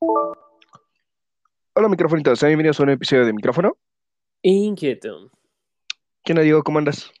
Hola 0.00 1.88
microfonitos, 1.90 2.38
sean 2.38 2.48
bienvenidos 2.48 2.80
a 2.80 2.84
un 2.84 2.90
episodio 2.90 3.26
de 3.26 3.34
micrófono. 3.34 3.76
Inquieto. 4.40 5.30
¿Qué 6.24 6.32
no 6.32 6.40
digo? 6.40 6.62
¿Cómo 6.62 6.78
andas? 6.78 7.12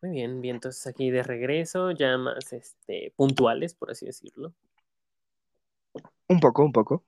Muy 0.00 0.12
bien, 0.12 0.40
bien, 0.40 0.56
entonces 0.56 0.86
aquí 0.86 1.10
de 1.10 1.24
regreso, 1.24 1.90
ya 1.90 2.16
más 2.16 2.52
este, 2.52 3.12
puntuales, 3.16 3.74
por 3.74 3.90
así 3.90 4.06
decirlo. 4.06 4.54
Un 6.28 6.38
poco, 6.38 6.64
un 6.64 6.72
poco. 6.72 7.04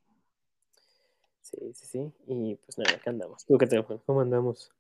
Sí, 1.42 1.72
sí, 1.74 1.86
sí. 1.86 2.12
Y 2.26 2.56
pues 2.56 2.76
nada, 2.78 2.96
acá 2.96 3.10
andamos. 3.10 3.46
¿Tú 3.46 3.56
qué 3.56 3.68
te 3.68 3.80
¿Cómo 4.04 4.20
andamos? 4.20 4.72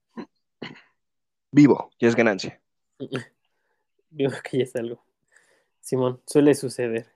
Vivo, 1.52 1.90
ya 2.00 2.08
es 2.08 2.16
ganancia. 2.16 2.60
Digo 4.10 4.32
que 4.42 4.58
ya 4.58 4.64
es 4.64 4.74
algo. 4.74 5.00
Simón, 5.80 6.20
suele 6.26 6.54
suceder. 6.56 7.06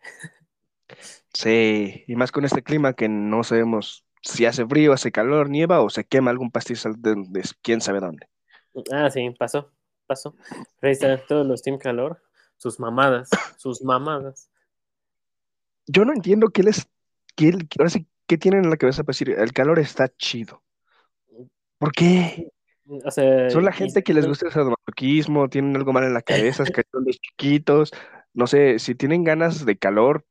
Sí, 1.32 2.04
y 2.06 2.16
más 2.16 2.32
con 2.32 2.44
este 2.44 2.62
clima 2.62 2.94
que 2.94 3.08
no 3.08 3.42
sabemos 3.44 4.04
si 4.22 4.46
hace 4.46 4.66
frío, 4.66 4.92
hace 4.92 5.12
calor, 5.12 5.50
nieva 5.50 5.80
o 5.80 5.90
se 5.90 6.04
quema 6.04 6.30
algún 6.30 6.50
pastizal 6.50 6.94
de, 7.00 7.14
de 7.28 7.42
quién 7.62 7.80
sabe 7.80 8.00
dónde. 8.00 8.28
Ah, 8.90 9.10
sí, 9.10 9.30
pasó, 9.38 9.70
pasó. 10.06 10.34
Ahí 10.80 10.92
están 10.92 11.20
todos 11.28 11.46
los 11.46 11.62
Team 11.62 11.78
Calor, 11.78 12.22
sus 12.56 12.78
mamadas, 12.80 13.30
sus 13.56 13.82
mamadas. 13.82 14.48
Yo 15.86 16.04
no 16.04 16.12
entiendo 16.12 16.48
qué 16.50 16.62
les, 16.62 16.88
qué, 17.36 17.52
ahora 17.78 17.90
sí, 17.90 18.06
qué 18.26 18.38
tienen 18.38 18.64
en 18.64 18.70
la 18.70 18.76
cabeza 18.76 19.04
para 19.04 19.12
decir, 19.14 19.30
el 19.30 19.52
calor 19.52 19.78
está 19.78 20.08
chido. 20.16 20.62
¿Por 21.78 21.92
qué? 21.92 22.48
O 23.04 23.10
sea, 23.10 23.48
Son 23.48 23.64
la 23.64 23.72
y- 23.72 23.76
gente 23.78 24.02
que 24.02 24.14
les 24.14 24.26
gusta 24.26 24.46
el 24.46 24.52
sadomasoquismo, 24.52 25.48
tienen 25.48 25.76
algo 25.76 25.92
mal 25.92 26.04
en 26.04 26.14
la 26.14 26.22
cabeza, 26.22 26.62
es 26.62 26.70
que 26.70 26.82
son 26.90 27.04
los 27.04 27.18
chiquitos, 27.20 27.90
no 28.32 28.46
sé, 28.46 28.78
si 28.78 28.94
tienen 28.94 29.24
ganas 29.24 29.64
de 29.66 29.76
calor, 29.76 30.24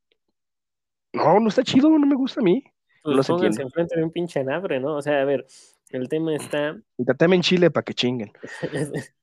no, 1.12 1.40
no 1.40 1.48
está 1.48 1.62
chido, 1.62 1.90
no 1.90 2.06
me 2.06 2.14
gusta 2.14 2.40
a 2.40 2.44
mí. 2.44 2.64
Pues 3.02 3.16
no 3.16 3.38
se 3.38 3.62
enfrente 3.62 3.96
de 3.96 4.04
un 4.04 4.12
pinche 4.12 4.40
anabre, 4.40 4.78
¿no? 4.78 4.96
O 4.96 5.02
sea, 5.02 5.20
a 5.20 5.24
ver, 5.24 5.46
el 5.90 6.08
tema 6.08 6.34
está 6.34 6.80
Tratame 7.04 7.36
en 7.36 7.42
Chile 7.42 7.70
para 7.70 7.84
que 7.84 7.94
chinguen. 7.94 8.32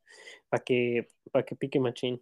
para 0.50 0.64
que, 0.64 1.08
para 1.31 1.46
que 1.46 1.56
pique 1.56 1.80
machín. 1.80 2.22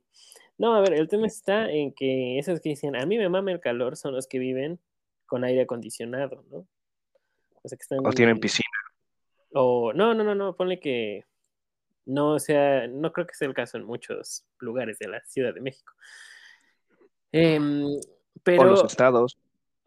No, 0.58 0.76
a 0.76 0.82
ver, 0.82 0.94
el 0.94 1.08
tema 1.08 1.28
está 1.28 1.70
en 1.72 1.94
que 1.94 2.40
esos 2.40 2.60
que 2.60 2.70
dicen, 2.70 2.96
a 2.96 3.06
mí 3.06 3.18
me 3.18 3.30
mama 3.30 3.52
el 3.52 3.60
calor, 3.60 3.96
son 3.96 4.14
los 4.14 4.28
que 4.28 4.40
viven 4.40 4.80
con 5.26 5.44
aire 5.44 5.62
acondicionado, 5.62 6.44
¿no? 6.50 6.68
O 7.64 7.68
sea, 7.68 7.78
que 7.78 7.84
están... 7.84 8.06
O 8.06 8.12
tienen 8.12 8.40
piscina. 8.40 8.68
O, 9.54 9.94
no, 9.94 10.14
no, 10.14 10.24
no, 10.24 10.36
no, 10.36 10.56
ponle 10.56 10.80
que 10.80 11.26
no 12.08 12.36
o 12.36 12.40
sea, 12.40 12.88
no 12.88 13.12
creo 13.12 13.28
que 13.28 13.36
sea 13.36 13.48
el 13.48 13.54
caso 13.54 13.78
en 13.78 13.84
muchos 13.84 14.46
lugares 14.60 14.98
de 14.98 15.10
la 15.10 15.22
Ciudad 15.26 15.54
de 15.54 15.62
México. 15.62 15.94
Em, 17.32 17.84
O 17.86 18.64
los 18.64 18.84
estados. 18.86 19.38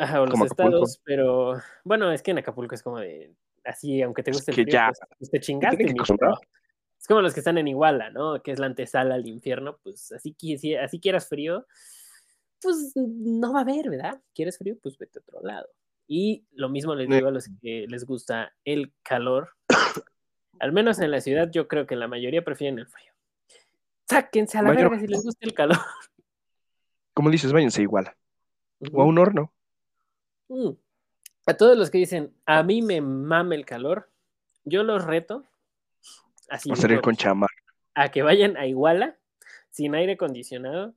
Ajá, 0.00 0.20
o 0.22 0.26
los 0.26 0.34
Acapulco. 0.34 0.44
estados, 0.64 1.00
pero, 1.04 1.54
bueno, 1.84 2.10
es 2.12 2.22
que 2.22 2.30
en 2.32 2.38
Acapulco 2.38 2.74
es 2.74 2.82
como 2.82 2.98
de, 2.98 3.34
así, 3.64 4.02
aunque 4.02 4.22
te 4.22 4.30
Es 4.30 4.36
guste 4.38 4.50
el 4.50 4.54
frío, 4.56 4.66
ya, 4.72 4.88
pues, 4.88 5.00
pues, 5.18 5.30
te 5.30 5.40
chingaste, 5.40 5.84
que. 5.84 5.94
Es 6.98 7.06
como 7.06 7.22
los 7.22 7.32
que 7.32 7.40
están 7.40 7.56
en 7.58 7.68
Iguala, 7.68 8.10
¿no? 8.10 8.42
Que 8.42 8.52
es 8.52 8.58
la 8.58 8.66
antesala 8.66 9.14
al 9.14 9.26
infierno, 9.26 9.78
pues 9.82 10.12
así, 10.12 10.34
si 10.58 10.74
así 10.74 11.00
quieras 11.00 11.28
frío, 11.28 11.66
pues 12.60 12.92
no 12.94 13.54
va 13.54 13.60
a 13.60 13.62
haber, 13.62 13.88
¿verdad? 13.88 14.20
¿Quieres 14.34 14.58
frío? 14.58 14.76
Pues 14.82 14.98
vete 14.98 15.18
a 15.18 15.22
otro 15.22 15.40
lado. 15.42 15.66
Y 16.06 16.44
lo 16.52 16.68
mismo 16.68 16.94
les 16.94 17.08
digo 17.08 17.28
a 17.28 17.30
los 17.30 17.48
que 17.62 17.86
les 17.88 18.04
gusta 18.04 18.52
el 18.64 18.92
calor. 19.02 19.50
Al 20.58 20.72
menos 20.72 20.98
en 20.98 21.10
la 21.10 21.20
ciudad, 21.22 21.50
yo 21.50 21.68
creo 21.68 21.86
que 21.86 21.96
la 21.96 22.06
mayoría 22.06 22.44
prefieren 22.44 22.78
el 22.78 22.86
frío. 22.86 23.12
Sáquense 24.06 24.58
a 24.58 24.62
la 24.62 24.68
Mayor- 24.74 24.90
verga 24.90 25.00
si 25.00 25.06
les 25.06 25.22
gusta 25.24 25.46
el 25.46 25.54
calor. 25.54 25.78
Como 27.14 27.30
dices, 27.30 27.52
váyanse 27.52 27.80
igual. 27.80 28.12
O 28.92 29.00
a 29.00 29.06
un 29.06 29.18
horno. 29.18 29.52
Mm. 30.50 30.70
A 31.46 31.54
todos 31.54 31.78
los 31.78 31.90
que 31.90 31.98
dicen, 31.98 32.34
a 32.44 32.62
mí 32.62 32.82
me 32.82 33.00
mame 33.00 33.54
el 33.54 33.64
calor, 33.64 34.10
yo 34.64 34.82
los 34.82 35.04
reto 35.04 35.44
así 36.48 36.68
de 36.70 36.76
salir 36.76 37.00
con 37.00 37.14
chamar. 37.14 37.48
a 37.94 38.10
que 38.10 38.22
vayan 38.22 38.56
a 38.56 38.66
Iguala 38.66 39.16
sin 39.70 39.94
aire 39.94 40.14
acondicionado 40.14 40.94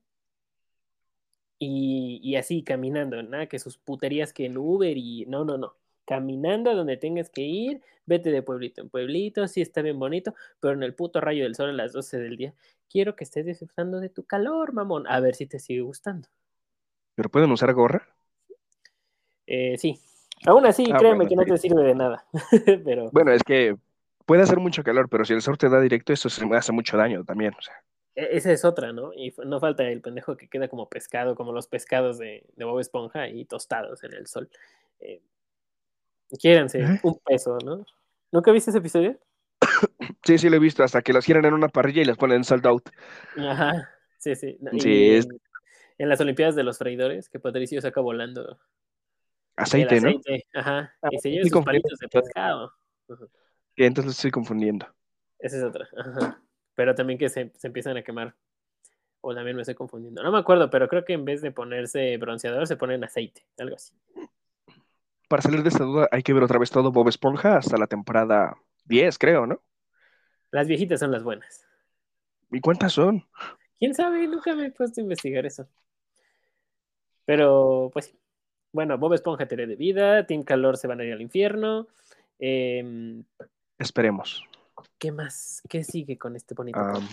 y, 1.59 2.19
y 2.23 2.35
así 2.35 2.63
caminando, 2.63 3.21
nada 3.21 3.45
que 3.45 3.59
sus 3.59 3.77
puterías 3.77 4.33
que 4.33 4.47
el 4.47 4.57
Uber 4.57 4.97
y 4.97 5.25
no, 5.27 5.45
no, 5.45 5.57
no. 5.57 5.75
Caminando 6.05 6.69
a 6.69 6.73
donde 6.73 6.97
tengas 6.97 7.29
que 7.29 7.43
ir, 7.43 7.81
vete 8.05 8.31
de 8.31 8.41
pueblito 8.41 8.81
en 8.81 8.89
pueblito, 8.89 9.47
sí 9.47 9.61
está 9.61 9.81
bien 9.81 9.99
bonito, 9.99 10.33
pero 10.59 10.73
en 10.73 10.83
el 10.83 10.95
puto 10.95 11.21
rayo 11.21 11.43
del 11.43 11.55
sol 11.55 11.69
a 11.69 11.73
las 11.73 11.93
12 11.93 12.17
del 12.17 12.35
día, 12.35 12.53
quiero 12.89 13.15
que 13.15 13.23
estés 13.23 13.45
disfrutando 13.45 13.99
de 13.99 14.09
tu 14.09 14.23
calor, 14.23 14.73
mamón, 14.73 15.05
a 15.07 15.19
ver 15.19 15.35
si 15.35 15.45
te 15.45 15.59
sigue 15.59 15.81
gustando. 15.81 16.27
¿Pero 17.15 17.29
pueden 17.29 17.51
usar 17.51 17.71
gorra? 17.73 18.13
Eh, 19.47 19.77
sí, 19.77 19.99
aún 20.45 20.65
así, 20.65 20.85
Ah, 20.91 20.97
créeme 20.97 21.25
bueno, 21.25 21.29
que 21.29 21.35
no 21.35 21.43
sí. 21.43 21.51
te 21.51 21.57
sirve 21.57 21.83
de 21.83 21.95
nada, 21.95 22.25
pero 22.85 23.09
Bueno, 23.11 23.31
es 23.31 23.43
que 23.43 23.75
puede 24.25 24.43
hacer 24.43 24.57
mucho 24.59 24.83
calor, 24.83 25.09
pero 25.09 25.25
si 25.25 25.33
el 25.33 25.41
sol 25.41 25.57
te 25.57 25.69
da 25.69 25.79
directo, 25.81 26.13
eso 26.13 26.29
se 26.29 26.45
hace 26.55 26.71
mucho 26.71 26.97
daño 26.97 27.23
también. 27.23 27.53
O 27.57 27.61
sea, 27.61 27.73
e- 28.15 28.29
esa 28.37 28.51
es 28.51 28.65
otra, 28.65 28.93
¿no? 28.93 29.13
Y 29.13 29.33
no 29.45 29.59
falta 29.59 29.83
el 29.83 30.01
pendejo 30.01 30.37
que 30.37 30.47
queda 30.47 30.67
como 30.67 30.89
pescado, 30.89 31.35
como 31.35 31.51
los 31.51 31.67
pescados 31.67 32.17
de, 32.17 32.43
de 32.55 32.65
Bob 32.65 32.79
Esponja 32.79 33.27
y 33.29 33.45
tostados 33.45 34.03
en 34.03 34.13
el 34.13 34.27
sol. 34.27 34.49
Eh, 34.99 35.21
quiéranse, 36.39 36.79
¿Eh? 36.83 36.99
un 37.03 37.19
peso, 37.19 37.57
¿no? 37.63 37.85
¿Nunca 38.31 38.51
viste 38.51 38.71
ese 38.71 38.79
episodio? 38.79 39.17
sí, 40.23 40.37
sí 40.37 40.49
lo 40.49 40.57
he 40.57 40.59
visto, 40.59 40.83
hasta 40.83 41.01
que 41.01 41.13
los 41.13 41.25
cierran 41.25 41.45
en 41.45 41.53
una 41.53 41.69
parrilla 41.69 42.01
y 42.01 42.05
los 42.05 42.17
ponen 42.17 42.37
en 42.37 42.43
sold 42.43 42.65
out. 42.67 42.89
Ajá, 43.37 43.89
sí, 44.19 44.35
sí. 44.35 44.57
Sí, 44.79 44.89
y 44.89 45.15
es- 45.15 45.27
en, 45.27 45.41
en 45.99 46.09
las 46.09 46.21
Olimpiadas 46.21 46.55
de 46.55 46.63
los 46.63 46.77
freidores, 46.77 47.29
que 47.29 47.39
Patricio 47.39 47.81
saca 47.81 48.01
volando 48.01 48.59
Aceite, 49.55 49.97
el 49.97 50.03
¿no? 50.03 50.09
aceite, 50.09 50.45
ajá, 50.53 50.93
Ah, 51.01 51.09
y 51.11 51.17
se 51.19 51.29
lleva 51.31 51.47
sus 51.47 51.63
palitos 51.63 51.99
de 51.99 52.07
pescado. 52.07 52.73
Ajá, 53.09 53.25
entonces 53.77 54.05
lo 54.05 54.11
estoy 54.11 54.31
confundiendo. 54.31 54.87
Esa 55.39 55.57
es 55.57 55.63
otra, 55.63 55.87
ajá. 55.97 56.41
Pero 56.75 56.95
también 56.95 57.19
que 57.19 57.29
se, 57.29 57.51
se 57.55 57.67
empiezan 57.67 57.97
a 57.97 58.03
quemar. 58.03 58.35
O 59.21 59.33
también 59.33 59.55
me 59.55 59.61
estoy 59.61 59.75
confundiendo. 59.75 60.21
No 60.21 60.31
me 60.31 60.39
acuerdo, 60.39 60.69
pero 60.69 60.87
creo 60.89 61.05
que 61.05 61.13
en 61.13 61.23
vez 61.23 61.41
de 61.41 61.51
ponerse 61.51 62.17
bronceador, 62.17 62.67
se 62.67 62.75
ponen 62.75 63.03
aceite, 63.03 63.45
algo 63.57 63.75
así. 63.75 63.93
Para 65.29 65.41
salir 65.41 65.63
de 65.63 65.69
esta 65.69 65.83
duda 65.83 66.09
hay 66.11 66.23
que 66.23 66.33
ver 66.33 66.43
otra 66.43 66.59
vez 66.59 66.69
todo 66.69 66.91
Bob 66.91 67.07
Esponja 67.07 67.57
hasta 67.57 67.77
la 67.77 67.87
temporada 67.87 68.55
10, 68.85 69.17
creo, 69.17 69.47
¿no? 69.47 69.61
Las 70.51 70.67
viejitas 70.67 70.99
son 70.99 71.11
las 71.11 71.23
buenas. 71.23 71.65
¿Y 72.51 72.59
cuántas 72.59 72.93
son? 72.93 73.25
¿Quién 73.79 73.95
sabe? 73.95 74.27
Nunca 74.27 74.53
me 74.55 74.67
he 74.67 74.71
puesto 74.71 74.99
a 74.99 75.03
investigar 75.03 75.45
eso. 75.45 75.67
Pero, 77.25 77.89
pues 77.93 78.05
sí. 78.07 78.19
Bueno, 78.73 78.97
Bob 78.97 79.13
Esponja 79.13 79.45
teoría 79.47 79.67
de 79.67 79.75
vida, 79.75 80.25
Team 80.25 80.43
Calor 80.43 80.77
se 80.77 80.87
van 80.87 80.99
a 80.99 81.03
ir 81.05 81.13
al 81.13 81.21
infierno. 81.21 81.87
Em, 82.39 83.23
Esperemos. 83.77 84.43
¿Qué 84.97 85.11
más? 85.11 85.61
¿Qué 85.69 85.83
sigue 85.83 86.17
con 86.17 86.35
este 86.35 86.55
bonito 86.55 86.79
podcast? 86.79 87.11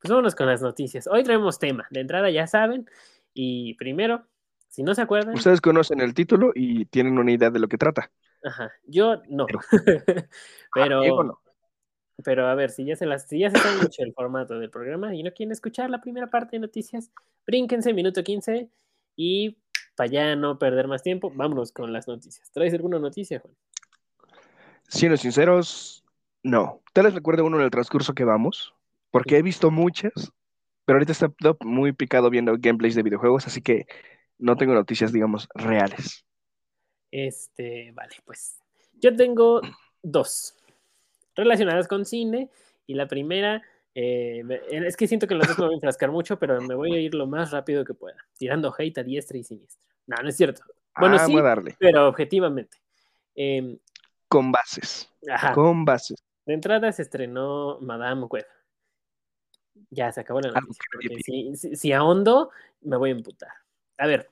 Pues 0.00 0.10
vámonos 0.10 0.34
con 0.34 0.46
las 0.46 0.60
noticias. 0.62 1.06
Hoy 1.06 1.22
traemos 1.24 1.58
tema. 1.58 1.86
De 1.90 2.00
entrada 2.00 2.30
ya 2.30 2.46
saben. 2.46 2.88
Y 3.32 3.74
primero, 3.74 4.26
si 4.68 4.82
no 4.82 4.94
se 4.94 5.00
acuerdan, 5.02 5.34
Ustedes 5.34 5.60
conocen 5.62 6.00
el 6.00 6.12
título 6.12 6.52
y 6.54 6.84
tienen 6.86 7.18
una 7.18 7.32
idea 7.32 7.50
de 7.50 7.58
lo 7.58 7.68
que 7.68 7.78
trata. 7.78 8.10
ajá, 8.44 8.70
yo 8.84 9.22
no. 9.28 9.46
Pero- 9.46 9.60
pero, 10.74 11.24
no. 11.24 11.40
pero 12.22 12.48
a 12.48 12.54
ver, 12.54 12.70
si 12.70 12.84
ya 12.84 12.96
se 12.96 13.06
las, 13.06 13.26
si 13.28 13.38
ya 13.38 13.50
se 13.50 13.58
mucho 13.82 14.02
el 14.02 14.12
formato 14.12 14.58
del 14.58 14.68
programa 14.70 15.14
y 15.14 15.22
no 15.22 15.32
quieren 15.32 15.52
escuchar 15.52 15.88
la 15.88 16.00
primera 16.02 16.26
parte 16.28 16.56
de 16.56 16.60
noticias, 16.60 17.10
brínquense 17.46 17.94
minuto 17.94 18.22
15 18.22 18.68
y 19.16 19.56
para 20.00 20.10
ya 20.10 20.34
no 20.34 20.58
perder 20.58 20.88
más 20.88 21.02
tiempo, 21.02 21.30
vámonos 21.30 21.72
con 21.72 21.92
las 21.92 22.08
noticias. 22.08 22.50
¿Traes 22.52 22.72
alguna 22.72 22.98
noticia, 22.98 23.38
Juan? 23.38 23.54
Siendo 24.88 25.18
sinceros, 25.18 26.02
no. 26.42 26.80
Tal 26.94 27.04
vez 27.04 27.12
recuerde 27.12 27.42
uno 27.42 27.58
en 27.58 27.64
el 27.64 27.70
transcurso 27.70 28.14
que 28.14 28.24
vamos, 28.24 28.72
porque 29.10 29.36
he 29.36 29.42
visto 29.42 29.70
muchas, 29.70 30.32
pero 30.86 30.96
ahorita 30.96 31.12
está 31.12 31.30
muy 31.60 31.92
picado 31.92 32.30
viendo 32.30 32.56
gameplays 32.58 32.94
de 32.94 33.02
videojuegos, 33.02 33.46
así 33.46 33.60
que 33.60 33.84
no 34.38 34.56
tengo 34.56 34.72
noticias, 34.72 35.12
digamos, 35.12 35.46
reales. 35.54 36.24
Este, 37.10 37.92
vale, 37.92 38.16
pues 38.24 38.58
yo 38.94 39.14
tengo 39.14 39.60
dos 40.02 40.56
relacionadas 41.34 41.88
con 41.88 42.06
cine 42.06 42.48
y 42.86 42.94
la 42.94 43.06
primera, 43.06 43.60
eh, 43.94 44.42
es 44.70 44.96
que 44.96 45.06
siento 45.06 45.26
que 45.26 45.34
las 45.34 45.46
dos 45.46 45.58
me 45.58 45.66
voy 45.66 45.74
a 45.74 45.76
enfrascar 45.76 46.10
mucho, 46.10 46.38
pero 46.38 46.58
me 46.62 46.74
voy 46.74 46.94
a 46.94 47.00
ir 47.00 47.14
lo 47.14 47.26
más 47.26 47.50
rápido 47.50 47.84
que 47.84 47.92
pueda, 47.92 48.16
tirando 48.38 48.74
hate 48.78 48.96
a 48.96 49.02
diestra 49.02 49.36
y 49.36 49.44
siniestra. 49.44 49.89
No, 50.10 50.22
no 50.22 50.28
es 50.28 50.36
cierto, 50.36 50.62
Bueno, 50.98 51.16
Ah, 51.18 51.26
sí. 51.26 51.36
a 51.36 51.42
darle. 51.42 51.76
pero 51.78 52.08
objetivamente. 52.08 52.76
Em, 53.34 53.78
Con 54.28 54.50
bases. 54.52 55.08
ajá, 55.30 55.52
Con 55.52 55.84
bases. 55.84 56.22
de 56.46 56.54
entrada 56.54 56.90
se 56.92 57.02
estrenó 57.02 57.78
Madame 57.80 58.24
Web. 58.24 58.46
Ya 59.90 60.10
se 60.12 60.20
acabó 60.20 60.40
la 60.40 60.48
Algo 60.48 60.60
noticia. 60.94 61.22
si, 61.24 61.56
si, 61.56 61.76
si 61.76 61.92
ahondo, 61.92 62.50
me 62.80 62.96
voy 62.96 63.10
a 63.10 63.12
emputar. 63.12 63.50
A 63.98 64.06
ver. 64.06 64.28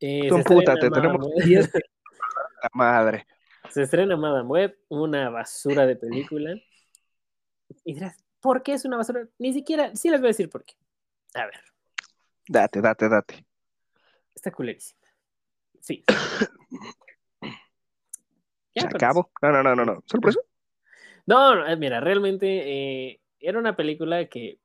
eh, 0.00 0.28
Madame 0.30 0.90
tenemos 0.90 1.26
Web. 1.26 1.44
10 1.44 1.70
La 2.62 2.70
madre. 2.72 3.26
Se 3.70 3.82
estrena 3.82 4.16
Madame 4.16 4.48
Web, 4.48 4.78
una 4.88 5.28
basura 5.30 5.86
de 5.86 5.96
película. 5.96 6.54
Y 7.84 7.94
dirás, 7.94 8.16
¿por 8.40 8.62
qué 8.62 8.74
es 8.74 8.84
una 8.84 8.96
basura? 8.96 9.26
Ni 9.38 9.52
siquiera, 9.52 9.94
sí 9.96 10.08
les 10.10 10.20
voy 10.20 10.28
a 10.28 10.30
decir 10.34 10.48
por 10.50 10.64
qué. 10.64 10.74
A 11.34 11.46
ver, 11.46 11.60
Date, 12.48 12.80
date, 12.80 13.08
date. 13.08 13.44
Está 14.34 14.50
culerísima. 14.50 15.00
Sí. 15.80 16.04
ya. 18.74 18.82
Se 18.82 18.86
acabó. 18.88 19.30
No, 19.42 19.52
no, 19.52 19.62
no, 19.62 19.74
no, 19.74 19.84
no. 19.84 20.02
¿Solo 20.06 20.20
por 20.20 20.30
eso? 20.30 20.40
No, 21.26 21.54
no, 21.54 21.68
eh, 21.68 21.76
mira, 21.76 22.00
realmente 22.00 22.46
eh, 23.10 23.20
era 23.38 23.58
una 23.58 23.76
película 23.76 24.26
que 24.26 24.58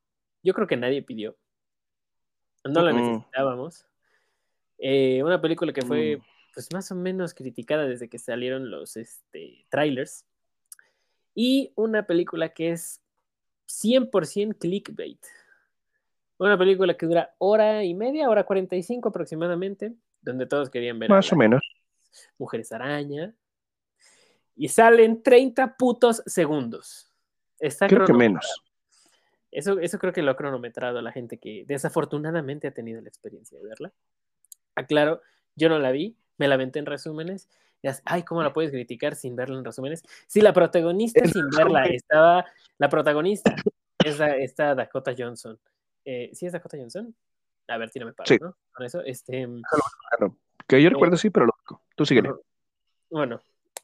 yo 0.43 0.53
creo 0.53 0.67
que 0.67 0.77
nadie 0.77 1.03
pidió. 1.03 1.37
No 2.63 2.81
la 2.81 2.91
necesitábamos. 2.93 3.85
Eh, 4.77 5.21
una 5.23 5.41
película 5.41 5.71
que 5.73 5.81
fue 5.81 6.17
Mm. 6.17 6.21
pues 6.53 6.73
más 6.73 6.91
o 6.91 6.95
menos 6.95 7.33
criticada 7.33 7.85
desde 7.85 8.09
que 8.09 8.19
salieron 8.19 8.69
los 8.71 8.97
este, 8.97 9.65
trailers. 9.69 10.25
Y 11.35 11.71
una 11.75 12.07
película 12.07 12.49
que 12.49 12.71
es 12.71 13.01
100% 13.67 14.57
clickbait. 14.57 15.23
Una 16.39 16.57
película 16.57 16.95
que 16.95 17.05
dura 17.05 17.33
hora 17.39 17.83
y 17.83 17.93
media, 17.93 18.29
hora 18.29 18.43
45 18.45 19.09
aproximadamente, 19.09 19.93
donde 20.21 20.45
todos 20.45 20.69
querían 20.69 20.99
ver 20.99 21.09
Más 21.09 21.31
o 21.31 21.35
menos. 21.35 21.61
mujeres 22.37 22.71
araña. 22.71 23.33
Y 24.55 24.69
salen 24.69 25.21
30 25.23 25.75
putos 25.77 26.23
segundos. 26.25 27.11
Está 27.59 27.87
Creo 27.87 28.05
que 28.05 28.13
menos. 28.13 28.63
Eso, 29.51 29.79
eso 29.79 29.97
creo 29.97 30.13
que 30.13 30.21
lo 30.21 30.31
ha 30.31 30.35
cronometrado 30.37 31.01
la 31.01 31.11
gente 31.11 31.37
que 31.37 31.63
desafortunadamente 31.67 32.67
ha 32.67 32.71
tenido 32.71 33.01
la 33.01 33.07
experiencia 33.09 33.57
de 33.57 33.65
verla. 33.65 33.91
Aclaro, 34.75 35.21
yo 35.55 35.69
no 35.69 35.79
la 35.79 35.91
vi, 35.91 36.15
me 36.37 36.47
la 36.47 36.55
aventé 36.55 36.79
en 36.79 36.85
resúmenes. 36.85 37.49
Y 37.81 37.87
Ay, 38.05 38.23
¿cómo 38.23 38.43
la 38.43 38.53
puedes 38.53 38.71
criticar 38.71 39.15
sin 39.15 39.35
verla 39.35 39.57
en 39.57 39.65
resúmenes? 39.65 40.03
Si 40.27 40.41
la 40.41 40.53
protagonista 40.53 41.25
sin 41.25 41.47
verla 41.49 41.85
estaba, 41.85 42.45
la 42.77 42.89
protagonista 42.89 43.55
es 44.03 44.19
la- 44.19 44.35
esta 44.35 44.75
Dakota 44.75 45.13
Johnson. 45.17 45.57
Eh, 46.09 46.29
¿Sí 46.33 46.45
es 46.45 46.53
Dakota 46.53 46.77
Johnson? 46.77 47.13
A 47.67 47.77
ver, 47.77 47.89
tírame 47.89 48.13
para, 48.13 48.25
Sí. 48.29 48.37
¿no? 48.39 48.55
Con 48.71 48.85
eso, 48.85 49.01
este, 49.01 49.45
Claro. 50.09 50.37
Que 50.65 50.81
yo 50.81 50.89
recuerdo 50.89 51.17
sí, 51.17 51.29
pero 51.29 51.47
lo 51.47 51.53
Tú 51.97 52.05
síguele. 52.05 52.31
Bueno, 53.09 53.41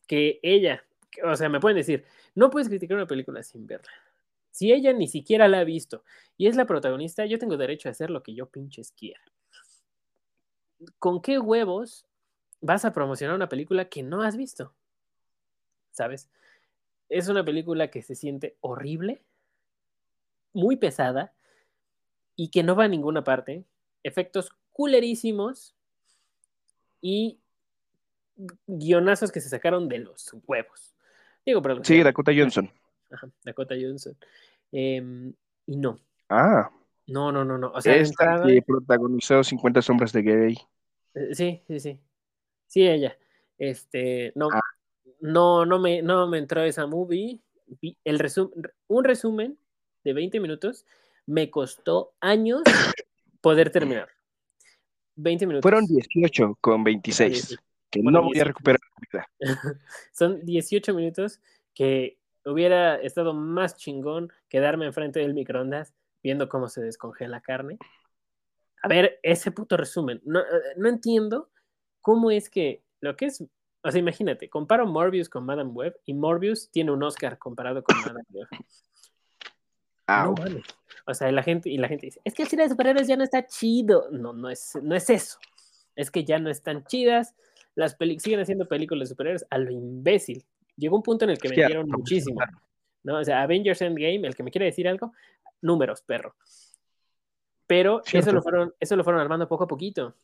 que 0.07 0.39
ella, 0.41 0.85
o 1.21 1.35
sea, 1.35 1.49
me 1.49 1.59
pueden 1.59 1.75
decir, 1.75 2.05
no 2.33 2.49
puedes 2.49 2.69
criticar 2.69 2.95
una 2.95 3.07
película 3.07 3.43
sin 3.43 3.67
verla. 3.67 3.91
Si 4.51 4.71
ella 4.71 4.93
ni 4.93 5.09
siquiera 5.09 5.49
la 5.49 5.59
ha 5.59 5.63
visto 5.65 6.05
y 6.37 6.47
es 6.47 6.55
la 6.55 6.65
protagonista, 6.65 7.25
yo 7.25 7.37
tengo 7.39 7.57
derecho 7.57 7.89
a 7.89 7.91
hacer 7.91 8.09
lo 8.09 8.23
que 8.23 8.33
yo 8.33 8.45
pinches 8.45 8.93
quiera. 8.93 9.21
¿Con 10.99 11.21
qué 11.21 11.39
huevos 11.39 12.05
vas 12.61 12.85
a 12.85 12.93
promocionar 12.93 13.35
una 13.35 13.49
película 13.49 13.89
que 13.89 14.01
no 14.01 14.21
has 14.21 14.37
visto? 14.37 14.73
¿Sabes? 15.91 16.29
Es 17.09 17.27
una 17.27 17.43
película 17.43 17.89
que 17.89 18.01
se 18.01 18.15
siente 18.15 18.55
horrible, 18.61 19.21
muy 20.53 20.77
pesada 20.77 21.33
y 22.35 22.49
que 22.49 22.63
no 22.63 22.75
va 22.75 22.85
a 22.85 22.87
ninguna 22.87 23.23
parte. 23.23 23.63
Efectos 24.03 24.49
culerísimos 24.71 25.75
y 27.01 27.39
guionazos 28.67 29.31
que 29.31 29.41
se 29.41 29.49
sacaron 29.49 29.87
de 29.87 29.99
los 29.99 30.29
huevos. 30.47 30.95
Digo, 31.45 31.59
Sí, 31.59 31.63
producción. 31.63 32.03
Dakota 32.03 32.31
Johnson. 32.35 32.71
Ajá, 33.11 33.29
Dakota 33.43 33.75
Johnson. 33.79 34.17
Em, 34.71 35.33
y 35.67 35.75
no, 35.77 35.99
Ah, 36.29 36.71
no, 37.07 37.31
no, 37.31 37.45
no, 37.45 37.57
no. 37.57 37.71
O 37.73 37.81
sea, 37.81 37.95
esta 37.95 38.23
entrada- 38.23 38.47
que 38.47 38.61
protagonizó 38.61 39.43
50 39.43 39.81
sombras 39.81 40.11
de 40.13 40.21
Grey. 40.23 40.57
Eh, 41.13 41.35
Sí, 41.35 41.61
sí, 41.67 41.79
sí. 41.79 41.99
Sí, 42.67 42.87
ella. 42.87 43.15
Este, 43.59 44.31
no, 44.35 44.49
Ah. 44.51 44.59
no, 45.19 45.65
no 45.65 45.77
me, 45.79 46.01
no 46.01 46.25
me 46.27 46.39
entró 46.39 46.63
esa 46.63 46.87
movie. 46.87 47.39
Vi 47.81 47.97
el 48.03 48.19
resum- 48.19 48.51
un 48.87 49.03
resumen 49.03 49.57
de 50.03 50.13
20 50.13 50.39
minutos 50.39 50.85
me 51.25 51.49
costó 51.49 52.13
años 52.19 52.63
poder 53.41 53.69
terminar. 53.69 54.09
20 55.15 55.47
minutos. 55.47 55.63
Fueron 55.63 55.85
18 55.85 56.57
con 56.59 56.83
26. 56.83 57.41
sí. 57.41 57.55
Que 57.89 58.01
Bueno, 58.01 58.21
no 58.21 58.25
voy 58.25 58.39
a 58.39 58.43
18. 58.43 58.47
recuperar 58.47 58.79
la 58.81 59.07
vida. 59.11 59.29
Son 60.11 60.43
18 60.43 60.93
minutos 60.95 61.39
que 61.75 62.17
hubiera 62.45 62.95
estado 62.95 63.33
más 63.33 63.77
chingón 63.77 64.31
quedarme 64.49 64.85
enfrente 64.85 65.19
del 65.19 65.35
microondas 65.35 65.93
viendo 66.23 66.49
cómo 66.49 66.69
se 66.69 66.81
descongela 66.81 67.41
carne. 67.41 67.77
A 68.81 68.87
ver, 68.87 69.19
ese 69.21 69.51
puto 69.51 69.77
resumen. 69.77 70.21
No, 70.25 70.39
eh, 70.39 70.43
no 70.77 70.89
entiendo 70.89 71.51
cómo 72.01 72.31
es 72.31 72.49
que 72.49 72.83
lo 72.99 73.15
que 73.15 73.25
es. 73.25 73.43
O 73.85 73.91
sea, 73.91 73.99
imagínate, 73.99 74.49
comparo 74.49 74.87
Morbius 74.87 75.29
con 75.29 75.45
Madame 75.45 75.69
Web 75.69 75.99
y 76.05 76.13
Morbius 76.13 76.69
tiene 76.71 76.91
un 76.91 77.03
Oscar 77.03 77.37
comparado 77.37 77.83
con 77.83 77.97
Madame 77.99 78.25
Web. 78.29 78.47
Au. 80.07 80.33
No 80.35 80.43
mames. 80.43 80.63
O 81.05 81.13
sea, 81.13 81.31
la 81.31 81.43
gente, 81.43 81.69
y 81.69 81.77
la 81.77 81.87
gente 81.87 82.07
dice, 82.07 82.21
es 82.23 82.33
que 82.33 82.43
el 82.43 82.47
cine 82.47 82.63
de 82.63 82.69
superhéroes 82.69 83.07
ya 83.07 83.17
no 83.17 83.23
está 83.23 83.45
chido. 83.45 84.09
No, 84.11 84.33
no 84.33 84.49
es, 84.49 84.77
no 84.81 84.95
es 84.95 85.09
eso. 85.09 85.37
Es 85.95 86.09
que 86.09 86.23
ya 86.23 86.39
no 86.39 86.49
están 86.49 86.85
chidas. 86.85 87.35
Las 87.75 87.95
peli 87.95 88.19
siguen 88.19 88.39
haciendo 88.39 88.67
películas 88.67 89.09
de 89.09 89.13
superhéroes 89.13 89.45
a 89.49 89.57
lo 89.57 89.71
imbécil. 89.71 90.45
Llegó 90.77 90.95
un 90.95 91.03
punto 91.03 91.25
en 91.25 91.31
el 91.31 91.37
que 91.39 91.49
vendieron 91.49 91.87
no 91.87 91.97
muchísimo. 91.97 92.39
¿no? 93.03 93.19
O 93.19 93.23
sea, 93.23 93.41
Avengers 93.41 93.81
Endgame, 93.81 94.27
el 94.27 94.35
que 94.35 94.43
me 94.43 94.51
quiere 94.51 94.65
decir 94.65 94.87
algo, 94.87 95.13
números, 95.61 96.01
perro. 96.01 96.35
Pero 97.67 98.01
eso 98.11 98.31
lo, 98.31 98.41
fueron, 98.41 98.73
eso 98.79 98.95
lo 98.95 99.03
fueron 99.03 99.21
armando 99.21 99.47
poco 99.47 99.65
a 99.65 99.67
poquito. 99.67 100.15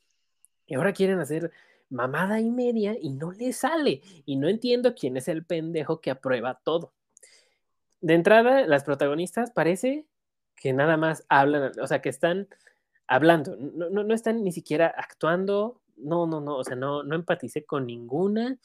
Y 0.65 0.75
ahora 0.75 0.93
quieren 0.93 1.19
hacer 1.19 1.51
mamada 1.89 2.39
y 2.39 2.51
media 2.51 2.95
y 2.99 3.09
no 3.09 3.31
le 3.31 3.53
sale. 3.53 4.01
Y 4.25 4.37
no 4.37 4.47
entiendo 4.47 4.95
quién 4.95 5.17
es 5.17 5.27
el 5.27 5.43
pendejo 5.43 5.99
que 5.99 6.11
aprueba 6.11 6.61
todo. 6.63 6.93
De 8.01 8.13
entrada, 8.13 8.65
las 8.65 8.83
protagonistas 8.83 9.51
parece 9.51 10.05
que 10.59 10.73
nada 10.73 10.97
más 10.97 11.25
hablan, 11.29 11.71
o 11.81 11.87
sea, 11.87 12.01
que 12.01 12.09
están 12.09 12.47
hablando, 13.07 13.55
no, 13.57 13.89
no, 13.89 14.03
no 14.03 14.13
están 14.13 14.43
ni 14.43 14.51
siquiera 14.51 14.93
actuando, 14.95 15.81
no, 15.95 16.27
no, 16.27 16.41
no, 16.41 16.57
o 16.57 16.63
sea, 16.63 16.75
no, 16.75 17.03
no 17.03 17.15
empaticé 17.15 17.65
con 17.65 17.87
ninguna, 17.87 18.57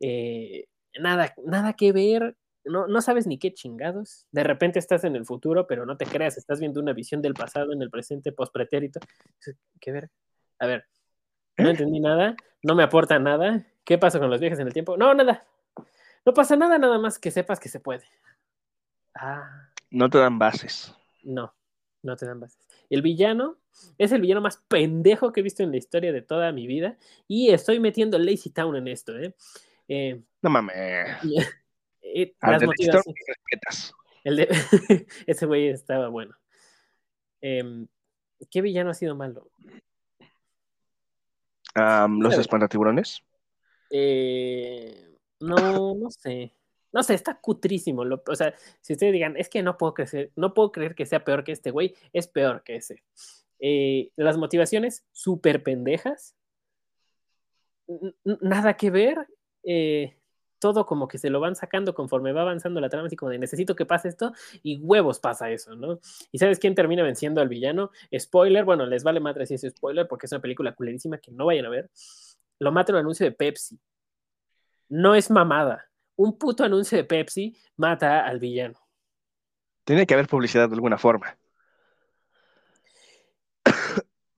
eh, 0.00 0.66
nada, 0.98 1.34
nada 1.44 1.74
que 1.74 1.92
ver, 1.92 2.36
no, 2.64 2.86
no 2.86 3.00
sabes 3.02 3.26
ni 3.26 3.38
qué 3.38 3.52
chingados, 3.52 4.26
de 4.32 4.42
repente 4.42 4.78
estás 4.78 5.04
en 5.04 5.16
el 5.16 5.26
futuro, 5.26 5.66
pero 5.66 5.86
no 5.86 5.96
te 5.96 6.06
creas, 6.06 6.38
estás 6.38 6.60
viendo 6.60 6.80
una 6.80 6.92
visión 6.92 7.22
del 7.22 7.34
pasado 7.34 7.72
en 7.72 7.82
el 7.82 7.90
presente 7.90 8.32
post-pretérito, 8.32 9.00
¿qué 9.80 9.92
ver? 9.92 10.10
A 10.58 10.66
ver, 10.66 10.86
no 11.58 11.68
entendí 11.68 12.00
nada, 12.00 12.36
no 12.62 12.74
me 12.74 12.82
aporta 12.82 13.18
nada, 13.18 13.66
¿qué 13.84 13.98
pasa 13.98 14.18
con 14.18 14.30
los 14.30 14.40
viajes 14.40 14.58
en 14.58 14.66
el 14.66 14.72
tiempo? 14.72 14.96
No, 14.96 15.14
nada, 15.14 15.46
no 16.24 16.32
pasa 16.32 16.56
nada, 16.56 16.78
nada 16.78 16.98
más 16.98 17.18
que 17.18 17.30
sepas 17.30 17.60
que 17.60 17.68
se 17.68 17.80
puede. 17.80 18.04
Ah, 19.14 19.70
No 19.90 20.10
te 20.10 20.18
dan 20.18 20.38
bases. 20.38 20.97
No, 21.28 21.54
no 22.02 22.16
te 22.16 22.26
dan 22.26 22.40
bases. 22.40 22.66
El 22.90 23.02
villano 23.02 23.58
es 23.98 24.12
el 24.12 24.20
villano 24.20 24.40
más 24.40 24.56
pendejo 24.68 25.32
que 25.32 25.40
he 25.40 25.42
visto 25.42 25.62
en 25.62 25.70
la 25.70 25.76
historia 25.76 26.12
de 26.12 26.22
toda 26.22 26.50
mi 26.52 26.66
vida. 26.66 26.96
Y 27.26 27.50
estoy 27.50 27.80
metiendo 27.80 28.18
Lazy 28.18 28.50
Town 28.50 28.74
en 28.76 28.88
esto, 28.88 29.16
¿eh? 29.18 29.34
Eh, 29.88 30.20
No 30.42 30.50
mames. 30.50 30.74
eh, 32.02 32.34
las 32.40 32.62
respetas. 32.62 33.92
el 34.24 34.36
de- 34.36 34.48
Ese 35.26 35.46
güey 35.46 35.68
estaba 35.68 36.08
bueno. 36.08 36.34
Em, 37.40 37.86
¿Qué 38.50 38.62
villano 38.62 38.90
ha 38.90 38.94
sido 38.94 39.14
malo? 39.14 39.50
Los 42.20 42.38
espantatiburones. 42.40 43.22
Eh, 43.90 45.14
no, 45.40 45.94
no 45.94 46.10
sé. 46.10 46.52
No 46.98 47.04
sé, 47.04 47.14
está 47.14 47.38
cutrísimo. 47.40 48.04
lo- 48.04 48.24
o 48.26 48.34
sea, 48.34 48.52
si 48.80 48.94
ustedes 48.94 49.12
digan, 49.12 49.36
es 49.36 49.48
que 49.48 49.62
no 49.62 49.78
puedo 49.78 49.94
creer, 49.94 50.32
no 50.34 50.52
puedo 50.52 50.72
creer 50.72 50.96
que 50.96 51.06
sea 51.06 51.22
peor 51.22 51.44
que 51.44 51.52
este 51.52 51.70
güey, 51.70 51.94
es 52.12 52.26
peor 52.26 52.64
que 52.64 52.74
ese. 52.74 53.04
Eh, 53.60 54.10
las 54.16 54.36
motivaciones 54.36 55.04
súper 55.12 55.62
pendejas. 55.62 56.34
Nada 58.40 58.74
que 58.76 58.90
ver. 58.90 59.28
eh, 59.62 60.16
todo 60.58 60.86
como 60.86 61.06
que 61.06 61.18
se 61.18 61.30
lo 61.30 61.38
van 61.38 61.54
sacando 61.54 61.94
conforme 61.94 62.32
va 62.32 62.40
avanzando 62.40 62.80
la 62.80 62.88
trama, 62.88 63.06
así 63.06 63.14
como 63.14 63.30
de 63.30 63.38
necesito 63.38 63.76
que 63.76 63.86
pase 63.86 64.08
esto, 64.08 64.32
y 64.64 64.78
huevos 64.78 65.20
pasa 65.20 65.50
eso, 65.52 65.76
¿no? 65.76 66.00
¿Y 66.32 66.38
sabes 66.38 66.58
quién 66.58 66.74
termina 66.74 67.04
venciendo 67.04 67.40
al 67.40 67.48
villano? 67.48 67.92
Spoiler, 68.18 68.64
bueno, 68.64 68.84
les 68.86 69.04
vale 69.04 69.20
madre 69.20 69.46
si 69.46 69.54
es 69.54 69.62
spoiler, 69.62 70.08
porque 70.08 70.26
es 70.26 70.32
una 70.32 70.40
película 70.42 70.74
culerísima 70.74 71.18
que 71.18 71.30
no 71.30 71.46
vayan 71.46 71.66
a 71.66 71.68
ver. 71.68 71.90
Lo 72.58 72.72
mata 72.72 72.92
un 72.92 72.98
anuncio 72.98 73.24
de 73.24 73.30
Pepsi. 73.30 73.78
No 74.88 75.14
es 75.14 75.30
mamada. 75.30 75.87
Un 76.18 76.36
puto 76.36 76.64
anuncio 76.64 76.98
de 76.98 77.04
Pepsi 77.04 77.56
mata 77.76 78.26
al 78.26 78.40
villano. 78.40 78.78
Tiene 79.84 80.04
que 80.04 80.14
haber 80.14 80.26
publicidad 80.26 80.68
de 80.68 80.74
alguna 80.74 80.98
forma. 80.98 81.38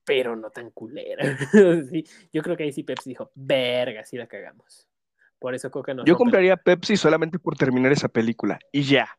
Pero 0.05 0.35
no 0.35 0.51
tan 0.51 0.69
culera. 0.69 1.37
Sí, 1.89 2.05
yo 2.31 2.43
creo 2.43 2.55
que 2.55 2.63
ahí 2.63 2.71
sí 2.71 2.83
Pepsi 2.83 3.09
dijo, 3.09 3.31
verga, 3.33 4.05
sí 4.05 4.15
la 4.15 4.27
cagamos. 4.27 4.87
Por 5.39 5.55
eso 5.55 5.71
Coca 5.71 5.95
no. 5.95 6.05
Yo 6.05 6.15
compraría 6.15 6.55
Pepsi 6.55 6.95
solamente 6.95 7.39
por 7.39 7.57
terminar 7.57 7.91
esa 7.91 8.07
película. 8.07 8.59
Y 8.71 8.83
ya. 8.83 9.17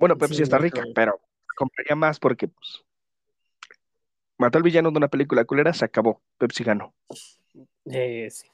Bueno, 0.00 0.18
Pepsi 0.18 0.34
Sí, 0.34 0.42
está 0.42 0.58
rica, 0.58 0.82
pero 0.96 1.20
compraría 1.56 1.94
más 1.94 2.18
porque 2.18 2.48
pues, 2.48 2.84
mató 4.36 4.58
al 4.58 4.64
villano 4.64 4.90
de 4.90 4.98
una 4.98 5.08
película 5.08 5.44
culera, 5.44 5.72
se 5.72 5.84
acabó. 5.84 6.20
Pepsi 6.38 6.64
ganó. 6.64 6.92
Eh, 7.84 8.28
sí. 8.32 8.48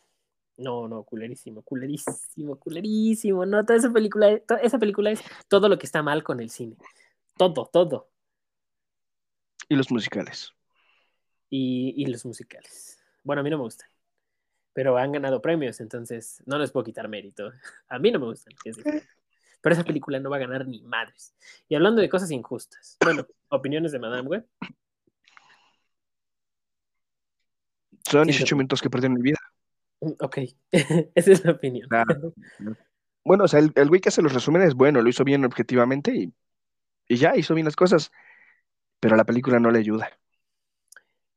No, 0.56 0.86
no, 0.88 1.02
culerísimo, 1.02 1.62
culerísimo, 1.62 2.56
culerísimo. 2.58 3.44
No, 3.44 3.64
toda 3.64 3.78
esa 3.78 3.92
película, 3.92 4.40
esa 4.62 4.78
película 4.78 5.10
es 5.10 5.20
todo 5.48 5.68
lo 5.68 5.78
que 5.78 5.86
está 5.86 6.02
mal 6.02 6.22
con 6.22 6.40
el 6.40 6.50
cine. 6.50 6.76
Todo, 7.36 7.66
todo. 7.72 8.10
Y 9.68 9.74
los 9.76 9.90
musicales. 9.90 10.52
Y, 11.50 11.94
y 11.96 12.06
los 12.06 12.24
musicales. 12.24 12.98
Bueno, 13.24 13.40
a 13.40 13.42
mí 13.42 13.50
no 13.50 13.58
me 13.58 13.64
gustan. 13.64 13.88
pero 14.72 14.96
han 14.98 15.12
ganado 15.12 15.40
premios, 15.42 15.80
entonces 15.80 16.42
no 16.46 16.58
les 16.58 16.72
puedo 16.72 16.84
quitar 16.84 17.08
mérito. 17.08 17.50
A 17.88 17.98
mí 17.98 18.10
no 18.12 18.18
me 18.20 18.26
gustan, 18.26 18.54
es. 18.64 18.78
Pero 19.62 19.74
esa 19.74 19.84
película 19.84 20.20
no 20.20 20.30
va 20.30 20.36
a 20.36 20.40
ganar 20.40 20.66
ni 20.68 20.82
madres. 20.82 21.34
Y 21.68 21.74
hablando 21.76 22.00
de 22.02 22.08
cosas 22.10 22.30
injustas, 22.30 22.96
bueno, 23.04 23.26
opiniones 23.48 23.92
de 23.92 23.98
Madame 24.00 24.28
Web. 24.28 24.46
Son 28.10 28.26
Sí, 28.26 28.32
18 28.32 28.46
sí. 28.46 28.54
minutos 28.54 28.82
que 28.82 28.90
perdí 28.90 29.06
en 29.06 29.14
mi 29.14 29.22
vida. 29.22 29.38
Ok, 30.20 30.38
esa 30.70 31.32
es 31.32 31.44
la 31.44 31.52
opinión. 31.52 31.88
Bueno, 33.26 33.44
o 33.44 33.48
sea, 33.48 33.58
el, 33.58 33.72
el 33.76 33.88
güey 33.88 34.02
que 34.02 34.10
hace 34.10 34.20
los 34.20 34.34
resúmenes, 34.34 34.74
bueno, 34.74 35.00
lo 35.00 35.08
hizo 35.08 35.24
bien 35.24 35.46
objetivamente 35.46 36.14
y, 36.14 36.34
y 37.08 37.16
ya, 37.16 37.34
hizo 37.36 37.54
bien 37.54 37.64
las 37.64 37.74
cosas. 37.74 38.12
Pero 39.00 39.16
la 39.16 39.24
película 39.24 39.58
no 39.58 39.70
le 39.70 39.78
ayuda. 39.78 40.10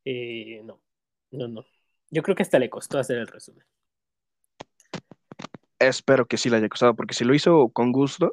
Eh, 0.03 0.61
no, 0.65 0.81
no, 1.31 1.47
no. 1.47 1.65
Yo 2.09 2.23
creo 2.23 2.35
que 2.35 2.43
hasta 2.43 2.59
le 2.59 2.69
costó 2.69 2.99
hacer 2.99 3.17
el 3.17 3.27
resumen. 3.27 3.65
Espero 5.79 6.25
que 6.25 6.37
sí 6.37 6.49
le 6.49 6.57
haya 6.57 6.69
costado, 6.69 6.95
porque 6.95 7.13
si 7.13 7.23
lo 7.23 7.33
hizo 7.33 7.69
con 7.69 7.91
gusto, 7.91 8.31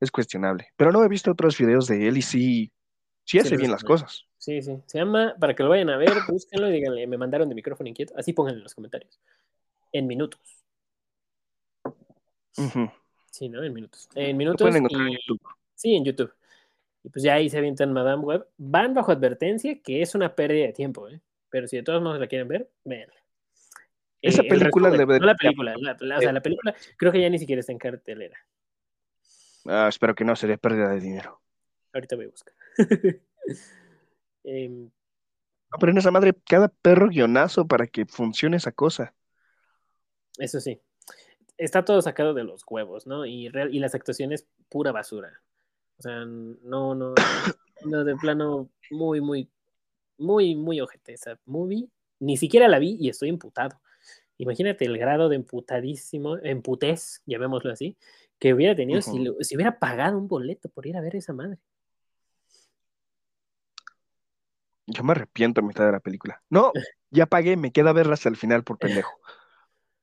es 0.00 0.10
cuestionable. 0.10 0.68
Pero 0.76 0.92
no 0.92 1.04
he 1.04 1.08
visto 1.08 1.30
otros 1.30 1.58
videos 1.58 1.86
de 1.86 2.08
él 2.08 2.16
y 2.16 2.22
sí, 2.22 2.72
sí 3.24 3.38
hace 3.38 3.56
bien 3.56 3.70
las 3.70 3.84
cosas. 3.84 4.26
Sí, 4.38 4.62
sí. 4.62 4.80
Se 4.86 4.98
llama, 4.98 5.34
para 5.40 5.54
que 5.54 5.62
lo 5.62 5.68
vayan 5.68 5.90
a 5.90 5.96
ver, 5.96 6.12
búsquenlo 6.28 6.68
y 6.68 6.72
díganle, 6.72 7.06
me 7.06 7.18
mandaron 7.18 7.48
de 7.48 7.54
micrófono 7.54 7.88
inquieto. 7.88 8.14
Así 8.16 8.32
pónganlo 8.32 8.58
en 8.58 8.64
los 8.64 8.74
comentarios. 8.74 9.20
En 9.96 10.06
minutos. 10.06 10.40
Sí, 13.30 13.48
¿no? 13.48 13.62
En 13.62 13.72
minutos. 13.72 14.08
En 14.14 14.36
minutos. 14.36 14.62
pueden 14.62 14.84
encontrar 14.84 15.06
en 15.08 15.14
YouTube. 15.14 15.40
Sí, 15.74 15.94
en 15.94 16.04
YouTube. 16.04 16.32
Y 17.02 17.08
pues 17.08 17.22
ya 17.22 17.34
ahí 17.34 17.48
se 17.48 17.56
avientan 17.58 17.92
Madame 17.92 18.22
Web. 18.22 18.46
Van 18.58 18.92
bajo 18.92 19.12
advertencia 19.12 19.80
que 19.80 20.02
es 20.02 20.14
una 20.14 20.34
pérdida 20.34 20.66
de 20.66 20.72
tiempo, 20.72 21.08
¿eh? 21.08 21.20
Pero 21.48 21.66
si 21.68 21.76
de 21.76 21.82
todos 21.82 22.02
modos 22.02 22.18
la 22.20 22.26
quieren 22.26 22.48
ver, 22.48 22.70
véanla. 22.84 23.14
Esa 24.20 24.42
el 24.42 24.48
película 24.48 24.90
debe- 24.90 25.18
No 25.20 25.26
la 25.26 25.34
película, 25.34 25.74
la- 25.78 25.96
la- 26.00 26.18
o 26.18 26.20
sea, 26.20 26.32
la 26.32 26.40
película 26.42 26.74
creo 26.96 27.12
que 27.12 27.20
ya 27.20 27.30
ni 27.30 27.38
siquiera 27.38 27.60
está 27.60 27.72
en 27.72 27.78
cartelera. 27.78 28.38
Ah, 29.66 29.86
espero 29.88 30.14
que 30.14 30.24
no 30.24 30.34
sería 30.36 30.56
pérdida 30.58 30.90
de 30.90 31.00
dinero. 31.00 31.40
Ahorita 31.94 32.16
voy 32.16 32.26
a 32.26 32.28
buscar. 32.28 32.54
Em, 34.44 34.84
No, 35.72 35.78
pero 35.80 35.90
en 35.92 35.98
esa 35.98 36.10
madre, 36.12 36.32
cada 36.48 36.68
perro 36.68 37.08
guionazo 37.08 37.66
para 37.66 37.86
que 37.88 38.06
funcione 38.06 38.56
esa 38.56 38.70
cosa. 38.72 39.12
Eso 40.38 40.60
sí. 40.60 40.80
Está 41.58 41.84
todo 41.84 42.02
sacado 42.02 42.34
de 42.34 42.44
los 42.44 42.62
huevos, 42.68 43.06
¿no? 43.06 43.24
Y, 43.24 43.48
real- 43.48 43.74
y 43.74 43.78
las 43.78 43.94
actuaciones, 43.94 44.46
pura 44.68 44.92
basura. 44.92 45.40
O 45.98 46.02
sea, 46.02 46.24
no, 46.26 46.94
no, 46.94 47.14
no, 47.84 48.04
de 48.04 48.16
plano, 48.16 48.68
muy, 48.90 49.20
muy, 49.20 49.48
muy, 50.18 50.54
muy 50.54 50.80
ojete 50.80 51.14
esa 51.14 51.38
movie. 51.46 51.88
Ni 52.18 52.36
siquiera 52.36 52.68
la 52.68 52.78
vi 52.78 52.96
y 53.00 53.08
estoy 53.08 53.28
imputado. 53.28 53.80
Imagínate 54.38 54.84
el 54.84 54.98
grado 54.98 55.28
de 55.30 55.36
emputadísimo, 55.36 56.36
emputez, 56.38 57.22
llamémoslo 57.24 57.72
así, 57.72 57.96
que 58.38 58.52
hubiera 58.52 58.76
tenido 58.76 59.00
si, 59.00 59.24
si 59.40 59.56
hubiera 59.56 59.78
pagado 59.78 60.18
un 60.18 60.28
boleto 60.28 60.68
por 60.68 60.86
ir 60.86 60.96
a 60.96 61.00
ver 61.00 61.16
esa 61.16 61.32
madre. 61.32 61.58
Yo 64.86 65.02
me 65.02 65.12
arrepiento 65.12 65.60
a 65.60 65.64
mitad 65.64 65.86
de 65.86 65.92
la 65.92 66.00
película. 66.00 66.42
No, 66.48 66.72
ya 67.10 67.26
pagué, 67.26 67.56
me 67.56 67.72
queda 67.72 67.92
verla 67.92 68.14
hasta 68.14 68.28
el 68.28 68.36
final 68.36 68.62
por 68.62 68.78
pendejo. 68.78 69.18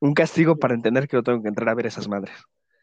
Un 0.03 0.13
castigo 0.13 0.57
para 0.57 0.73
entender 0.73 1.07
que 1.07 1.15
no 1.15 1.23
tengo 1.23 1.41
que 1.41 1.47
entrar 1.47 1.69
a 1.69 1.75
ver 1.75 1.85
esas 1.85 2.09
madres. 2.09 2.35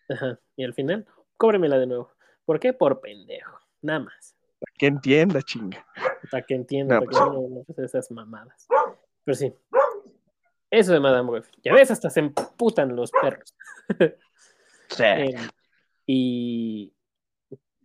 Ajá. 0.08 0.40
Y 0.56 0.64
al 0.64 0.72
final, 0.72 1.06
cóbremela 1.36 1.78
de 1.78 1.86
nuevo. 1.86 2.14
¿Por 2.46 2.58
qué? 2.58 2.72
Por 2.72 3.02
pendejo. 3.02 3.60
Nada 3.82 4.00
más. 4.00 4.34
Que 4.78 4.86
entienda, 4.86 5.42
chinga. 5.42 5.84
Para 6.30 6.46
que 6.46 6.54
entiendan, 6.54 7.00
No, 7.00 7.04
para 7.04 7.26
que 7.26 7.30
no, 7.30 7.48
no 7.50 7.64
pasen 7.64 7.84
esas 7.84 8.10
mamadas. 8.10 8.66
Pero 9.22 9.34
sí. 9.34 9.52
Eso 10.70 10.94
de 10.94 11.00
Madame 11.00 11.28
Web. 11.28 11.44
Ya 11.62 11.74
ves, 11.74 11.90
hasta 11.90 12.08
se 12.08 12.20
emputan 12.20 12.96
los 12.96 13.10
perros. 13.10 13.54
Sí. 14.88 15.04
Eh, 15.04 15.36
y. 16.04 16.92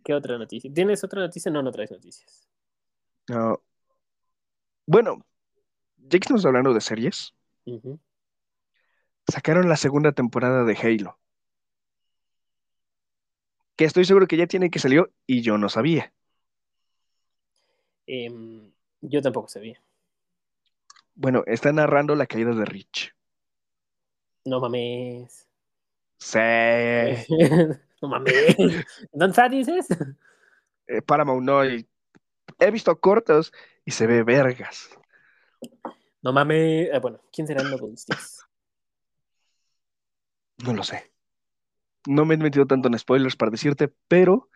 ¿Qué 0.02 0.12
otra 0.12 0.36
noticia? 0.38 0.72
¿Tienes 0.74 1.04
otra 1.04 1.20
noticia? 1.20 1.52
No, 1.52 1.62
no 1.62 1.70
traes 1.70 1.92
noticias. 1.92 2.48
No. 3.28 3.62
Bueno, 4.86 5.24
ya 5.98 6.08
que 6.08 6.16
estamos 6.16 6.44
hablando 6.44 6.74
de 6.74 6.80
series, 6.80 7.32
Ujú. 7.66 8.00
Sacaron 9.28 9.68
la 9.68 9.76
segunda 9.76 10.12
temporada 10.12 10.64
de 10.64 10.76
Halo. 10.76 11.18
Que 13.76 13.84
estoy 13.84 14.04
seguro 14.04 14.26
que 14.26 14.36
ya 14.36 14.46
tiene 14.46 14.70
que 14.70 14.78
salió 14.78 15.10
y 15.26 15.42
yo 15.42 15.58
no 15.58 15.68
sabía. 15.68 16.12
Em, 18.06 18.72
yo 19.00 19.20
tampoco 19.20 19.48
sabía. 19.48 19.82
Bueno, 21.14 21.42
está 21.46 21.72
narrando 21.72 22.14
la 22.14 22.26
caída 22.26 22.52
de 22.52 22.64
Rich. 22.64 23.14
No 24.44 24.60
mames. 24.60 25.48
Sí. 26.18 26.38
no 28.02 28.08
mames. 28.08 28.56
¿Dónde 29.12 29.30
está, 29.30 29.48
dices? 29.48 29.88
Eh, 30.86 31.02
Paramount 31.02 31.44
no. 31.44 31.64
y 31.64 31.86
he 32.58 32.70
visto 32.70 32.98
cortos 33.00 33.52
y 33.84 33.90
se 33.90 34.06
ve 34.06 34.22
vergas. 34.22 34.88
No 36.22 36.32
mames. 36.32 36.88
Ah, 36.92 37.00
bueno, 37.00 37.20
¿quién 37.32 37.46
será 37.46 37.62
el 37.62 37.70
Noble 37.70 37.96
Sticks? 37.96 38.45
No 40.64 40.72
lo 40.72 40.82
sé. 40.82 41.12
No 42.06 42.24
me 42.24 42.34
he 42.34 42.38
metido 42.38 42.66
tanto 42.66 42.88
en 42.88 42.98
spoilers 42.98 43.36
para 43.36 43.50
decirte, 43.50 43.92
pero 44.08 44.48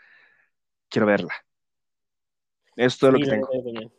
quiero 0.88 1.07
verla. 1.07 1.35
Es 2.76 2.99
todo 2.99 3.12
lo 3.12 3.19
que 3.19 3.26
la 3.26 3.33
tengo. 3.33 3.49
neta 3.49 3.59
yo 3.59 3.64
también. 3.64 3.92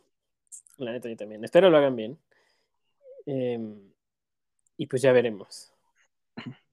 La 0.78 0.92
neta 0.92 1.08
yo 1.08 1.16
también. 1.16 1.44
Espero 1.44 1.70
lo 1.70 1.76
hagan 1.76 1.96
bien. 1.96 2.18
Em, 3.26 3.92
y 4.76 4.86
pues 4.86 5.02
ya 5.02 5.12
veremos. 5.12 5.72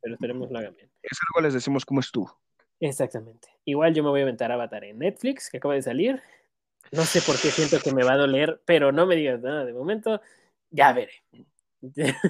Pero 0.01 0.15
esperemos 0.15 0.49
lo 0.49 0.57
hagan 0.57 0.75
bien. 0.75 0.89
Es 1.03 1.19
algo 1.27 1.45
les 1.45 1.53
decimos 1.53 1.85
cómo 1.85 1.99
estuvo. 1.99 2.39
Exactamente. 2.79 3.49
Igual 3.65 3.93
yo 3.93 4.03
me 4.03 4.09
voy 4.09 4.21
a 4.21 4.23
aventar 4.23 4.51
Avatar 4.51 4.85
en 4.85 4.99
Netflix, 4.99 5.49
que 5.49 5.57
acaba 5.57 5.73
de 5.73 5.81
salir. 5.81 6.21
No 6.91 7.03
sé 7.03 7.21
por 7.21 7.39
qué 7.39 7.51
siento 7.51 7.79
que 7.83 7.93
me 7.93 8.03
va 8.03 8.13
a 8.13 8.17
doler, 8.17 8.61
pero 8.65 8.91
no 8.91 9.05
me 9.05 9.15
digas 9.15 9.41
nada 9.41 9.65
de 9.65 9.73
momento. 9.73 10.21
Ya 10.71 10.93
veré. 10.93 11.13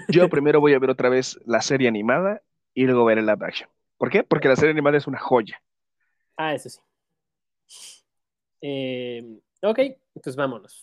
Yo 0.09 0.27
primero 0.29 0.59
voy 0.59 0.73
a 0.73 0.79
ver 0.79 0.89
otra 0.89 1.09
vez 1.09 1.39
la 1.45 1.61
serie 1.61 1.87
animada 1.87 2.43
y 2.79 2.85
luego 2.85 3.03
ver 3.03 3.17
el 3.17 3.25
live 3.25 3.45
action. 3.45 3.69
¿Por 3.97 4.09
qué? 4.09 4.23
Porque 4.23 4.47
la 4.47 4.55
serie 4.55 4.71
animada 4.71 4.97
es 4.97 5.05
una 5.07 5.19
joya. 5.19 5.61
ah, 6.37 6.53
eso 6.53 6.69
sí. 6.69 6.79
Em, 8.61 9.39
ok, 9.61 9.79
pues 10.23 10.35
vámonos. 10.35 10.81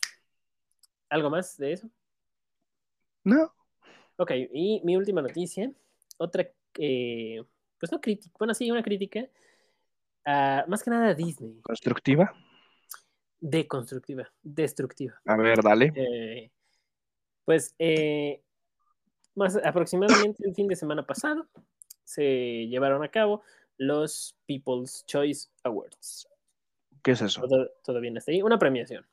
¿Algo 1.09 1.31
más 1.31 1.57
de 1.57 1.73
eso? 1.73 1.89
No, 3.25 3.53
Ok, 4.19 4.31
y 4.53 4.81
mi 4.85 4.97
última 4.97 5.21
noticia, 5.23 5.71
otra, 6.19 6.49
eh, 6.79 7.43
pues 7.79 7.93
no 7.93 8.01
crítica, 8.01 8.35
bueno, 8.39 8.55
sí, 8.55 8.71
una 8.71 8.83
crítica, 8.83 9.27
a, 10.25 10.65
más 10.69 10.83
que 10.83 10.91
nada 10.91 11.09
a 11.09 11.15
Disney, 11.15 11.61
constructiva. 11.63 12.33
deconstructiva, 13.41 14.31
destructiva. 14.43 15.21
A 15.27 15.37
ver, 15.37 15.63
dale. 15.63 15.93
Eh, 15.95 16.51
pues 17.45 17.75
eh, 17.79 18.43
más 19.35 19.57
aproximadamente 19.57 20.47
el 20.47 20.55
fin 20.55 20.67
de 20.69 20.77
semana 20.77 21.07
pasado 21.07 21.47
se 22.07 22.67
llevaron 22.69 23.03
a 23.03 23.11
cabo 23.11 23.43
los 23.77 24.39
People's 24.47 25.05
Choice 25.07 25.49
Awards. 25.65 26.29
¿Qué 27.03 27.11
es 27.13 27.21
eso? 27.21 27.43
Todo, 27.43 27.71
todo 27.85 28.01
bien 28.01 28.17
hasta 28.17 28.33
ahí. 28.33 28.43
Una 28.43 28.59
premiación. 28.59 29.05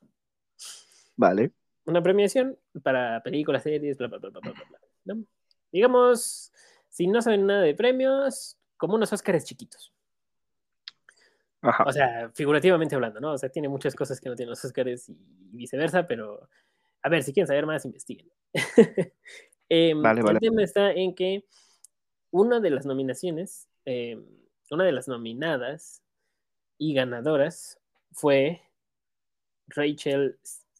Vale. 1.16 1.52
Una 1.84 2.02
premiación 2.02 2.58
para 2.82 3.22
películas, 3.22 3.62
series, 3.62 3.98
bla, 3.98 4.08
bla, 4.08 4.18
bla, 4.18 4.30
bla, 4.30 4.40
bla, 4.40 4.52
bla, 4.52 4.80
¿no? 5.04 5.24
Digamos, 5.70 6.52
si 6.88 7.06
no 7.06 7.20
saben 7.20 7.46
nada 7.46 7.62
de 7.62 7.74
premios, 7.74 8.58
como 8.76 8.94
unos 8.94 9.12
Óscares 9.12 9.44
chiquitos. 9.44 9.92
Ajá. 11.60 11.84
O 11.84 11.92
sea, 11.92 12.30
figurativamente 12.34 12.94
hablando, 12.94 13.20
¿no? 13.20 13.32
O 13.32 13.38
sea, 13.38 13.48
tiene 13.48 13.68
muchas 13.68 13.94
cosas 13.94 14.20
que 14.20 14.28
no 14.28 14.36
tienen 14.36 14.50
los 14.50 14.64
Óscares 14.64 15.08
y 15.08 15.16
viceversa, 15.52 16.06
pero 16.06 16.48
a 17.02 17.08
ver, 17.08 17.22
si 17.22 17.32
quieren 17.32 17.48
saber 17.48 17.66
más, 17.66 17.84
investiguen. 17.84 18.30
Vale, 19.96 20.22
vale. 20.22 20.30
El 20.32 20.38
tema 20.38 20.62
está 20.62 20.92
en 20.92 21.14
que 21.14 21.44
una 22.34 22.58
de 22.58 22.70
las 22.70 22.84
nominaciones, 22.84 23.68
em, 23.84 24.26
una 24.68 24.82
de 24.84 24.90
las 24.90 25.06
nominadas 25.06 26.02
y 26.78 26.92
ganadoras 26.92 27.80
fue 28.10 28.60
Rachel, 29.68 30.36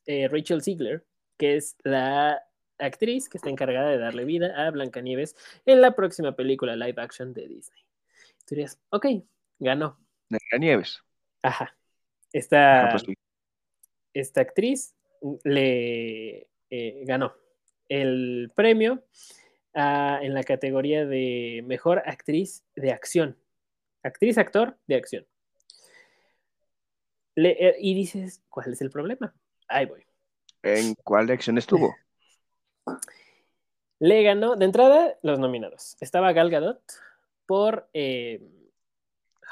eh, 0.06 0.26
Rachel 0.26 0.62
Ziegler, 0.62 1.04
que 1.38 1.54
es 1.54 1.76
la 1.84 2.42
actriz 2.78 3.28
que 3.28 3.38
está 3.38 3.50
encargada 3.50 3.88
de 3.90 3.98
darle 3.98 4.24
vida 4.24 4.66
a 4.66 4.68
Blancanieves 4.72 5.36
en 5.64 5.80
la 5.80 5.94
próxima 5.94 6.34
película 6.34 6.74
live 6.74 7.00
action 7.00 7.32
de 7.32 7.46
Disney. 7.46 7.84
Tú 8.44 8.56
dirías, 8.56 8.80
ok, 8.90 9.06
ganó. 9.60 9.96
De 10.28 10.40
la 10.50 10.58
Nieves. 10.58 11.04
Ajá. 11.42 11.76
Esta, 12.32 12.86
Ah, 12.86 12.90
pues 12.90 13.02
sí. 13.02 13.14
esta 14.12 14.40
actriz 14.40 14.96
le 15.44 16.48
eh, 16.70 17.04
ganó 17.06 17.32
el 17.88 18.50
premio 18.56 19.04
ah, 19.74 20.18
en 20.22 20.34
la 20.34 20.42
categoría 20.42 21.06
de 21.06 21.62
mejor 21.66 22.02
actriz 22.06 22.64
de 22.74 22.92
acción. 22.92 23.38
Actriz, 24.02 24.38
actor 24.38 24.78
de 24.86 24.96
acción. 24.96 25.26
Le- 27.36 27.68
eh, 27.68 27.76
y 27.80 27.94
dices, 27.94 28.42
¿cuál 28.48 28.72
es 28.72 28.80
el 28.80 28.90
problema? 28.90 29.34
Ahí 29.68 29.86
voy. 29.86 30.04
¿En 30.62 30.94
cuál 30.94 31.30
acción 31.30 31.58
estuvo? 31.58 31.94
Le 34.00 34.22
ganó, 34.22 34.56
de 34.56 34.64
entrada, 34.64 35.18
los 35.22 35.38
nominados. 35.38 35.96
Estaba 36.00 36.32
Gal 36.32 36.50
Gadot 36.50 36.82
por 37.46 37.88
eh, 37.92 38.42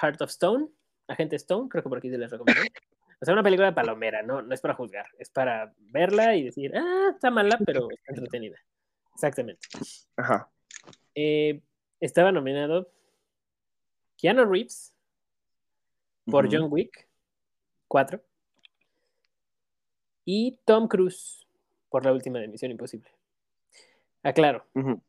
Heart 0.00 0.20
of 0.22 0.30
Stone, 0.30 0.68
Agente 1.06 1.36
Stone, 1.36 1.68
creo 1.68 1.82
que 1.82 1.88
por 1.88 1.98
aquí 1.98 2.10
se 2.10 2.18
les 2.18 2.30
recomendó. 2.30 2.60
O 3.20 3.24
sea, 3.24 3.34
una 3.34 3.42
película 3.42 3.68
de 3.68 3.74
palomera, 3.74 4.22
¿no? 4.22 4.42
No 4.42 4.52
es 4.52 4.60
para 4.60 4.74
juzgar, 4.74 5.06
es 5.18 5.30
para 5.30 5.72
verla 5.78 6.34
y 6.34 6.42
decir, 6.42 6.76
ah, 6.76 7.10
está 7.14 7.30
mala, 7.30 7.58
pero 7.64 7.88
está 7.90 8.12
entretenida. 8.14 8.58
Exactamente. 9.14 9.68
Ajá. 10.16 10.50
Eh, 11.14 11.60
estaba 12.00 12.32
nominado 12.32 12.90
Keanu 14.16 14.44
Reeves 14.44 14.94
por. 16.26 16.48
John 16.50 16.68
Wick 16.70 17.08
4 17.88 18.22
y 20.24 20.58
Tom 20.64 20.88
Cruise 20.88 21.46
por 21.90 22.04
la 22.04 22.12
última 22.12 22.38
de 22.38 22.48
Misión 22.48 22.70
Imposible. 22.70 23.10
Aclaro, 24.22 24.64
Ujú. 24.74 25.02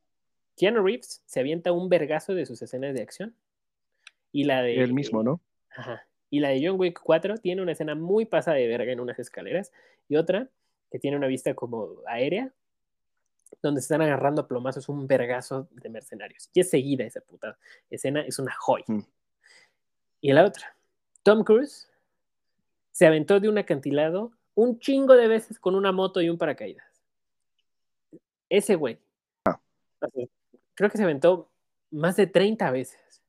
Keanu 0.58 0.84
Reeves 0.84 1.22
se 1.26 1.40
avienta 1.40 1.72
un 1.72 1.88
vergazo 1.90 2.34
de 2.34 2.46
sus 2.46 2.62
escenas 2.62 2.94
de 2.94 3.02
acción 3.02 3.36
y 4.32 4.44
la 4.44 4.62
de 4.64 4.82
El 4.82 4.94
mismo, 4.94 5.24
¿no? 5.24 5.40
Ajá. 5.76 6.06
Y 6.30 6.40
la 6.40 6.50
de 6.50 6.66
John 6.66 6.80
Wick 6.80 7.00
4 7.02 7.38
tiene 7.38 7.62
una 7.62 7.74
escena 7.74 7.96
muy 7.96 8.26
pasada 8.26 8.58
de 8.58 8.68
verga 8.68 8.92
en 8.92 9.00
unas 9.00 9.20
escaleras 9.20 9.72
y 10.10 10.16
otra 10.16 10.50
que 10.92 11.00
tiene 11.00 11.18
una 11.18 11.28
vista 11.28 11.54
como 11.54 11.90
aérea 12.08 12.52
donde 13.62 13.82
se 13.82 13.86
están 13.86 14.02
agarrando 14.02 14.42
a 14.42 14.48
plomazos 14.48 14.90
un 14.90 15.08
vergazo 15.08 15.68
de 15.72 15.90
mercenarios. 15.90 16.50
Y 16.54 16.62
es 16.62 16.70
seguida 16.70 17.04
esa 17.04 17.22
puta 17.22 17.58
escena, 17.90 18.22
es 18.22 18.40
una 18.40 18.54
joya. 18.54 18.86
Mm. 18.88 19.06
Y 20.22 20.32
la 20.34 20.46
otra, 20.46 20.76
Tom 21.24 21.44
Cruise 21.44 21.90
se 22.92 23.06
aventó 23.06 23.40
de 23.40 23.50
un 23.50 23.58
acantilado 23.58 24.32
un 24.56 24.80
chingo 24.80 25.16
de 25.16 25.28
veces 25.28 25.60
con 25.60 25.76
una 25.76 25.92
moto 25.92 26.22
y 26.22 26.30
un 26.30 26.38
paracaídas. 26.38 26.86
Ese 28.50 28.76
güey. 28.76 29.00
sea, 29.46 30.28
creo 30.76 30.90
que 30.90 30.98
se 30.98 31.04
aventó 31.04 31.50
más 31.92 32.16
de 32.16 32.28
30 32.28 32.70
veces 32.72 33.24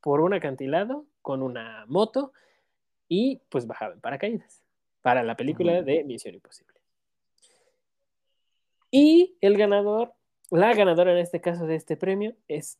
por 0.00 0.20
un 0.20 0.34
acantilado 0.34 1.06
con 1.22 1.42
una 1.42 1.84
moto 1.86 2.32
y 3.08 3.40
pues 3.48 3.66
bajaba 3.66 3.94
en 3.94 4.00
paracaídas 4.00 4.62
para 5.00 5.22
la 5.22 5.36
película 5.36 5.82
de 5.82 6.04
Misión 6.04 6.34
Imposible. 6.34 6.81
Y 8.92 9.36
el 9.40 9.56
ganador, 9.56 10.12
la 10.50 10.74
ganadora 10.74 11.12
en 11.12 11.18
este 11.18 11.40
caso 11.40 11.66
de 11.66 11.76
este 11.76 11.96
premio 11.96 12.36
es 12.46 12.78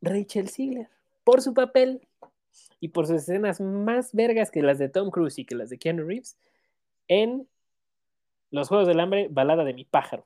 Rachel 0.00 0.48
Ziegler 0.48 0.88
por 1.24 1.42
su 1.42 1.52
papel 1.52 2.06
y 2.78 2.88
por 2.88 3.08
sus 3.08 3.16
escenas 3.16 3.60
más 3.60 4.14
vergas 4.14 4.52
que 4.52 4.62
las 4.62 4.78
de 4.78 4.88
Tom 4.88 5.10
Cruise 5.10 5.40
y 5.40 5.44
que 5.44 5.56
las 5.56 5.68
de 5.68 5.78
Keanu 5.78 6.06
Reeves 6.06 6.38
en 7.08 7.48
Los 8.52 8.68
Juegos 8.68 8.86
del 8.86 9.00
Hambre, 9.00 9.26
Balada 9.28 9.64
de 9.64 9.74
mi 9.74 9.84
pájaro. 9.84 10.24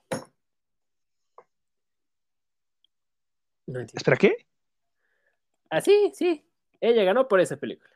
No. 3.67 3.81
¿Espera 3.81 4.19
qué? 4.19 4.47
Ah, 5.71 5.81
sí, 5.81 6.13
sí. 6.15 6.45
Ella 6.83 7.03
ganó 7.03 7.29
por 7.29 7.41
esa 7.41 7.57
película. 7.57 7.91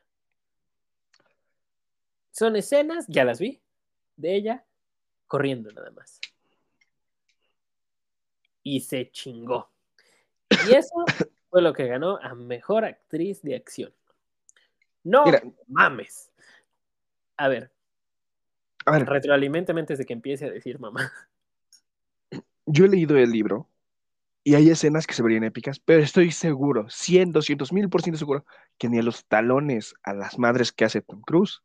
Son 2.30 2.56
escenas, 2.56 3.04
ya 3.06 3.24
las 3.24 3.38
vi, 3.38 3.60
de 4.16 4.34
ella 4.34 4.64
corriendo 5.26 5.70
nada 5.72 5.90
más. 5.90 6.20
Y 8.68 8.80
se 8.80 9.10
chingó. 9.10 9.70
Y 10.68 10.74
eso 10.74 10.92
fue 11.50 11.62
lo 11.62 11.72
que 11.72 11.86
ganó 11.86 12.18
a 12.18 12.34
mejor 12.34 12.84
actriz 12.84 13.40
de 13.40 13.56
acción. 13.56 13.94
No 15.02 15.24
Mira. 15.24 15.42
mames. 15.66 16.30
A 17.38 17.48
ver, 17.48 17.72
A 18.84 18.90
ver, 18.90 19.06
retroalimentame 19.06 19.80
antes 19.80 19.96
de 19.96 20.04
que 20.04 20.12
empiece 20.12 20.44
a 20.44 20.50
decir 20.50 20.78
mamá. 20.78 21.10
yo 22.66 22.84
he 22.84 22.88
leído 22.88 23.16
el 23.16 23.30
libro 23.30 23.66
y 24.44 24.54
hay 24.54 24.68
escenas 24.68 25.06
que 25.06 25.14
se 25.14 25.22
verían 25.22 25.44
épicas, 25.44 25.80
pero 25.80 26.02
estoy 26.02 26.30
seguro, 26.30 26.90
100, 26.90 27.32
200 27.32 27.72
mil 27.72 27.88
por 27.88 28.02
ciento 28.02 28.18
seguro, 28.18 28.44
que 28.76 28.90
ni 28.90 28.98
a 28.98 29.02
los 29.02 29.24
talones 29.24 29.94
a 30.02 30.12
las 30.12 30.38
madres 30.38 30.72
que 30.72 30.84
hace 30.84 31.00
Tom 31.00 31.22
Cruise 31.22 31.62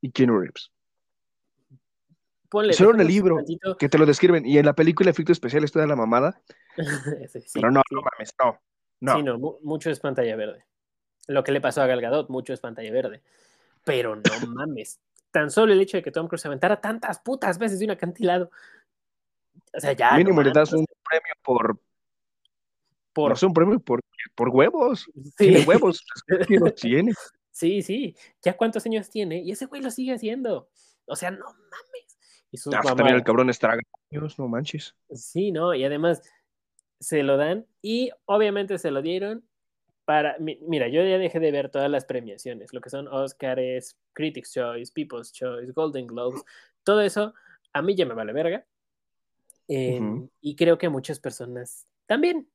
y 0.00 0.10
Keanu 0.10 0.40
Reeves. 0.40 0.72
Ponle, 2.50 2.72
Solo 2.72 2.94
en 2.94 3.00
el 3.00 3.06
libro 3.06 3.36
tantito- 3.36 3.76
que 3.78 3.88
te 3.88 3.96
lo 3.96 4.04
describen 4.06 4.44
y 4.44 4.58
en 4.58 4.66
la 4.66 4.74
película 4.74 5.08
efecto 5.10 5.30
especial 5.32 5.62
está 5.64 5.80
de 5.80 5.86
la 5.86 5.94
mamada, 5.96 6.42
sí, 7.28 7.40
pero 7.54 7.70
no, 7.70 7.80
sí. 7.88 7.94
no 7.94 8.02
mames, 8.02 8.34
no, 8.42 8.58
no. 9.00 9.16
Sí, 9.16 9.22
no, 9.22 9.38
mu- 9.38 9.58
mucho 9.62 9.90
es 9.90 10.00
pantalla 10.00 10.34
verde. 10.36 10.64
Lo 11.28 11.44
que 11.44 11.52
le 11.52 11.60
pasó 11.60 11.80
a 11.82 11.86
Gal 11.86 12.00
Gadot, 12.00 12.28
mucho 12.28 12.52
es 12.52 12.60
pantalla 12.60 12.90
verde. 12.90 13.22
Pero 13.84 14.16
no 14.16 14.22
mames. 14.54 14.98
Tan 15.30 15.50
solo 15.50 15.72
el 15.72 15.80
hecho 15.80 15.96
de 15.96 16.02
que 16.02 16.10
Tom 16.10 16.26
Cruise 16.26 16.42
se 16.42 16.48
aventara 16.48 16.80
tantas 16.80 17.20
putas 17.20 17.56
veces 17.58 17.78
de 17.78 17.84
un 17.84 17.92
acantilado. 17.92 18.50
O 19.72 19.78
sea, 19.80 19.92
ya. 19.92 20.12
Mínimo 20.16 20.40
no 20.42 20.48
le 20.48 20.52
das 20.52 20.72
un 20.72 20.84
premio 21.08 21.34
por, 21.44 21.78
por- 23.12 23.30
no 23.30 23.36
sé, 23.36 23.46
un 23.46 23.54
premio 23.54 23.78
por, 23.78 24.00
por 24.34 24.48
huevos. 24.48 25.08
sí, 25.14 25.32
Tiene 25.36 25.60
huevos, 25.64 26.04
los 26.48 26.74
tiene. 26.74 27.12
sí, 27.52 27.80
sí. 27.82 28.16
¿Ya 28.42 28.56
cuántos 28.56 28.84
años 28.86 29.08
tiene? 29.08 29.38
Y 29.40 29.52
ese 29.52 29.66
güey 29.66 29.82
lo 29.82 29.90
sigue 29.92 30.14
haciendo. 30.14 30.68
O 31.06 31.14
sea, 31.16 31.30
no 31.30 31.44
mames. 31.46 32.09
Y 32.50 32.56
sus 32.56 32.74
Ah, 32.74 32.80
pues 32.82 32.94
también 32.96 33.16
el 33.16 33.24
cabrón 33.24 33.50
estraga 33.50 33.80
años, 34.10 34.38
no 34.38 34.48
manches. 34.48 34.96
Sí, 35.12 35.52
¿no? 35.52 35.74
Y 35.74 35.84
además 35.84 36.22
se 36.98 37.22
lo 37.22 37.36
dan 37.36 37.66
y 37.82 38.10
obviamente 38.26 38.78
se 38.78 38.90
lo 38.90 39.02
dieron 39.02 39.44
para... 40.04 40.36
mi- 40.38 40.58
Mira, 40.62 40.88
yo 40.88 41.02
ya 41.02 41.18
dejé 41.18 41.38
de 41.40 41.52
ver 41.52 41.70
todas 41.70 41.90
las 41.90 42.04
premiaciones, 42.04 42.72
lo 42.72 42.80
que 42.80 42.90
son 42.90 43.06
Oscars, 43.08 43.96
Critics' 44.12 44.52
Choice, 44.52 44.92
People's 44.92 45.32
Choice, 45.32 45.72
Golden 45.72 46.06
Globes, 46.06 46.42
todo 46.82 47.00
eso 47.00 47.34
a 47.72 47.82
mí 47.82 47.94
ya 47.94 48.04
me 48.06 48.14
vale 48.14 48.32
verga. 48.32 48.66
Eh, 49.68 50.00
Ujú. 50.00 50.30
Y 50.40 50.56
creo 50.56 50.76
que 50.78 50.88
muchas 50.88 51.20
personas 51.20 51.86
también. 52.06 52.48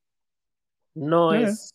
No 0.93 1.33
Eh. 1.33 1.43
es, 1.43 1.73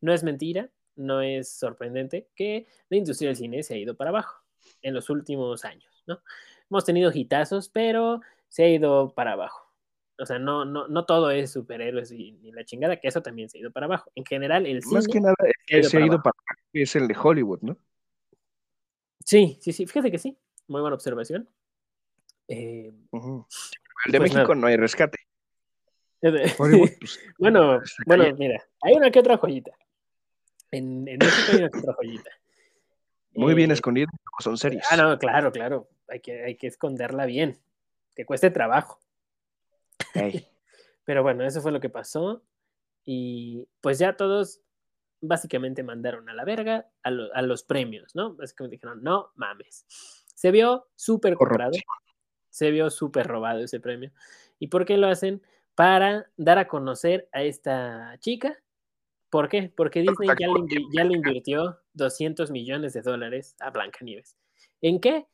no 0.00 0.12
es 0.12 0.22
mentira, 0.24 0.70
no 0.96 1.20
es 1.22 1.52
sorprendente 1.52 2.28
que 2.34 2.66
la 2.88 2.96
industria 2.96 3.28
del 3.28 3.36
cine 3.36 3.62
se 3.62 3.74
ha 3.74 3.78
ido 3.78 3.96
para 3.96 4.10
abajo 4.10 4.42
en 4.82 4.94
los 4.94 5.10
últimos 5.10 5.64
años, 5.64 6.02
¿no? 6.06 6.20
Hemos 6.70 6.84
tenido 6.84 7.10
hitazos, 7.12 7.68
pero 7.68 8.20
se 8.48 8.64
ha 8.64 8.68
ido 8.68 9.12
para 9.14 9.32
abajo. 9.32 9.70
O 10.18 10.26
sea, 10.26 10.38
no, 10.38 10.64
no, 10.64 10.86
no 10.86 11.04
todo 11.06 11.30
es 11.30 11.50
superhéroes 11.50 12.12
y, 12.12 12.32
ni 12.32 12.52
la 12.52 12.64
chingada, 12.64 12.96
que 13.00 13.08
eso 13.08 13.22
también 13.22 13.48
se 13.48 13.58
ha 13.58 13.60
ido 13.62 13.70
para 13.72 13.86
abajo. 13.86 14.12
En 14.14 14.24
general, 14.24 14.66
el 14.66 14.82
cine... 14.82 14.94
Más 14.96 15.08
que 15.08 15.20
nada, 15.20 15.34
el 15.40 15.52
que 15.66 15.82
se 15.82 15.96
ha 15.96 16.00
ido 16.00 16.22
para 16.22 16.34
abajo 16.36 16.60
es 16.72 16.94
el 16.94 17.08
de 17.08 17.16
Hollywood, 17.20 17.60
¿no? 17.62 17.76
Sí, 19.24 19.58
sí, 19.60 19.72
sí, 19.72 19.86
fíjate 19.86 20.10
que 20.10 20.18
sí. 20.18 20.36
Muy 20.68 20.80
buena 20.80 20.94
observación. 20.94 21.48
Eh. 22.48 22.92
El 23.12 24.12
de 24.12 24.18
Pues 24.18 24.34
México 24.34 24.54
no 24.54 24.66
hay 24.66 24.76
rescate. 24.76 25.18
Hollywood, 26.22 26.90
pues, 27.00 27.18
bueno, 27.38 27.80
bueno, 28.06 28.36
mira, 28.36 28.62
hay 28.82 28.94
una 28.94 29.10
que 29.10 29.20
otra 29.20 29.38
joyita. 29.38 29.72
En, 30.70 31.08
en 31.08 31.18
México 31.18 31.52
hay 31.52 31.58
una 31.58 31.70
que 31.70 31.78
otra 31.78 31.94
joyita. 31.94 32.30
muy 33.34 33.54
bien 33.54 33.70
Eh, 33.70 33.74
escondido, 33.74 34.08
como 34.24 34.40
son 34.40 34.58
series. 34.58 34.84
Ah, 34.90 34.96
no, 34.96 35.18
claro, 35.18 35.50
claro. 35.50 35.88
Hay 36.10 36.20
que, 36.20 36.42
hay 36.44 36.56
que 36.56 36.66
esconderla 36.66 37.26
bien. 37.26 37.58
Que 38.14 38.24
cueste 38.26 38.50
trabajo. 38.50 38.98
Pero 41.04 41.22
bueno, 41.22 41.44
eso 41.44 41.60
fue 41.60 41.72
lo 41.72 41.80
que 41.80 41.88
pasó. 41.88 42.42
Y 43.04 43.66
pues 43.80 43.98
ya 43.98 44.16
todos 44.16 44.60
básicamente 45.20 45.82
mandaron 45.82 46.28
a 46.28 46.34
la 46.34 46.44
verga 46.44 46.88
a, 47.02 47.10
lo- 47.10 47.34
a 47.34 47.42
los 47.42 47.62
premios, 47.62 48.14
¿no? 48.14 48.34
Básicamente 48.34 48.76
dijeron, 48.76 49.02
no 49.02 49.30
mames. 49.34 49.86
Se 50.34 50.50
vio 50.50 50.88
súper 50.96 51.34
comprado. 51.34 51.72
Se 52.48 52.70
vio 52.70 52.90
súper 52.90 53.26
robado 53.26 53.60
ese 53.60 53.80
premio. 53.80 54.10
¿Y 54.58 54.68
por 54.68 54.84
qué 54.84 54.96
lo 54.96 55.08
hacen? 55.08 55.42
Para 55.74 56.30
dar 56.36 56.58
a 56.58 56.68
conocer 56.68 57.28
a 57.32 57.42
esta 57.42 58.16
chica. 58.20 58.56
¿Por 59.30 59.48
qué? 59.48 59.72
Porque 59.74 60.00
Disney 60.00 60.28
ya 60.38 60.48
le, 60.48 60.86
ya 60.92 61.04
le 61.04 61.14
invirtió 61.14 61.78
200 61.94 62.50
millones 62.50 62.92
de 62.94 63.02
dólares 63.02 63.54
a 63.60 63.70
Blancanieves. 63.70 64.36
¿En 64.80 65.00
qué? 65.00 65.26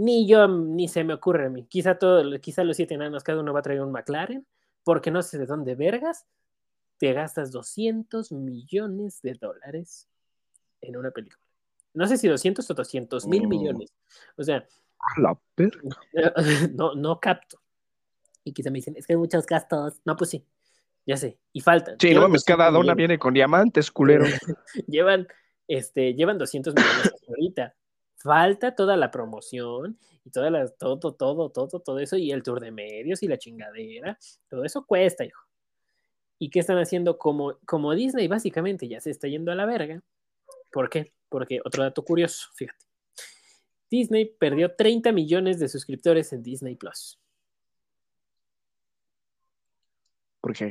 Ni 0.00 0.26
yo, 0.26 0.48
ni 0.48 0.88
se 0.88 1.04
me 1.04 1.12
ocurre 1.14 1.46
a 1.46 1.50
mí. 1.50 1.66
Quizá, 1.66 1.98
todo, 1.98 2.22
quizá 2.40 2.64
los 2.64 2.76
siete 2.76 2.94
enanos, 2.94 3.22
cada 3.22 3.40
uno 3.40 3.52
va 3.52 3.58
a 3.60 3.62
traer 3.62 3.82
un 3.82 3.92
McLaren, 3.92 4.46
porque 4.82 5.10
no 5.10 5.20
sé 5.22 5.36
de 5.38 5.44
dónde 5.46 5.74
vergas 5.74 6.26
te 6.98 7.12
gastas 7.12 7.50
200 7.52 8.32
millones 8.32 9.20
de 9.22 9.34
dólares 9.34 10.08
en 10.80 10.96
una 10.96 11.10
película. 11.10 11.42
No 11.92 12.06
sé 12.06 12.16
si 12.16 12.28
200 12.28 12.70
o 12.70 12.74
200 12.74 13.26
mil 13.26 13.46
Mm. 13.46 13.48
millones. 13.48 13.92
O 14.36 14.42
sea, 14.42 14.66
A 15.16 15.20
la 15.20 15.38
verga. 15.56 15.80
no, 16.74 16.94
no 16.94 17.18
capto. 17.20 17.58
Y 18.44 18.52
quizá 18.52 18.70
me 18.70 18.78
dicen, 18.78 18.96
es 18.96 19.06
que 19.06 19.12
hay 19.14 19.18
muchos 19.18 19.44
gastos. 19.46 20.00
No, 20.04 20.16
pues 20.16 20.30
sí, 20.30 20.46
ya 21.06 21.16
sé. 21.16 21.38
Y 21.52 21.60
faltan. 21.60 21.96
Sí, 22.00 22.14
no 22.14 22.22
mames, 22.22 22.44
cada 22.44 22.64
200 22.66 22.72
dona 22.74 22.82
millones. 22.94 22.96
viene 22.96 23.18
con 23.18 23.34
diamantes, 23.34 23.90
culero. 23.90 24.24
llevan, 24.86 25.26
este, 25.68 26.14
llevan 26.14 26.38
200 26.38 26.74
millones 26.74 27.12
ahorita. 27.28 27.74
Falta 28.22 28.74
toda 28.74 28.98
la 28.98 29.10
promoción 29.10 29.98
y 30.24 30.30
toda 30.30 30.50
la, 30.50 30.68
todo, 30.68 30.98
todo, 30.98 31.50
todo, 31.50 31.80
todo 31.80 31.98
eso, 31.98 32.18
y 32.18 32.32
el 32.32 32.42
tour 32.42 32.60
de 32.60 32.70
medios 32.70 33.22
y 33.22 33.28
la 33.28 33.38
chingadera. 33.38 34.18
Todo 34.48 34.64
eso 34.64 34.84
cuesta, 34.84 35.24
hijo. 35.24 35.40
¿Y 36.38 36.50
qué 36.50 36.60
están 36.60 36.78
haciendo? 36.78 37.16
Como, 37.16 37.58
como 37.64 37.94
Disney 37.94 38.28
básicamente 38.28 38.88
ya 38.88 39.00
se 39.00 39.10
está 39.10 39.26
yendo 39.26 39.52
a 39.52 39.54
la 39.54 39.64
verga. 39.64 40.02
¿Por 40.70 40.90
qué? 40.90 41.12
Porque 41.30 41.60
otro 41.64 41.82
dato 41.82 42.04
curioso, 42.04 42.50
fíjate. 42.54 42.84
Disney 43.90 44.26
perdió 44.38 44.74
30 44.74 45.12
millones 45.12 45.58
de 45.58 45.68
suscriptores 45.68 46.32
en 46.34 46.42
Disney 46.42 46.76
Plus. 46.76 47.18
¿Por 50.40 50.54
qué? 50.54 50.70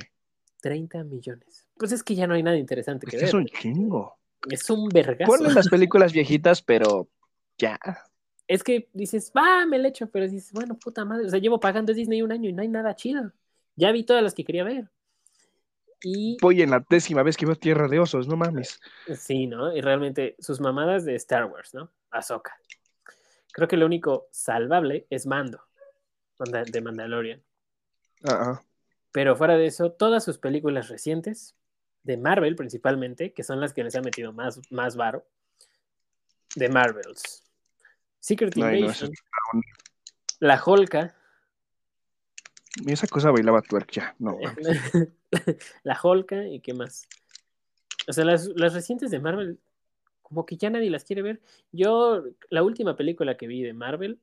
30 0.62 1.04
millones. 1.04 1.68
Pues 1.78 1.92
es 1.94 2.04
que 2.04 2.14
ya 2.14 2.28
no 2.28 2.36
hay 2.36 2.44
nada 2.44 2.58
interesante 2.58 3.08
que 3.08 3.18
ver. 3.18 3.26
es 3.26 3.34
un 3.34 3.46
chingo. 3.46 4.20
Es 4.50 4.70
un 4.70 4.88
vergazo. 4.88 5.32
Ponen 5.32 5.54
las 5.54 5.68
películas 5.68 6.14
viejitas, 6.14 6.62
pero 6.62 7.10
ya. 7.60 7.80
Es 8.48 8.64
que 8.64 8.90
dices, 8.94 9.32
va, 9.36 9.66
me 9.68 9.78
le 9.78 9.90
echo, 9.90 10.10
pero 10.10 10.28
dices, 10.28 10.52
bueno, 10.52 10.78
puta 10.78 11.06
madre, 11.06 11.28
o 11.28 11.30
sea, 11.30 11.40
llevo 11.40 11.60
pagando 11.60 11.94
Disney 11.94 12.24
un 12.24 12.32
año 12.32 12.50
y 12.50 12.54
no 12.54 12.64
hay 12.64 12.68
nada 12.68 12.96
chido. 12.96 13.32
Ya 13.76 13.92
vi 13.92 14.04
todas 14.04 14.24
las 14.24 14.34
que 14.34 14.44
quería 14.44 14.64
ver. 14.64 14.90
Y 16.02 16.38
Voy 16.42 16.62
en 16.62 16.72
la 16.72 16.84
décima 16.90 17.24
vez 17.24 17.38
que 17.38 17.46
veo 17.46 17.56
Tierra 17.56 17.88
de 17.88 18.00
Osos, 18.00 18.28
no 18.28 18.38
mames. 18.38 18.80
sí, 19.16 19.48
¿no? 19.48 19.76
Y 19.76 19.82
realmente 19.82 20.36
sus 20.40 20.60
mamadas 20.60 21.06
de 21.06 21.16
Star 21.16 21.46
Wars, 21.46 21.74
¿no? 21.74 21.92
Ahsoka. 22.10 22.58
Creo 23.52 23.68
que 23.68 23.78
lo 23.78 23.86
único 23.86 24.28
salvable 24.32 25.06
es 25.10 25.28
Mando, 25.28 25.62
de 26.40 26.82
Mandalorian. 26.82 27.44
Ah. 28.24 28.62
Pero 29.12 29.36
fuera 29.36 29.58
de 29.58 29.66
eso, 29.66 29.92
todas 29.92 30.24
sus 30.24 30.38
películas 30.38 30.90
recientes, 30.90 31.56
de 32.04 32.18
Marvel 32.18 32.56
principalmente, 32.56 33.34
que 33.34 33.44
son 33.44 33.60
las 33.60 33.74
que 33.74 33.84
les 33.84 33.96
ha 33.96 34.02
metido 34.02 34.32
más, 34.32 34.62
más 34.72 34.96
varo, 34.96 35.26
de 36.56 36.70
Marvels. 36.70 37.44
Secret 38.20 38.56
no, 38.56 38.74
Invasion, 38.74 39.12
La 40.40 40.62
Holca, 40.64 41.16
Y 42.86 42.92
esa 42.92 43.08
cosa 43.08 43.32
bailaba 43.32 43.62
twerk 43.62 43.92
ya. 43.92 44.16
No, 44.20 44.38
la 45.84 46.00
Holca 46.02 46.48
y 46.48 46.60
qué 46.60 46.74
más. 46.74 47.08
O 48.08 48.14
sea, 48.14 48.26
las, 48.26 48.48
las 48.56 48.74
recientes 48.74 49.12
de 49.12 49.20
Marvel, 49.20 49.60
como 50.22 50.46
que 50.46 50.58
ya 50.58 50.70
nadie 50.70 50.90
las 50.90 51.04
quiere 51.04 51.22
ver. 51.22 51.42
Yo, 51.72 52.24
la 52.50 52.64
última 52.64 52.96
película 52.96 53.38
que 53.38 53.48
vi 53.48 53.64
de 53.64 53.74
Marvel, 53.74 54.20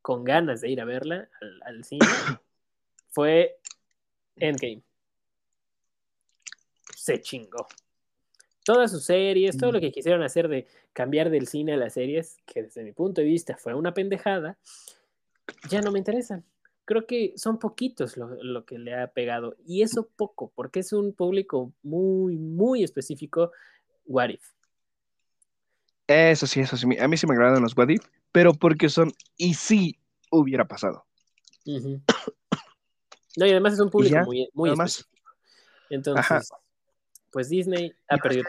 con 0.00 0.24
ganas 0.24 0.60
de 0.60 0.70
ir 0.70 0.80
a 0.80 0.84
verla 0.84 1.28
al, 1.40 1.62
al 1.64 1.84
cine, 1.84 2.06
fue 3.10 3.58
Endgame. 4.36 4.82
Se 6.96 7.20
chingó. 7.20 7.66
Todas 8.64 8.90
sus 8.90 9.04
series, 9.04 9.56
todo 9.56 9.72
lo 9.72 9.80
que 9.80 9.90
quisieron 9.90 10.22
hacer 10.22 10.48
de 10.48 10.66
cambiar 10.92 11.30
del 11.30 11.48
cine 11.48 11.72
a 11.72 11.76
las 11.76 11.94
series, 11.94 12.36
que 12.46 12.62
desde 12.62 12.84
mi 12.84 12.92
punto 12.92 13.20
de 13.20 13.26
vista 13.26 13.56
fue 13.56 13.74
una 13.74 13.92
pendejada, 13.92 14.56
ya 15.68 15.80
no 15.80 15.90
me 15.90 15.98
interesan. 15.98 16.44
Creo 16.84 17.06
que 17.06 17.32
son 17.36 17.58
poquitos 17.58 18.16
lo, 18.16 18.28
lo 18.42 18.64
que 18.64 18.78
le 18.78 18.94
ha 18.94 19.08
pegado. 19.08 19.56
Y 19.66 19.82
eso 19.82 20.08
poco, 20.16 20.52
porque 20.54 20.80
es 20.80 20.92
un 20.92 21.12
público 21.12 21.72
muy, 21.82 22.36
muy 22.36 22.84
específico. 22.84 23.52
What 24.04 24.30
if? 24.30 24.52
Eso 26.06 26.46
sí, 26.46 26.60
eso 26.60 26.76
sí. 26.76 26.86
A 26.98 27.08
mí 27.08 27.16
sí 27.16 27.26
me 27.26 27.34
agradan 27.34 27.62
los 27.62 27.76
What 27.76 27.88
If, 27.88 28.04
pero 28.32 28.52
porque 28.52 28.88
son. 28.88 29.12
Y 29.36 29.54
sí 29.54 29.98
hubiera 30.30 30.66
pasado. 30.66 31.04
No, 33.34 33.46
y 33.46 33.50
además 33.50 33.72
es 33.72 33.80
un 33.80 33.88
público 33.88 34.14
muy, 34.26 34.46
muy 34.52 34.68
específico. 34.72 35.30
Entonces, 35.88 36.30
Ajá. 36.30 36.42
Pues 37.32 37.48
Disney 37.48 37.92
ha 38.08 38.16
Y 38.16 38.20
perdido 38.20 38.44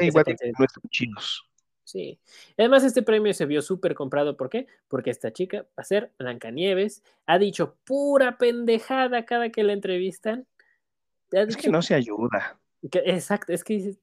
chidos. 0.90 1.50
Sí. 1.86 2.20
Además, 2.58 2.84
este 2.84 3.02
premio 3.02 3.34
se 3.34 3.46
vio 3.46 3.62
súper 3.62 3.94
comprado. 3.96 4.38
¿Por 4.38 4.50
qué? 4.50 4.68
Porque 4.88 5.10
esta 5.10 5.34
chica 5.34 5.64
va 5.64 5.68
a 5.82 5.84
ser 5.84 6.12
Blancanieves. 6.18 7.04
Ha 7.26 7.38
dicho 7.40 7.76
pura 7.86 8.38
pendejada 8.38 9.26
cada 9.26 9.50
que 9.50 9.64
la 9.64 9.74
entrevistan. 9.74 10.48
Ha 11.34 11.40
Es 11.42 11.48
dicho 11.50 11.60
que 11.62 11.70
no 11.70 11.82
se 11.82 11.96
ayuda. 11.96 12.60
que- 12.92 13.04
exacto, 13.06 13.52
es 13.54 13.64
que 13.64 13.74
dices, 13.76 13.98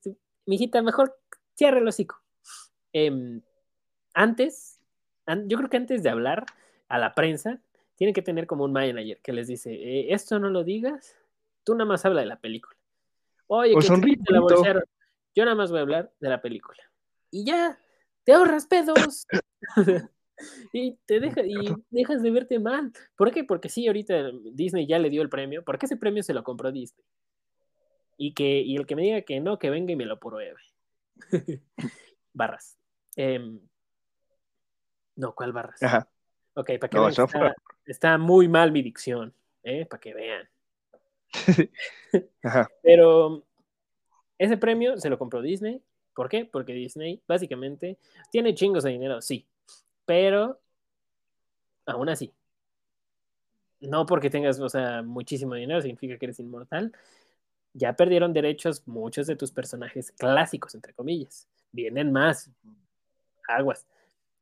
mijita, 0.46 0.82
mejor 0.82 1.18
cierra 1.54 1.78
el 1.78 1.88
hocico. 1.88 2.20
Em, 2.92 3.40
antes, 4.14 4.80
an- 5.26 5.48
yo 5.48 5.56
creo 5.58 5.70
que 5.70 5.76
antes 5.76 6.02
de 6.02 6.10
hablar 6.10 6.44
a 6.88 6.98
la 6.98 7.14
prensa, 7.14 7.60
tienen 7.94 8.14
que 8.14 8.22
tener 8.22 8.46
como 8.46 8.64
un 8.64 8.72
manager 8.72 9.18
que 9.22 9.32
les 9.32 9.46
dice, 9.46 9.72
"Eh, 9.72 10.12
esto 10.12 10.38
no 10.38 10.48
lo 10.50 10.64
digas, 10.64 11.16
tú 11.64 11.74
nada 11.74 11.84
más 11.86 12.04
habla 12.04 12.20
de 12.22 12.26
la 12.26 12.40
película. 12.40 12.76
Oye, 13.52 13.74
O 13.74 13.80
que 13.80 14.16
te 14.16 14.32
la 14.32 14.40
bolsearon. 14.40 14.84
Yo 15.34 15.44
nada 15.44 15.56
más 15.56 15.70
voy 15.70 15.80
a 15.80 15.82
hablar 15.82 16.12
de 16.20 16.28
la 16.28 16.40
película. 16.40 16.78
Y 17.32 17.44
ya, 17.44 17.80
te 18.22 18.32
ahorras 18.32 18.66
pedos. 18.66 19.26
y 20.72 20.96
te 21.04 21.18
deja, 21.18 21.42
y 21.44 21.74
dejas 21.90 22.22
de 22.22 22.30
verte 22.30 22.60
mal. 22.60 22.92
¿Por 23.16 23.32
qué? 23.32 23.42
Porque 23.42 23.68
sí, 23.68 23.88
ahorita 23.88 24.30
Disney 24.52 24.86
ya 24.86 25.00
le 25.00 25.10
dio 25.10 25.20
el 25.22 25.28
premio, 25.28 25.64
porque 25.64 25.86
ese 25.86 25.96
premio 25.96 26.22
se 26.22 26.32
lo 26.32 26.44
compró 26.44 26.70
Disney. 26.70 27.04
Y, 28.16 28.34
que, 28.34 28.60
y 28.60 28.76
el 28.76 28.86
que 28.86 28.94
me 28.94 29.02
diga 29.02 29.22
que 29.22 29.40
no, 29.40 29.58
que 29.58 29.70
venga 29.70 29.92
y 29.92 29.96
me 29.96 30.06
lo 30.06 30.20
pruebe. 30.20 30.54
barras. 32.32 32.78
Em, 33.16 33.60
no, 35.16 35.34
¿cuál 35.34 35.52
barras? 35.52 35.82
Ajá. 35.82 36.08
Ok, 36.54 36.70
para 36.78 36.88
que 36.88 36.96
No, 36.96 37.26
vean, 37.26 37.54
está 37.84 38.16
muy 38.16 38.46
mal 38.46 38.70
mi 38.70 38.82
dicción, 38.82 39.34
¿eh? 39.64 39.86
para 39.86 40.00
que 40.00 40.14
vean. 40.14 40.48
Pero 42.82 43.44
ese 44.38 44.56
premio 44.56 44.96
se 44.98 45.10
lo 45.10 45.18
compró 45.18 45.42
Disney. 45.42 45.82
¿Por 46.14 46.28
qué? 46.28 46.44
Porque 46.44 46.72
Disney 46.72 47.22
básicamente 47.26 47.98
tiene 48.30 48.54
chingos 48.54 48.84
de 48.84 48.90
dinero, 48.90 49.20
sí. 49.20 49.46
Pero 50.06 50.60
aún 51.86 52.08
así. 52.08 52.32
No 53.80 54.04
porque 54.06 54.28
tengas, 54.28 54.60
o 54.60 54.68
sea, 54.68 55.02
muchísimo 55.02 55.54
dinero 55.54 55.80
significa 55.80 56.18
que 56.18 56.26
eres 56.26 56.40
inmortal. 56.40 56.92
Ya 57.72 57.94
perdieron 57.94 58.32
derechos 58.32 58.86
muchos 58.86 59.26
de 59.26 59.36
tus 59.36 59.52
personajes 59.52 60.12
clásicos, 60.12 60.74
entre 60.74 60.92
comillas. 60.92 61.48
Vienen 61.72 62.12
más. 62.12 62.50
Aguas. 63.48 63.86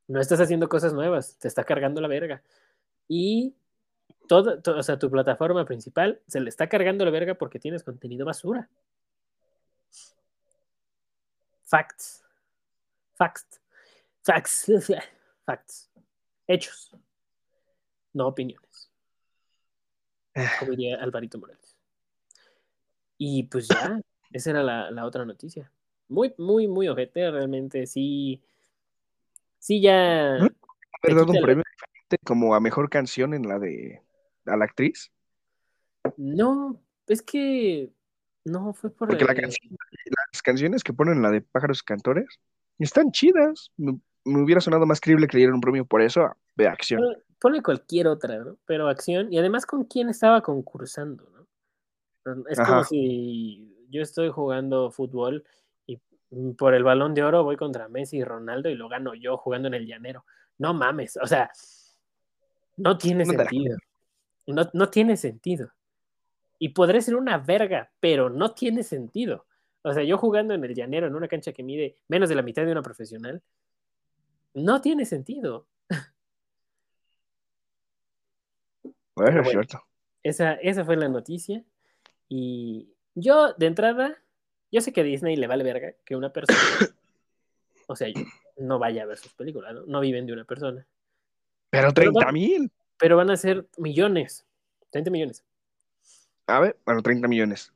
No 0.06 0.20
estás 0.20 0.40
haciendo 0.40 0.68
cosas 0.68 0.92
nuevas. 0.94 1.36
Te 1.38 1.48
está 1.48 1.64
cargando 1.64 2.00
la 2.00 2.08
verga. 2.08 2.42
Y 3.06 3.54
todo, 4.28 4.60
to- 4.62 4.76
o 4.78 4.82
sea, 4.82 4.98
tu 4.98 5.10
plataforma 5.10 5.64
principal 5.64 6.20
se 6.28 6.40
le 6.40 6.48
está 6.48 6.68
cargando 6.68 7.04
la 7.04 7.10
verga 7.10 7.34
porque 7.34 7.58
tienes 7.58 7.82
contenido 7.82 8.24
basura. 8.26 8.68
Facts. 11.64 12.24
Facts. 13.16 13.60
Facts. 14.24 14.66
Facts. 15.46 15.90
Hechos. 16.46 16.96
No 18.12 18.28
opiniones. 18.28 18.90
Como 20.60 20.70
diría 20.70 21.02
Alvarito 21.02 21.38
Morales. 21.38 21.76
Y 23.18 23.42
pues 23.44 23.68
ya, 23.68 24.00
esa 24.32 24.50
era 24.50 24.62
la, 24.62 24.90
la 24.90 25.04
otra 25.04 25.24
noticia. 25.24 25.70
Muy, 26.08 26.34
muy, 26.38 26.68
muy 26.68 26.88
ojete, 26.88 27.30
realmente 27.30 27.86
sí. 27.86 28.40
Sí, 29.58 29.80
ya. 29.80 30.36
Haber 30.36 30.50
dado 31.14 31.26
un 31.26 31.34
la- 31.34 31.42
premio 31.42 31.64
diferente 31.70 32.18
como 32.24 32.54
a 32.54 32.60
mejor 32.60 32.88
canción 32.88 33.34
en 33.34 33.46
la 33.48 33.58
de 33.58 34.02
a 34.48 34.56
la 34.56 34.64
actriz. 34.64 35.10
No, 36.16 36.80
es 37.06 37.22
que. 37.22 37.90
No, 38.44 38.72
fue 38.72 38.90
por. 38.90 39.08
Porque 39.08 39.24
la 39.24 39.34
canción- 39.34 39.76
las 40.32 40.42
canciones 40.42 40.82
que 40.82 40.92
ponen 40.92 41.14
en 41.16 41.22
la 41.22 41.30
de 41.30 41.40
Pájaros 41.42 41.82
Cantores 41.82 42.40
están 42.78 43.12
chidas. 43.12 43.70
Me, 43.76 43.98
me 44.24 44.42
hubiera 44.42 44.60
sonado 44.60 44.84
más 44.86 45.00
creíble 45.00 45.26
que 45.26 45.36
le 45.36 45.40
dieran 45.40 45.54
un 45.54 45.60
premio 45.60 45.84
por 45.86 46.02
eso 46.02 46.36
de 46.54 46.66
acción. 46.68 47.00
Ponle, 47.00 47.18
ponle 47.40 47.62
cualquier 47.62 48.08
otra, 48.08 48.38
¿no? 48.38 48.56
Pero 48.66 48.88
acción, 48.88 49.32
y 49.32 49.38
además 49.38 49.64
con 49.66 49.84
quién 49.84 50.08
estaba 50.08 50.42
concursando, 50.42 51.30
¿no? 51.30 52.44
Es 52.48 52.58
como 52.60 52.84
si 52.84 53.86
yo 53.88 54.02
estoy 54.02 54.28
jugando 54.28 54.90
fútbol 54.90 55.44
y 55.86 55.98
por 56.58 56.74
el 56.74 56.84
balón 56.84 57.14
de 57.14 57.22
oro 57.22 57.42
voy 57.42 57.56
contra 57.56 57.88
Messi 57.88 58.18
y 58.18 58.24
Ronaldo 58.24 58.68
y 58.68 58.74
lo 58.74 58.88
gano 58.90 59.14
yo 59.14 59.38
jugando 59.38 59.68
en 59.68 59.74
el 59.74 59.86
llanero. 59.86 60.26
No 60.58 60.74
mames, 60.74 61.16
o 61.22 61.26
sea, 61.26 61.50
no 62.76 62.98
tiene 62.98 63.24
No 63.24 63.32
sentido. 63.32 63.78
No, 64.52 64.68
no 64.72 64.88
tiene 64.90 65.16
sentido. 65.16 65.72
Y 66.58 66.70
podré 66.70 67.00
ser 67.02 67.14
una 67.16 67.38
verga, 67.38 67.90
pero 68.00 68.30
no 68.30 68.52
tiene 68.54 68.82
sentido. 68.82 69.46
O 69.82 69.92
sea, 69.92 70.02
yo 70.02 70.18
jugando 70.18 70.54
en 70.54 70.64
el 70.64 70.74
llanero, 70.74 71.06
en 71.06 71.14
una 71.14 71.28
cancha 71.28 71.52
que 71.52 71.62
mide 71.62 71.96
menos 72.08 72.28
de 72.28 72.34
la 72.34 72.42
mitad 72.42 72.64
de 72.64 72.72
una 72.72 72.82
profesional, 72.82 73.42
no 74.54 74.80
tiene 74.80 75.04
sentido. 75.04 75.66
Bueno, 79.14 79.42
es 79.42 79.48
cierto. 79.48 79.82
Esa, 80.22 80.54
esa 80.54 80.84
fue 80.84 80.96
la 80.96 81.08
noticia. 81.08 81.64
Y 82.28 82.88
yo, 83.16 83.52
de 83.54 83.66
entrada, 83.66 84.16
yo 84.70 84.80
sé 84.80 84.92
que 84.92 85.00
a 85.00 85.04
Disney 85.04 85.34
le 85.34 85.48
vale 85.48 85.64
verga 85.64 85.92
que 86.04 86.14
una 86.14 86.32
persona, 86.32 86.56
o 87.88 87.96
sea, 87.96 88.06
no 88.56 88.78
vaya 88.78 89.02
a 89.02 89.06
ver 89.06 89.18
sus 89.18 89.34
películas, 89.34 89.74
¿no? 89.74 89.86
No 89.86 89.98
viven 90.00 90.24
de 90.26 90.32
una 90.34 90.44
persona. 90.44 90.86
Pero 91.70 91.92
Pero 91.92 92.12
30 92.12 92.26
va- 92.26 92.32
mil. 92.32 92.70
Pero 92.98 93.16
van 93.16 93.30
a 93.30 93.36
ser 93.36 93.66
millones, 93.76 94.44
30 94.90 95.10
millones. 95.10 95.44
A 96.46 96.60
ver, 96.60 96.76
bueno, 96.84 97.02
30 97.02 97.28
millones. 97.28 97.72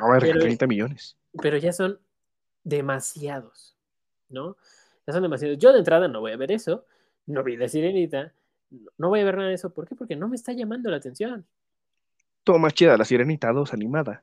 A 0.00 0.10
ver, 0.10 0.20
Pero- 0.22 0.40
30 0.40 0.66
millones. 0.66 1.16
Pero 1.42 1.56
ya 1.58 1.72
son 1.72 1.98
demasiados, 2.64 3.76
¿no? 4.28 4.56
Ya 5.06 5.12
son 5.12 5.22
demasiados. 5.22 5.58
Yo 5.58 5.72
de 5.72 5.78
entrada 5.78 6.08
no 6.08 6.20
voy 6.20 6.32
a 6.32 6.36
ver 6.36 6.50
eso, 6.52 6.84
no 7.26 7.42
vi 7.44 7.56
la 7.56 7.68
sirenita, 7.68 8.32
no- 8.98 9.08
voy 9.08 9.20
a 9.20 9.24
ver 9.24 9.36
nada 9.36 9.48
de 9.48 9.54
eso. 9.54 9.70
¿Por 9.72 9.86
qué? 9.88 9.94
Porque 9.94 10.16
no 10.16 10.28
me 10.28 10.36
está 10.36 10.52
llamando 10.52 10.90
la 10.90 10.96
atención. 10.96 11.46
Todo 12.44 12.58
más 12.58 12.74
chida, 12.74 12.96
la 12.96 13.04
Sirenita 13.04 13.52
2 13.52 13.72
animada. 13.74 14.22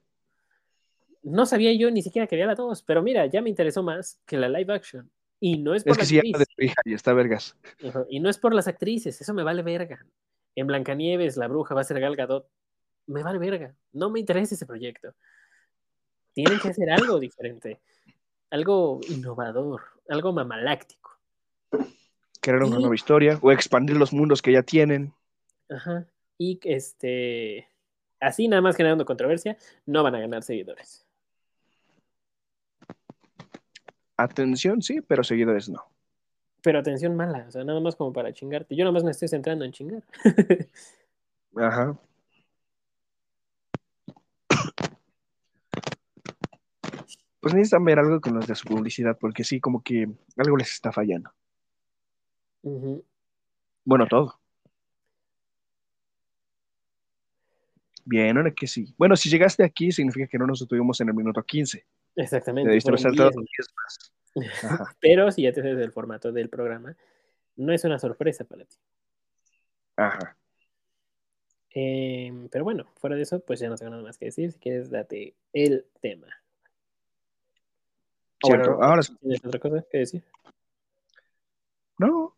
No 1.23 1.45
sabía 1.45 1.73
yo 1.73 1.91
ni 1.91 2.01
siquiera 2.01 2.25
que 2.27 2.35
había 2.35 2.45
la 2.47 2.55
2, 2.55 2.81
pero 2.83 3.01
mira, 3.01 3.25
ya 3.25 3.41
me 3.41 3.49
interesó 3.49 3.83
más 3.83 4.19
que 4.25 4.37
la 4.37 4.47
live 4.49 4.73
action. 4.73 5.09
Y 5.41 5.57
no 5.57 5.73
es 5.75 5.83
por 5.83 5.91
Es 5.91 5.97
que 5.97 6.03
la 6.03 6.07
sí, 6.07 6.17
actriz. 6.17 6.33
habla 6.35 6.45
de 6.45 6.53
su 6.55 6.61
hija 6.63 6.81
y 6.85 6.93
está 6.93 7.13
vergas. 7.13 7.57
Ajá, 7.85 8.05
Y 8.09 8.19
no 8.21 8.29
es 8.29 8.37
por 8.37 8.53
las 8.53 8.67
actrices, 8.69 9.19
eso 9.19 9.33
me 9.33 9.43
vale 9.43 9.61
verga. 9.61 10.05
En 10.55 10.67
Blancanieves, 10.67 11.37
la 11.37 11.47
bruja 11.47 11.75
va 11.75 11.81
a 11.81 11.83
ser 11.83 11.99
Gal 11.99 12.15
Gadot. 12.15 12.47
me 13.07 13.23
vale 13.23 13.39
verga, 13.39 13.75
no 13.91 14.09
me 14.09 14.19
interesa 14.19 14.55
ese 14.55 14.65
proyecto. 14.65 15.13
Tienen 16.33 16.59
que 16.59 16.69
hacer 16.69 16.89
algo 16.89 17.19
diferente, 17.19 17.79
algo 18.49 18.99
innovador, 19.09 19.81
algo 20.09 20.33
mamaláctico. 20.33 21.11
Crear 22.41 22.63
una 22.63 22.77
nueva 22.77 22.95
historia 22.95 23.39
o 23.41 23.51
expandir 23.51 23.97
los 23.97 24.13
mundos 24.13 24.41
que 24.41 24.51
ya 24.51 24.63
tienen. 24.63 25.13
Ajá. 25.69 26.05
Y 26.37 26.59
este, 26.63 27.67
así 28.19 28.47
nada 28.47 28.61
más 28.61 28.75
generando 28.75 29.05
controversia, 29.05 29.57
no 29.85 30.03
van 30.03 30.15
a 30.15 30.19
ganar 30.19 30.43
seguidores. 30.43 31.05
Atención, 34.17 34.81
sí, 34.81 35.01
pero 35.01 35.23
seguidores 35.23 35.69
no. 35.69 35.92
Pero 36.63 36.79
atención 36.79 37.15
mala, 37.15 37.45
o 37.47 37.51
sea, 37.51 37.63
nada 37.65 37.81
más 37.81 37.95
como 37.97 38.13
para 38.13 38.33
chingarte. 38.33 38.75
Yo 38.75 38.85
nada 38.85 38.93
más 38.93 39.03
me 39.03 39.11
estoy 39.11 39.27
centrando 39.27 39.65
en 39.65 39.73
chingar. 39.73 40.01
Ajá. 41.57 41.99
Pues 47.41 47.53
necesitan 47.53 47.83
ver 47.83 47.99
algo 47.99 48.21
con 48.21 48.35
los 48.35 48.47
de 48.47 48.55
su 48.55 48.65
publicidad, 48.69 49.17
porque 49.19 49.43
sí, 49.43 49.59
como 49.59 49.83
que 49.83 50.09
algo 50.37 50.55
les 50.55 50.71
está 50.71 50.93
fallando. 50.93 51.29
Bueno, 53.83 54.07
todo. 54.07 54.39
Bien, 58.05 58.37
ahora 58.37 58.51
que 58.51 58.67
sí. 58.67 58.95
Bueno, 58.97 59.17
si 59.17 59.29
llegaste 59.29 59.65
aquí, 59.65 59.91
significa 59.91 60.27
que 60.27 60.37
no 60.37 60.47
nos 60.47 60.61
detuvimos 60.61 61.01
en 61.01 61.09
el 61.09 61.13
minuto 61.13 61.43
15. 61.43 61.85
Exactamente. 62.15 62.79
Pero 64.99 65.31
si 65.31 65.43
ya 65.43 65.53
te 65.53 65.61
sabes 65.61 65.79
el 65.79 65.91
formato 65.91 66.31
del 66.31 66.49
programa, 66.49 66.95
no 67.55 67.73
es 67.73 67.83
una 67.83 67.99
sorpresa 67.99 68.43
para 68.45 68.65
ti. 68.65 68.77
Ajá. 69.95 70.35
Em, 71.75 72.49
pero 72.49 72.63
bueno, 72.63 72.85
fuera 72.99 73.15
de 73.15 73.23
eso, 73.23 73.39
pues 73.39 73.59
ya 73.59 73.67
no 73.67 73.75
tengo 73.75 73.91
nada 73.91 74.03
más 74.03 74.17
que 74.17 74.25
decir. 74.25 74.51
Si 74.51 74.59
quieres, 74.59 74.91
date 74.91 75.33
el 75.53 75.85
tema. 76.01 76.27
Cierto. 78.43 78.83
Ahora 78.83 79.01
¿Tienes 79.21 79.43
otra 79.43 79.59
cosa 79.59 79.85
que 79.89 79.97
decir? 79.97 80.23
No. 81.97 82.35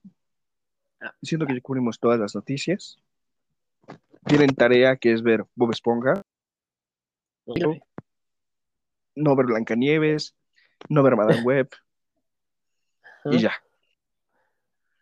Ah, 1.01 1.13
Siento 1.21 1.45
que 1.45 1.53
ya 1.53 1.61
cubrimos 1.61 1.99
todas 1.99 2.19
las 2.19 2.33
noticias. 2.33 2.97
Tienen 4.25 4.55
tarea 4.55 4.95
que 4.95 5.11
es 5.11 5.21
ver 5.21 5.45
Bob 5.55 5.71
Esponja. 5.71 6.21
No 9.15 9.35
ver 9.35 9.45
Blancanieves. 9.47 10.35
No 10.87 11.03
ver 11.03 11.15
Madame 11.15 11.41
Web. 11.45 11.69
Y 13.25 13.39
ya. 13.39 13.53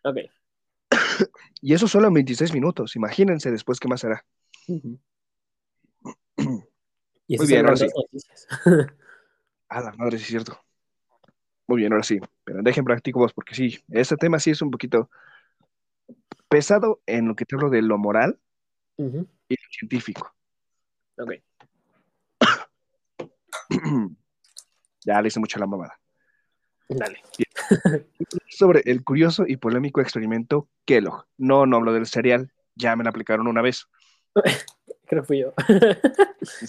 Ok. 0.02 0.18
Y 1.60 1.72
eso 1.72 1.88
solo 1.88 2.08
en 2.08 2.14
26 2.14 2.52
minutos. 2.52 2.94
Imagínense 2.94 3.50
después 3.50 3.80
qué 3.80 3.88
más 3.88 4.00
será. 4.00 4.22
y 4.68 4.98
Muy 7.38 7.46
bien, 7.46 7.64
ahora 7.64 7.76
sí. 7.76 7.86
A 9.68 9.80
la 9.80 9.92
madre, 9.92 10.18
sí 10.18 10.24
es 10.24 10.28
cierto. 10.28 10.60
Muy 11.66 11.78
bien, 11.78 11.92
ahora 11.92 12.02
sí. 12.02 12.20
Pero 12.44 12.62
dejen 12.62 12.84
práctico 12.84 13.20
vos, 13.20 13.32
porque 13.32 13.54
sí, 13.54 13.82
este 13.88 14.16
tema 14.16 14.38
sí 14.38 14.50
es 14.50 14.60
un 14.60 14.70
poquito 14.70 15.10
pesado 16.48 17.00
en 17.06 17.28
lo 17.28 17.34
que 17.34 17.46
te 17.46 17.54
hablo 17.54 17.70
de 17.70 17.80
lo 17.80 17.96
moral 17.96 18.38
y 18.98 19.04
lo 19.08 19.70
científico. 19.70 20.34
Ok. 21.16 21.32
ya 25.06 25.22
le 25.22 25.28
hice 25.28 25.40
mucho 25.40 25.58
la 25.58 25.66
mamada. 25.66 25.98
Dale. 26.88 27.22
Sobre 28.48 28.82
el 28.84 29.02
curioso 29.04 29.44
y 29.46 29.56
polémico 29.56 30.00
experimento 30.00 30.68
Kellogg. 30.84 31.24
No, 31.38 31.66
no 31.66 31.76
hablo 31.76 31.92
del 31.92 32.06
cereal, 32.06 32.52
ya 32.74 32.94
me 32.96 33.04
lo 33.04 33.10
aplicaron 33.10 33.46
una 33.46 33.62
vez. 33.62 33.86
Creo 35.06 35.22
que 35.22 35.26
fui 35.26 35.40
yo. 35.40 35.54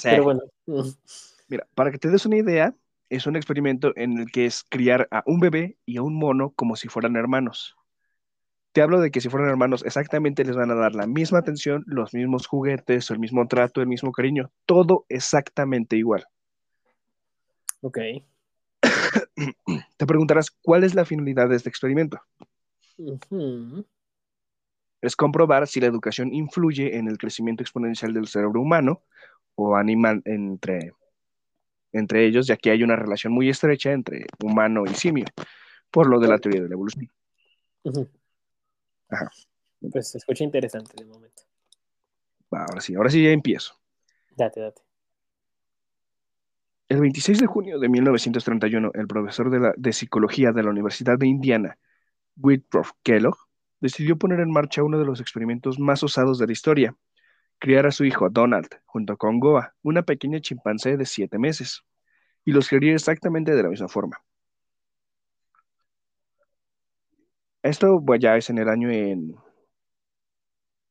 Pero 0.04 0.23
bueno. 0.23 0.41
Mira, 1.47 1.67
para 1.75 1.91
que 1.91 1.97
te 1.97 2.10
des 2.10 2.25
una 2.25 2.38
idea, 2.38 2.73
es 3.10 3.28
un 3.28 3.36
experimento 3.36 3.93
en 3.95 4.17
el 4.19 4.32
que 4.32 4.45
es 4.45 4.63
criar 4.69 5.08
a 5.12 5.23
un 5.25 5.39
bebé 5.39 5.78
y 5.86 5.97
a 5.97 6.01
un 6.01 6.15
mono 6.15 6.51
como 6.56 6.75
si 6.75 6.88
fueran 6.88 7.15
hermanos. 7.15 7.75
Te 8.71 8.82
hablo 8.82 8.99
de 8.99 9.10
que 9.10 9.21
si 9.21 9.30
fueran 9.30 9.49
hermanos, 9.49 9.86
exactamente 9.86 10.43
les 10.43 10.56
van 10.56 10.69
a 10.69 10.75
dar 10.75 10.95
la 10.95 11.08
misma 11.08 11.39
atención, 11.39 11.84
los 11.88 12.13
mismos 12.13 12.45
juguetes, 12.45 13.10
el 13.10 13.19
mismo 13.19 13.47
trato, 13.47 13.82
el 13.82 13.88
mismo 13.88 14.12
cariño, 14.12 14.51
todo 14.65 15.06
exactamente 15.08 15.95
igual. 15.95 16.25
Ok. 17.82 17.99
Te 19.98 20.06
preguntarás, 20.06 20.52
¿cuál 20.52 20.84
es 20.84 20.95
la 20.95 21.06
finalidad 21.06 21.50
de 21.50 21.56
este 21.56 21.69
experimento? 21.69 22.19
Es 25.02 25.15
comprobar 25.15 25.67
si 25.67 25.80
la 25.80 25.88
educación 25.88 26.34
influye 26.34 26.98
en 26.98 27.08
el 27.08 27.17
crecimiento 27.17 27.63
exponencial 27.63 28.13
del 28.13 28.28
cerebro 28.28 28.62
humano 28.62 29.04
o 29.56 29.76
animal 29.76 30.21
entre, 30.26 30.93
entre 31.91 32.26
ellos, 32.26 32.48
ya 32.48 32.58
que 32.58 32.71
hay 32.71 32.84
una 32.84 32.95
relación 32.95 33.34
muy 33.34 33.50
estrecha 33.50 33.91
entre 33.91 34.26
humano 34.43 34.84
y 34.86 34.93
simio, 34.93 35.26
por 35.91 36.08
lo 36.08 36.19
de 36.19 36.28
la 36.28 36.39
teoría 36.39 36.62
de 36.62 36.69
la 36.69 36.74
evolución. 36.74 37.10
Ajá. 39.10 39.30
Pues 39.91 40.10
se 40.10 40.17
escucha 40.17 40.43
interesante 40.43 40.93
de 40.98 41.06
momento. 41.06 41.43
Ahora 42.52 42.82
sí, 42.82 42.95
ahora 42.95 43.10
sí 43.10 43.24
ya 43.24 43.32
empiezo. 43.32 43.76
Date, 44.36 44.60
date. 44.60 44.85
El 46.88 47.02
26 47.02 47.39
de 47.39 47.48
junio 47.48 47.80
de 47.80 47.89
1931, 47.89 48.91
el 48.93 49.08
profesor 49.08 49.76
de, 49.76 49.93
psicología 49.93 50.52
de 50.52 50.63
la 50.63 50.69
Universidad 50.69 51.17
de 51.17 51.28
Indiana, 51.28 51.80
Whitworth 52.38 52.91
Kellogg, 53.04 53.38
decidió 53.80 54.17
poner 54.17 54.39
en 54.39 54.52
marcha 54.52 54.84
uno 54.84 55.00
de 55.00 55.06
los 55.06 55.19
experimentos 55.19 55.80
más 55.80 56.04
osados 56.04 56.38
de 56.39 56.45
la 56.48 56.54
historia, 56.54 56.95
criar 57.60 57.88
a 57.88 57.91
su 57.91 58.06
hijo 58.06 58.30
Donald 58.30 58.67
junto 58.86 59.17
con 59.17 59.39
Goa, 59.39 59.76
una 59.82 60.04
pequeña 60.04 60.39
chimpancé 60.41 60.98
de 60.98 61.06
siete 61.06 61.39
meses, 61.39 61.84
y 62.45 62.52
los 62.52 62.69
criaría 62.69 62.93
exactamente 62.93 63.56
de 63.56 63.63
la 63.63 63.69
misma 63.69 63.88
forma. 63.88 64.24
Esto 67.63 68.00
ya 68.19 68.38
es 68.38 68.50
en 68.50 68.60
el 68.60 68.69
año 68.69 68.91
en 68.91 69.36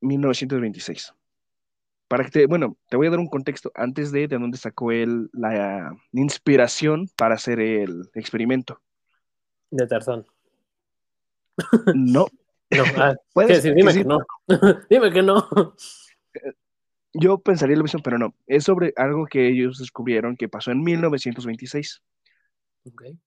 1926. 0.00 1.14
Para 2.08 2.24
que 2.24 2.30
te, 2.30 2.46
bueno, 2.46 2.76
te 2.88 2.96
voy 2.96 3.06
a 3.06 3.10
dar 3.10 3.18
un 3.18 3.28
contexto 3.28 3.72
antes 3.74 4.12
de 4.12 4.28
de 4.28 4.38
dónde 4.38 4.58
sacó 4.58 4.92
él 4.92 5.30
la 5.32 5.92
inspiración 6.12 7.08
para 7.16 7.34
hacer 7.34 7.60
el 7.60 8.10
experimento. 8.14 8.80
De 9.70 9.86
Tarzán. 9.86 10.24
No. 11.94 12.26
No, 12.70 12.84
ah, 12.96 13.14
dime 13.74 13.92
que, 13.92 14.04
no. 14.04 14.18
dime 14.90 15.12
que 15.12 15.22
no. 15.22 15.48
Yo 17.12 17.38
pensaría 17.38 17.76
lo 17.76 17.84
mismo, 17.84 18.00
pero 18.02 18.18
no. 18.18 18.34
Es 18.46 18.64
sobre 18.64 18.92
algo 18.96 19.26
que 19.26 19.48
ellos 19.48 19.78
descubrieron 19.78 20.36
que 20.36 20.48
pasó 20.48 20.72
en 20.72 20.82
1926. 20.82 22.02
Okay. 22.84 23.18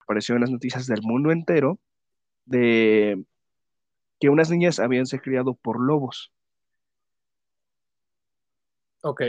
Apareció 0.00 0.34
en 0.34 0.40
las 0.42 0.50
noticias 0.50 0.86
del 0.86 1.02
mundo 1.02 1.30
entero 1.30 1.78
de 2.44 3.22
que 4.18 4.28
unas 4.28 4.50
niñas 4.50 4.80
habían 4.80 5.06
sido 5.06 5.22
criado 5.22 5.54
por 5.54 5.80
lobos. 5.80 6.32
Ok. 9.02 9.22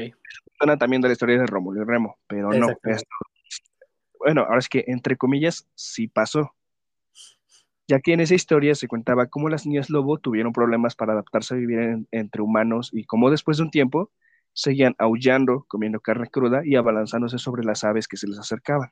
Suena 0.57 0.77
también 0.77 1.01
de 1.01 1.07
la 1.07 1.13
historia 1.13 1.39
de 1.39 1.45
Rómulo 1.45 1.81
y 1.81 1.85
Remo, 1.85 2.17
pero 2.27 2.51
no. 2.51 2.67
bueno, 4.19 4.41
ahora 4.41 4.59
es 4.59 4.69
que, 4.69 4.83
entre 4.87 5.17
comillas, 5.17 5.67
sí 5.75 6.07
pasó. 6.07 6.53
Ya 7.87 7.99
que 7.99 8.13
en 8.13 8.21
esa 8.21 8.35
historia 8.35 8.75
se 8.75 8.87
contaba 8.87 9.27
cómo 9.27 9.49
las 9.49 9.65
niñas 9.65 9.89
lobo 9.89 10.17
tuvieron 10.17 10.53
problemas 10.53 10.95
para 10.95 11.13
adaptarse 11.13 11.55
a 11.55 11.57
vivir 11.57 12.05
entre 12.11 12.41
humanos 12.41 12.89
y 12.93 13.05
cómo 13.05 13.29
después 13.29 13.57
de 13.57 13.63
un 13.63 13.71
tiempo 13.71 14.11
seguían 14.53 14.95
aullando, 14.97 15.65
comiendo 15.67 15.99
carne 15.99 16.27
cruda 16.29 16.61
y 16.63 16.75
abalanzándose 16.75 17.37
sobre 17.37 17.63
las 17.63 17.83
aves 17.83 18.07
que 18.07 18.17
se 18.17 18.27
les 18.27 18.39
acercaban. 18.39 18.91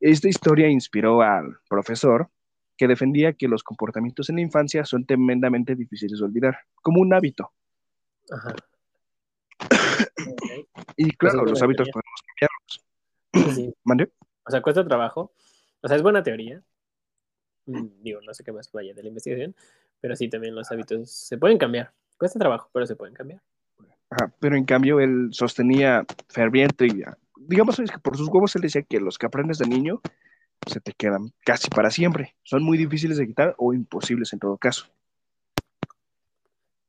Esta 0.00 0.28
historia 0.28 0.68
inspiró 0.68 1.22
al 1.22 1.58
profesor 1.68 2.30
que 2.76 2.88
defendía 2.88 3.32
que 3.32 3.48
los 3.48 3.62
comportamientos 3.62 4.28
en 4.28 4.36
la 4.36 4.42
infancia 4.42 4.84
son 4.84 5.06
tremendamente 5.06 5.74
difíciles 5.74 6.18
de 6.18 6.24
olvidar, 6.24 6.58
como 6.82 7.00
un 7.00 7.14
hábito. 7.14 7.52
Ajá. 8.30 8.54
Y 10.96 11.10
claro, 11.16 11.44
los 11.44 11.62
hábitos 11.62 11.88
podemos 11.90 12.22
cambiarlos. 13.32 14.06
O 14.44 14.50
sea, 14.50 14.62
cuesta 14.62 14.84
trabajo. 14.84 15.32
O 15.82 15.88
sea, 15.88 15.96
es 15.96 16.02
buena 16.02 16.22
teoría. 16.22 16.62
Mm, 17.66 17.86
digo, 18.02 18.20
no 18.22 18.32
sé 18.32 18.44
qué 18.44 18.52
más 18.52 18.70
vaya 18.72 18.94
de 18.94 19.02
la 19.02 19.08
investigación, 19.08 19.54
pero 20.00 20.14
sí, 20.16 20.28
también 20.28 20.54
los 20.54 20.70
hábitos 20.70 21.10
se 21.10 21.36
pueden 21.36 21.58
cambiar. 21.58 21.92
Cuesta 22.16 22.38
trabajo, 22.38 22.70
pero 22.72 22.86
se 22.86 22.96
pueden 22.96 23.14
cambiar. 23.14 23.42
Ajá, 24.10 24.32
pero 24.38 24.56
en 24.56 24.64
cambio 24.64 25.00
él 25.00 25.30
sostenía 25.32 26.04
ferviente 26.28 26.86
y 26.86 27.02
digamos 27.36 27.76
que 27.76 27.98
por 27.98 28.16
sus 28.16 28.28
huevos 28.28 28.54
él 28.54 28.62
decía 28.62 28.82
que 28.82 29.00
los 29.00 29.18
que 29.18 29.26
aprendes 29.26 29.58
de 29.58 29.66
niño 29.66 30.00
se 30.66 30.80
te 30.80 30.92
quedan 30.92 31.32
casi 31.44 31.68
para 31.68 31.90
siempre. 31.90 32.36
Son 32.42 32.62
muy 32.62 32.78
difíciles 32.78 33.18
de 33.18 33.26
quitar 33.26 33.54
o 33.58 33.74
imposibles 33.74 34.32
en 34.32 34.38
todo 34.38 34.56
caso. 34.56 34.86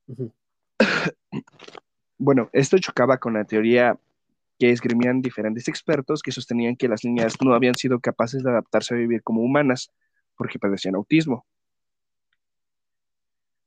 bueno, 2.17 2.49
esto 2.53 2.77
chocaba 2.77 3.17
con 3.17 3.33
la 3.33 3.45
teoría 3.45 3.97
que 4.59 4.71
esgrimían 4.71 5.21
diferentes 5.21 5.67
expertos 5.67 6.21
que 6.21 6.31
sostenían 6.31 6.75
que 6.75 6.87
las 6.87 7.03
niñas 7.03 7.35
no 7.43 7.53
habían 7.53 7.75
sido 7.75 7.99
capaces 7.99 8.43
de 8.43 8.49
adaptarse 8.49 8.95
a 8.95 8.97
vivir 8.97 9.21
como 9.21 9.41
humanas 9.41 9.91
porque 10.35 10.59
padecían 10.59 10.95
autismo. 10.95 11.45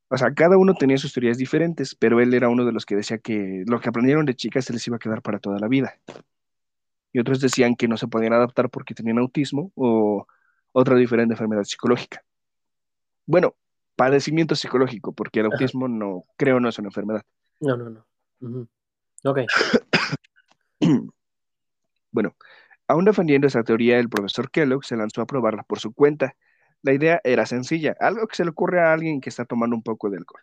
O 0.09 0.17
sea, 0.17 0.35
cada 0.35 0.59
uno 0.59 0.75
tenía 0.75 0.99
sus 0.99 1.13
teorías 1.13 1.39
diferentes, 1.39 1.95
pero 1.95 2.21
él 2.21 2.35
era 2.35 2.49
uno 2.49 2.65
de 2.65 2.73
los 2.73 2.85
que 2.85 2.97
decía 2.97 3.19
que 3.19 3.63
lo 3.67 3.81
que 3.81 3.89
aprendieron 3.89 4.27
de 4.27 4.35
chicas 4.35 4.65
se 4.65 4.73
les 4.73 4.85
iba 4.89 4.97
a 4.97 4.99
quedar 4.99 5.23
para 5.23 5.39
toda 5.39 5.61
la 5.61 5.69
vida. 5.69 5.95
Y 7.13 7.21
otros 7.21 7.41
decían 7.41 7.77
que 7.77 7.87
no 7.87 7.97
se 7.97 8.09
podían 8.09 8.33
adaptar 8.33 8.71
porque 8.71 8.95
tenían 8.95 9.19
autismo 9.19 9.71
o 9.77 10.27
otra 10.73 10.97
diferente 10.97 11.35
enfermedad 11.35 11.63
psicológica. 11.63 12.25
Bueno, 13.27 13.55
padecimiento 13.95 14.57
psicológico, 14.57 15.13
porque 15.13 15.41
el 15.41 15.47
Ajá. 15.47 15.55
autismo 15.55 15.87
no, 15.87 16.25
creo 16.37 16.59
no 16.59 16.69
es 16.69 16.79
una 16.81 16.89
enfermedad. 16.89 17.23
No, 17.61 17.77
no, 17.77 17.91
no. 17.91 18.10
Ok. 19.25 19.41
Bueno, 22.13 22.35
aún 22.89 23.05
defendiendo 23.05 23.47
esa 23.47 23.63
teoría, 23.63 24.01
el 24.01 24.09
profesor 24.09 24.51
Kellogg 24.51 24.85
se 24.85 24.97
lanzó 24.97 25.23
a 25.23 25.27
probarla 25.27 25.63
por 25.63 25.79
su 25.79 25.93
cuenta. 25.93 26.35
La 26.83 26.93
idea 26.93 27.21
era 27.23 27.47
sencilla, 27.47 27.95
algo 28.01 28.27
que 28.27 28.35
se 28.35 28.43
le 28.45 28.51
ocurre 28.51 28.81
a 28.81 28.93
alguien 28.93 29.21
que 29.21 29.29
está 29.29 29.45
tomando 29.45 29.77
un 29.77 29.83
poco 29.85 30.11
de 30.11 30.17
alcohol. 30.17 30.43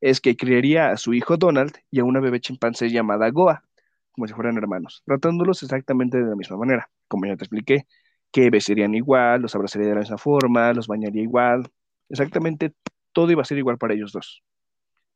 Es 0.00 0.20
que 0.20 0.36
criaría 0.36 0.90
a 0.90 0.96
su 0.96 1.12
hijo 1.12 1.36
Donald 1.36 1.72
y 1.90 1.98
a 1.98 2.04
una 2.04 2.20
bebé 2.20 2.40
chimpancé 2.40 2.88
llamada 2.90 3.28
Goa, 3.30 3.64
como 4.12 4.28
si 4.28 4.34
fueran 4.34 4.58
hermanos, 4.58 5.02
tratándolos 5.06 5.62
exactamente 5.64 6.18
de 6.18 6.30
la 6.30 6.36
misma 6.36 6.56
manera, 6.56 6.88
como 7.08 7.26
ya 7.26 7.36
te 7.36 7.44
expliqué, 7.44 7.86
que 8.30 8.50
vestirían 8.50 8.94
igual, 8.94 9.42
los 9.42 9.54
abrazaría 9.56 9.88
de 9.88 9.94
la 9.94 10.00
misma 10.00 10.18
forma, 10.18 10.72
los 10.72 10.86
bañaría 10.86 11.22
igual, 11.22 11.68
exactamente 12.08 12.74
todo 13.12 13.30
iba 13.32 13.42
a 13.42 13.44
ser 13.44 13.58
igual 13.58 13.78
para 13.78 13.94
ellos 13.94 14.12
dos. 14.12 14.42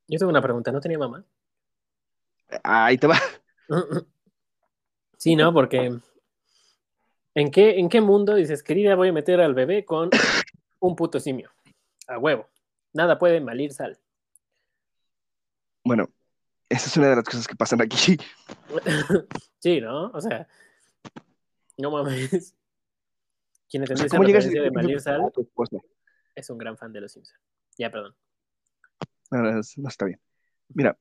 Yo 0.08 0.18
tengo 0.18 0.30
una 0.30 0.42
pregunta, 0.42 0.72
¿no 0.72 0.80
tenía 0.80 0.98
mamá? 0.98 1.24
Ahí 2.62 2.98
te 2.98 3.06
va. 3.06 3.18
Sí, 5.16 5.36
¿no? 5.36 5.52
Porque 5.52 5.98
¿en 7.34 7.50
qué, 7.50 7.78
¿en 7.78 7.88
qué 7.88 8.00
mundo 8.00 8.34
dices, 8.34 8.62
querida, 8.62 8.94
voy 8.94 9.08
a 9.08 9.12
meter 9.12 9.40
al 9.40 9.54
bebé 9.54 9.84
con 9.84 10.10
un 10.80 10.96
puto 10.96 11.20
simio? 11.20 11.50
A 12.08 12.18
huevo. 12.18 12.48
Nada 12.92 13.18
puede 13.18 13.40
malir 13.40 13.72
sal. 13.72 13.98
Bueno, 15.84 16.08
esa 16.68 16.86
es 16.86 16.96
una 16.96 17.10
de 17.10 17.16
las 17.16 17.24
cosas 17.24 17.46
que 17.46 17.54
pasan 17.54 17.82
aquí. 17.82 18.16
sí, 19.58 19.80
¿no? 19.80 20.06
O 20.10 20.20
sea, 20.20 20.48
no 21.78 21.90
mames. 21.90 22.54
Quien 23.68 23.84
O 23.84 23.86
sea, 23.86 23.94
entendió 23.94 24.06
esa 24.06 24.16
¿cómo 24.16 24.26
llegas 24.26 24.44
referencia 24.44 24.62
de 24.62 24.70
malir 24.70 25.00
sal 25.00 25.32
es 26.34 26.50
un 26.50 26.58
gran 26.58 26.76
fan 26.76 26.92
de 26.92 27.00
los 27.00 27.12
Simpsons. 27.12 27.40
Ya, 27.76 27.90
perdón. 27.90 28.14
No, 29.30 29.42
no, 29.42 29.52
no 29.52 29.88
está 29.88 30.04
bien. 30.06 30.20
Mira, 30.68 30.98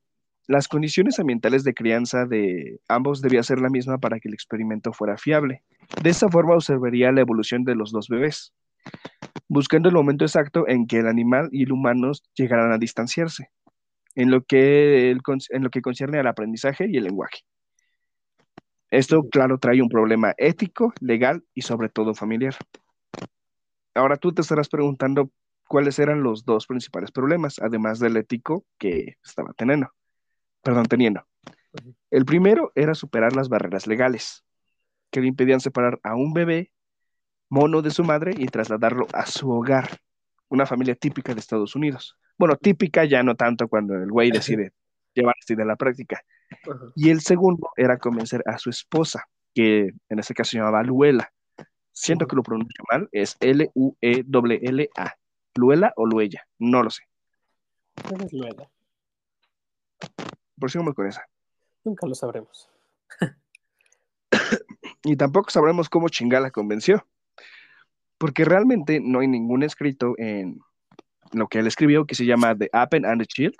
las 0.49 0.67
condiciones 0.67 1.19
ambientales 1.19 1.63
de 1.63 1.75
crianza 1.75 2.25
de 2.25 2.81
ambos 2.87 3.21
debía 3.21 3.43
ser 3.43 3.59
la 3.59 3.69
misma 3.69 3.99
para 3.99 4.19
que 4.19 4.29
el 4.29 4.33
experimento 4.33 4.91
fuera 4.93 5.15
fiable. 5.15 5.61
De 6.01 6.09
esta 6.09 6.27
forma 6.27 6.55
observaría 6.55 7.11
la 7.11 7.21
evolución 7.21 7.63
de 7.63 7.75
los 7.75 7.91
dos 7.91 8.07
bebés, 8.09 8.51
buscando 9.47 9.89
el 9.89 9.95
momento 9.95 10.25
exacto 10.25 10.67
en 10.67 10.87
que 10.87 10.97
el 10.97 11.07
animal 11.07 11.49
y 11.51 11.65
el 11.65 11.71
humano 11.71 12.13
llegaran 12.33 12.71
a 12.71 12.79
distanciarse, 12.79 13.51
en 14.15 14.31
lo 14.31 14.43
que, 14.43 15.11
el, 15.11 15.21
en 15.49 15.63
lo 15.63 15.69
que 15.69 15.83
concierne 15.83 16.17
al 16.17 16.25
aprendizaje 16.25 16.87
y 16.89 16.97
el 16.97 17.03
lenguaje. 17.03 17.41
Esto, 18.89 19.21
claro, 19.29 19.59
trae 19.59 19.83
un 19.83 19.89
problema 19.89 20.33
ético, 20.35 20.95
legal 20.99 21.43
y 21.53 21.61
sobre 21.61 21.89
todo 21.89 22.15
familiar. 22.15 22.55
Ahora 23.93 24.17
tú 24.17 24.33
te 24.33 24.41
estarás 24.41 24.67
preguntando 24.67 25.29
cuáles 25.67 25.99
eran 25.99 26.23
los 26.23 26.43
dos 26.43 26.65
principales 26.65 27.11
problemas, 27.11 27.59
además 27.59 27.99
del 27.99 28.17
ético 28.17 28.65
que 28.79 29.17
estaba 29.23 29.53
teniendo. 29.53 29.91
Perdón, 30.61 30.85
teniendo. 30.85 31.25
El 32.09 32.25
primero 32.25 32.71
era 32.75 32.95
superar 32.95 33.35
las 33.35 33.49
barreras 33.49 33.87
legales, 33.87 34.43
que 35.11 35.21
le 35.21 35.27
impedían 35.27 35.59
separar 35.59 35.99
a 36.03 36.15
un 36.15 36.33
bebé 36.33 36.71
mono 37.49 37.81
de 37.81 37.91
su 37.91 38.03
madre 38.03 38.33
y 38.37 38.45
trasladarlo 38.47 39.07
a 39.13 39.25
su 39.25 39.49
hogar, 39.49 39.99
una 40.49 40.65
familia 40.65 40.95
típica 40.95 41.33
de 41.33 41.39
Estados 41.39 41.75
Unidos. 41.75 42.17
Bueno, 42.37 42.55
típica 42.55 43.05
ya 43.05 43.23
no 43.23 43.35
tanto 43.35 43.67
cuando 43.67 43.95
el 43.95 44.09
güey 44.11 44.31
decide 44.31 44.71
llevar 45.13 45.35
así 45.41 45.55
de 45.55 45.65
la 45.65 45.75
práctica. 45.75 46.21
Ajá. 46.63 46.85
Y 46.95 47.09
el 47.09 47.21
segundo 47.21 47.69
era 47.75 47.97
convencer 47.97 48.43
a 48.45 48.57
su 48.57 48.69
esposa, 48.69 49.25
que 49.53 49.91
en 50.09 50.19
este 50.19 50.33
caso 50.33 50.51
se 50.51 50.57
llamaba 50.57 50.83
Luela. 50.83 51.31
Siento 51.91 52.27
que 52.27 52.35
lo 52.35 52.43
pronuncio 52.43 52.83
mal, 52.89 53.09
es 53.11 53.35
L-U-E-L-L-A. 53.39 55.15
¿Luela 55.55 55.93
o 55.95 56.05
Luella? 56.05 56.47
No 56.57 56.83
lo 56.83 56.89
sé. 56.89 57.03
Luego. 58.31 58.71
Prosigamos 60.59 60.93
con 60.93 61.07
esa. 61.07 61.25
Nunca 61.83 62.05
lo 62.07 62.15
sabremos. 62.15 62.69
Y 65.03 65.15
tampoco 65.15 65.49
sabremos 65.49 65.89
cómo 65.89 66.09
chingada 66.09 66.43
la 66.43 66.51
convenció. 66.51 67.07
Porque 68.17 68.43
realmente 68.43 68.99
no 68.99 69.19
hay 69.19 69.27
ningún 69.27 69.63
escrito 69.63 70.13
en 70.17 70.59
lo 71.31 71.47
que 71.47 71.59
él 71.59 71.67
escribió 71.67 72.05
que 72.05 72.15
se 72.15 72.25
llama 72.25 72.57
The 72.57 72.69
Appen 72.73 73.05
and 73.05 73.21
the 73.21 73.27
Shield, 73.29 73.55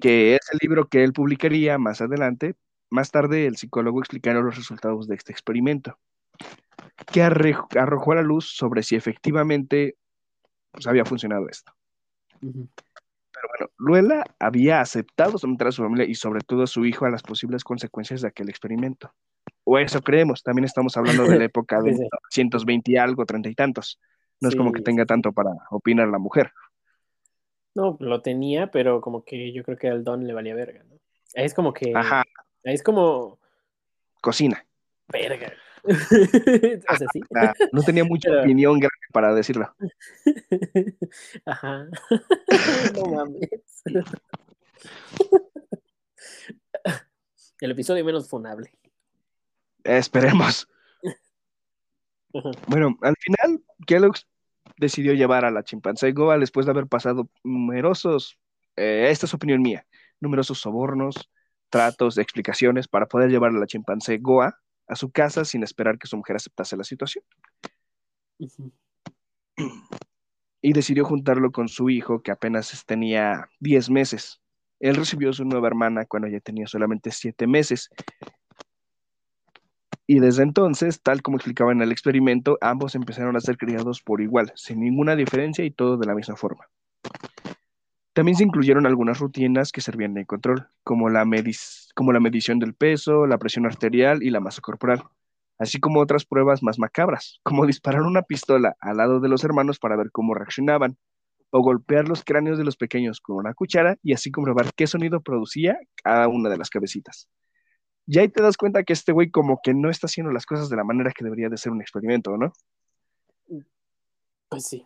que 0.00 0.34
es 0.34 0.40
el 0.50 0.58
libro 0.60 0.88
que 0.88 1.04
él 1.04 1.12
publicaría 1.12 1.78
más 1.78 2.00
adelante. 2.00 2.56
Más 2.90 3.10
tarde, 3.10 3.46
el 3.46 3.56
psicólogo 3.56 4.00
explicaron 4.00 4.44
los 4.44 4.56
resultados 4.56 5.06
de 5.06 5.14
este 5.14 5.30
experimento, 5.30 5.98
que 7.12 7.22
arrojó 7.22 8.12
a 8.12 8.16
la 8.16 8.22
luz 8.22 8.50
sobre 8.56 8.82
si 8.82 8.96
efectivamente 8.96 9.96
pues, 10.72 10.86
había 10.86 11.04
funcionado 11.04 11.48
esto. 11.48 11.72
Ujú. 12.42 12.68
Pero 13.40 13.48
bueno, 13.56 13.72
Luela 13.78 14.24
había 14.38 14.80
aceptado 14.80 15.38
someter 15.38 15.68
a 15.68 15.72
su 15.72 15.82
familia 15.82 16.06
y 16.06 16.14
sobre 16.14 16.40
todo 16.40 16.62
a 16.62 16.66
su 16.66 16.84
hijo 16.84 17.04
a 17.06 17.10
las 17.10 17.22
posibles 17.22 17.64
consecuencias 17.64 18.22
de 18.22 18.28
aquel 18.28 18.48
experimento. 18.48 19.12
O 19.64 19.78
eso 19.78 20.00
creemos, 20.02 20.42
también 20.42 20.64
estamos 20.64 20.96
hablando 20.96 21.24
de 21.24 21.38
la 21.38 21.44
época 21.44 21.80
de 21.82 21.92
Sí, 21.92 21.98
sí. 21.98 22.40
1920 22.40 22.92
y 22.92 22.96
algo, 22.96 23.26
treinta 23.26 23.48
y 23.48 23.54
tantos. 23.54 24.00
No 24.40 24.48
es 24.48 24.56
como 24.56 24.72
que 24.72 24.82
tenga 24.82 25.04
tanto 25.04 25.32
para 25.32 25.50
opinar 25.70 26.08
la 26.08 26.18
mujer. 26.18 26.52
No, 27.74 27.96
lo 28.00 28.22
tenía, 28.22 28.70
pero 28.70 29.00
como 29.00 29.24
que 29.24 29.52
yo 29.52 29.62
creo 29.62 29.76
que 29.76 29.88
al 29.88 30.04
Don 30.04 30.26
le 30.26 30.32
valía 30.32 30.54
verga, 30.54 30.82
¿no? 30.84 30.96
Ahí 31.34 31.44
es 31.44 31.54
como 31.54 31.72
que. 31.72 31.92
Ajá, 31.94 32.24
Ahí 32.64 32.74
es 32.74 32.82
como. 32.82 33.38
cocina. 34.20 34.64
Verga. 35.08 35.52
o 36.88 36.96
sea, 36.96 37.08
sí. 37.12 37.20
Ah, 37.34 37.54
no 37.72 37.82
tenía 37.82 38.04
mucha 38.04 38.28
Pero- 38.28 38.42
opinión 38.42 38.78
grande 38.78 39.06
para 39.12 39.34
decirlo. 39.34 39.74
Ajá. 41.46 41.86
no 42.94 43.06
mames. 43.06 43.50
El 47.60 47.70
episodio 47.70 48.04
menos 48.04 48.28
funable. 48.28 48.70
Esperemos. 49.84 50.68
Ajá. 52.34 52.50
Bueno, 52.66 52.96
al 53.00 53.14
final, 53.18 53.62
Kellogg's 53.86 54.26
decidió 54.76 55.14
llevar 55.14 55.44
a 55.44 55.50
la 55.50 55.64
chimpancé 55.64 56.12
Goa 56.12 56.38
después 56.38 56.66
de 56.66 56.72
haber 56.72 56.86
pasado 56.86 57.28
numerosos, 57.42 58.38
eh, 58.76 59.08
esta 59.10 59.26
es 59.26 59.34
opinión 59.34 59.62
mía, 59.62 59.86
numerosos 60.20 60.58
sobornos, 60.60 61.30
tratos, 61.70 62.18
explicaciones 62.18 62.86
para 62.86 63.06
poder 63.06 63.30
llevar 63.30 63.50
a 63.50 63.58
la 63.58 63.66
chimpancé 63.66 64.18
Goa 64.18 64.60
a 64.88 64.96
su 64.96 65.10
casa 65.10 65.44
sin 65.44 65.62
esperar 65.62 65.98
que 65.98 66.06
su 66.06 66.16
mujer 66.16 66.36
aceptase 66.36 66.76
la 66.76 66.84
situación. 66.84 67.24
Y 70.60 70.72
decidió 70.72 71.04
juntarlo 71.04 71.52
con 71.52 71.68
su 71.68 71.90
hijo, 71.90 72.22
que 72.22 72.30
apenas 72.30 72.84
tenía 72.86 73.48
10 73.60 73.90
meses. 73.90 74.40
Él 74.80 74.96
recibió 74.96 75.30
a 75.30 75.32
su 75.32 75.44
nueva 75.44 75.68
hermana 75.68 76.06
cuando 76.06 76.28
ella 76.28 76.40
tenía 76.40 76.66
solamente 76.66 77.10
7 77.10 77.46
meses. 77.46 77.90
Y 80.06 80.20
desde 80.20 80.42
entonces, 80.42 81.02
tal 81.02 81.20
como 81.20 81.36
explicaba 81.36 81.72
en 81.72 81.82
el 81.82 81.92
experimento, 81.92 82.56
ambos 82.60 82.94
empezaron 82.94 83.36
a 83.36 83.40
ser 83.40 83.58
criados 83.58 84.02
por 84.02 84.22
igual, 84.22 84.52
sin 84.56 84.80
ninguna 84.80 85.16
diferencia 85.16 85.64
y 85.64 85.70
todo 85.70 85.98
de 85.98 86.06
la 86.06 86.14
misma 86.14 86.36
forma. 86.36 86.66
También 88.18 88.34
se 88.34 88.42
incluyeron 88.42 88.84
algunas 88.84 89.20
rutinas 89.20 89.70
que 89.70 89.80
servían 89.80 90.12
de 90.12 90.26
control, 90.26 90.66
como 90.82 91.08
la, 91.08 91.24
como 91.94 92.12
la 92.12 92.18
medición 92.18 92.58
del 92.58 92.74
peso, 92.74 93.28
la 93.28 93.38
presión 93.38 93.64
arterial 93.64 94.24
y 94.24 94.30
la 94.30 94.40
masa 94.40 94.60
corporal, 94.60 95.04
así 95.56 95.78
como 95.78 96.00
otras 96.00 96.24
pruebas 96.24 96.60
más 96.60 96.80
macabras, 96.80 97.38
como 97.44 97.64
disparar 97.64 98.02
una 98.02 98.22
pistola 98.22 98.74
al 98.80 98.96
lado 98.96 99.20
de 99.20 99.28
los 99.28 99.44
hermanos 99.44 99.78
para 99.78 99.94
ver 99.94 100.10
cómo 100.10 100.34
reaccionaban, 100.34 100.98
o 101.50 101.60
golpear 101.60 102.08
los 102.08 102.24
cráneos 102.24 102.58
de 102.58 102.64
los 102.64 102.76
pequeños 102.76 103.20
con 103.20 103.36
una 103.36 103.54
cuchara 103.54 103.96
y 104.02 104.14
así 104.14 104.32
comprobar 104.32 104.74
qué 104.74 104.88
sonido 104.88 105.20
producía 105.20 105.78
cada 106.02 106.26
una 106.26 106.48
de 106.48 106.56
las 106.56 106.70
cabecitas. 106.70 107.28
Y 108.04 108.18
ahí 108.18 108.28
te 108.28 108.42
das 108.42 108.56
cuenta 108.56 108.82
que 108.82 108.94
este 108.94 109.12
güey 109.12 109.30
como 109.30 109.60
que 109.62 109.74
no 109.74 109.90
está 109.90 110.08
haciendo 110.08 110.32
las 110.32 110.44
cosas 110.44 110.68
de 110.68 110.74
la 110.74 110.82
manera 110.82 111.12
que 111.12 111.22
debería 111.22 111.48
de 111.50 111.56
ser 111.56 111.70
un 111.70 111.82
experimento, 111.82 112.36
¿no? 112.36 112.52
Pues 114.48 114.66
sí. 114.66 114.84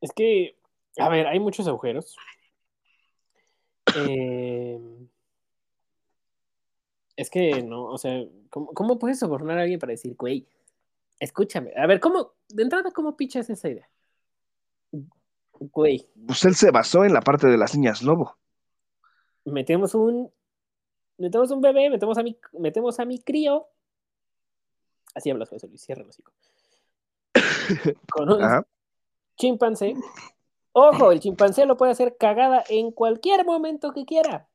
Es 0.00 0.10
que, 0.12 0.57
a 0.98 1.08
ver, 1.08 1.26
hay 1.26 1.40
muchos 1.40 1.66
agujeros. 1.68 2.16
Eh, 3.96 4.78
es 7.16 7.30
que 7.30 7.62
no, 7.62 7.84
o 7.86 7.98
sea, 7.98 8.22
¿cómo, 8.50 8.72
cómo 8.74 8.98
puedes 8.98 9.18
sobornar 9.18 9.58
a 9.58 9.62
alguien 9.62 9.80
para 9.80 9.92
decir, 9.92 10.14
güey, 10.16 10.46
escúchame? 11.18 11.72
A 11.76 11.86
ver, 11.86 12.00
¿cómo, 12.00 12.34
de 12.48 12.62
entrada, 12.62 12.90
cómo 12.92 13.16
pichas 13.16 13.50
esa 13.50 13.68
idea? 13.68 13.88
Güey, 15.52 16.08
Pues 16.26 16.44
él 16.44 16.54
se 16.54 16.70
basó 16.70 17.04
en 17.04 17.12
la 17.12 17.20
parte 17.20 17.48
de 17.48 17.56
las 17.56 17.74
niñas 17.74 18.02
lobo. 18.02 18.36
metemos 19.44 19.94
un, 19.94 20.30
metemos 21.16 21.50
un 21.50 21.60
bebé, 21.60 21.90
metemos 21.90 22.16
a 22.18 22.22
mi, 22.22 22.38
metemos 22.52 23.00
a 23.00 23.04
mi 23.04 23.20
crío. 23.20 23.66
Así 25.14 25.30
hablas, 25.30 25.48
José 25.48 25.66
Luis, 25.66 25.82
cierra 25.82 26.02
el 26.02 26.08
hocico. 26.08 26.32
Con 28.12 28.30
un, 28.30 28.42
Ajá. 28.42 28.64
chimpancé. 29.36 29.94
Ojo, 30.80 31.10
el 31.10 31.18
chimpancé 31.18 31.66
lo 31.66 31.76
puede 31.76 31.90
hacer 31.90 32.16
cagada 32.16 32.62
en 32.68 32.92
cualquier 32.92 33.44
momento 33.44 33.92
que 33.92 34.04
quiera. 34.04 34.46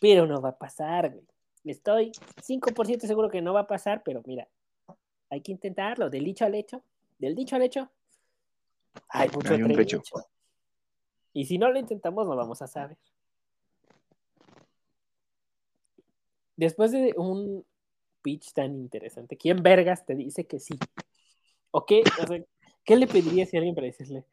Pero 0.00 0.26
no 0.26 0.40
va 0.40 0.48
a 0.48 0.58
pasar, 0.58 1.12
güey. 1.12 1.24
Estoy 1.64 2.10
5% 2.42 3.06
seguro 3.06 3.30
que 3.30 3.40
no 3.40 3.54
va 3.54 3.60
a 3.60 3.66
pasar, 3.68 4.02
pero 4.02 4.20
mira, 4.26 4.48
hay 5.30 5.42
que 5.42 5.52
intentarlo. 5.52 6.10
Del 6.10 6.24
dicho 6.24 6.44
al 6.44 6.56
hecho, 6.56 6.82
del 7.20 7.36
dicho 7.36 7.54
al 7.54 7.62
hecho, 7.62 7.88
hay 9.08 9.28
mucho 9.28 9.54
Hay 9.54 9.62
un 9.62 9.72
trecho. 9.72 10.02
Y 11.32 11.46
si 11.46 11.56
no 11.56 11.70
lo 11.70 11.78
intentamos, 11.78 12.26
no 12.26 12.34
vamos 12.34 12.60
a 12.60 12.66
saber. 12.66 12.98
Después 16.56 16.90
de 16.90 17.14
un 17.16 17.64
pitch 18.22 18.52
tan 18.54 18.74
interesante, 18.74 19.36
¿quién 19.36 19.62
vergas 19.62 20.04
te 20.04 20.16
dice 20.16 20.48
que 20.48 20.58
sí? 20.58 20.76
¿O 21.70 21.86
qué? 21.86 22.02
O 22.22 22.26
sea, 22.26 22.44
¿qué 22.84 22.96
le 22.96 23.06
pedirías 23.06 23.54
a 23.54 23.58
alguien 23.58 23.76
para 23.76 23.86
decirle, 23.86 24.24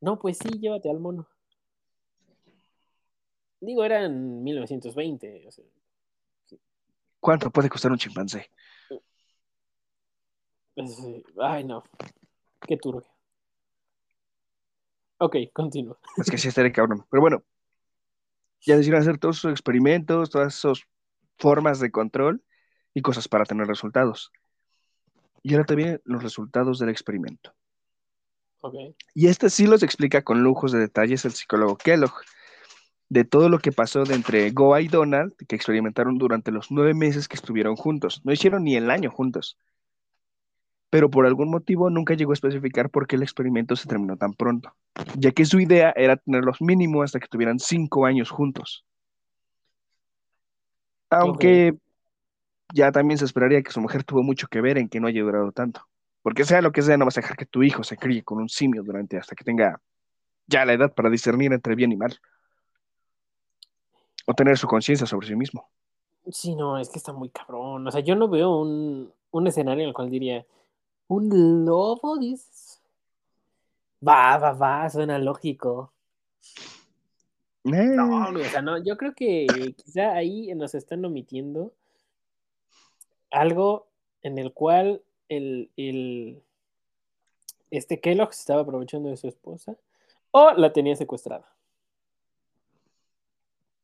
no, 0.00 0.18
pues 0.18 0.38
sí, 0.38 0.48
llévate 0.58 0.90
al 0.90 1.00
mono? 1.00 1.28
Digo, 3.60 3.84
era 3.84 4.04
en 4.04 4.42
1920. 4.44 5.46
O 5.48 5.50
sea, 5.50 5.64
¿Cuánto 7.20 7.50
puede 7.50 7.68
costar 7.68 7.90
un 7.90 7.98
chimpancé? 7.98 8.50
es- 10.76 10.98
eh, 11.04 11.22
ay, 11.40 11.64
no. 11.64 11.82
Qué 12.60 12.76
turbio. 12.76 13.08
Ok, 15.18 15.36
continúa. 15.52 15.98
Es 16.16 16.30
que 16.30 16.38
sí 16.38 16.46
estaría 16.48 16.70
cabrón. 16.72 17.04
Pero 17.10 17.20
bueno, 17.20 17.42
ya 18.60 18.76
decidieron 18.76 19.02
hacer 19.02 19.18
todos 19.18 19.38
sus 19.38 19.50
experimentos, 19.50 20.30
todas 20.30 20.56
esas 20.56 20.82
formas 21.38 21.80
de 21.80 21.90
control 21.90 22.44
y 22.94 23.02
cosas 23.02 23.26
para 23.26 23.44
tener 23.44 23.66
resultados. 23.66 24.30
Y 25.42 25.54
ahora 25.54 25.66
también 25.66 26.00
los 26.04 26.22
resultados 26.22 26.78
del 26.78 26.90
experimento. 26.90 27.52
Y 29.14 29.28
este 29.28 29.50
sí 29.50 29.66
los 29.66 29.82
explica 29.82 30.22
con 30.22 30.42
lujos 30.42 30.72
de 30.72 30.78
detalles 30.78 31.24
el 31.24 31.32
psicólogo 31.32 31.76
Kellogg, 31.76 32.14
de 33.08 33.24
todo 33.24 33.48
lo 33.48 33.58
que 33.58 33.72
pasó 33.72 34.04
de 34.04 34.14
entre 34.14 34.50
Goa 34.50 34.80
y 34.80 34.88
Donald, 34.88 35.34
que 35.48 35.56
experimentaron 35.56 36.18
durante 36.18 36.50
los 36.50 36.70
nueve 36.70 36.94
meses 36.94 37.28
que 37.28 37.36
estuvieron 37.36 37.76
juntos. 37.76 38.20
No 38.24 38.32
hicieron 38.32 38.64
ni 38.64 38.76
el 38.76 38.90
año 38.90 39.10
juntos. 39.10 39.56
Pero 40.90 41.10
por 41.10 41.26
algún 41.26 41.50
motivo 41.50 41.90
nunca 41.90 42.14
llegó 42.14 42.32
a 42.32 42.34
especificar 42.34 42.90
por 42.90 43.06
qué 43.06 43.16
el 43.16 43.22
experimento 43.22 43.76
se 43.76 43.88
terminó 43.88 44.16
tan 44.16 44.32
pronto, 44.32 44.74
ya 45.16 45.32
que 45.32 45.44
su 45.44 45.60
idea 45.60 45.92
era 45.94 46.16
tenerlos 46.16 46.60
mínimo 46.60 47.02
hasta 47.02 47.20
que 47.20 47.28
tuvieran 47.28 47.58
cinco 47.58 48.06
años 48.06 48.30
juntos. 48.30 48.84
Aunque 51.10 51.74
ya 52.74 52.92
también 52.92 53.18
se 53.18 53.24
esperaría 53.24 53.62
que 53.62 53.72
su 53.72 53.80
mujer 53.80 54.04
tuvo 54.04 54.22
mucho 54.22 54.48
que 54.48 54.60
ver 54.60 54.78
en 54.78 54.88
que 54.88 55.00
no 55.00 55.08
haya 55.08 55.22
durado 55.22 55.52
tanto. 55.52 55.86
Porque 56.28 56.44
sea 56.44 56.60
lo 56.60 56.72
que 56.72 56.82
sea, 56.82 56.98
no 56.98 57.06
vas 57.06 57.16
a 57.16 57.22
dejar 57.22 57.38
que 57.38 57.46
tu 57.46 57.62
hijo 57.62 57.82
se 57.82 57.96
críe 57.96 58.22
con 58.22 58.36
un 58.36 58.50
simio 58.50 58.82
durante 58.82 59.16
hasta 59.16 59.34
que 59.34 59.44
tenga 59.44 59.80
ya 60.46 60.66
la 60.66 60.74
edad 60.74 60.92
para 60.92 61.08
discernir 61.08 61.54
entre 61.54 61.74
bien 61.74 61.90
y 61.90 61.96
mal. 61.96 62.20
O 64.26 64.34
tener 64.34 64.58
su 64.58 64.66
conciencia 64.66 65.06
sobre 65.06 65.26
sí 65.26 65.34
mismo. 65.34 65.70
Sí, 66.30 66.54
no, 66.54 66.76
es 66.76 66.90
que 66.90 66.98
está 66.98 67.14
muy 67.14 67.30
cabrón. 67.30 67.86
O 67.86 67.90
sea, 67.90 68.02
yo 68.02 68.14
no 68.14 68.28
veo 68.28 68.58
un, 68.58 69.10
un 69.30 69.46
escenario 69.46 69.84
en 69.84 69.88
el 69.88 69.94
cual 69.94 70.10
diría, 70.10 70.44
¿un 71.06 71.64
lobo, 71.64 72.18
dices? 72.18 72.82
Va, 74.06 74.36
va, 74.36 74.52
va, 74.52 74.90
suena 74.90 75.18
lógico. 75.18 75.94
Eh, 77.64 77.70
No, 77.96 78.28
o 78.28 78.44
sea, 78.44 78.60
no, 78.60 78.76
yo 78.84 78.98
creo 78.98 79.14
que 79.14 79.46
quizá 79.82 80.12
ahí 80.12 80.54
nos 80.54 80.74
están 80.74 81.02
omitiendo 81.06 81.72
algo 83.30 83.88
en 84.20 84.36
el 84.36 84.52
cual 84.52 85.02
el, 85.28 85.70
el 85.76 86.42
este 87.70 88.00
Kellogg 88.00 88.32
se 88.32 88.40
estaba 88.40 88.62
aprovechando 88.62 89.08
de 89.10 89.16
su 89.16 89.28
esposa 89.28 89.76
o 90.30 90.52
la 90.52 90.72
tenía 90.72 90.96
secuestrada. 90.96 91.46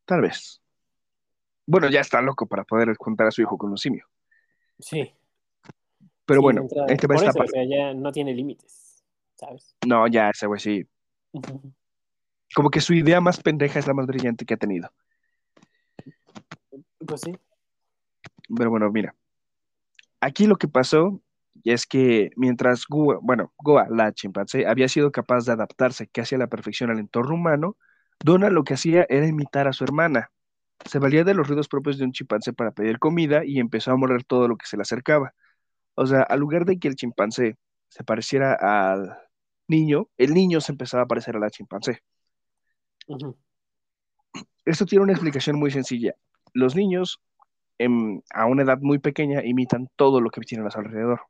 tal 0.04 0.20
vez. 0.20 0.60
Bueno, 1.66 1.88
ya 1.88 2.00
está 2.00 2.20
loco 2.20 2.46
para 2.46 2.64
poder 2.64 2.94
juntar 2.96 3.26
a 3.26 3.30
su 3.30 3.40
hijo 3.40 3.56
con 3.56 3.70
un 3.70 3.78
simio. 3.78 4.06
Sí. 4.78 5.14
Pero 6.26 6.40
sí, 6.40 6.42
bueno, 6.42 6.60
de 6.60 6.66
entrada. 6.66 6.86
ahí 6.90 6.96
te 6.96 7.06
va 7.06 7.14
eso, 7.16 7.26
o 7.26 7.46
sea, 7.46 7.64
ya 7.64 7.94
no 7.94 8.12
tiene 8.12 8.34
límites, 8.34 9.02
¿sabes? 9.34 9.74
No, 9.86 10.06
ya 10.08 10.30
ese 10.30 10.46
güey 10.46 10.60
sí. 10.60 10.86
Como 12.54 12.70
que 12.70 12.80
su 12.80 12.94
idea 12.94 13.20
más 13.20 13.40
pendeja 13.40 13.78
es 13.78 13.86
la 13.86 13.94
más 13.94 14.06
brillante 14.06 14.44
que 14.44 14.54
ha 14.54 14.58
tenido. 14.58 14.90
Pues 17.06 17.22
sí. 17.22 17.36
Pero 18.54 18.70
bueno, 18.70 18.90
mira. 18.90 19.14
Aquí 20.20 20.46
lo 20.46 20.56
que 20.56 20.68
pasó 20.68 21.20
es 21.72 21.86
que 21.86 22.30
mientras 22.36 22.84
Goa, 22.88 23.18
bueno, 23.22 23.52
Goa, 23.58 23.86
la 23.90 24.12
chimpancé, 24.12 24.66
había 24.66 24.88
sido 24.88 25.12
capaz 25.12 25.46
de 25.46 25.52
adaptarse 25.52 26.08
casi 26.08 26.34
a 26.34 26.38
la 26.38 26.48
perfección 26.48 26.90
al 26.90 26.98
entorno 26.98 27.34
humano, 27.34 27.76
Donna 28.22 28.50
lo 28.50 28.64
que 28.64 28.74
hacía 28.74 29.06
era 29.08 29.26
imitar 29.26 29.68
a 29.68 29.72
su 29.72 29.84
hermana. 29.84 30.30
Se 30.86 30.98
valía 30.98 31.24
de 31.24 31.34
los 31.34 31.48
ruidos 31.48 31.68
propios 31.68 31.98
de 31.98 32.04
un 32.04 32.12
chimpancé 32.12 32.52
para 32.52 32.72
pedir 32.72 32.98
comida 32.98 33.44
y 33.44 33.60
empezó 33.60 33.92
a 33.92 33.96
morder 33.96 34.24
todo 34.24 34.48
lo 34.48 34.56
que 34.56 34.66
se 34.66 34.76
le 34.76 34.82
acercaba. 34.82 35.34
O 35.94 36.06
sea, 36.06 36.22
al 36.22 36.40
lugar 36.40 36.64
de 36.64 36.78
que 36.78 36.88
el 36.88 36.96
chimpancé 36.96 37.56
se 37.88 38.04
pareciera 38.04 38.54
al 38.54 39.16
niño, 39.68 40.08
el 40.16 40.34
niño 40.34 40.60
se 40.60 40.72
empezaba 40.72 41.04
a 41.04 41.06
parecer 41.06 41.36
a 41.36 41.40
la 41.40 41.50
chimpancé. 41.50 42.02
Esto 44.64 44.86
tiene 44.86 45.04
una 45.04 45.12
explicación 45.12 45.58
muy 45.58 45.70
sencilla. 45.70 46.14
Los 46.52 46.74
niños 46.74 47.20
em, 47.78 48.22
a 48.30 48.46
una 48.46 48.62
edad 48.62 48.78
muy 48.80 48.98
pequeña 48.98 49.42
imitan 49.44 49.88
todo 49.96 50.20
lo 50.20 50.30
que 50.30 50.40
tienen 50.42 50.66
a 50.66 50.70
su 50.70 50.78
alrededor. 50.78 51.20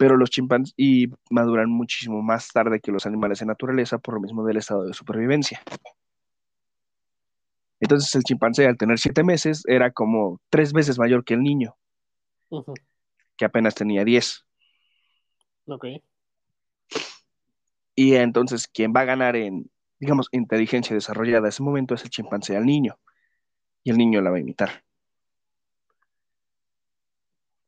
Pero 0.00 0.16
los 0.16 0.30
chimpancés 0.30 0.72
y 0.78 1.08
maduran 1.28 1.68
muchísimo 1.68 2.22
más 2.22 2.48
tarde 2.48 2.80
que 2.80 2.90
los 2.90 3.04
animales 3.04 3.42
en 3.42 3.48
naturaleza 3.48 3.98
por 3.98 4.14
lo 4.14 4.20
mismo 4.20 4.42
del 4.46 4.56
estado 4.56 4.84
de 4.84 4.94
supervivencia. 4.94 5.60
Entonces 7.80 8.14
el 8.14 8.22
chimpancé 8.22 8.66
al 8.66 8.78
tener 8.78 8.98
siete 8.98 9.22
meses 9.22 9.62
era 9.66 9.90
como 9.90 10.40
tres 10.48 10.72
veces 10.72 10.98
mayor 10.98 11.22
que 11.22 11.34
el 11.34 11.42
niño, 11.42 11.76
que 13.36 13.44
apenas 13.44 13.74
tenía 13.74 14.02
diez. 14.02 14.46
Ok. 15.66 15.84
Y 17.94 18.14
entonces 18.14 18.68
quien 18.68 18.94
va 18.96 19.00
a 19.00 19.04
ganar 19.04 19.36
en, 19.36 19.70
digamos, 19.98 20.28
inteligencia 20.32 20.94
desarrollada 20.94 21.44
a 21.44 21.50
ese 21.50 21.62
momento 21.62 21.94
es 21.94 22.04
el 22.04 22.08
chimpancé 22.08 22.56
al 22.56 22.64
niño. 22.64 22.98
Y 23.84 23.90
el 23.90 23.98
niño 23.98 24.22
la 24.22 24.30
va 24.30 24.38
a 24.38 24.40
imitar. 24.40 24.82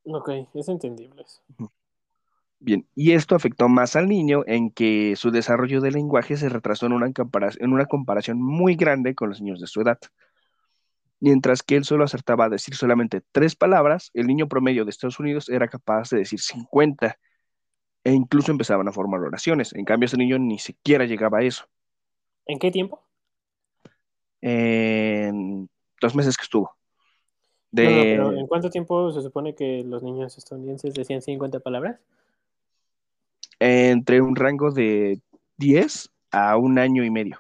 Ok, 0.04 0.30
es 0.54 0.68
entendible 0.70 1.20
eso. 1.20 1.42
Bien, 2.64 2.86
y 2.94 3.12
esto 3.12 3.34
afectó 3.34 3.68
más 3.68 3.96
al 3.96 4.08
niño 4.08 4.42
en 4.46 4.70
que 4.70 5.16
su 5.16 5.30
desarrollo 5.32 5.80
del 5.80 5.94
lenguaje 5.94 6.36
se 6.36 6.48
retrasó 6.48 6.86
en 6.86 6.92
una, 6.92 7.12
compara- 7.12 7.50
en 7.58 7.72
una 7.72 7.86
comparación 7.86 8.40
muy 8.40 8.76
grande 8.76 9.14
con 9.14 9.28
los 9.30 9.40
niños 9.40 9.60
de 9.60 9.66
su 9.66 9.80
edad. 9.80 9.98
Mientras 11.20 11.62
que 11.62 11.76
él 11.76 11.84
solo 11.84 12.04
acertaba 12.04 12.46
a 12.46 12.48
decir 12.48 12.74
solamente 12.74 13.22
tres 13.32 13.54
palabras, 13.56 14.10
el 14.12 14.26
niño 14.26 14.48
promedio 14.48 14.84
de 14.84 14.90
Estados 14.90 15.20
Unidos 15.20 15.48
era 15.48 15.68
capaz 15.68 16.10
de 16.10 16.18
decir 16.18 16.40
50 16.40 17.16
e 18.04 18.12
incluso 18.12 18.52
empezaban 18.52 18.88
a 18.88 18.92
formar 18.92 19.20
oraciones. 19.22 19.74
En 19.74 19.84
cambio, 19.86 20.06
ese 20.06 20.18
niño 20.18 20.38
ni 20.38 20.58
siquiera 20.58 21.06
llegaba 21.06 21.38
a 21.40 21.44
eso. 21.44 21.66
¿En 22.46 22.58
qué 22.60 22.70
tiempo? 22.70 23.02
En 24.40 25.68
dos 26.00 26.14
meses 26.14 26.36
que 26.36 26.42
estuvo. 26.44 26.76
No, 27.82 27.90
no, 27.90 28.08
De, 28.08 28.08
pero 28.08 28.32
¿en 28.32 28.46
cuánto 28.46 28.70
tiempo 28.70 29.12
se 29.12 29.20
supone 29.20 29.54
que 29.54 29.82
los 29.84 30.02
niños 30.02 30.38
estadounidenses 30.38 30.94
decían 30.94 31.20
50 31.20 31.60
palabras? 31.60 32.00
Entre 33.64 34.20
un 34.20 34.34
rango 34.34 34.70
de 34.72 35.20
10 35.56 36.10
a 36.32 36.56
un 36.56 36.78
año 36.78 37.04
y 37.04 37.10
medio. 37.10 37.38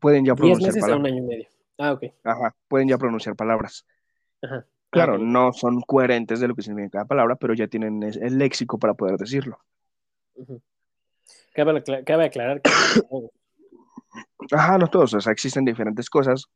Pueden 0.00 0.24
ya 0.24 0.32
10 0.32 0.36
pronunciar 0.38 0.68
meses 0.74 0.82
a 0.82 0.86
un 0.86 0.90
palabras. 1.02 1.12
año 1.12 1.24
y 1.24 1.26
medio. 1.26 1.48
Ah, 1.78 1.92
ok. 1.92 2.04
Ajá, 2.24 2.56
pueden 2.68 2.88
ya 2.88 2.98
pronunciar 2.98 3.36
palabras. 3.36 3.84
Ajá. 4.42 4.64
Claro, 4.90 5.14
Ah, 5.14 5.16
ok. 5.16 5.22
no 5.22 5.52
son 5.52 5.80
coherentes 5.82 6.40
de 6.40 6.48
lo 6.48 6.54
que 6.54 6.62
significa 6.62 6.90
cada 7.00 7.04
palabra, 7.04 7.36
pero 7.36 7.52
ya 7.54 7.66
tienen 7.68 8.02
el 8.02 8.38
léxico 8.38 8.78
para 8.78 8.94
poder 8.94 9.16
decirlo. 9.18 9.58
Cabe, 11.54 11.72
acla- 11.72 12.04
cabe 12.04 12.24
aclarar 12.24 12.62
que 12.62 12.70
Ajá, 14.52 14.78
no 14.78 14.86
todos, 14.88 15.12
o 15.14 15.20
sea, 15.20 15.32
existen 15.32 15.64
diferentes 15.66 16.08
cosas, 16.08 16.46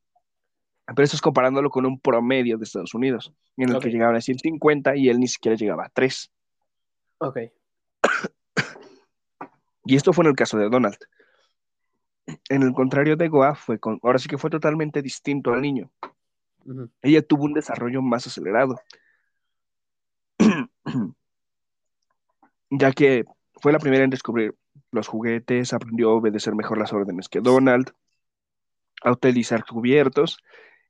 pero 0.86 1.03
eso 1.05 1.16
es 1.16 1.20
comparándolo 1.20 1.68
con 1.68 1.84
un 1.84 2.01
promedio 2.01 2.57
de 2.57 2.64
Estados 2.64 2.95
Unidos, 2.95 3.32
en 3.57 3.70
el 3.70 3.78
que 3.80 3.90
llegaban 3.90 4.14
a 4.14 4.18
decir 4.18 4.38
50 4.40 4.97
y 4.97 5.09
él 5.11 5.18
ni 5.20 5.26
siquiera 5.28 5.57
llegaba 5.57 5.84
a 5.86 5.88
3. 5.90 6.30
Ok. 7.18 7.38
Y 9.85 9.97
esto 9.97 10.12
fue 10.12 10.24
en 10.24 10.30
el 10.30 10.37
caso 10.37 10.59
de 10.59 10.68
Donald. 10.68 10.99
En 12.49 12.62
el 12.62 12.72
contrario 12.72 13.16
de 13.16 13.28
Goa, 13.28 13.55
fue 13.55 13.78
con, 13.78 13.99
ahora 14.03 14.18
sí 14.18 14.28
que 14.28 14.39
fue 14.39 14.51
totalmente 14.51 15.03
distinto 15.03 15.53
al 15.53 15.61
niño. 15.61 15.91
Ella 17.03 17.22
tuvo 17.22 17.45
un 17.45 17.55
desarrollo 17.55 18.01
más 18.03 18.26
acelerado, 18.26 18.80
ya 22.70 22.93
que 22.93 23.24
fue 23.55 23.72
la 23.72 23.80
primera 23.80 24.05
en 24.05 24.11
descubrir 24.11 24.55
los 24.93 25.09
juguetes, 25.09 25.72
aprendió 25.72 26.11
a 26.11 26.14
obedecer 26.14 26.55
mejor 26.55 26.78
las 26.78 26.93
órdenes 26.93 27.28
que 27.28 27.41
Donald, 27.41 27.93
a 29.03 29.11
utilizar 29.11 29.64
cubiertos 29.64 30.39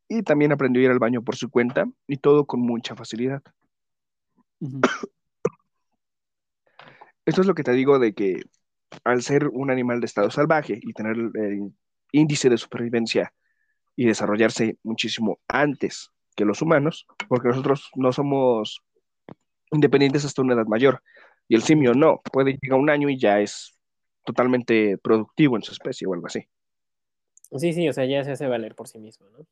y 0.09 0.23
también 0.23 0.53
aprendió 0.53 0.83
a 0.83 0.85
ir 0.85 0.91
al 0.91 0.99
baño 0.99 1.23
por 1.23 1.37
su 1.37 1.51
cuenta 1.51 1.87
y 2.07 2.19
todo 2.19 2.45
con 2.47 2.61
mucha 2.61 2.95
facilidad. 2.95 3.43
Esto 7.25 7.41
es 7.41 7.47
lo 7.47 7.55
que 7.55 7.63
te 7.63 7.73
digo 7.73 7.99
de 7.99 8.15
que 8.15 8.43
al 9.05 9.23
ser 9.23 9.49
un 9.49 9.71
animal 9.71 10.01
de 10.01 10.07
estado 10.07 10.31
salvaje 10.31 10.79
y 10.81 10.93
tener 10.93 11.17
el 11.17 11.73
índice 12.13 12.49
de 12.49 12.59
supervivencia 12.59 13.33
y 13.97 14.07
desarrollarse 14.07 14.79
muchísimo 14.83 15.39
antes 15.49 16.11
que 16.35 16.45
los 16.45 16.63
humanos, 16.63 17.07
porque 17.29 17.49
nosotros 17.49 17.91
no 17.95 18.13
somos 18.13 18.83
independientes 19.71 20.25
hasta 20.25 20.43
una 20.43 20.55
edad 20.55 20.67
mayor, 20.67 21.03
y 21.49 21.55
el 21.55 21.63
simio 21.63 21.95
no, 21.95 22.21
puede 22.33 22.59
llegar 22.61 22.79
un 22.79 22.91
año 22.91 23.09
y 23.09 23.19
ya 23.19 23.41
es 23.41 23.79
totalmente 24.25 24.97
productivo 24.99 25.57
en 25.57 25.63
su 25.63 25.73
especie 25.73 26.07
o 26.07 26.15
algo 26.15 26.27
así. 26.27 26.47
Sí, 27.57 27.73
sí, 27.73 27.89
o 27.89 27.93
sea, 27.93 28.07
ya 28.07 28.25
se 28.25 28.33
hace 28.33 28.47
valer 28.47 28.75
por 28.75 28.89
sí 28.89 28.99
mismo, 28.99 29.29
¿no? 29.31 29.47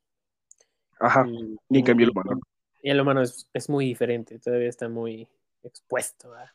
Ajá, 1.01 1.27
y, 1.27 1.57
ni 1.69 1.81
en 1.81 1.85
cambio 1.85 2.05
el 2.05 2.11
humano. 2.13 2.41
Y 2.83 2.91
el 2.91 3.01
humano 3.01 3.21
es, 3.21 3.47
es, 3.53 3.69
muy 3.69 3.85
diferente, 3.85 4.39
todavía 4.39 4.69
está 4.69 4.89
muy 4.89 5.29
expuesto 5.63 6.33
a, 6.33 6.55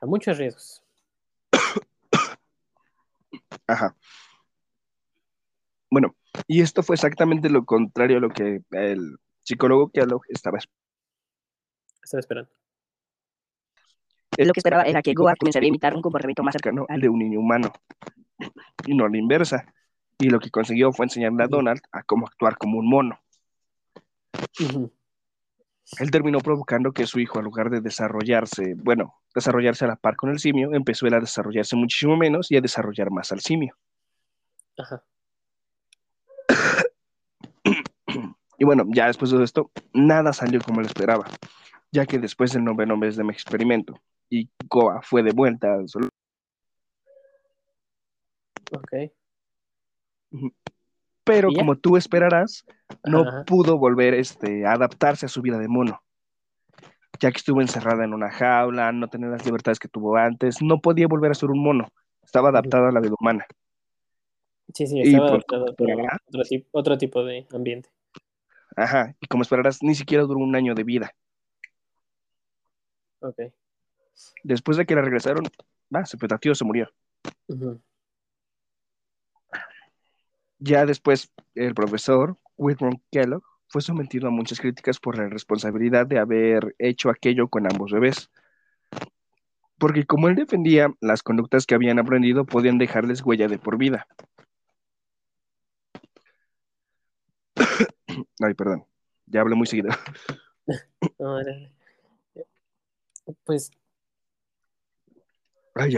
a 0.00 0.06
muchos 0.06 0.38
riesgos. 0.38 0.82
Ajá. 3.66 3.96
Bueno, 5.90 6.14
y 6.46 6.60
esto 6.60 6.82
fue 6.82 6.94
exactamente 6.94 7.50
lo 7.50 7.64
contrario 7.64 8.18
a 8.18 8.20
lo 8.20 8.30
que 8.30 8.62
el 8.70 9.18
psicólogo 9.42 9.90
Kellogg 9.90 10.22
estaba 10.28 10.58
Estaba 12.02 12.20
esperando. 12.20 12.50
Lo 14.38 14.52
que 14.52 14.60
esperaba 14.60 14.84
era 14.84 15.02
que 15.02 15.12
Goa 15.12 15.34
comenzara 15.36 15.64
a 15.64 15.68
imitar 15.68 15.94
un 15.94 16.02
comportamiento 16.02 16.42
más 16.42 16.52
cercano 16.52 16.86
al 16.88 17.00
de 17.00 17.08
un 17.08 17.18
niño 17.18 17.40
humano, 17.40 17.72
y 18.86 18.94
no 18.94 19.04
a 19.04 19.08
la 19.08 19.18
inversa. 19.18 19.66
Y 20.18 20.30
lo 20.30 20.38
que 20.38 20.50
consiguió 20.50 20.92
fue 20.92 21.06
enseñarle 21.06 21.44
a 21.44 21.48
Donald 21.48 21.80
a 21.92 22.02
cómo 22.02 22.26
actuar 22.26 22.56
como 22.56 22.78
un 22.78 22.88
mono. 22.88 23.20
Él 25.98 26.10
terminó 26.10 26.38
provocando 26.38 26.92
que 26.92 27.06
su 27.06 27.18
hijo, 27.20 27.38
en 27.38 27.44
lugar 27.44 27.70
de 27.70 27.80
desarrollarse, 27.80 28.74
bueno, 28.76 29.19
desarrollarse 29.34 29.84
a 29.84 29.88
la 29.88 29.96
par 29.96 30.16
con 30.16 30.30
el 30.30 30.38
simio, 30.38 30.72
empezó 30.74 31.06
a 31.06 31.20
desarrollarse 31.20 31.76
muchísimo 31.76 32.16
menos 32.16 32.50
y 32.50 32.56
a 32.56 32.60
desarrollar 32.60 33.10
más 33.10 33.32
al 33.32 33.40
simio. 33.40 33.76
Ajá. 34.78 35.02
y 38.58 38.64
bueno, 38.64 38.84
ya 38.88 39.06
después 39.06 39.30
de 39.30 39.42
esto, 39.44 39.70
nada 39.92 40.32
salió 40.32 40.60
como 40.60 40.80
él 40.80 40.86
esperaba, 40.86 41.26
ya 41.92 42.06
que 42.06 42.18
después 42.18 42.52
del 42.52 42.64
noveno 42.64 42.96
mes 42.96 43.16
de 43.16 43.24
mi 43.24 43.32
experimento 43.32 44.00
y 44.30 44.48
Goa 44.68 45.02
fue 45.02 45.22
de 45.22 45.32
vuelta 45.32 45.74
al 45.74 45.88
sol. 45.88 46.08
Ok. 48.72 49.12
Pero 51.24 51.50
como 51.52 51.76
tú 51.76 51.96
esperarás, 51.96 52.64
no 53.04 53.44
pudo 53.44 53.78
volver 53.78 54.14
este, 54.14 54.64
a 54.64 54.72
adaptarse 54.72 55.26
a 55.26 55.28
su 55.28 55.42
vida 55.42 55.58
de 55.58 55.68
mono. 55.68 56.02
Ya 57.20 57.30
que 57.30 57.38
estuvo 57.38 57.60
encerrada 57.60 58.04
en 58.04 58.14
una 58.14 58.30
jaula, 58.30 58.92
no 58.92 59.08
tenía 59.08 59.28
las 59.28 59.44
libertades 59.44 59.78
que 59.78 59.88
tuvo 59.88 60.16
antes, 60.16 60.62
no 60.62 60.80
podía 60.80 61.06
volver 61.06 61.30
a 61.30 61.34
ser 61.34 61.50
un 61.50 61.62
mono. 61.62 61.88
Estaba 62.22 62.48
adaptada 62.48 62.88
a 62.88 62.92
la 62.92 63.00
vida 63.00 63.14
humana. 63.20 63.46
Sí, 64.72 64.86
sí, 64.86 65.00
estaba 65.00 65.30
pues, 65.30 65.44
adaptado 65.50 65.66
a 65.66 66.18
otro, 66.72 66.96
tipo 66.96 67.24
de 67.24 67.46
ambiente. 67.52 67.90
Ajá, 68.76 69.14
y 69.20 69.26
como 69.26 69.42
esperarás, 69.42 69.82
ni 69.82 69.94
siquiera 69.94 70.24
duró 70.24 70.40
un 70.40 70.54
año 70.54 70.74
de 70.74 70.84
vida. 70.84 71.12
Ok. 73.20 73.52
Después 74.42 74.76
de 74.76 74.86
que 74.86 74.94
la 74.94 75.02
regresaron, 75.02 75.44
va, 75.94 76.06
se 76.06 76.16
petateó, 76.16 76.54
se 76.54 76.64
murió. 76.64 76.90
Ya 80.58 80.86
después, 80.86 81.32
el 81.54 81.74
profesor 81.74 82.36
Whitman 82.56 83.02
Kellogg 83.10 83.42
fue 83.70 83.80
sometido 83.82 84.28
a 84.28 84.32
muchas 84.32 84.60
críticas 84.60 84.98
por 84.98 85.16
la 85.16 85.28
responsabilidad 85.28 86.04
de 86.04 86.18
haber 86.18 86.74
hecho 86.78 87.08
aquello 87.08 87.46
con 87.48 87.70
ambos 87.70 87.92
bebés. 87.92 88.28
Porque 89.78 90.04
como 90.04 90.26
él 90.28 90.34
defendía, 90.34 90.92
las 91.00 91.22
conductas 91.22 91.66
que 91.66 91.76
habían 91.76 92.00
aprendido 92.00 92.44
podían 92.44 92.78
dejarles 92.78 93.24
huella 93.24 93.46
de 93.46 93.58
por 93.58 93.78
vida. 93.78 94.08
Ay, 98.42 98.54
perdón, 98.54 98.84
ya 99.26 99.40
hablé 99.40 99.54
muy 99.54 99.68
seguido. 99.68 99.90
pues 103.44 103.70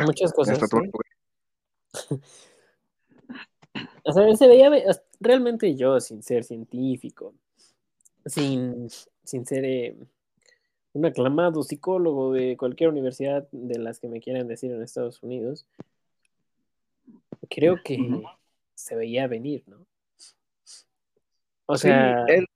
muchas 0.04 0.32
cosas. 0.32 0.60
O 4.04 4.12
sea, 4.12 4.34
se 4.34 4.48
veía 4.48 4.68
realmente 5.20 5.76
yo, 5.76 6.00
sin 6.00 6.24
ser 6.24 6.42
científico, 6.42 7.36
sin, 8.26 8.88
sin 9.24 9.46
ser 9.46 9.64
eh, 9.64 9.96
un 10.92 11.04
aclamado 11.06 11.62
psicólogo 11.62 12.32
de 12.32 12.56
cualquier 12.56 12.90
universidad 12.90 13.48
de 13.50 13.78
las 13.78 13.98
que 13.98 14.08
me 14.08 14.20
quieran 14.20 14.48
decir 14.48 14.70
en 14.72 14.82
Estados 14.82 15.22
Unidos, 15.22 15.66
creo 17.48 17.76
que 17.82 18.22
se 18.74 18.96
veía 18.96 19.26
venir, 19.26 19.64
¿no? 19.66 19.86
O 21.66 21.76
sea, 21.76 22.24
él 22.26 22.46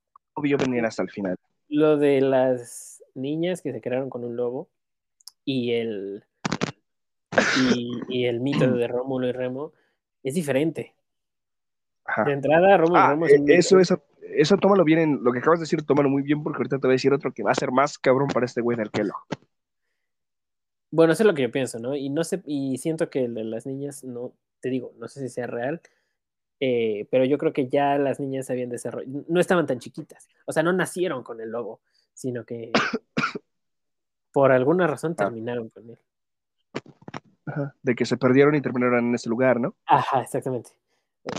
vio 0.41 0.57
venir 0.57 0.85
hasta 0.85 1.01
el 1.01 1.09
final. 1.09 1.35
Lo 1.69 1.97
de 1.97 2.21
las 2.21 3.03
niñas 3.15 3.61
que 3.61 3.71
se 3.71 3.81
crearon 3.81 4.09
con 4.09 4.23
un 4.23 4.35
lobo 4.35 4.69
y 5.43 5.71
el 5.71 6.23
y, 8.09 8.25
el 8.25 8.39
mito 8.39 8.67
de 8.71 8.87
Rómulo 8.87 9.27
y 9.27 9.31
Remo 9.31 9.73
es 10.23 10.35
diferente. 10.35 10.93
De 12.25 12.31
entrada, 12.31 12.77
Rómulo 12.77 12.99
y 12.99 13.03
ah, 13.03 13.09
Remo 13.09 13.25
es 13.25 13.33
eh, 13.33 13.43
eso, 13.47 13.79
eso, 13.79 14.03
eso 14.35 14.57
tómalo 14.57 14.83
bien, 14.83 14.99
en, 14.99 15.23
lo 15.23 15.31
que 15.31 15.39
acabas 15.39 15.59
de 15.59 15.63
decir, 15.63 15.83
tómalo 15.83 16.09
muy 16.09 16.21
bien, 16.21 16.43
porque 16.43 16.57
ahorita 16.57 16.79
te 16.79 16.87
voy 16.87 16.93
a 16.93 16.95
decir 16.95 17.13
otro 17.13 17.31
que 17.31 17.43
va 17.43 17.51
a 17.51 17.55
ser 17.55 17.71
más 17.71 17.97
cabrón 17.97 18.27
para 18.27 18.45
este 18.45 18.61
güey 18.61 18.77
del 18.77 18.91
Kelo. 18.91 19.13
Bueno, 20.91 21.13
eso 21.13 21.23
es 21.23 21.27
lo 21.27 21.33
que 21.33 21.43
yo 21.43 21.51
pienso, 21.51 21.79
¿no? 21.79 21.95
Y 21.95 22.09
no 22.09 22.23
sé, 22.23 22.41
y 22.45 22.77
siento 22.77 23.09
que 23.09 23.25
el 23.25 23.33
de 23.33 23.43
las 23.43 23.65
niñas, 23.65 24.03
no, 24.03 24.33
te 24.61 24.69
digo, 24.69 24.93
no 24.97 25.07
sé 25.07 25.19
si 25.19 25.29
sea 25.29 25.47
real, 25.47 25.81
eh, 26.59 27.07
pero 27.11 27.25
yo 27.25 27.37
creo 27.37 27.53
que 27.53 27.67
ya 27.67 27.97
las 27.97 28.19
niñas 28.19 28.49
habían 28.49 28.69
desarrollado, 28.69 29.25
no 29.27 29.39
estaban 29.39 29.65
tan 29.65 29.79
chiquitas, 29.79 30.27
o 30.45 30.51
sea, 30.51 30.63
no 30.63 30.73
nacieron 30.73 31.23
con 31.23 31.41
el 31.41 31.49
lobo, 31.49 31.81
sino 32.13 32.45
que 32.45 32.71
por 34.31 34.51
alguna 34.51 34.87
razón 34.87 35.13
ah. 35.13 35.25
terminaron 35.25 35.69
con 35.69 35.89
él 35.89 35.99
de 37.81 37.95
que 37.95 38.05
se 38.05 38.17
perdieron 38.17 38.55
y 38.55 38.61
terminaron 38.61 39.07
en 39.07 39.15
ese 39.15 39.29
lugar, 39.29 39.59
¿no? 39.59 39.75
Ajá, 39.85 40.21
exactamente. 40.21 40.71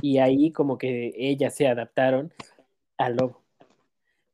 Y 0.03 0.19
ahí 0.19 0.53
como 0.53 0.79
que 0.79 1.13
ellas 1.17 1.55
se 1.55 1.67
adaptaron 1.67 2.33
al 2.99 3.17
lobo. 3.17 3.43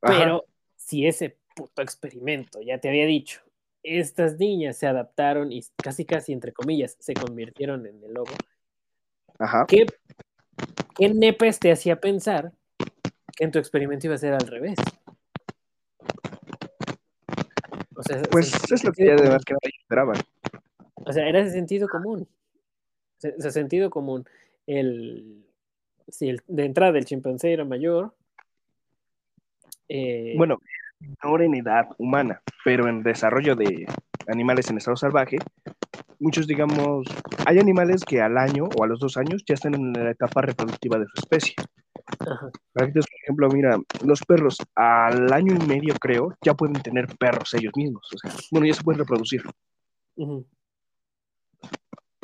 Pero 0.01 0.45
si 0.75 1.07
ese 1.07 1.37
puto 1.55 1.81
experimento, 1.81 2.61
ya 2.61 2.79
te 2.79 2.89
había 2.89 3.05
dicho, 3.05 3.41
estas 3.81 4.37
niñas 4.37 4.77
se 4.77 4.87
adaptaron 4.87 5.51
y 5.51 5.63
casi 5.81 6.05
casi 6.05 6.33
entre 6.33 6.51
comillas 6.51 6.97
se 6.99 7.13
convirtieron 7.13 7.85
en 7.85 8.03
el 8.03 8.13
lobo. 8.13 8.31
Ajá. 9.39 9.65
¿Qué, 9.67 9.85
qué 10.97 11.13
nepes 11.13 11.59
te 11.59 11.71
hacía 11.71 11.99
pensar 11.99 12.51
que 13.35 13.43
en 13.43 13.51
tu 13.51 13.59
experimento 13.59 14.07
iba 14.07 14.15
a 14.15 14.19
ser 14.19 14.33
al 14.33 14.47
revés? 14.47 14.77
pues 18.31 18.53
es 18.71 18.83
lo 18.83 18.91
que 18.91 19.05
ya 19.05 19.15
de 19.15 19.37
que 19.45 19.55
esperaban. 19.79 20.17
O 21.05 21.13
sea, 21.13 21.27
era 21.27 21.39
ese 21.39 21.51
sentido 21.51 21.87
común. 21.87 22.27
Ese 23.21 23.51
sentido 23.51 23.89
común. 23.89 24.25
El, 24.67 25.45
si 26.07 26.29
el, 26.29 26.41
de 26.47 26.65
entrada 26.65 26.97
el 26.97 27.05
chimpancé 27.05 27.53
era 27.53 27.65
mayor. 27.65 28.13
Eh, 29.89 30.33
bueno, 30.37 30.59
no 31.23 31.39
en 31.39 31.55
edad 31.55 31.87
humana, 31.97 32.41
pero 32.63 32.87
en 32.87 33.03
desarrollo 33.03 33.55
de 33.55 33.85
animales 34.27 34.69
en 34.69 34.77
estado 34.77 34.97
salvaje, 34.97 35.37
muchos, 36.19 36.47
digamos, 36.47 37.07
hay 37.45 37.59
animales 37.59 38.03
que 38.03 38.21
al 38.21 38.37
año 38.37 38.69
o 38.77 38.83
a 38.83 38.87
los 38.87 38.99
dos 38.99 39.17
años 39.17 39.43
ya 39.45 39.53
están 39.53 39.75
en 39.75 39.93
la 39.93 40.11
etapa 40.11 40.41
reproductiva 40.41 40.97
de 40.97 41.05
su 41.05 41.19
especie. 41.19 41.55
Por 42.73 42.91
ejemplo, 43.23 43.49
mira, 43.49 43.77
los 44.03 44.21
perros 44.21 44.57
al 44.75 45.31
año 45.33 45.55
y 45.55 45.67
medio, 45.67 45.95
creo, 45.95 46.35
ya 46.41 46.53
pueden 46.53 46.81
tener 46.81 47.07
perros 47.17 47.53
ellos 47.53 47.73
mismos. 47.75 48.07
O 48.13 48.17
sea, 48.17 48.31
bueno, 48.51 48.67
ya 48.67 48.73
se 48.73 48.83
pueden 48.83 48.99
reproducir. 48.99 49.43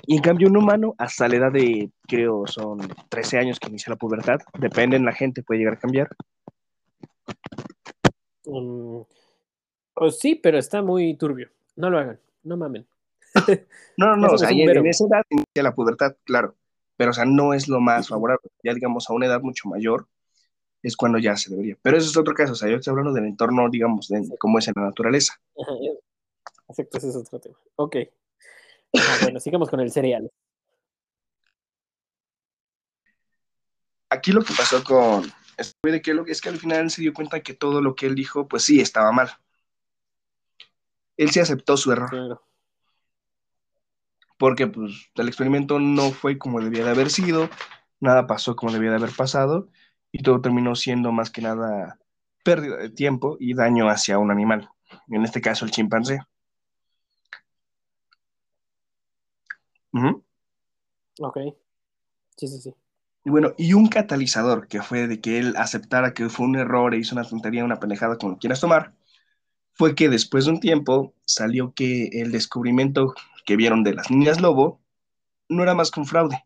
Y 0.08 0.16
en 0.16 0.22
cambio 0.22 0.48
un 0.48 0.58
humano, 0.58 0.96
hasta 0.98 1.28
la 1.28 1.36
edad 1.36 1.52
de, 1.52 1.92
creo, 2.08 2.46
son 2.48 2.80
13 3.10 3.38
años 3.38 3.60
que 3.60 3.70
inicia 3.70 3.92
la 3.92 3.98
pubertad, 3.98 4.40
depende 4.60 4.98
en 4.98 5.06
la 5.06 5.14
gente, 5.14 5.44
puede 5.44 5.60
llegar 5.60 5.76
a 5.76 5.80
cambiar. 5.80 6.10
Um, 8.46 9.06
sí, 10.12 10.36
pero 10.36 10.58
está 10.58 10.82
muy 10.82 11.16
turbio. 11.16 11.50
No 11.76 11.90
lo 11.90 12.00
hagan, 12.00 12.20
no 12.44 12.58
mamen. 12.58 12.88
no, 13.98 14.16
no, 14.16 14.18
no, 14.18 14.28
o 14.34 14.38
sea, 14.38 14.50
en, 14.50 14.88
esa 14.88 15.06
edad 15.06 15.24
inicia 15.30 15.64
la 15.64 15.74
pubertad, 15.74 16.16
claro, 16.26 16.56
pero 16.98 17.12
o 17.12 17.14
sea, 17.14 17.26
no 17.26 17.54
es 17.54 17.68
lo 17.68 17.80
más 17.80 18.10
favorable. 18.10 18.50
Ya 18.64 18.74
digamos, 18.74 19.10
a 19.10 19.14
una 19.14 19.28
edad 19.28 19.42
mucho 19.42 19.70
mayor 19.70 20.08
es 20.84 20.98
cuando 20.98 21.20
ya 21.20 21.38
se 21.38 21.52
debería. 21.52 21.78
Pero 21.82 21.98
eso 21.98 22.10
es 22.10 22.18
otro 22.18 22.34
caso, 22.34 22.54
o 22.54 22.56
sea, 22.56 22.70
yo 22.70 22.78
estoy 22.78 22.92
hablando 22.92 23.14
del 23.14 23.26
entorno, 23.26 23.70
digamos, 23.70 24.08
de 24.08 24.28
cómo 24.38 24.60
es 24.60 24.68
en 24.68 24.74
la 24.76 24.84
naturaleza. 24.84 25.40
Exacto, 26.68 26.98
ese 26.98 27.10
es 27.10 27.16
otro 27.16 27.40
tema. 27.40 27.58
Ok 27.76 27.98
bueno, 29.24 29.40
sigamos 29.40 29.70
con 29.70 29.80
el 29.80 29.92
cereal. 29.92 30.32
Aquí 34.10 34.32
lo 34.32 34.44
que 34.44 34.54
pasó 34.54 34.84
con 34.84 35.32
este 35.62 35.92
de 35.92 36.02
que 36.02 36.14
es 36.28 36.42
que 36.42 36.50
al 36.50 36.58
final 36.58 36.92
se 36.92 37.02
dio 37.02 37.14
cuenta 37.14 37.42
que 37.42 37.54
todo 37.54 37.82
lo 37.82 37.96
que 37.96 38.08
él 38.08 38.16
dijo, 38.16 38.48
pues 38.48 38.64
sí, 38.64 38.82
estaba 38.82 39.12
mal. 39.12 39.30
Él 41.18 41.32
sí 41.32 41.40
aceptó 41.40 41.78
su 41.78 41.92
error. 41.92 42.42
porque 44.42 44.66
pues 44.66 45.12
el 45.14 45.28
experimento 45.28 45.80
no 45.80 46.10
fue 46.10 46.40
como 46.40 46.60
debía 46.60 46.84
de 46.84 46.90
haber 46.90 47.12
sido, 47.12 47.48
nada 48.00 48.26
pasó 48.26 48.56
como 48.56 48.72
debía 48.72 48.90
de 48.90 48.96
haber 48.96 49.12
pasado 49.16 49.70
y 50.12 50.24
todo 50.24 50.42
terminó 50.42 50.74
siendo 50.74 51.12
más 51.12 51.30
que 51.30 51.44
nada 51.44 52.00
pérdida 52.44 52.78
de 52.78 52.90
tiempo 52.90 53.38
y 53.40 53.54
daño 53.54 53.88
hacia 53.88 54.18
un 54.18 54.32
animal, 54.32 54.68
en 55.10 55.24
este 55.24 55.42
caso 55.42 55.64
el 55.64 55.70
chimpancé. 55.70 56.22
Ok. 61.20 61.38
Sí, 62.38 62.48
sí, 62.48 62.60
sí. 62.62 62.76
Y 63.24 63.30
bueno, 63.30 63.54
y 63.58 63.74
un 63.74 63.88
catalizador 63.88 64.68
que 64.68 64.82
fue 64.82 65.08
de 65.08 65.22
que 65.22 65.38
él 65.40 65.56
aceptara 65.58 66.14
que 66.14 66.30
fue 66.30 66.46
un 66.48 66.56
error 66.56 66.94
e 66.94 66.98
hizo 66.98 67.16
una 67.16 67.24
tontería, 67.24 67.64
una 67.64 67.80
pendejada, 67.80 68.18
como 68.18 68.38
quieras 68.40 68.62
tomar, 68.62 68.94
fue 69.74 69.96
que 69.96 70.10
después 70.10 70.46
de 70.46 70.52
un 70.52 70.60
tiempo 70.60 71.14
salió 71.26 71.74
que 71.74 72.10
el 72.14 72.32
descubrimiento 72.32 73.14
que 73.46 73.56
vieron 73.58 73.84
de 73.84 73.94
las 73.96 74.12
niñas 74.12 74.42
lobo 74.42 74.82
no 75.50 75.64
era 75.64 75.76
más 75.76 75.92
que 75.92 76.00
un 76.00 76.08
fraude. 76.08 76.46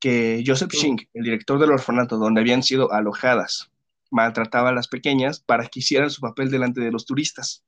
Que 0.00 0.42
Joseph 0.46 0.70
Sí. 0.72 0.78
Schink, 0.78 1.02
el 1.14 1.24
director 1.24 1.58
del 1.58 1.72
orfanato 1.72 2.16
donde 2.16 2.40
habían 2.40 2.62
sido 2.62 2.92
alojadas, 2.92 3.70
maltrataba 4.10 4.70
a 4.70 4.72
las 4.72 4.88
pequeñas 4.88 5.40
para 5.40 5.66
que 5.66 5.80
hicieran 5.80 6.10
su 6.10 6.20
papel 6.20 6.50
delante 6.50 6.80
de 6.80 6.90
los 6.90 7.06
turistas, 7.06 7.64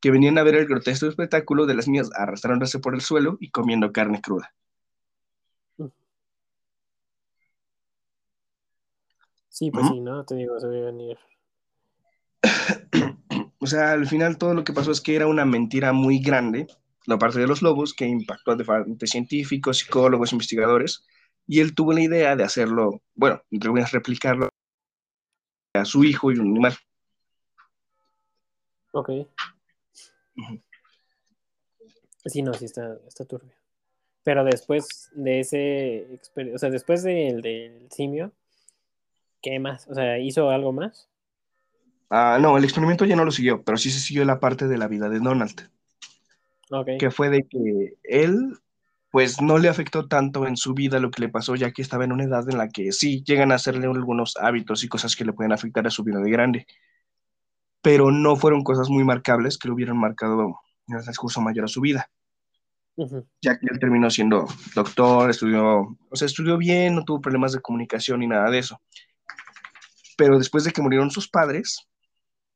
que 0.00 0.10
venían 0.10 0.38
a 0.38 0.42
ver 0.44 0.56
el 0.56 0.66
grotesco 0.66 1.06
espectáculo 1.06 1.66
de 1.66 1.74
las 1.74 1.88
niñas 1.88 2.10
arrastrándose 2.16 2.78
por 2.80 2.94
el 2.94 3.00
suelo 3.02 3.38
y 3.40 3.50
comiendo 3.50 3.92
carne 3.92 4.20
cruda. 4.20 4.54
Sí, 9.58 9.72
pues 9.72 9.88
sí, 9.88 9.98
¿no? 9.98 10.24
Te 10.24 10.36
digo, 10.36 10.60
se 10.60 10.68
ve 10.68 10.82
venir. 10.82 11.18
O 13.60 13.66
sea, 13.66 13.90
al 13.90 14.06
final 14.06 14.38
todo 14.38 14.54
lo 14.54 14.62
que 14.62 14.72
pasó 14.72 14.92
es 14.92 15.00
que 15.00 15.16
era 15.16 15.26
una 15.26 15.44
mentira 15.44 15.92
muy 15.92 16.20
grande, 16.20 16.68
la 17.06 17.18
parte 17.18 17.40
de 17.40 17.48
los 17.48 17.60
lobos, 17.60 17.92
que 17.92 18.06
impactó 18.06 18.52
a 18.52 18.56
diferentes 18.56 19.10
científicos, 19.10 19.78
psicólogos, 19.78 20.30
investigadores, 20.30 21.04
y 21.44 21.58
él 21.58 21.74
tuvo 21.74 21.92
la 21.92 22.02
idea 22.02 22.36
de 22.36 22.44
hacerlo, 22.44 23.02
bueno, 23.16 23.42
entre 23.50 23.68
comillas, 23.68 23.90
replicarlo 23.90 24.48
a 25.74 25.84
su 25.84 26.04
hijo 26.04 26.30
y 26.30 26.38
un 26.38 26.52
animal. 26.52 26.74
Ok. 28.92 29.10
Sí, 32.26 32.42
no, 32.42 32.54
sí 32.54 32.66
está, 32.66 32.96
está 33.08 33.24
turbio. 33.24 33.52
Pero 34.22 34.44
después 34.44 35.10
de 35.14 35.40
ese 35.40 36.14
experimento, 36.14 36.56
o 36.56 36.58
sea, 36.60 36.70
después 36.70 37.02
del, 37.02 37.42
del 37.42 37.90
simio, 37.90 38.32
¿qué 39.42 39.58
más? 39.58 39.88
O 39.88 39.94
sea, 39.94 40.18
¿hizo 40.18 40.50
algo 40.50 40.72
más? 40.72 41.08
Ah, 42.10 42.38
no, 42.40 42.56
el 42.56 42.64
experimento 42.64 43.04
ya 43.04 43.16
no 43.16 43.24
lo 43.24 43.30
siguió, 43.30 43.62
pero 43.62 43.76
sí 43.76 43.90
se 43.90 44.00
siguió 44.00 44.24
la 44.24 44.40
parte 44.40 44.66
de 44.66 44.78
la 44.78 44.88
vida 44.88 45.08
de 45.08 45.20
Donald, 45.20 45.70
Ok. 46.70 46.88
que 46.98 47.10
fue 47.10 47.28
de 47.30 47.46
que 47.46 47.94
él, 48.02 48.58
pues 49.10 49.40
no 49.42 49.58
le 49.58 49.68
afectó 49.68 50.08
tanto 50.08 50.46
en 50.46 50.56
su 50.56 50.74
vida 50.74 51.00
lo 51.00 51.10
que 51.10 51.22
le 51.22 51.28
pasó, 51.28 51.54
ya 51.54 51.70
que 51.72 51.82
estaba 51.82 52.04
en 52.04 52.12
una 52.12 52.24
edad 52.24 52.48
en 52.48 52.58
la 52.58 52.68
que 52.68 52.92
sí 52.92 53.22
llegan 53.24 53.52
a 53.52 53.56
hacerle 53.56 53.86
algunos 53.86 54.36
hábitos 54.38 54.84
y 54.84 54.88
cosas 54.88 55.16
que 55.16 55.24
le 55.24 55.32
pueden 55.34 55.52
afectar 55.52 55.86
a 55.86 55.90
su 55.90 56.02
vida 56.04 56.20
de 56.20 56.30
grande, 56.30 56.66
pero 57.82 58.10
no 58.10 58.36
fueron 58.36 58.64
cosas 58.64 58.88
muy 58.90 59.04
marcables 59.04 59.58
que 59.58 59.68
lo 59.68 59.74
hubieran 59.74 59.98
marcado 59.98 60.60
en 60.88 60.96
el 60.96 61.02
transcurso 61.02 61.40
mayor 61.40 61.66
a 61.66 61.68
su 61.68 61.80
vida, 61.80 62.10
ya 63.42 63.58
que 63.58 63.66
él 63.70 63.78
terminó 63.78 64.10
siendo 64.10 64.46
doctor, 64.74 65.30
estudió, 65.30 65.96
o 66.10 66.16
sea, 66.16 66.26
estudió 66.26 66.56
bien, 66.56 66.94
no 66.94 67.04
tuvo 67.04 67.20
problemas 67.20 67.52
de 67.52 67.60
comunicación 67.60 68.20
ni 68.20 68.26
nada 68.26 68.50
de 68.50 68.58
eso. 68.58 68.80
Pero 70.18 70.36
después 70.36 70.64
de 70.64 70.72
que 70.72 70.82
murieron 70.82 71.12
sus 71.12 71.28
padres, 71.28 71.88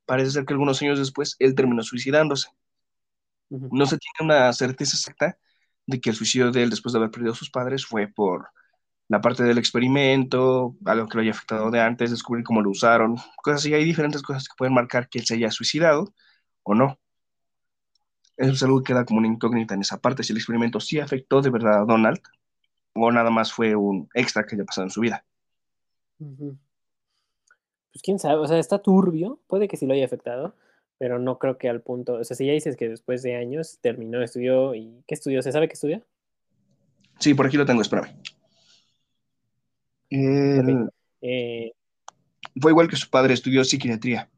parece 0.04 0.32
ser 0.32 0.44
que 0.44 0.52
algunos 0.52 0.82
años 0.82 0.98
después 0.98 1.36
él 1.38 1.54
terminó 1.54 1.84
suicidándose. 1.84 2.48
No 3.50 3.86
se 3.86 3.98
tiene 3.98 4.32
una 4.32 4.52
certeza 4.52 4.96
exacta 4.96 5.38
de 5.86 6.00
que 6.00 6.10
el 6.10 6.16
suicidio 6.16 6.50
de 6.50 6.64
él 6.64 6.70
después 6.70 6.92
de 6.92 6.98
haber 6.98 7.12
perdido 7.12 7.32
a 7.34 7.36
sus 7.36 7.50
padres 7.50 7.86
fue 7.86 8.08
por 8.08 8.48
la 9.08 9.20
parte 9.20 9.44
del 9.44 9.58
experimento, 9.58 10.74
algo 10.84 11.08
que 11.08 11.16
lo 11.16 11.22
haya 11.22 11.30
afectado 11.30 11.70
de 11.70 11.80
antes, 11.80 12.10
descubrir 12.10 12.44
cómo 12.44 12.62
lo 12.62 12.70
usaron, 12.70 13.16
cosas 13.44 13.60
así. 13.60 13.74
Hay 13.74 13.84
diferentes 13.84 14.22
cosas 14.22 14.48
que 14.48 14.56
pueden 14.58 14.74
marcar 14.74 15.08
que 15.08 15.20
él 15.20 15.26
se 15.26 15.34
haya 15.34 15.52
suicidado 15.52 16.12
o 16.64 16.74
no. 16.74 16.98
Eso 18.36 18.52
es 18.54 18.62
algo 18.64 18.82
que 18.82 18.92
queda 18.92 19.04
como 19.04 19.20
una 19.20 19.28
incógnita 19.28 19.74
en 19.74 19.82
esa 19.82 20.00
parte, 20.00 20.24
si 20.24 20.32
el 20.32 20.38
experimento 20.38 20.80
sí 20.80 20.98
afectó 20.98 21.40
de 21.40 21.50
verdad 21.50 21.82
a 21.82 21.84
Donald 21.84 22.20
o 22.94 23.12
nada 23.12 23.30
más 23.30 23.52
fue 23.52 23.76
un 23.76 24.08
extra 24.14 24.44
que 24.46 24.56
haya 24.56 24.64
pasado 24.64 24.86
en 24.86 24.90
su 24.90 25.00
vida. 25.00 25.24
Ujú. 26.18 26.58
Pues 27.93 28.03
quién 28.03 28.18
sabe, 28.18 28.36
o 28.40 28.47
sea, 28.47 28.59
está 28.59 28.78
turbio, 28.80 29.38
puede 29.47 29.68
que 29.68 29.76
sí 29.76 29.86
lo 29.86 29.93
haya 29.95 30.05
afectado, 30.07 30.55
pero 30.99 31.18
no 31.18 31.38
creo 31.38 31.59
que 31.59 31.68
al 31.68 31.82
punto, 31.82 32.14
o 32.14 32.24
sea, 32.24 32.36
si 32.36 32.47
ya 32.47 32.53
dices 32.53 32.76
que 32.76 32.88
después 32.88 33.22
de 33.22 33.36
años 33.36 33.78
terminó, 33.80 34.22
estudió, 34.22 34.74
¿y 34.74 35.03
qué 35.07 35.14
estudió? 35.14 35.43
¿Se 35.43 35.53
sabe 35.53 35.68
qué 35.68 35.74
estudió? 35.74 36.03
Sí, 37.18 37.34
por 37.34 37.47
aquí 37.47 37.57
lo 37.57 37.66
tengo, 37.66 37.82
espérame. 37.82 38.16
Él- 40.11 40.88
Eh, 41.24 41.72
Fue 42.61 42.72
igual 42.72 42.88
que 42.88 42.97
su 42.97 43.09
padre, 43.09 43.32
estudió 43.34 43.62
psiquiatría. 43.64 44.28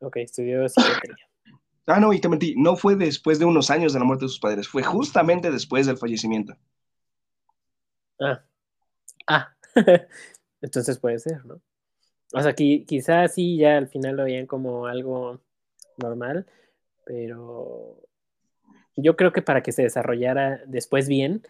ok, 0.00 0.16
estudió 0.18 0.68
psiquiatría. 0.68 1.16
Ah, 1.88 2.00
no, 2.00 2.12
y 2.12 2.20
te 2.20 2.28
mentí, 2.28 2.52
no 2.56 2.76
fue 2.76 2.96
después 2.96 3.38
de 3.38 3.44
unos 3.44 3.70
años 3.70 3.92
de 3.92 4.00
la 4.00 4.04
muerte 4.04 4.24
de 4.24 4.28
sus 4.28 4.40
padres, 4.40 4.66
fue 4.66 4.82
justamente 4.82 5.52
después 5.52 5.86
del 5.86 5.96
fallecimiento. 5.96 6.56
Ah, 8.20 8.42
ah, 9.28 9.54
entonces 10.60 10.98
puede 10.98 11.18
ser, 11.18 11.44
¿no? 11.44 11.60
O 12.32 12.42
sea, 12.42 12.54
qui- 12.54 12.84
quizás 12.86 13.34
sí 13.34 13.56
ya 13.56 13.76
al 13.76 13.88
final 13.88 14.16
lo 14.16 14.24
veían 14.24 14.46
como 14.46 14.86
algo 14.86 15.40
normal, 15.96 16.46
pero 17.04 17.96
yo 18.96 19.16
creo 19.16 19.32
que 19.32 19.42
para 19.42 19.62
que 19.62 19.72
se 19.72 19.82
desarrollara 19.82 20.60
después 20.66 21.08
bien, 21.08 21.42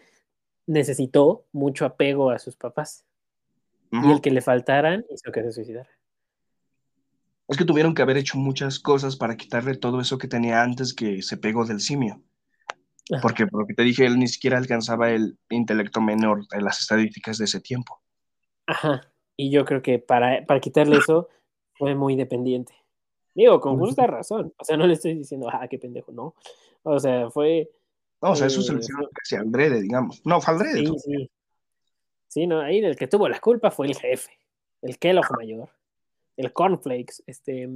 necesitó 0.67 1.47
mucho 1.53 1.85
apego 1.87 2.31
a 2.31 2.39
sus 2.39 2.57
papás. 2.57 3.05
Y 3.93 4.11
el 4.11 4.21
que 4.21 4.33
le 4.33 4.43
faltaran 4.43 5.07
hizo 5.11 5.33
que 5.33 5.43
se 5.43 5.53
suicidara. 5.53 5.89
Es 7.49 7.57
que 7.57 7.65
tuvieron 7.65 7.95
que 7.95 8.03
haber 8.03 8.17
hecho 8.17 8.37
muchas 8.37 8.81
cosas 8.81 9.17
para 9.17 9.37
quitarle 9.37 9.77
todo 9.77 10.01
eso 10.01 10.19
que 10.19 10.27
tenía 10.27 10.63
antes 10.63 10.93
que 10.93 11.23
se 11.23 11.37
pegó 11.37 11.65
del 11.65 11.81
simio. 11.81 12.21
Ajá. 13.13 13.23
Porque, 13.23 13.47
por 13.47 13.61
lo 13.61 13.67
que 13.67 13.75
te 13.75 13.85
dije, 13.85 14.05
él 14.05 14.19
ni 14.19 14.27
siquiera 14.27 14.59
alcanzaba 14.59 15.13
el 15.13 15.39
intelecto 15.49 16.01
menor 16.01 16.45
en 16.53 16.65
las 16.65 16.81
estadísticas 16.81 17.39
de 17.39 17.45
ese 17.45 17.61
tiempo. 17.61 18.03
Ajá. 18.67 19.01
Y 19.37 19.51
yo 19.51 19.65
creo 19.65 19.83
que 19.83 19.99
para, 19.99 20.45
para 20.47 20.61
quitarle 20.61 20.97
eso 20.97 21.29
fue 21.75 21.95
muy 21.95 22.17
dependiente. 22.17 22.75
Digo, 23.35 23.61
con 23.61 23.79
justa 23.79 24.07
razón. 24.07 24.55
O 24.57 24.65
sea, 24.65 24.77
no 24.77 24.87
le 24.87 24.95
estoy 24.95 25.15
diciendo, 25.15 25.49
ah, 25.53 25.69
qué 25.69 25.79
pendejo, 25.79 26.11
no. 26.11 26.35
O 26.83 26.99
sea, 26.99 27.31
fue. 27.31 27.71
No, 28.23 28.31
o 28.31 28.37
sea, 28.37 28.47
eso 28.47 28.63
se 28.63 28.73
lo 28.73 28.79
Eh, 28.79 28.81
hicieron 28.81 29.09
casi 29.13 29.37
adrede, 29.37 29.83
digamos. 29.83 30.25
No, 30.25 30.41
fue 30.41 30.55
adrede. 30.55 30.87
Sí, 30.87 30.99
sí. 30.99 31.31
Sí, 32.29 32.47
no, 32.47 32.61
ahí 32.61 32.79
el 32.79 32.97
que 32.97 33.09
tuvo 33.09 33.29
la 33.29 33.41
culpa 33.41 33.71
fue 33.71 33.87
el 33.87 33.97
jefe, 33.97 34.31
el 34.83 34.99
Kellogg 34.99 35.31
mayor, 35.37 35.71
el 36.37 36.53
Cornflakes, 36.53 37.23
este. 37.27 37.69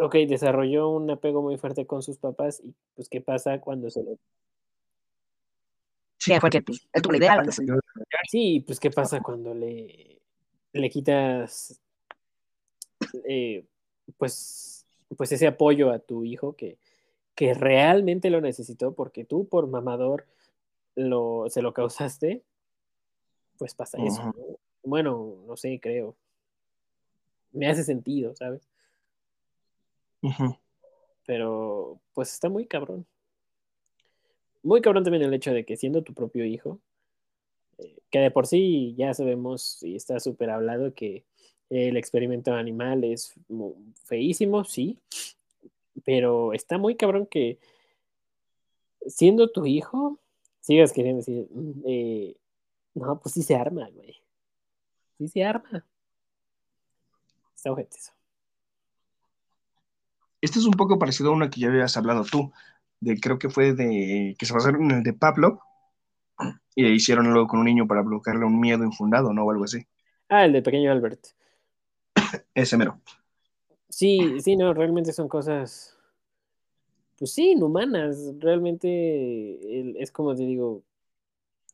Ok, 0.00 0.14
desarrolló 0.28 0.88
un 0.88 1.10
apego 1.10 1.42
muy 1.42 1.56
fuerte 1.56 1.86
con 1.86 2.02
sus 2.02 2.18
papás 2.18 2.60
y 2.64 2.74
pues 2.94 3.08
qué 3.08 3.20
pasa 3.20 3.60
cuando 3.60 3.90
se 3.90 4.02
lo... 4.02 4.18
Sí, 6.24 6.40
fue 6.40 6.50
que 6.50 6.62
pues, 6.62 6.86
él 6.92 7.02
tuvo 7.02 7.12
la 7.12 7.18
idea, 7.18 7.44
Sí, 8.30 8.64
pues 8.66 8.80
qué 8.80 8.90
pasa 8.90 9.20
cuando 9.20 9.52
le, 9.52 10.20
le 10.72 10.90
quitas 10.90 11.80
eh, 13.28 13.64
pues, 14.16 14.86
pues 15.16 15.32
ese 15.32 15.46
apoyo 15.46 15.90
a 15.90 15.98
tu 15.98 16.24
hijo 16.24 16.56
que, 16.56 16.78
que 17.34 17.54
realmente 17.54 18.30
lo 18.30 18.40
necesitó 18.40 18.94
porque 18.94 19.24
tú 19.24 19.48
por 19.48 19.66
mamador 19.66 20.26
lo, 20.94 21.44
se 21.48 21.62
lo 21.62 21.74
causaste, 21.74 22.42
pues 23.58 23.74
pasa 23.74 23.98
eso. 24.02 24.34
Bueno, 24.82 25.36
no 25.46 25.56
sé, 25.56 25.78
creo. 25.80 26.16
Me 27.52 27.68
hace 27.68 27.84
sentido, 27.84 28.34
¿sabes? 28.34 28.68
Pero 31.26 32.00
pues 32.14 32.32
está 32.32 32.48
muy 32.48 32.66
cabrón. 32.66 33.06
Muy 34.64 34.80
cabrón 34.80 35.04
también 35.04 35.22
el 35.22 35.34
hecho 35.34 35.52
de 35.52 35.64
que 35.64 35.76
siendo 35.76 36.02
tu 36.02 36.14
propio 36.14 36.44
hijo, 36.44 36.80
eh, 37.78 37.98
que 38.10 38.18
de 38.18 38.30
por 38.30 38.46
sí 38.46 38.94
ya 38.96 39.12
sabemos 39.12 39.82
y 39.82 39.94
está 39.94 40.18
súper 40.18 40.48
hablado 40.48 40.94
que 40.94 41.22
el 41.68 41.96
experimento 41.98 42.54
animal 42.54 43.04
es 43.04 43.34
feísimo, 44.04 44.64
sí, 44.64 44.98
pero 46.04 46.54
está 46.54 46.78
muy 46.78 46.96
cabrón 46.96 47.26
que 47.26 47.58
siendo 49.06 49.50
tu 49.50 49.66
hijo, 49.66 50.18
sigas 50.60 50.94
queriendo 50.94 51.18
decir, 51.18 51.46
"Mm, 51.50 51.82
eh, 51.84 52.36
no, 52.94 53.20
pues 53.20 53.34
sí 53.34 53.42
se 53.42 53.56
arma, 53.56 53.88
güey. 53.90 54.16
Sí 55.18 55.28
se 55.28 55.44
arma. 55.44 55.84
Está 57.54 57.70
ojete 57.70 57.98
eso. 57.98 58.12
Este 60.40 60.58
es 60.58 60.64
un 60.64 60.72
poco 60.72 60.98
parecido 60.98 61.30
a 61.30 61.32
una 61.34 61.50
que 61.50 61.60
ya 61.60 61.68
habías 61.68 61.96
hablado 61.96 62.24
tú, 62.24 62.50
de 63.04 63.20
creo 63.20 63.38
que 63.38 63.48
fue 63.48 63.74
de 63.74 64.34
que 64.38 64.46
se 64.46 64.52
basaron 64.52 64.84
en 64.84 64.98
el 64.98 65.02
de 65.02 65.12
Pablo 65.12 65.60
y 66.74 66.86
hicieron 66.86 67.26
algo 67.26 67.46
con 67.46 67.60
un 67.60 67.66
niño 67.66 67.86
para 67.86 68.02
bloquearle 68.02 68.44
un 68.44 68.58
miedo 68.58 68.84
infundado, 68.84 69.32
¿no? 69.32 69.44
O 69.44 69.50
algo 69.50 69.64
así. 69.64 69.86
Ah, 70.28 70.44
el 70.44 70.52
del 70.52 70.62
pequeño 70.62 70.90
Albert. 70.90 71.20
Ese 72.54 72.76
mero. 72.76 73.00
Sí, 73.88 74.40
sí, 74.40 74.56
no, 74.56 74.74
realmente 74.74 75.12
son 75.12 75.28
cosas 75.28 75.96
pues 77.16 77.32
sí, 77.32 77.52
inhumanas. 77.52 78.32
Realmente 78.40 78.88
el- 79.80 79.96
es 79.98 80.10
como 80.10 80.34
te 80.34 80.44
digo, 80.44 80.82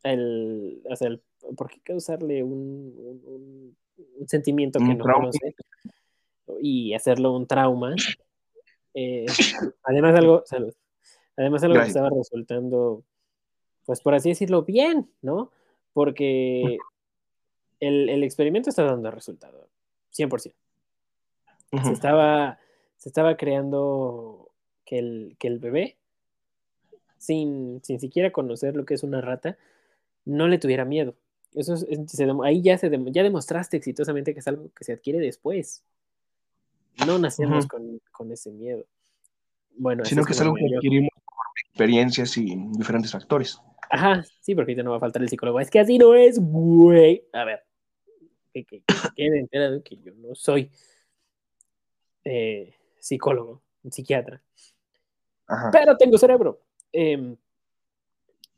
el, 0.03 0.83
o 0.89 0.97
sea, 0.97 1.09
el- 1.09 1.23
¿por 1.57 1.71
qué 1.71 1.81
causarle 1.81 2.43
un, 2.43 2.53
un- 2.99 3.23
un- 3.25 3.77
un 4.19 4.29
sentimiento 4.29 4.79
que 4.79 4.85
Un 4.85 4.99
no 4.99 5.05
trauma. 5.05 5.21
conoce 5.31 5.55
y 6.61 6.93
hacerlo 6.93 7.35
un 7.35 7.47
trauma? 7.47 7.95
Eh, 8.93 9.25
además 9.85 10.15
algo, 10.17 10.43
salud. 10.45 10.75
Además 11.37 11.63
algo 11.63 11.75
que 11.75 11.89
estaba 11.89 12.11
resultando, 12.11 13.03
pues 13.87 14.01
por 14.01 14.15
así 14.15 14.29
decirlo, 14.31 14.63
bien, 14.63 15.09
¿no? 15.23 15.51
Porque 15.93 16.79
el, 17.81 18.09
el 18.09 18.23
experimento 18.25 18.71
está 18.71 18.85
dando 18.85 19.11
resultado, 19.11 19.69
100%. 20.13 20.55
Se 21.85 21.93
estaba, 21.93 22.59
se 22.97 23.09
estaba 23.09 23.37
creando 23.37 24.51
que 24.85 24.99
el, 24.99 25.37
que 25.39 25.47
el 25.47 25.59
bebé, 25.61 25.97
sin, 27.17 27.81
sin 27.85 28.01
siquiera 28.01 28.33
conocer 28.33 28.75
lo 28.75 28.85
que 28.85 28.95
es 28.95 29.03
una 29.03 29.21
rata, 29.21 29.57
no 30.25 30.49
le 30.49 30.59
tuviera 30.59 30.85
miedo. 30.85 31.15
Eso 31.55 31.75
es- 31.75 31.87
se 32.07 32.29
ahí 32.45 32.63
ya, 32.63 32.77
se 32.79 32.91
ya 33.13 33.23
demostraste 33.23 33.77
exitosamente 33.77 34.35
que 34.35 34.41
es 34.41 34.49
algo 34.49 34.71
que 34.75 34.85
se 34.85 34.93
adquiere 34.93 35.19
después. 35.21 35.83
No 37.07 37.19
nacemos 37.19 37.67
con, 37.67 38.01
con 38.13 38.33
ese 38.33 38.51
miedo. 38.51 38.85
Bueno, 39.77 40.05
Sino 40.05 40.25
que 40.25 40.33
es 40.33 40.41
algo 40.41 40.55
que 40.55 40.77
adquirimos 40.77 41.10
experiencias 41.69 42.37
y 42.37 42.55
diferentes 42.77 43.13
factores. 43.13 43.61
Ajá, 43.91 44.23
sí, 44.41 44.55
porque 44.55 44.73
ahorita 44.73 44.83
no 44.85 44.91
va 44.93 44.99
a 44.99 45.01
faltar 45.01 45.23
el 45.23 45.29
psicólogo. 45.29 45.59
Es 45.61 45.71
que 45.71 45.81
así 45.81 45.99
no 45.99 46.15
es, 46.15 46.39
güey. 46.39 47.25
A 47.33 47.45
ver, 47.45 47.65
que, 48.55 48.65
que, 48.65 48.83
que 48.83 48.95
quede 49.17 49.41
enterado 49.41 49.83
que 49.83 49.97
yo 49.97 50.13
no 50.15 50.35
soy 50.35 50.71
eh, 52.25 52.75
psicólogo, 52.99 53.63
psiquiatra, 53.91 54.43
Ajá. 55.47 55.71
pero 55.73 55.97
tengo 55.97 56.19
cerebro. 56.19 56.61
Em, 56.93 57.37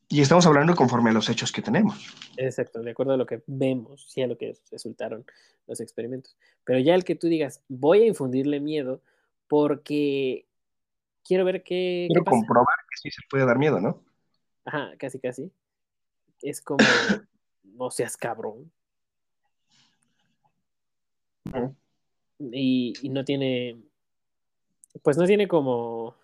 Y 0.08 0.20
estamos 0.20 0.44
hablando 0.46 0.74
conforme 0.74 1.10
a 1.10 1.12
los 1.14 1.28
hechos 1.30 1.50
que 1.52 1.62
tenemos. 1.62 2.14
Exacto, 2.36 2.80
de 2.82 2.90
acuerdo 2.90 3.12
a 3.12 3.16
lo 3.16 3.24
que 3.26 3.42
vemos 3.46 4.12
y 4.16 4.22
a 4.22 4.26
lo 4.26 4.36
que 4.36 4.56
resultaron 4.70 5.24
los 5.66 5.80
experimentos. 5.80 6.36
Pero 6.64 6.78
ya 6.80 6.94
el 6.94 7.04
que 7.04 7.14
tú 7.14 7.28
digas, 7.28 7.62
voy 7.68 8.02
a 8.02 8.06
infundirle 8.06 8.60
miedo 8.60 9.00
porque 9.48 10.46
quiero 11.24 11.44
ver 11.44 11.62
qué, 11.62 12.06
qué 12.08 12.08
Quiero 12.08 12.24
pasa. 12.24 12.36
comprobar 12.36 12.76
que 12.92 13.10
sí 13.10 13.10
se 13.10 13.22
puede 13.28 13.46
dar 13.46 13.58
miedo, 13.58 13.80
¿no? 13.80 14.02
Ajá, 14.64 14.92
casi, 14.98 15.18
casi. 15.18 15.50
Es 16.40 16.60
como, 16.60 16.78
no 17.64 17.90
seas 17.90 18.16
cabrón. 18.16 18.70
Y, 22.38 22.92
y 23.02 23.08
no 23.08 23.24
tiene, 23.24 23.76
pues 25.02 25.16
no 25.16 25.26
tiene 25.26 25.48
como 25.48 26.14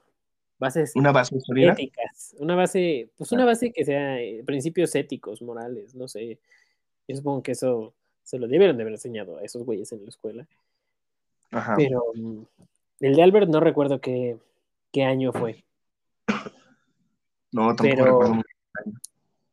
bases 0.59 0.93
Una 0.97 1.12
base 1.12 1.37
éticas, 1.57 2.35
una 2.39 2.55
base, 2.55 3.11
pues 3.16 3.33
una 3.33 3.45
base 3.45 3.73
que 3.73 3.85
sea 3.85 4.21
eh, 4.21 4.43
principios 4.45 4.95
éticos, 4.95 5.43
morales, 5.43 5.95
no 5.95 6.09
sé. 6.09 6.39
Yo 7.07 7.16
supongo 7.16 7.43
que 7.43 7.53
eso 7.53 7.95
se 8.23 8.39
lo 8.39 8.49
debieron 8.49 8.77
de 8.77 8.83
haber 8.83 8.95
enseñado 8.95 9.39
a 9.39 9.43
esos 9.43 9.64
güeyes 9.64 9.91
en 9.93 10.03
la 10.03 10.09
escuela. 10.09 10.47
Ajá. 11.51 11.75
Pero 11.77 12.05
mm, 12.14 12.43
el 13.01 13.14
de 13.14 13.23
Albert 13.23 13.49
no 13.49 13.61
recuerdo 13.61 14.01
qué, 14.01 14.37
qué 14.93 15.05
año 15.05 15.33
fue. 15.33 15.64
No, 17.53 17.75
tampoco 17.75 17.83
pero- 17.83 18.05
recuerdo 18.05 18.35
muy 18.35 18.45
bien. 18.85 18.99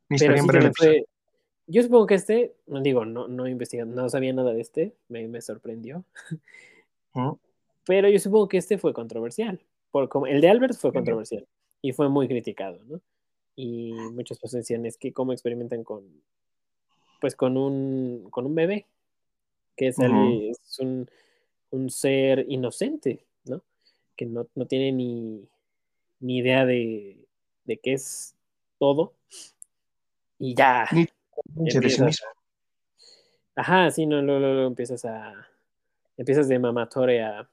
Ni 0.08 0.18
Pero 0.18 0.36
sí 0.36 0.48
se 0.62 0.72
fue. 0.72 1.06
Yo 1.68 1.82
supongo 1.82 2.06
que 2.06 2.14
este, 2.14 2.54
digo, 2.66 3.04
no, 3.04 3.26
no 3.26 3.48
investigando, 3.48 4.00
no 4.00 4.08
sabía 4.08 4.32
nada 4.32 4.52
de 4.54 4.60
este, 4.60 4.94
me, 5.08 5.26
me 5.26 5.40
sorprendió. 5.42 6.04
Pero 7.86 8.08
yo 8.08 8.18
supongo 8.18 8.46
que 8.48 8.58
este 8.58 8.78
fue 8.78 8.92
controversial. 8.92 9.60
Por 9.90 10.08
el 10.28 10.40
de 10.40 10.48
Albert 10.48 10.74
fue 10.74 10.92
controversial 10.92 11.46
y 11.82 11.92
fue 11.92 12.08
muy 12.08 12.28
criticado, 12.28 12.78
¿no? 12.86 13.00
Y 13.56 13.92
muchos 14.12 14.38
pues 14.38 14.52
decían 14.52 14.84
es 14.86 14.96
que 14.98 15.12
cómo 15.12 15.32
experimentan 15.32 15.82
con, 15.82 16.04
pues 17.20 17.34
con 17.34 17.56
un, 17.56 18.28
con 18.30 18.44
un 18.46 18.54
bebé, 18.54 18.86
que 19.76 19.88
es, 19.88 19.96
es 19.98 20.78
un, 20.78 21.08
un 21.70 21.90
ser 21.90 22.44
inocente, 22.48 23.24
¿no? 23.46 23.62
Que 24.14 24.26
no, 24.26 24.46
no 24.54 24.66
tiene 24.66 24.92
ni, 24.92 25.48
ni 26.20 26.38
idea 26.38 26.66
de, 26.66 27.25
de 27.66 27.78
qué 27.78 27.92
es 27.94 28.34
todo. 28.78 29.14
Y 30.38 30.54
ya. 30.54 30.86
Sí 30.90 31.08
Empiezas. 31.56 32.20
Ajá, 33.54 33.90
sí, 33.90 34.06
no, 34.06 34.20
luego, 34.22 34.40
luego 34.40 34.66
empiezas 34.66 35.04
a. 35.04 35.46
Empiezas 36.16 36.48
de 36.48 36.58
mamatore 36.58 37.22
a. 37.22 37.48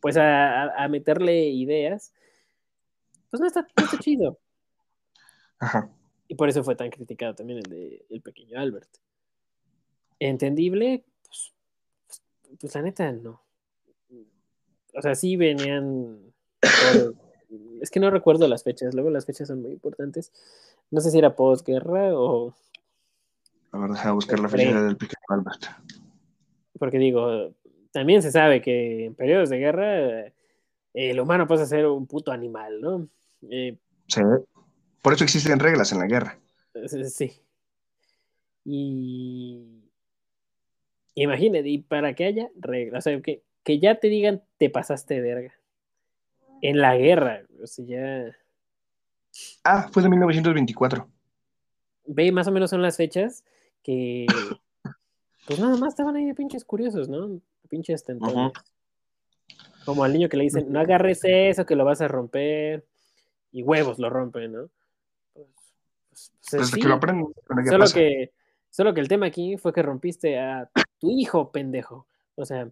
Pues 0.00 0.16
a, 0.16 0.62
a- 0.64 0.84
a 0.84 0.88
meterle 0.88 1.44
ideas. 1.50 2.12
Pues 3.30 3.40
no 3.40 3.46
está, 3.46 3.62
no 3.76 3.84
está 3.84 3.98
chido. 3.98 4.38
Ajá. 5.58 5.88
Y 6.28 6.34
por 6.34 6.48
eso 6.48 6.64
fue 6.64 6.74
tan 6.74 6.90
criticado 6.90 7.34
también 7.34 7.58
el 7.58 7.70
de 7.70 8.04
el 8.10 8.20
pequeño 8.22 8.58
Albert. 8.58 8.88
Entendible, 10.18 11.04
pues, 11.26 11.52
pues, 12.06 12.22
pues 12.60 12.74
la 12.74 12.82
neta 12.82 13.12
no. 13.12 13.42
O 14.94 15.02
sea, 15.02 15.14
sí 15.14 15.36
venían. 15.36 16.32
por- 16.60 17.21
es 17.80 17.90
que 17.90 18.00
no 18.00 18.10
recuerdo 18.10 18.48
las 18.48 18.62
fechas, 18.62 18.94
luego 18.94 19.10
las 19.10 19.26
fechas 19.26 19.48
son 19.48 19.62
muy 19.62 19.72
importantes. 19.72 20.32
No 20.90 21.00
sé 21.00 21.10
si 21.10 21.18
era 21.18 21.34
posguerra 21.36 22.10
o. 22.18 22.54
A 23.72 23.78
ver, 23.78 23.90
deja 23.90 24.12
buscar 24.12 24.38
la 24.40 24.48
Pre. 24.48 24.64
fecha 24.66 24.82
del 24.82 24.96
pequeño 24.96 25.20
Albert. 25.28 25.62
Porque 26.78 26.98
digo, 26.98 27.52
también 27.92 28.22
se 28.22 28.30
sabe 28.32 28.60
que 28.60 29.06
en 29.06 29.14
periodos 29.14 29.48
de 29.50 29.58
guerra 29.58 30.20
eh, 30.20 30.32
el 30.94 31.20
humano 31.20 31.46
pasa 31.46 31.62
a 31.62 31.66
ser 31.66 31.86
un 31.86 32.06
puto 32.06 32.32
animal, 32.32 32.80
¿no? 32.80 33.08
Eh, 33.50 33.76
Sí. 34.08 34.20
Por 35.00 35.14
eso 35.14 35.24
existen 35.24 35.58
reglas 35.58 35.90
en 35.92 35.98
la 36.00 36.06
guerra. 36.06 36.38
sí. 37.08 37.32
Y 38.64 39.60
imagínate, 41.14 41.68
y 41.68 41.78
para 41.78 42.14
que 42.14 42.24
haya 42.26 42.50
reglas, 42.56 43.06
o 43.06 43.10
sea, 43.10 43.20
que, 43.20 43.42
que 43.64 43.78
ya 43.78 43.98
te 43.98 44.08
digan 44.08 44.42
te 44.58 44.70
pasaste 44.70 45.14
de 45.14 45.20
verga. 45.20 45.52
En 46.62 46.80
la 46.80 46.96
guerra, 46.96 47.42
o 47.62 47.66
sea, 47.66 47.84
ya 47.84 48.36
Ah, 49.64 49.88
fue 49.92 50.02
de 50.02 50.08
1924. 50.08 51.08
ve 52.06 52.32
más 52.32 52.46
o 52.48 52.52
menos 52.52 52.70
son 52.70 52.82
las 52.82 52.96
fechas 52.96 53.44
que 53.82 54.26
pues 55.46 55.58
nada 55.58 55.76
más 55.76 55.90
estaban 55.90 56.16
ahí 56.16 56.24
de 56.24 56.34
pinches 56.34 56.64
curiosos, 56.64 57.08
¿no? 57.08 57.40
Pinches 57.68 58.04
tentones. 58.04 58.52
Como 59.84 60.04
al 60.04 60.12
niño 60.12 60.28
que 60.28 60.36
le 60.36 60.44
dicen, 60.44 60.70
no 60.70 60.78
agarres 60.78 61.20
eso, 61.24 61.66
que 61.66 61.74
lo 61.74 61.84
vas 61.84 62.00
a 62.00 62.08
romper. 62.08 62.84
Y 63.50 63.62
huevos 63.62 63.98
lo 63.98 64.08
rompen, 64.08 64.52
¿no? 64.52 64.68
Pues, 65.34 65.48
pues, 66.10 66.70
pues, 66.70 66.70
que 66.70 66.88
lo 66.88 66.94
aprenden, 66.94 67.32
bueno, 67.48 67.62
¿qué 67.64 67.68
solo 67.68 67.84
pasa? 67.84 67.94
que, 67.94 68.32
solo 68.70 68.94
que 68.94 69.00
el 69.00 69.08
tema 69.08 69.26
aquí 69.26 69.56
fue 69.56 69.72
que 69.72 69.82
rompiste 69.82 70.38
a 70.38 70.70
tu 71.00 71.10
hijo, 71.10 71.50
pendejo. 71.50 72.06
O 72.36 72.44
sea, 72.44 72.70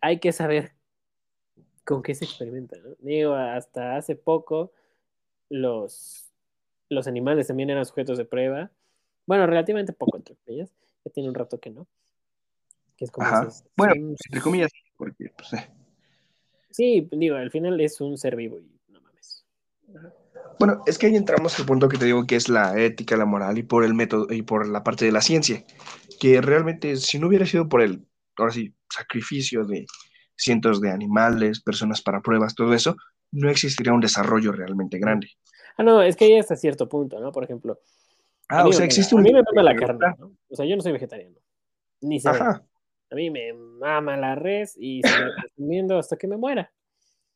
hay 0.00 0.18
que 0.20 0.32
saber 0.32 0.72
con 1.84 2.02
qué 2.02 2.14
se 2.14 2.24
experimenta, 2.24 2.76
¿no? 2.78 2.90
Digo, 3.00 3.34
hasta 3.34 3.96
hace 3.96 4.16
poco 4.16 4.72
los, 5.50 6.32
los 6.88 7.06
animales 7.06 7.46
también 7.46 7.70
eran 7.70 7.84
sujetos 7.84 8.18
de 8.18 8.24
prueba. 8.24 8.70
Bueno, 9.26 9.46
relativamente 9.46 9.92
poco, 9.92 10.16
entre 10.16 10.36
ellas. 10.46 10.72
Ya 11.04 11.12
tiene 11.12 11.28
un 11.28 11.34
rato 11.34 11.60
que 11.60 11.70
no. 11.70 11.86
Que 12.96 13.04
es 13.04 13.10
como 13.10 13.26
Ajá. 13.26 13.42
esos- 13.42 13.64
Bueno, 13.76 13.94
son- 13.94 14.16
entre 14.28 14.40
comillas, 14.40 14.72
porque, 14.96 15.30
pues, 15.36 15.52
eh. 15.54 15.70
Sí, 16.70 17.08
digo, 17.12 17.36
al 17.36 17.50
final 17.50 17.80
es 17.80 18.00
un 18.00 18.18
ser 18.18 18.34
vivo 18.36 18.58
y 18.58 18.68
no 18.88 19.00
mames. 19.00 19.44
Bueno, 20.58 20.82
es 20.86 20.98
que 20.98 21.06
ahí 21.06 21.16
entramos 21.16 21.58
al 21.58 21.66
punto 21.66 21.88
que 21.88 21.98
te 21.98 22.04
digo 22.06 22.26
que 22.26 22.36
es 22.36 22.48
la 22.48 22.80
ética, 22.80 23.16
la 23.16 23.26
moral 23.26 23.58
y 23.58 23.62
por 23.62 23.84
el 23.84 23.94
método 23.94 24.26
y 24.32 24.42
por 24.42 24.66
la 24.66 24.82
parte 24.82 25.04
de 25.04 25.12
la 25.12 25.20
ciencia. 25.20 25.64
Que 26.18 26.40
realmente, 26.40 26.96
si 26.96 27.18
no 27.18 27.28
hubiera 27.28 27.46
sido 27.46 27.68
por 27.68 27.82
el, 27.82 28.04
ahora 28.36 28.52
sí, 28.52 28.72
sacrificio 28.90 29.64
de 29.64 29.86
cientos 30.36 30.80
de 30.80 30.90
animales, 30.90 31.62
personas 31.62 32.02
para 32.02 32.20
pruebas, 32.20 32.54
todo 32.54 32.74
eso, 32.74 32.96
no 33.32 33.50
existiría 33.50 33.92
un 33.92 34.00
desarrollo 34.00 34.52
realmente 34.52 34.98
grande. 34.98 35.28
Ah, 35.76 35.82
no, 35.82 36.02
es 36.02 36.16
que 36.16 36.26
hay 36.26 36.38
hasta 36.38 36.56
cierto 36.56 36.88
punto, 36.88 37.18
¿no? 37.20 37.32
Por 37.32 37.44
ejemplo, 37.44 37.80
a 38.48 38.58
Ah, 38.60 38.64
o 38.64 38.68
me 38.68 38.74
sea, 38.74 38.84
existe 38.86 39.14
a 39.14 39.18
un. 39.18 39.24
mí 39.24 39.32
me 39.32 39.42
mama 39.42 39.62
la 39.62 39.76
carne, 39.76 40.06
¿no? 40.18 40.32
O 40.48 40.56
sea, 40.56 40.66
yo 40.66 40.76
no 40.76 40.82
soy 40.82 40.92
vegetariano. 40.92 41.36
Ni 42.00 42.20
sé. 42.20 42.28
Ajá. 42.28 42.62
A 43.10 43.14
mí 43.14 43.30
me 43.30 43.52
mama 43.52 44.16
la 44.16 44.34
res 44.34 44.76
y 44.78 45.02
seguiré 45.02 45.30
consumiendo 45.40 45.98
hasta 45.98 46.16
que 46.16 46.26
me 46.26 46.36
muera. 46.36 46.72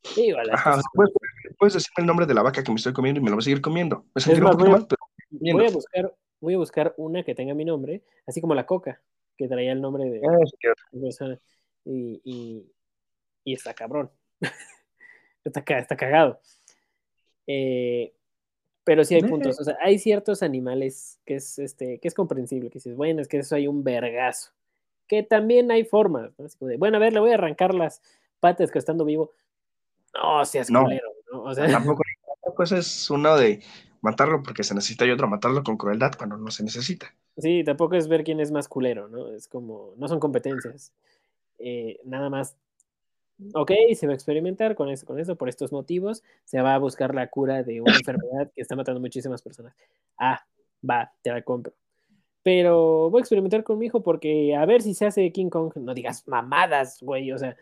A 0.05 0.45
las 0.45 0.55
Ajá. 0.61 0.81
puedes, 0.95 1.13
puedes 1.59 1.75
decirme 1.75 1.95
el 2.03 2.07
nombre 2.07 2.27
de 2.27 2.35
la 2.35 2.43
vaca 2.43 2.63
que 2.63 2.71
me 2.71 2.77
estoy 2.77 2.93
comiendo 2.93 3.21
y 3.21 3.25
me 3.25 3.31
lo 3.31 3.37
voy 3.37 3.43
a 3.43 3.45
seguir 3.45 3.61
comiendo. 3.61 4.07
Me 4.15 4.21
sentiré 4.21 4.47
un 4.47 4.53
a- 4.53 4.57
mal, 4.57 4.87
pero 4.89 5.01
Voy 5.31 5.67
a 5.67 5.71
buscar, 5.71 6.15
voy 6.41 6.55
a 6.55 6.59
buscar 6.59 6.95
una 6.97 7.23
que 7.23 7.35
tenga 7.35 7.55
mi 7.55 7.65
nombre, 7.65 8.03
así 8.27 8.41
como 8.41 8.55
la 8.55 8.65
coca, 8.67 9.03
que 9.37 9.49
traía 9.49 9.73
el 9.73 9.81
nombre 9.81 10.05
de 10.05 10.21
Ah, 10.27 10.39
sí. 10.47 11.25
Y, 11.85 12.21
y, 12.25 12.73
y 13.49 13.55
está 13.55 13.75
cabrón. 13.75 14.11
está, 15.45 15.63
está 15.79 15.97
cagado. 15.97 16.41
Eh, 17.47 18.13
pero 18.85 19.05
sí 19.05 19.15
hay 19.15 19.23
puntos. 19.23 19.59
O 19.61 19.65
sea, 19.65 19.77
hay 19.83 19.99
ciertos 19.99 20.43
animales 20.43 21.19
que 21.25 21.37
es 21.37 21.59
este, 21.59 21.99
que 21.99 22.09
es 22.09 22.15
comprensible, 22.15 22.71
que 22.71 22.75
dices, 22.79 22.97
bueno, 22.97 23.21
es 23.21 23.29
que 23.29 23.39
eso 23.39 23.55
hay 23.55 23.67
un 23.67 23.85
vergazo. 23.85 24.51
Que 25.07 25.23
también 25.23 25.71
hay 25.71 25.85
formas, 25.85 26.33
¿no? 26.39 26.47
Bueno, 26.79 26.97
a 26.99 27.01
ver, 27.01 27.13
le 27.13 27.21
voy 27.21 27.31
a 27.31 27.35
arrancar 27.35 27.75
las 27.75 28.03
patas 28.41 28.71
que 28.71 28.79
estando 28.79 29.05
vivo. 29.05 29.33
No, 30.15 30.45
seas 30.45 30.71
No. 30.71 30.85
culero, 30.85 31.09
¿no? 31.33 31.43
O 31.45 31.55
sea, 31.55 31.67
Tampoco, 31.71 32.03
tampoco 32.43 32.63
ese 32.63 32.79
es 32.79 33.11
uno 33.11 33.37
de 33.37 33.63
matarlo 34.01 34.43
porque 34.43 34.63
se 34.63 34.75
necesita 34.75 35.07
y 35.07 35.11
otro 35.11 35.29
matarlo 35.29 35.63
con 35.65 35.77
crueldad 35.77 36.13
cuando 36.17 36.37
no 36.37 36.51
se 36.51 36.63
necesita. 36.63 37.15
sí, 37.37 37.65
tampoco 37.65 37.95
es 37.97 38.09
ver 38.09 38.25
quién 38.25 38.41
es 38.41 38.51
más 38.51 38.69
culero, 38.69 39.09
¿no? 39.09 39.33
Es 39.33 39.49
como, 39.49 39.95
no 39.97 40.09
son 40.09 40.21
competencias. 40.21 40.93
Eh, 41.59 42.01
nada 42.05 42.31
más, 42.31 42.57
ok, 43.55 43.73
se 43.95 44.07
va 44.07 44.13
a 44.13 44.17
experimentar 44.17 44.75
con 44.75 44.89
eso, 44.89 45.07
con 45.07 45.19
eso, 45.19 45.37
por 45.37 45.49
estos 45.49 45.73
motivos, 45.73 46.23
se 46.45 46.61
va 46.61 46.75
a 46.75 46.79
buscar 46.79 47.15
la 47.15 47.29
cura 47.29 47.63
de 47.63 47.81
una 47.81 47.95
enfermedad 48.05 48.51
que 48.55 48.63
está 48.63 48.77
matando 48.77 49.01
muchísimas 49.01 49.43
personas. 49.43 49.75
Ah, 50.19 50.45
va, 50.89 51.13
te 51.23 51.31
la 51.31 51.43
compro. 51.43 51.73
Pero 52.43 53.11
voy 53.11 53.21
a 53.21 53.23
experimentar 53.23 53.65
con 53.65 53.79
mi 53.79 53.87
hijo 53.87 54.03
porque 54.03 54.55
a 54.55 54.65
ver 54.65 54.83
si 54.83 54.95
se 54.95 55.07
hace 55.07 55.31
King 55.33 55.51
Kong. 55.51 55.73
No 55.77 55.93
digas 55.93 56.27
mamadas, 56.27 57.03
güey, 57.03 57.33
o 57.33 57.39
sea. 57.39 57.57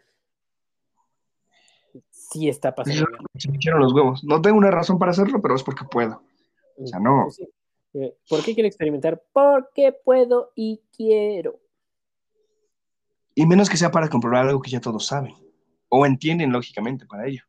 Sí 2.11 2.49
está 2.49 2.75
pasando. 2.75 3.07
Se 3.37 3.51
me 3.51 3.57
echaron 3.57 3.81
los 3.81 3.93
huevos. 3.93 4.23
No 4.23 4.41
tengo 4.43 4.59
una 4.59 4.71
razón 4.71 4.99
para 4.99 5.13
hacerlo, 5.13 5.41
pero 5.41 5.55
es 5.55 5.63
porque 5.63 5.85
puedo. 5.91 6.23
O 6.77 6.87
sea, 6.87 7.01
no. 7.01 7.25
Pues. 7.25 7.49
Eh, 7.95 8.15
¿Por 8.29 8.45
qué 8.45 8.53
quiere 8.53 8.69
experimentar? 8.69 9.23
Porque 9.33 9.93
puedo 9.93 10.53
y 10.55 10.83
quiero. 10.95 11.59
Y 13.35 13.47
menos 13.47 13.71
que 13.71 13.79
sea 13.79 13.91
para 13.91 14.09
comprobar 14.09 14.47
algo 14.47 14.61
que 14.61 14.71
ya 14.71 14.81
todos 14.81 15.07
saben. 15.07 15.35
O 15.89 16.05
entienden 16.07 16.53
lógicamente 16.53 17.07
para 17.07 17.27
ello. 17.27 17.45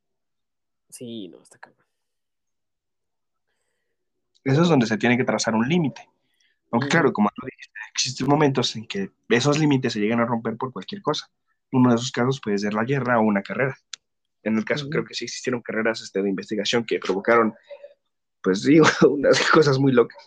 Sí, 0.89 1.27
no, 1.27 1.41
está 1.41 1.57
cabrón. 1.57 1.85
Eso 4.43 4.61
es 4.61 4.69
donde 4.69 4.88
se 4.88 4.97
tiene 4.97 5.17
que 5.17 5.25
trazar 5.25 5.55
un 5.55 5.67
límite. 5.67 6.07
Aunque 6.71 6.88
Mm. 6.88 6.89
claro, 6.89 7.13
como 7.13 7.29
tú 7.35 7.45
dijiste, 7.45 7.73
existen 7.91 8.27
momentos 8.27 8.75
en 8.75 8.88
que 8.88 9.11
esos 9.29 9.59
límites 9.59 9.93
se 9.93 9.99
llegan 9.99 10.19
a 10.19 10.25
romper 10.25 10.55
por 10.57 10.71
cualquier 10.71 11.01
cosa. 11.01 11.29
Uno 11.71 11.89
de 11.89 11.95
esos 11.95 12.11
casos 12.11 12.39
puede 12.41 12.57
ser 12.57 12.73
la 12.73 12.85
guerra 12.85 13.19
o 13.19 13.23
una 13.23 13.41
carrera. 13.41 13.77
En 14.43 14.57
el 14.57 14.63
caso, 14.63 14.89
creo 14.89 15.03
que 15.03 15.13
sí 15.13 15.25
existieron 15.25 15.61
carreras 15.61 16.01
este, 16.01 16.21
de 16.21 16.29
investigación 16.29 16.85
que 16.85 16.99
provocaron, 16.99 17.53
pues 18.41 18.63
digo, 18.63 18.85
unas 19.09 19.41
cosas 19.49 19.77
muy 19.79 19.91
locas. 19.91 20.17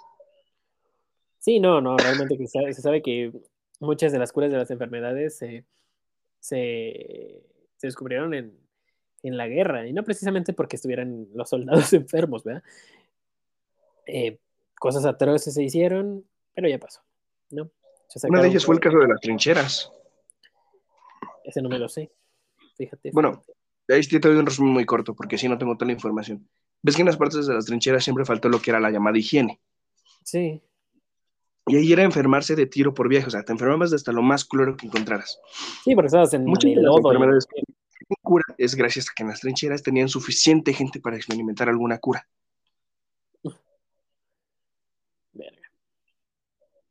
Sí, 1.39 1.59
no, 1.59 1.81
no, 1.81 1.97
realmente 1.97 2.37
que 2.37 2.47
se, 2.47 2.73
se 2.75 2.83
sabe 2.83 3.01
que 3.01 3.33
muchas 3.79 4.13
de 4.13 4.19
las 4.19 4.31
curas 4.33 4.51
de 4.51 4.59
las 4.59 4.71
enfermedades 4.71 5.39
se, 5.39 5.65
se 7.81 7.87
descubrieron 7.87 8.35
en, 8.35 8.59
en 9.23 9.37
la 9.39 9.49
guerra, 9.49 9.87
y 9.87 9.93
no 9.95 10.05
precisamente 10.05 10.53
porque 10.53 10.77
estuvieran 10.77 11.29
los 11.35 11.49
soldados 11.49 11.93
enfermos, 11.95 12.45
¿verdad? 12.45 12.63
Eh, 14.07 14.39
cosas 14.79 15.05
atroces 15.07 15.55
se 15.55 15.63
hicieron, 15.63 16.25
pero 16.55 16.69
ya 16.69 16.79
pasó, 16.79 17.01
¿no? 17.51 17.71
Una 18.29 18.43
de 18.43 18.49
ellas 18.49 18.67
fue 18.67 18.75
el 18.75 18.81
caso 18.81 18.99
de 18.99 19.09
las 19.09 19.21
trincheras. 19.21 19.91
Ese 21.45 21.63
no 21.63 21.69
me 21.69 21.79
lo 21.79 21.89
sé, 21.89 22.11
fíjate. 22.77 23.13
Bueno, 23.13 23.43
ahí 23.89 24.03
sí 24.03 24.21
te 24.21 24.29
doy 24.29 24.37
un 24.37 24.47
resumen 24.47 24.73
muy 24.73 24.85
corto, 24.85 25.15
porque 25.15 25.39
si 25.39 25.49
no 25.49 25.57
tengo 25.57 25.75
toda 25.77 25.87
la 25.87 25.93
información. 25.93 26.47
Ves 26.83 26.97
que 26.97 27.03
en 27.03 27.07
las 27.07 27.17
partes 27.17 27.47
de 27.47 27.55
las 27.55 27.65
trincheras 27.67 28.03
siempre 28.05 28.25
faltó 28.25 28.49
lo 28.49 28.61
que 28.61 28.71
era 28.71 28.81
la 28.81 28.91
llamada 28.91 29.17
higiene. 29.17 29.61
Sí, 30.25 30.61
Y 31.67 31.77
ahí 31.77 31.93
era 31.93 32.03
enfermarse 32.03 32.57
de 32.57 32.67
tiro 32.67 32.93
por 32.95 33.09
viaje, 33.09 33.29
o 33.29 33.31
sea, 33.31 33.45
te 33.45 33.53
enfermabas 33.53 33.91
de 33.91 33.97
hasta 33.97 34.13
lo 34.13 34.23
más 34.23 34.45
culero 34.45 34.77
que 34.77 34.87
encontraras. 34.87 35.39
sí, 35.85 35.95
porque 35.95 36.07
estabas 36.07 36.35
en 36.35 36.45
Muchas 36.47 36.65
el 36.71 36.83
las 36.83 36.85
lodo. 36.85 37.13
y- 37.15 37.70
cura 38.31 38.45
es 38.59 38.77
gracias 38.77 39.09
a 39.09 39.13
que 39.13 39.25
en 39.25 39.31
las 39.31 39.41
trincheras 39.41 39.83
tenían 39.83 40.09
suficiente 40.09 40.73
gente 40.73 41.01
para 41.01 41.17
experimentar 41.17 41.69
alguna 41.69 41.99
cura. 41.99 42.29
Verga. 45.33 45.69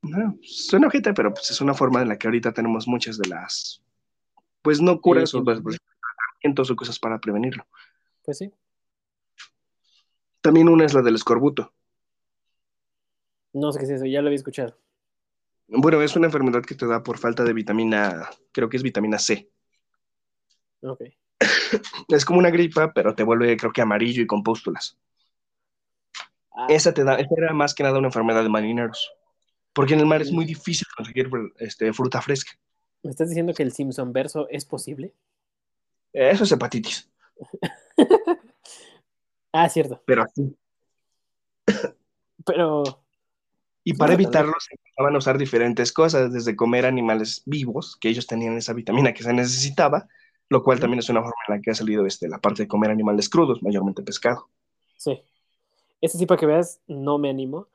No, 0.02 0.38
suena 0.42 0.88
ojete, 0.88 1.14
pero 1.14 1.34
pues 1.34 1.50
es 1.50 1.62
una 1.62 1.74
forma 1.74 2.02
en 2.02 2.10
la 2.10 2.18
que 2.18 2.28
ahorita 2.28 2.52
tenemos 2.52 2.90
muchas 2.90 3.18
de 3.18 3.30
las, 3.30 3.82
pues 4.62 4.82
no 4.82 5.00
curas 5.00 5.30
Sí, 5.30 5.40
pues, 5.42 5.62
pues, 5.62 5.78
tratamientos 5.80 6.72
o 6.72 6.76
cosas 6.76 7.00
para 7.00 7.20
prevenirlo. 7.20 7.66
Pues 8.26 8.38
sí, 8.40 8.52
También 10.42 10.68
una 10.68 10.86
es 10.86 10.94
la 10.94 11.02
del 11.02 11.16
escorbuto. 11.16 11.74
no 13.54 13.72
sé 13.72 13.80
qué 13.80 13.86
es 13.86 13.92
eso, 13.92 14.06
ya 14.06 14.22
lo 14.22 14.28
había 14.28 14.36
escuchado. 14.36 14.78
Bueno, 15.70 16.02
es 16.02 16.18
una 16.18 16.28
enfermedad 16.28 16.64
que 16.64 16.76
te 16.76 16.86
da 16.86 17.02
por 17.02 17.18
falta 17.18 17.46
de 17.46 17.54
vitamina, 17.54 18.30
creo 18.52 18.68
que 18.68 18.76
es 18.76 18.84
vitamina 18.84 19.20
C. 19.20 19.50
Ok. 20.82 21.02
Es 22.10 22.26
como 22.26 22.40
una 22.40 22.50
gripa, 22.50 22.94
pero 22.94 23.16
te 23.16 23.24
vuelve, 23.24 23.56
creo 23.58 23.72
que 23.72 23.82
amarillo 23.82 24.22
y 24.24 24.28
con 24.28 24.44
pústulas. 24.44 24.98
Ah, 26.52 26.68
Esa 26.70 26.94
te 26.94 27.04
da, 27.04 27.16
esa 27.16 27.34
era 27.38 27.54
más 27.54 27.74
que 27.74 27.84
nada 27.84 27.98
una 28.00 28.08
enfermedad 28.08 28.44
de 28.44 28.50
marineros. 28.50 29.12
Porque 29.74 29.94
en 29.94 30.02
el 30.02 30.06
mar 30.06 30.22
es 30.22 30.32
muy 30.32 30.46
difícil 30.46 30.88
conseguir 30.96 31.30
este, 31.58 31.94
fruta 31.94 32.22
fresca. 32.22 32.52
¿Me 33.04 33.12
estás 33.12 33.30
diciendo 33.30 33.54
que 33.54 33.64
el 33.64 33.72
Simpson 33.72 34.12
verso 34.14 34.48
es 34.50 34.66
posible? 34.66 35.14
Eso 36.14 36.44
es 36.44 36.52
hepatitis. 36.52 37.10
Ah, 39.52 39.68
cierto. 39.70 40.04
Pero 40.06 40.24
así. 40.24 40.56
Pero 42.46 42.84
Y 43.84 43.94
para 43.94 44.14
totalmente. 44.14 44.14
evitarlo 44.14 44.54
se 44.60 44.76
empezaban 44.76 45.16
a 45.16 45.18
usar 45.18 45.38
diferentes 45.38 45.92
cosas, 45.92 46.32
desde 46.32 46.56
comer 46.56 46.86
animales 46.86 47.42
vivos, 47.46 47.98
que 48.00 48.10
ellos 48.10 48.28
tenían 48.28 48.58
esa 48.58 48.74
vitamina 48.74 49.14
que 49.14 49.24
se 49.24 49.34
necesitaba, 49.34 50.08
lo 50.50 50.64
cual 50.64 50.80
también 50.80 51.00
es 51.00 51.10
una 51.10 51.22
forma 51.22 51.36
en 51.48 51.56
la 51.56 51.62
que 51.62 51.72
ha 51.72 51.76
salido 51.76 52.06
este, 52.06 52.28
la 52.28 52.40
parte 52.40 52.64
de 52.64 52.68
comer 52.68 52.92
animales 52.92 53.30
crudos, 53.30 53.64
mayormente 53.64 54.04
pescado. 54.04 54.48
sí. 54.98 55.22
Ese 56.02 56.18
sí, 56.18 56.26
para 56.26 56.40
que 56.40 56.46
veas, 56.46 56.80
no 56.88 57.18
me 57.18 57.30
animo. 57.30 57.68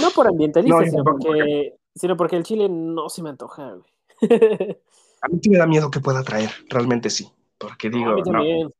No 0.00 0.10
por 0.10 0.26
ambientalista, 0.26 0.80
No, 0.80 0.84
sino, 0.86 1.04
porque, 1.04 1.76
sino 1.94 2.16
porque 2.16 2.36
el 2.36 2.42
chile 2.42 2.70
no 2.70 3.10
se 3.10 3.22
me 3.22 3.28
antoja, 3.28 3.74
güey. 3.74 4.78
A 5.20 5.28
mí 5.28 5.38
sí 5.42 5.50
me 5.50 5.58
da 5.58 5.66
miedo 5.66 5.90
que 5.90 6.00
pueda 6.00 6.22
traer, 6.22 6.50
realmente 6.70 7.10
sí, 7.10 7.30
porque 7.58 7.90
digo, 7.90 8.14
mí 8.14 8.22
no. 8.62 8.70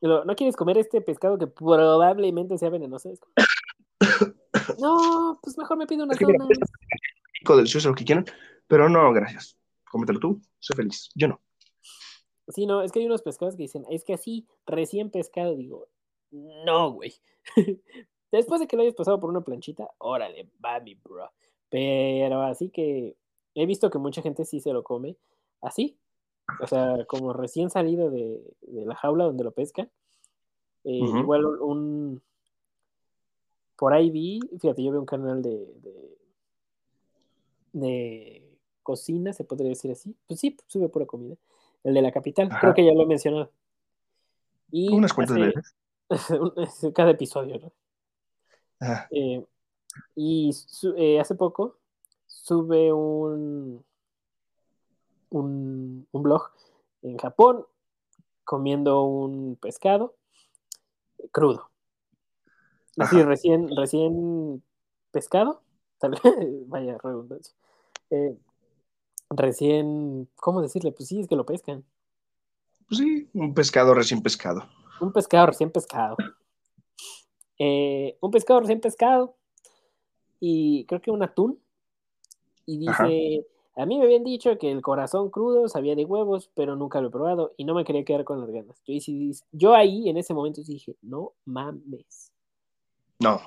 Pero, 0.00 0.24
¿No 0.24 0.34
quieres 0.34 0.56
comer 0.56 0.78
este 0.78 1.00
pescado 1.00 1.38
que 1.38 1.46
probablemente 1.46 2.58
sea 2.58 2.70
venenoso? 2.70 3.12
No, 4.80 5.38
pues 5.42 5.56
mejor 5.58 5.76
me 5.76 5.86
pido 5.86 6.04
unas 6.04 6.14
Es 6.14 6.18
que 6.18 6.26
mira, 6.26 6.38
donas. 6.38 6.58
rico, 7.38 7.56
delicioso, 7.56 7.88
lo 7.90 7.94
que 7.94 8.04
quieran, 8.04 8.24
pero 8.66 8.88
no, 8.88 9.12
gracias. 9.12 9.56
Cómetelo 9.90 10.18
tú, 10.18 10.40
sé 10.58 10.74
feliz, 10.74 11.10
yo 11.14 11.28
no. 11.28 11.40
Sí, 12.50 12.66
no, 12.66 12.82
es 12.82 12.92
que 12.92 13.00
hay 13.00 13.06
unos 13.06 13.22
pescados 13.22 13.56
que 13.56 13.62
dicen, 13.62 13.84
es 13.90 14.04
que 14.04 14.14
así, 14.14 14.46
recién 14.66 15.10
pescado, 15.10 15.56
digo, 15.56 15.88
no, 16.30 16.92
güey. 16.92 17.14
Después 18.32 18.60
de 18.60 18.66
que 18.66 18.76
lo 18.76 18.82
hayas 18.82 18.94
pasado 18.94 19.18
por 19.18 19.30
una 19.30 19.40
planchita, 19.40 19.90
órale, 19.98 20.48
va 20.64 20.80
mi 20.80 20.94
bro. 20.94 21.30
Pero 21.68 22.42
así 22.42 22.70
que 22.70 23.16
he 23.54 23.66
visto 23.66 23.90
que 23.90 23.98
mucha 23.98 24.22
gente 24.22 24.44
sí 24.44 24.60
se 24.60 24.72
lo 24.72 24.82
come 24.82 25.16
así, 25.60 25.98
o 26.62 26.66
sea, 26.66 27.04
como 27.06 27.32
recién 27.32 27.70
salido 27.70 28.10
de, 28.10 28.42
de 28.62 28.84
la 28.84 28.94
jaula 28.94 29.24
donde 29.24 29.44
lo 29.44 29.52
pescan. 29.52 29.90
Eh. 30.84 30.98
Igual 30.98 31.44
un, 31.44 32.22
Por 33.76 33.92
ahí 33.92 34.10
vi, 34.10 34.40
fíjate, 34.58 34.82
yo 34.82 34.92
veo 34.92 35.00
un 35.00 35.06
canal 35.06 35.42
de, 35.42 35.74
de, 35.80 36.18
de 37.72 38.58
cocina, 38.82 39.32
se 39.32 39.44
podría 39.44 39.68
decir 39.68 39.90
así. 39.90 40.16
Pues 40.26 40.40
sí, 40.40 40.56
sube 40.66 40.88
pura 40.88 41.06
comida. 41.06 41.36
El 41.84 41.94
de 41.94 42.02
la 42.02 42.12
capital, 42.12 42.48
Ajá. 42.50 42.60
creo 42.60 42.74
que 42.74 42.84
ya 42.84 42.92
lo 42.92 43.02
he 43.02 43.06
mencionado. 43.06 43.50
Y 44.70 44.92
Unas 44.94 45.12
cuantas 45.12 45.36
veces. 45.36 45.74
cada 46.94 47.10
episodio, 47.10 47.58
¿no? 47.58 47.72
Ajá. 48.80 49.08
Eh, 49.10 49.44
y 50.14 50.52
su- 50.52 50.94
eh, 50.96 51.18
hace 51.20 51.34
poco 51.34 51.78
sube 52.26 52.92
un, 52.92 53.84
un, 55.30 56.06
un 56.10 56.22
blog 56.22 56.50
en 57.02 57.16
Japón 57.18 57.64
comiendo 58.44 59.02
un 59.04 59.56
pescado 59.56 60.14
crudo. 61.32 61.70
Así, 62.98 63.16
Ajá. 63.16 63.26
recién, 63.26 63.74
recién 63.76 64.62
pescado. 65.10 65.62
tal- 65.98 66.18
Vaya 66.66 66.98
redundancia. 66.98 67.54
Eh, 68.10 68.36
recién, 69.30 70.28
¿cómo 70.36 70.60
decirle? 70.62 70.92
Pues 70.92 71.08
sí, 71.08 71.20
es 71.20 71.28
que 71.28 71.36
lo 71.36 71.46
pescan. 71.46 71.84
Pues 72.88 72.98
sí, 72.98 73.28
un 73.34 73.54
pescado 73.54 73.94
recién 73.94 74.20
pescado. 74.22 74.68
Un 75.00 75.12
pescado 75.12 75.46
recién 75.46 75.70
pescado. 75.70 76.16
Eh, 77.58 78.16
un 78.20 78.30
pescado 78.30 78.60
recién 78.60 78.80
pescado. 78.80 79.36
Y 80.40 80.84
creo 80.86 81.00
que 81.00 81.10
un 81.10 81.22
atún. 81.22 81.58
Y 82.66 82.78
dice, 82.78 82.90
Ajá. 82.92 83.82
a 83.82 83.86
mí 83.86 83.98
me 83.98 84.04
habían 84.04 84.24
dicho 84.24 84.58
que 84.58 84.70
el 84.70 84.82
corazón 84.82 85.30
crudo 85.30 85.68
sabía 85.68 85.94
de 85.94 86.04
huevos, 86.04 86.50
pero 86.54 86.76
nunca 86.76 87.00
lo 87.00 87.08
he 87.08 87.10
probado 87.10 87.54
y 87.56 87.64
no 87.64 87.74
me 87.74 87.84
quería 87.84 88.04
quedar 88.04 88.24
con 88.24 88.40
las 88.40 88.50
ganas. 88.50 88.80
Yo, 88.86 88.92
ahí 88.94 89.00
sí- 89.00 89.32
yo 89.52 89.74
ahí, 89.74 90.08
en 90.08 90.16
ese 90.16 90.34
momento, 90.34 90.60
dije, 90.62 90.96
no 91.02 91.32
mames. 91.44 92.32
No, 93.18 93.40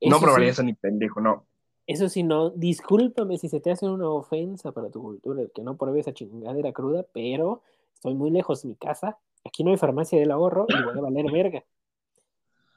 Eso 0.00 0.10
no 0.10 0.20
probaría 0.20 0.48
sí- 0.48 0.52
eso 0.52 0.62
ni 0.62 0.74
pendejo, 0.74 1.20
no. 1.20 1.46
Eso 1.88 2.10
sí, 2.10 2.22
no, 2.22 2.50
discúlpame 2.50 3.38
si 3.38 3.48
se 3.48 3.60
te 3.60 3.70
hace 3.70 3.88
una 3.88 4.10
ofensa 4.10 4.72
para 4.72 4.90
tu 4.90 5.00
cultura 5.00 5.40
el 5.40 5.50
que 5.50 5.62
no 5.62 5.78
pruebe 5.78 6.00
esa 6.00 6.12
chingadera 6.12 6.70
cruda, 6.70 7.06
pero 7.14 7.62
estoy 7.94 8.14
muy 8.14 8.30
lejos 8.30 8.60
de 8.60 8.68
mi 8.68 8.74
casa, 8.74 9.18
aquí 9.42 9.64
no 9.64 9.70
hay 9.70 9.78
farmacia 9.78 10.18
del 10.20 10.30
ahorro 10.30 10.66
y 10.68 10.82
voy 10.82 10.98
a 10.98 11.00
valer 11.00 11.32
verga. 11.32 11.64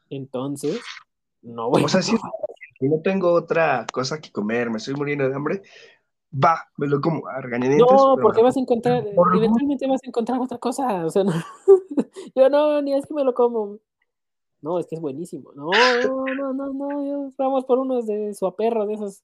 Entonces, 0.10 0.80
no 1.42 1.70
voy 1.70 1.84
O 1.84 1.90
sea, 1.90 2.00
a 2.00 2.04
si 2.04 2.16
no 2.88 3.02
tengo 3.02 3.34
otra 3.34 3.86
cosa 3.92 4.22
que 4.22 4.32
comer, 4.32 4.70
me 4.70 4.78
estoy 4.78 4.94
muriendo 4.94 5.28
de 5.28 5.36
hambre, 5.36 5.62
va, 6.34 6.70
me 6.78 6.88
lo 6.88 7.02
como 7.02 7.28
a 7.28 7.42
regañadientes. 7.42 7.86
No, 7.92 8.16
pero- 8.16 8.28
porque 8.28 8.42
vas 8.42 8.56
a 8.56 8.62
encontrar, 8.62 9.06
eventualmente 9.36 9.88
vas 9.88 10.02
a 10.06 10.08
encontrar 10.08 10.40
otra 10.40 10.58
cosa, 10.58 11.06
o 11.06 11.10
sea, 11.10 11.26
no, 11.26 11.34
Yo 12.36 12.50
no, 12.50 12.82
ni 12.82 12.94
así 12.94 13.14
me 13.14 13.26
lo 13.26 13.34
como. 13.34 13.80
No, 14.62 14.78
es 14.80 14.86
que 14.88 14.96
es 14.96 15.02
buenísimo. 15.02 15.52
No, 15.54 15.72
no, 16.36 16.54
no, 16.54 16.74
no, 16.74 17.32
vamos 17.38 17.66
por 17.66 17.80
unos 17.80 18.06
de 18.06 18.34
suaperro, 18.34 18.86
de 18.86 18.94
esos, 18.94 19.24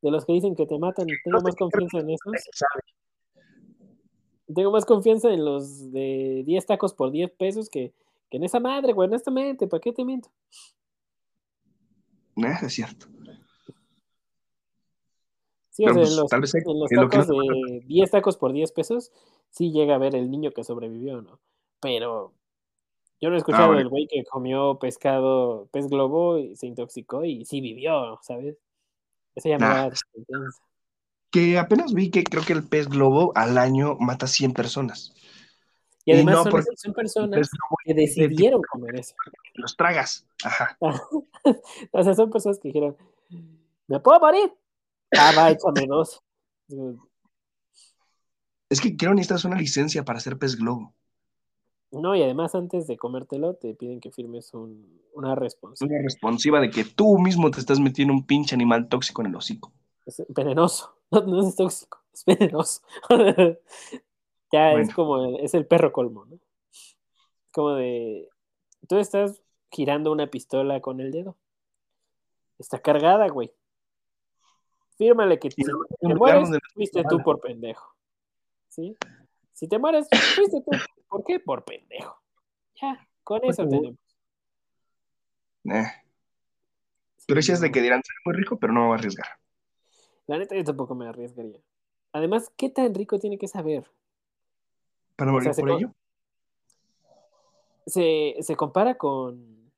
de 0.00 0.10
los 0.10 0.24
que 0.24 0.32
dicen 0.32 0.54
que 0.54 0.66
te 0.66 0.78
matan. 0.78 1.06
Tengo 1.24 1.40
más 1.40 1.56
confianza 1.56 1.98
en 1.98 2.10
esos. 2.10 2.32
Tengo 4.54 4.70
más 4.70 4.84
confianza 4.84 5.32
en 5.32 5.44
los 5.44 5.90
de 5.92 6.44
10 6.46 6.66
tacos 6.66 6.94
por 6.94 7.10
10 7.10 7.32
pesos 7.32 7.68
que, 7.68 7.92
que 8.30 8.36
en 8.36 8.44
esa 8.44 8.60
madre, 8.60 8.92
güey, 8.92 9.08
honestamente, 9.08 9.66
¿para 9.66 9.80
qué 9.80 9.92
te 9.92 10.04
miento? 10.04 10.30
No, 12.36 12.48
es 12.48 12.72
cierto. 12.72 13.06
Sí, 15.70 15.84
o 15.84 15.92
sea, 15.92 15.94
pues, 15.94 16.10
en 16.12 16.16
los, 16.16 16.30
tal 16.30 16.40
vez 16.40 16.54
en 16.54 16.78
los 16.78 16.90
lo 16.92 17.08
tacos 17.08 17.28
no- 17.28 17.34
de 17.42 17.80
10 17.86 18.10
tacos 18.10 18.36
por 18.36 18.52
10 18.52 18.72
pesos, 18.72 19.10
sí 19.50 19.72
llega 19.72 19.96
a 19.96 19.98
ver 19.98 20.14
el 20.14 20.30
niño 20.30 20.52
que 20.52 20.64
sobrevivió, 20.64 21.20
¿no? 21.22 21.40
Pero 21.80 22.32
yo 23.20 23.30
no 23.30 23.36
he 23.36 23.38
escuchado 23.38 23.68
bueno. 23.68 23.78
del 23.78 23.88
güey 23.88 24.06
que 24.06 24.24
comió 24.24 24.78
pescado, 24.78 25.68
pez 25.72 25.88
globo 25.88 26.38
y 26.38 26.56
se 26.56 26.66
intoxicó 26.66 27.24
y 27.24 27.44
sí 27.44 27.60
vivió, 27.60 28.18
¿sabes? 28.22 28.56
Esa 29.34 29.48
llamada 29.48 29.90
Nah. 30.28 30.50
Que 31.30 31.58
apenas 31.58 31.92
vi 31.92 32.10
que 32.10 32.24
creo 32.24 32.42
que 32.44 32.52
el 32.52 32.66
pez 32.66 32.88
globo 32.88 33.32
al 33.34 33.58
año 33.58 33.96
mata 33.98 34.26
100 34.26 34.52
personas. 34.52 35.12
Y 36.04 36.12
Y 36.12 36.14
además 36.14 36.36
no 36.36 36.42
son, 36.44 36.52
porque 36.52 36.76
son 36.76 36.92
personas 36.92 37.50
que 37.84 37.94
decidieron 37.94 38.62
comer 38.62 39.00
eso. 39.00 39.14
los 39.54 39.76
tragas. 39.76 40.26
Ajá. 40.44 40.78
o 40.80 42.02
sea, 42.02 42.14
son 42.14 42.30
personas 42.30 42.58
que 42.58 42.68
dijeron, 42.68 42.96
¿me 43.88 44.00
puedo 44.00 44.20
morir? 44.20 44.52
Ah, 45.18 45.32
va, 45.36 45.50
échame 45.50 45.86
dos. 45.86 46.22
Es 48.68 48.80
que 48.80 48.96
quiero 48.96 49.14
necesitas 49.14 49.44
una 49.44 49.56
licencia 49.56 50.04
para 50.04 50.18
hacer 50.18 50.38
pez 50.38 50.56
globo. 50.56 50.94
No, 51.92 52.14
y 52.16 52.22
además 52.22 52.54
antes 52.54 52.86
de 52.86 52.96
comértelo 52.96 53.54
te 53.54 53.74
piden 53.74 54.00
que 54.00 54.10
firmes 54.10 54.52
un- 54.54 55.00
una 55.14 55.34
responsabilidad. 55.34 55.98
Una 56.00 56.04
responsiva 56.04 56.60
de 56.60 56.70
que 56.70 56.84
tú 56.84 57.18
mismo 57.18 57.50
te 57.50 57.60
estás 57.60 57.78
metiendo 57.80 58.12
un 58.12 58.26
pinche 58.26 58.54
animal 58.54 58.88
tóxico 58.88 59.22
en 59.22 59.28
el 59.28 59.36
hocico. 59.36 59.72
Es 60.04 60.22
venenoso. 60.28 60.92
No, 61.12 61.20
no 61.22 61.48
es 61.48 61.54
tóxico, 61.54 61.98
es 62.12 62.24
venenoso. 62.24 62.82
ya 64.52 64.72
es 64.72 64.92
como, 64.92 65.24
el- 65.24 65.36
es 65.36 65.54
el 65.54 65.64
perro 65.66 65.92
colmo, 65.92 66.24
¿no? 66.26 66.38
Como 67.52 67.74
de, 67.74 68.28
tú 68.88 68.96
estás 68.96 69.40
girando 69.70 70.10
una 70.10 70.26
pistola 70.26 70.80
con 70.80 71.00
el 71.00 71.12
dedo. 71.12 71.36
Está 72.58 72.80
cargada, 72.80 73.28
güey. 73.28 73.52
Fírmale 74.98 75.38
que 75.38 75.50
si 75.50 75.62
te 75.62 76.14
mueres, 76.16 76.48
no 76.50 76.58
fuiste 76.74 77.04
tú 77.08 77.22
por 77.22 77.40
pendejo. 77.40 77.94
¿Sí? 78.68 78.96
Si 79.56 79.66
te 79.66 79.78
mueres, 79.78 80.06
fuiste 80.34 80.60
tú. 80.60 80.70
¿Por 81.08 81.24
qué? 81.24 81.40
Por 81.40 81.64
pendejo. 81.64 82.20
Ya, 82.80 83.08
con 83.24 83.42
eso 83.42 83.66
tenemos. 83.66 83.98
Eh. 85.64 85.86
Pero 87.26 87.40
es 87.40 87.60
de 87.60 87.72
que 87.72 87.80
dirán, 87.80 88.02
"Soy 88.04 88.14
muy 88.26 88.34
rico, 88.34 88.58
pero 88.58 88.74
no 88.74 88.80
me 88.80 88.86
voy 88.88 88.96
a 88.96 88.98
arriesgar. 88.98 89.26
La 90.26 90.36
neta, 90.36 90.54
yo 90.54 90.62
tampoco 90.62 90.94
me 90.94 91.08
arriesgaría. 91.08 91.58
Además, 92.12 92.52
¿qué 92.56 92.68
tan 92.68 92.94
rico 92.94 93.18
tiene 93.18 93.38
que 93.38 93.48
saber? 93.48 93.90
¿Para 95.16 95.30
O 95.30 95.34
morir 95.34 95.54
sea, 95.54 95.64
por 95.64 95.70
ello? 95.70 95.94
Se, 97.86 98.36
se 98.40 98.56
compara 98.56 98.98
con. 98.98 99.72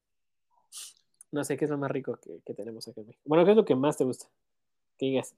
No 1.30 1.44
sé 1.44 1.56
qué 1.56 1.66
es 1.66 1.70
lo 1.70 1.78
más 1.78 1.90
rico 1.92 2.16
que, 2.16 2.40
que 2.44 2.52
tenemos 2.52 2.88
acá 2.88 3.00
en 3.00 3.06
México. 3.06 3.22
Bueno, 3.26 3.44
¿qué 3.44 3.52
es 3.52 3.56
lo 3.56 3.64
que 3.64 3.76
más 3.76 3.96
te 3.96 4.04
gusta? 4.04 4.26
Que 4.98 5.06
digas, 5.06 5.36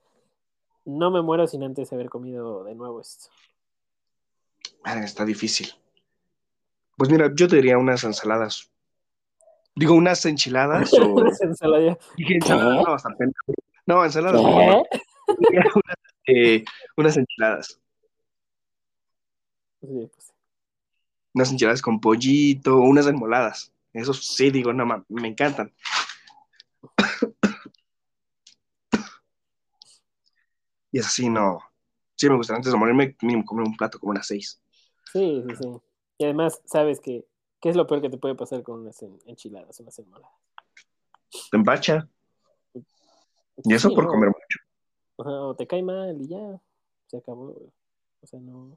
no 0.87 1.11
me 1.11 1.21
muero 1.21 1.47
sin 1.47 1.63
antes 1.63 1.93
haber 1.93 2.09
comido 2.09 2.65
de 2.65 2.75
nuevo 2.75 3.03
esto. 3.03 3.29
Madre, 4.85 5.05
está 5.05 5.25
difícil. 5.25 5.69
Pues 6.97 7.11
mira, 7.11 7.31
yo 7.35 7.49
te 7.49 7.57
diría 7.57 7.79
unas 7.79 8.05
ensaladas. 8.05 8.71
Digo, 9.75 9.95
unas 9.95 10.25
enchiladas 10.27 10.93
o... 10.99 11.25
Ensalada. 11.41 11.99
Dije 12.17 12.35
ensaladas, 12.35 12.85
no. 12.85 12.97
No, 13.87 14.05
ensaladas. 14.05 14.43
eh, 16.27 16.65
unas 16.97 17.17
enchiladas. 17.17 17.81
Sí, 19.81 19.87
pues, 20.13 20.33
Unas 21.35 21.51
enchiladas 21.53 21.81
con 21.81 22.01
pollito, 22.01 22.77
unas 22.79 23.07
enmoladas. 23.07 23.73
Eso 23.93 24.13
sí, 24.13 24.51
digo, 24.51 24.73
no, 24.73 24.85
ma- 24.87 25.05
me 25.09 25.29
encantan. 25.29 25.73
Y 30.93 30.99
es 30.99 31.07
así, 31.07 31.29
no. 31.29 31.61
Sí, 32.17 32.29
me 32.29 32.35
gusta 32.35 32.57
antes 32.57 32.73
de 32.73 32.77
morirme, 32.77 33.17
mínimo 33.23 33.45
comer 33.45 33.65
un 33.65 33.77
plato 33.77 34.01
como 34.01 34.11
unas 34.11 34.27
seis. 34.27 34.61
Sí, 35.13 35.43
sí, 35.47 35.57
sí. 35.57 35.69
Y 36.19 36.25
además, 36.25 36.61
sabes 36.65 37.01
que, 37.01 37.25
¿qué 37.61 37.69
es 37.71 37.77
lo 37.77 37.87
peor 37.87 38.03
que 38.03 38.11
te 38.11 38.19
puede 38.19 38.35
pasar 38.35 38.63
con 38.63 38.81
unas 38.81 39.01
en- 39.03 39.19
enchiladas, 39.27 39.79
unas 39.81 39.99
enmoladas? 39.99 40.31
Te 41.51 41.57
empacha. 41.57 42.09
Y 43.65 43.75
eso 43.75 43.95
por 43.95 44.05
¿no? 44.05 44.11
comer 44.11 44.29
mucho. 44.29 44.59
Ajá, 45.19 45.43
o 45.43 45.55
te 45.55 45.67
cae 45.67 45.83
mal 45.83 46.21
y 46.21 46.29
ya, 46.29 46.61
se 47.09 47.19
acabó. 47.19 47.55
O 48.23 48.27
sea, 48.27 48.41
no. 48.41 48.77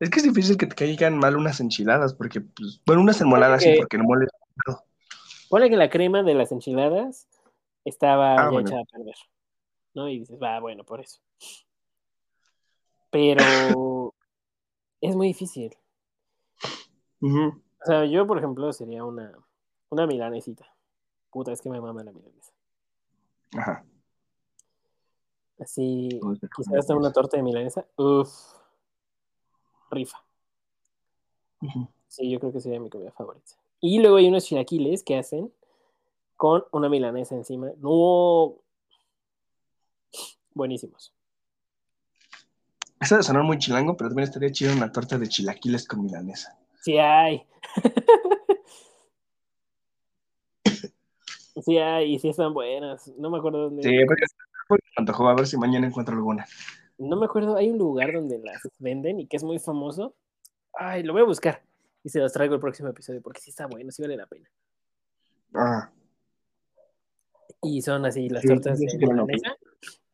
Es 0.00 0.10
que 0.10 0.18
es 0.18 0.24
difícil 0.24 0.56
que 0.56 0.66
te 0.66 0.74
caigan 0.74 1.16
mal 1.18 1.36
unas 1.36 1.60
enchiladas, 1.60 2.14
porque, 2.14 2.40
pues, 2.40 2.80
bueno, 2.86 3.02
unas 3.02 3.20
enmoladas 3.20 3.62
sí, 3.62 3.70
que- 3.72 3.76
porque 3.78 3.98
no 3.98 4.04
mole. 4.04 4.26
Ponle 5.48 5.68
que 5.70 5.76
la 5.76 5.90
crema 5.90 6.22
de 6.22 6.34
las 6.34 6.50
enchiladas 6.52 7.28
estaba 7.84 8.36
Ah, 8.36 8.44
ya 8.44 8.50
bueno. 8.50 8.68
echada 8.68 8.82
a 8.82 8.84
perder. 8.96 9.14
¿No? 9.94 10.08
Y 10.08 10.20
dices, 10.20 10.38
va, 10.42 10.58
bueno, 10.60 10.84
por 10.84 11.00
eso. 11.00 11.20
Pero 13.10 13.38
es 13.38 13.46
muy 15.22 15.28
difícil. 15.28 15.76
O 17.20 17.84
sea, 17.84 18.04
yo, 18.06 18.26
por 18.26 18.38
ejemplo, 18.38 18.72
sería 18.72 19.04
una, 19.04 19.32
una 19.88 20.04
milanesita. 20.04 20.66
Puta, 21.30 21.52
es 21.52 21.60
que 21.60 21.70
me 21.70 21.80
mama 21.80 22.02
la 22.02 22.10
milanesa. 22.10 22.52
Ajá. 23.56 23.84
Así, 25.60 26.08
quizás 26.56 26.74
hasta 26.74 26.96
una 26.96 27.12
torta 27.12 27.36
de 27.36 27.44
milanesa. 27.44 27.86
Uf. 27.96 28.32
Rifa. 29.92 30.24
Sí, 32.08 32.28
yo 32.28 32.40
creo 32.40 32.52
que 32.52 32.60
sería 32.60 32.80
mi 32.80 32.90
comida 32.90 33.12
favorita. 33.12 33.52
Y 33.78 34.00
luego 34.00 34.16
hay 34.16 34.26
unos 34.26 34.44
chilaquiles 34.44 35.04
que 35.04 35.18
hacen 35.18 35.52
con 36.36 36.64
una 36.72 36.88
milanesa 36.88 37.36
encima. 37.36 37.70
No. 37.76 38.56
Buenísimos. 40.52 41.14
Eso 43.02 43.16
de 43.16 43.22
sonar 43.24 43.42
muy 43.42 43.58
chilango, 43.58 43.96
pero 43.96 44.10
también 44.10 44.28
estaría 44.28 44.52
chido 44.52 44.72
una 44.72 44.92
torta 44.92 45.18
de 45.18 45.26
chilaquiles 45.26 45.88
con 45.88 46.04
milanesa. 46.04 46.56
Sí 46.82 46.98
hay. 46.98 47.44
sí 51.64 51.78
hay, 51.78 52.14
y 52.14 52.18
sí 52.20 52.28
están 52.28 52.54
buenas. 52.54 53.08
No 53.18 53.28
me 53.30 53.38
acuerdo 53.38 53.64
dónde. 53.64 53.82
Sí, 53.82 53.90
porque 54.06 54.24
me 54.70 54.78
antojó 54.96 55.28
a 55.28 55.34
ver 55.34 55.46
si 55.46 55.56
mañana 55.56 55.86
encuentro 55.86 56.14
alguna. 56.14 56.46
No 56.98 57.16
me 57.16 57.26
acuerdo, 57.26 57.56
hay 57.56 57.70
un 57.70 57.78
lugar 57.78 58.12
donde 58.12 58.38
las 58.38 58.62
venden 58.78 59.18
y 59.18 59.26
que 59.26 59.36
es 59.36 59.42
muy 59.42 59.58
famoso. 59.58 60.14
Ay, 60.72 61.02
lo 61.02 61.12
voy 61.12 61.22
a 61.22 61.26
buscar. 61.26 61.62
Y 62.04 62.08
se 62.08 62.20
los 62.20 62.32
traigo 62.32 62.54
el 62.54 62.60
próximo 62.60 62.88
episodio 62.88 63.20
porque 63.20 63.40
sí 63.40 63.50
está 63.50 63.66
bueno, 63.66 63.90
sí 63.90 64.02
vale 64.02 64.16
la 64.16 64.26
pena. 64.26 64.48
Ah, 65.54 65.90
Y 67.62 67.82
son 67.82 68.06
así 68.06 68.28
las 68.28 68.42
Sí, 68.42 68.48
tortas 68.48 68.78
de 68.78 68.86
milanesa. 68.96 69.56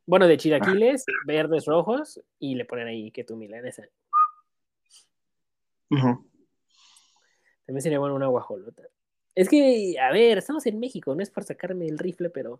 Bueno, 0.09 0.27
de 0.27 0.37
chilaquiles, 0.37 1.05
verdes, 1.23 1.65
rojos, 1.67 2.19
y 2.39 2.55
le 2.55 2.65
ponen 2.65 2.87
ahí 2.87 3.11
que 3.11 3.23
tu 3.23 3.35
milanesa. 3.35 3.87
También 5.87 6.25
sería 7.83 7.99
bueno 7.99 8.15
una 8.15 8.25
guajolota. 8.25 8.81
Es 9.35 9.47
que, 9.47 9.99
a 9.99 10.11
ver, 10.11 10.39
estamos 10.39 10.65
en 10.65 10.79
México, 10.79 11.13
no 11.13 11.21
es 11.21 11.29
por 11.29 11.43
sacarme 11.43 11.85
el 11.87 11.99
rifle, 11.99 12.31
pero 12.31 12.59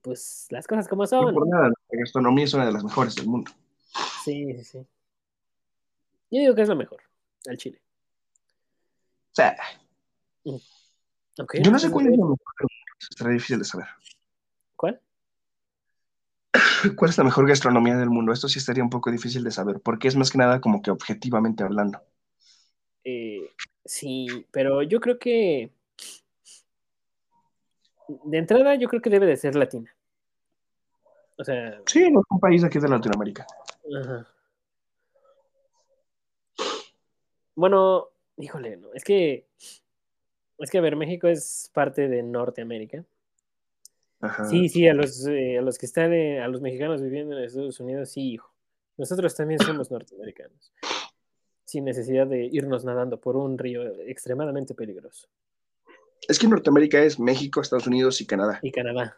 pues 0.00 0.46
las 0.50 0.68
cosas 0.68 0.86
como 0.86 1.02
No 1.02 1.08
son. 1.08 1.34
por 1.34 1.48
nada, 1.48 1.70
la 1.70 1.98
gastronomía 1.98 2.44
es 2.44 2.54
una 2.54 2.66
de 2.66 2.72
las 2.72 2.84
mejores 2.84 3.16
del 3.16 3.26
mundo. 3.26 3.50
Sí, 4.22 4.54
sí, 4.58 4.62
sí. 4.62 4.78
Yo 6.30 6.38
digo 6.40 6.54
que 6.54 6.62
es 6.62 6.68
lo 6.68 6.76
mejor, 6.76 7.02
al 7.48 7.56
chile. 7.56 7.82
O 9.32 9.34
sea, 9.34 9.56
Ok, 11.36 11.56
yo 11.64 11.72
no 11.72 11.80
sé 11.80 11.90
cuál 11.90 12.06
es 12.06 12.12
la 12.16 12.26
mejor. 12.26 12.38
Será 13.16 13.30
difícil 13.30 13.58
de 13.58 13.64
saber. 13.64 13.88
¿Cuál? 16.84 16.96
¿Cuál 16.96 17.10
es 17.10 17.18
la 17.18 17.24
mejor 17.24 17.48
gastronomía 17.48 17.96
del 17.96 18.10
mundo? 18.10 18.32
Esto 18.32 18.48
sí 18.48 18.58
estaría 18.58 18.82
un 18.82 18.90
poco 18.90 19.10
difícil 19.10 19.44
de 19.44 19.50
saber, 19.50 19.80
porque 19.80 20.08
es 20.08 20.16
más 20.16 20.30
que 20.30 20.38
nada 20.38 20.60
como 20.60 20.82
que 20.82 20.90
objetivamente 20.90 21.62
hablando. 21.62 22.00
Eh, 23.04 23.50
sí, 23.84 24.46
pero 24.50 24.82
yo 24.82 25.00
creo 25.00 25.18
que 25.18 25.70
de 28.24 28.38
entrada 28.38 28.74
yo 28.74 28.88
creo 28.88 29.02
que 29.02 29.10
debe 29.10 29.26
de 29.26 29.36
ser 29.36 29.54
latina. 29.54 29.94
O 31.36 31.44
sea, 31.44 31.80
Sí, 31.86 32.10
no 32.10 32.20
es 32.20 32.26
un 32.30 32.40
país 32.40 32.62
de 32.62 32.68
aquí 32.68 32.78
de 32.78 32.88
Latinoamérica. 32.88 33.46
ajá. 34.00 34.26
Bueno, 37.56 38.08
híjole, 38.36 38.76
no, 38.76 38.92
es 38.94 39.04
que 39.04 39.46
es 40.58 40.70
que 40.70 40.78
a 40.78 40.80
ver, 40.80 40.96
México 40.96 41.28
es 41.28 41.70
parte 41.72 42.08
de 42.08 42.22
Norteamérica. 42.22 43.04
Ajá. 44.24 44.44
Sí, 44.46 44.68
sí, 44.68 44.86
a 44.88 44.94
los, 44.94 45.26
eh, 45.26 45.58
a 45.58 45.62
los 45.62 45.76
que 45.78 45.86
están, 45.86 46.12
eh, 46.12 46.40
a 46.40 46.48
los 46.48 46.60
mexicanos 46.60 47.02
viviendo 47.02 47.36
en 47.36 47.44
Estados 47.44 47.78
Unidos, 47.80 48.10
sí, 48.10 48.32
hijo. 48.32 48.52
Nosotros 48.96 49.34
también 49.34 49.60
somos 49.60 49.90
norteamericanos. 49.90 50.72
sin 51.66 51.84
necesidad 51.84 52.26
de 52.28 52.44
irnos 52.52 52.84
nadando 52.84 53.18
por 53.20 53.36
un 53.36 53.58
río 53.58 53.82
extremadamente 54.02 54.74
peligroso. 54.74 55.26
Es 56.28 56.38
que 56.38 56.46
Norteamérica 56.46 57.02
es 57.02 57.18
México, 57.18 57.60
Estados 57.60 57.86
Unidos 57.88 58.20
y 58.20 58.26
Canadá. 58.26 58.60
Y 58.62 58.70
Canadá. 58.70 59.16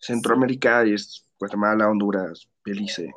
Centroamérica 0.00 0.84
es 0.84 1.26
Guatemala, 1.38 1.88
Honduras, 1.90 2.48
Belice. 2.64 3.12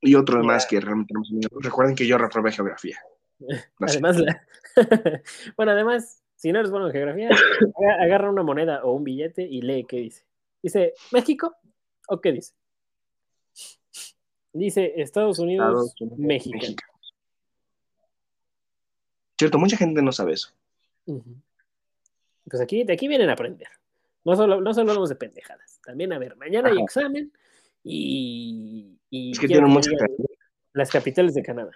Y 0.00 0.14
otros 0.14 0.44
más 0.44 0.66
que 0.66 0.80
realmente 0.80 1.12
no. 1.14 1.22
Recuerden 1.60 1.94
que 1.94 2.06
yo 2.06 2.16
reprobé 2.18 2.52
geografía. 2.52 2.98
No. 3.38 3.48
Además, 3.80 4.16
la- 4.18 4.42
bueno, 5.56 5.72
además, 5.72 6.21
si 6.42 6.50
no 6.50 6.58
eres 6.58 6.72
bueno 6.72 6.88
en 6.88 6.92
geografía, 6.92 7.28
aga- 7.78 8.02
agarra 8.02 8.28
una 8.30 8.42
moneda 8.42 8.82
o 8.84 8.92
un 8.94 9.04
billete 9.04 9.42
y 9.42 9.62
lee 9.62 9.84
qué 9.88 9.98
dice. 9.98 10.24
Dice, 10.60 10.92
¿México? 11.12 11.54
¿O 12.08 12.20
qué 12.20 12.32
dice? 12.32 12.52
Dice 14.52 14.92
Estados 15.00 15.38
Unidos, 15.38 15.94
Estados 15.94 16.00
Unidos, 16.00 16.18
México. 16.18 16.58
México. 16.58 16.82
Cierto, 19.38 19.58
mucha 19.58 19.76
gente 19.76 20.02
no 20.02 20.10
sabe 20.10 20.32
eso. 20.34 20.52
Pues 21.06 22.60
aquí, 22.60 22.82
de 22.84 22.92
aquí 22.92 23.06
vienen 23.08 23.30
a 23.30 23.34
aprender. 23.34 23.68
No 24.24 24.34
solo, 24.36 24.60
no 24.60 24.74
solo 24.74 24.90
hablamos 24.90 25.08
de 25.10 25.14
pendejadas. 25.16 25.80
También, 25.84 26.12
a 26.12 26.18
ver, 26.18 26.36
mañana 26.36 26.70
hay 26.70 26.78
examen 26.80 27.32
y, 27.84 28.98
y 29.10 29.30
Es 29.32 29.38
que 29.38 29.46
tienen 29.46 29.66
que 29.66 29.70
mucha 29.72 29.90
digan 29.90 30.08
tarea. 30.08 30.26
las 30.74 30.90
capitales 30.90 31.34
de 31.34 31.42
Canadá. 31.42 31.72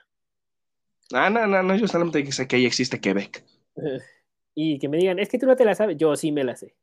Ah, 1.12 1.30
no, 1.30 1.46
no, 1.46 1.62
no, 1.62 1.76
yo 1.76 1.86
solamente 1.86 2.30
sé 2.32 2.46
que 2.48 2.56
ahí 2.56 2.66
existe 2.66 3.00
Quebec. 3.00 3.44
Y 4.58 4.78
que 4.78 4.88
me 4.88 4.96
digan, 4.96 5.18
es 5.18 5.28
que 5.28 5.38
tú 5.38 5.44
no 5.46 5.54
te 5.54 5.66
la 5.66 5.74
sabes. 5.74 5.98
Yo 5.98 6.16
sí 6.16 6.32
me 6.32 6.42
la 6.42 6.56
sé. 6.56 6.74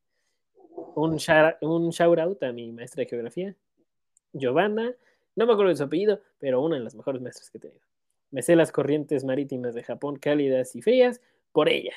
Un 0.96 1.18
shout, 1.18 1.56
un 1.62 1.90
shout 1.90 2.20
out 2.20 2.44
a 2.44 2.52
mi 2.52 2.72
maestra 2.72 3.02
de 3.02 3.10
geografía, 3.10 3.56
Giovanna. 4.32 4.94
No 5.36 5.48
me 5.48 5.54
acuerdo 5.54 5.70
de 5.72 5.78
su 5.78 5.84
apellido, 5.84 6.22
pero 6.40 6.62
una 6.62 6.76
de 6.78 6.84
las 6.84 6.94
mejores 6.94 7.20
maestras 7.20 7.50
que 7.50 7.58
he 7.58 7.62
tenido. 7.62 7.82
Me 8.30 8.44
sé 8.44 8.56
las 8.56 8.72
corrientes 8.72 9.24
marítimas 9.26 9.74
de 9.74 9.84
Japón 9.84 10.18
cálidas 10.18 10.76
y 10.76 10.84
frías 10.84 11.20
por 11.52 11.68
ella. 11.68 11.94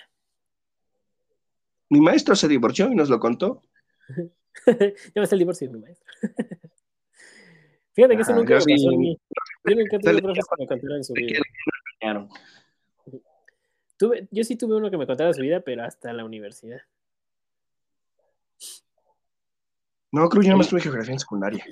Mi 1.90 2.00
maestro 2.00 2.34
se 2.34 2.48
divorció 2.48 2.90
y 2.90 2.94
nos 2.94 3.10
lo 3.10 3.20
contó. 3.20 3.62
Yo 4.66 5.20
me 5.20 5.26
sé 5.26 5.34
el 5.34 5.40
divorcio 5.40 5.68
de 5.68 5.74
mi 5.74 5.80
maestra. 5.80 6.06
Fíjate 7.92 8.16
que 8.16 8.22
eso 8.22 8.34
nunca 8.34 8.54
me 8.54 8.60
pasó 8.60 8.64
sí- 8.66 8.86
a 8.86 8.98
mí. 8.98 9.18
Yo 9.64 9.74
nunca 9.74 9.98
tuve 9.98 10.22
profes 10.22 10.44
que 10.46 10.62
me 10.62 10.66
contaran 10.66 11.04
su 11.04 11.12
de 11.12 11.20
vida. 11.20 11.40
Tuve, 13.96 14.28
yo 14.30 14.44
sí 14.44 14.56
tuve 14.56 14.76
uno 14.76 14.90
que 14.90 14.98
me 14.98 15.06
contara 15.06 15.32
su 15.32 15.42
vida, 15.42 15.60
pero 15.60 15.84
hasta 15.84 16.12
la 16.12 16.24
universidad. 16.24 16.80
No, 20.12 20.28
creo 20.28 20.40
que 20.40 20.46
yo 20.46 20.52
nada 20.52 20.58
más 20.58 20.68
tuve 20.68 20.80
geografía 20.80 21.12
en 21.12 21.18
secundaria. 21.18 21.64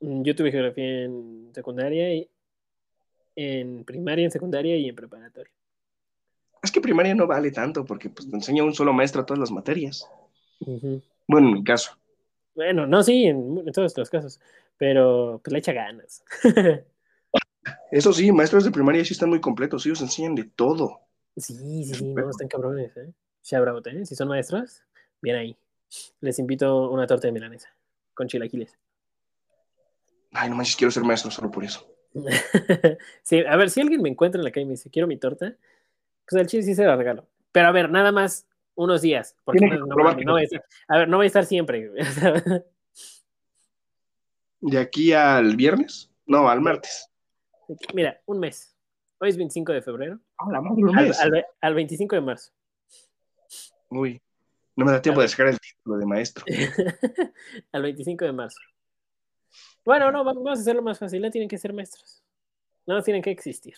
Mm, 0.00 0.22
Yo 0.22 0.34
tuve 0.34 0.50
geografía 0.50 1.04
en 1.04 1.50
secundaria, 1.54 2.14
y 2.14 2.30
en 3.36 3.84
primaria, 3.84 4.24
en 4.24 4.30
secundaria 4.30 4.76
y 4.76 4.88
en 4.88 4.96
preparatoria. 4.96 5.52
Es 6.62 6.72
que 6.72 6.80
primaria 6.80 7.14
no 7.14 7.26
vale 7.26 7.52
tanto 7.52 7.84
porque 7.84 8.10
pues, 8.10 8.28
te 8.28 8.34
enseña 8.34 8.64
un 8.64 8.74
solo 8.74 8.92
maestro 8.92 9.24
todas 9.24 9.38
las 9.38 9.50
materias. 9.50 10.08
Bueno, 11.26 11.48
en 11.48 11.54
mi 11.54 11.64
caso. 11.64 11.96
Bueno, 12.54 12.86
no, 12.86 13.02
sí, 13.02 13.26
en, 13.26 13.58
en 13.58 13.72
todos 13.72 13.96
los 13.96 14.10
casos, 14.10 14.40
pero 14.76 15.40
pues 15.42 15.52
le 15.52 15.58
echa 15.60 15.72
ganas. 15.72 16.24
Eso 17.90 18.12
sí, 18.12 18.32
maestros 18.32 18.64
de 18.64 18.70
primaria 18.70 19.04
sí 19.04 19.12
están 19.12 19.28
muy 19.28 19.40
completos, 19.40 19.86
ellos 19.86 20.00
enseñan 20.00 20.34
de 20.34 20.44
todo. 20.44 21.07
Sí, 21.38 21.54
sí, 21.54 21.94
sí, 21.94 22.04
no, 22.04 22.30
están 22.30 22.48
cabrones, 22.48 22.96
¿eh? 22.96 23.12
Out, 23.52 23.86
¿eh? 23.86 24.04
Si 24.04 24.14
son 24.14 24.28
maestros, 24.28 24.82
bien 25.22 25.36
ahí. 25.36 25.56
Les 26.20 26.38
invito 26.38 26.90
una 26.90 27.06
torta 27.06 27.28
de 27.28 27.32
milanesa 27.32 27.70
con 28.14 28.26
chilaquiles. 28.28 28.76
Ay, 30.32 30.50
no 30.50 30.56
manches, 30.56 30.76
quiero 30.76 30.90
ser 30.90 31.04
maestro 31.04 31.30
solo 31.30 31.50
por 31.50 31.64
eso. 31.64 31.86
sí, 33.22 33.38
a 33.46 33.56
ver, 33.56 33.70
si 33.70 33.80
alguien 33.80 34.02
me 34.02 34.08
encuentra 34.08 34.38
en 34.40 34.44
la 34.44 34.50
calle 34.50 34.64
y 34.64 34.66
me 34.66 34.72
dice, 34.72 34.90
quiero 34.90 35.06
mi 35.06 35.16
torta, 35.16 35.54
pues 36.28 36.40
al 36.40 36.46
chile 36.46 36.62
sí 36.62 36.74
se 36.74 36.84
la 36.84 36.96
regalo. 36.96 37.26
Pero 37.52 37.68
a 37.68 37.72
ver, 37.72 37.90
nada 37.90 38.12
más 38.12 38.46
unos 38.74 39.00
días. 39.02 39.36
Porque 39.44 39.66
no, 39.66 39.86
no 39.86 39.86
no 39.86 40.32
voy 40.32 40.42
a 40.42 40.44
estar, 40.44 40.64
a 40.88 40.98
ver, 40.98 41.08
no 41.08 41.16
voy 41.16 41.24
a 41.24 41.28
estar 41.28 41.46
siempre. 41.46 41.90
De 44.60 44.78
aquí 44.78 45.12
al 45.12 45.54
viernes, 45.56 46.10
no, 46.26 46.48
al 46.48 46.60
martes. 46.60 47.08
Mira, 47.94 48.20
un 48.26 48.40
mes. 48.40 48.74
Hoy 49.20 49.30
es 49.30 49.36
25 49.36 49.72
de 49.72 49.82
febrero. 49.82 50.18
Ah, 50.38 50.46
la 50.52 50.60
madre, 50.60 50.82
un 50.84 50.96
Al, 50.96 51.06
mes. 51.08 51.20
al- 51.20 51.46
al 51.60 51.74
25 51.74 52.14
de 52.14 52.20
marzo. 52.22 52.52
Uy, 53.90 54.20
no 54.76 54.84
me 54.84 54.92
da 54.92 55.02
tiempo 55.02 55.20
de 55.20 55.28
sacar 55.28 55.48
el 55.48 55.58
título 55.58 55.96
de 55.98 56.06
maestro. 56.06 56.44
al 57.72 57.82
25 57.82 58.24
de 58.24 58.32
marzo. 58.32 58.58
Bueno, 59.84 60.12
no, 60.12 60.24
va- 60.24 60.32
vamos 60.34 60.58
a 60.58 60.60
hacerlo 60.60 60.82
más 60.82 60.98
fácil. 60.98 61.20
No 61.20 61.30
tienen 61.30 61.48
que 61.48 61.58
ser 61.58 61.72
maestros. 61.72 62.22
No 62.86 63.02
tienen 63.02 63.22
que 63.22 63.30
existir. 63.30 63.74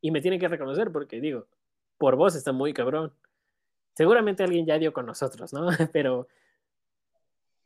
Y 0.00 0.10
me 0.10 0.20
tienen 0.20 0.38
que 0.38 0.48
reconocer 0.48 0.92
porque, 0.92 1.20
digo, 1.20 1.46
por 1.98 2.16
vos 2.16 2.34
está 2.36 2.52
muy 2.52 2.74
cabrón. 2.74 3.12
Seguramente 3.94 4.42
alguien 4.42 4.66
ya 4.66 4.78
dio 4.78 4.92
con 4.92 5.06
nosotros, 5.06 5.52
¿no? 5.54 5.68
Pero, 5.92 6.28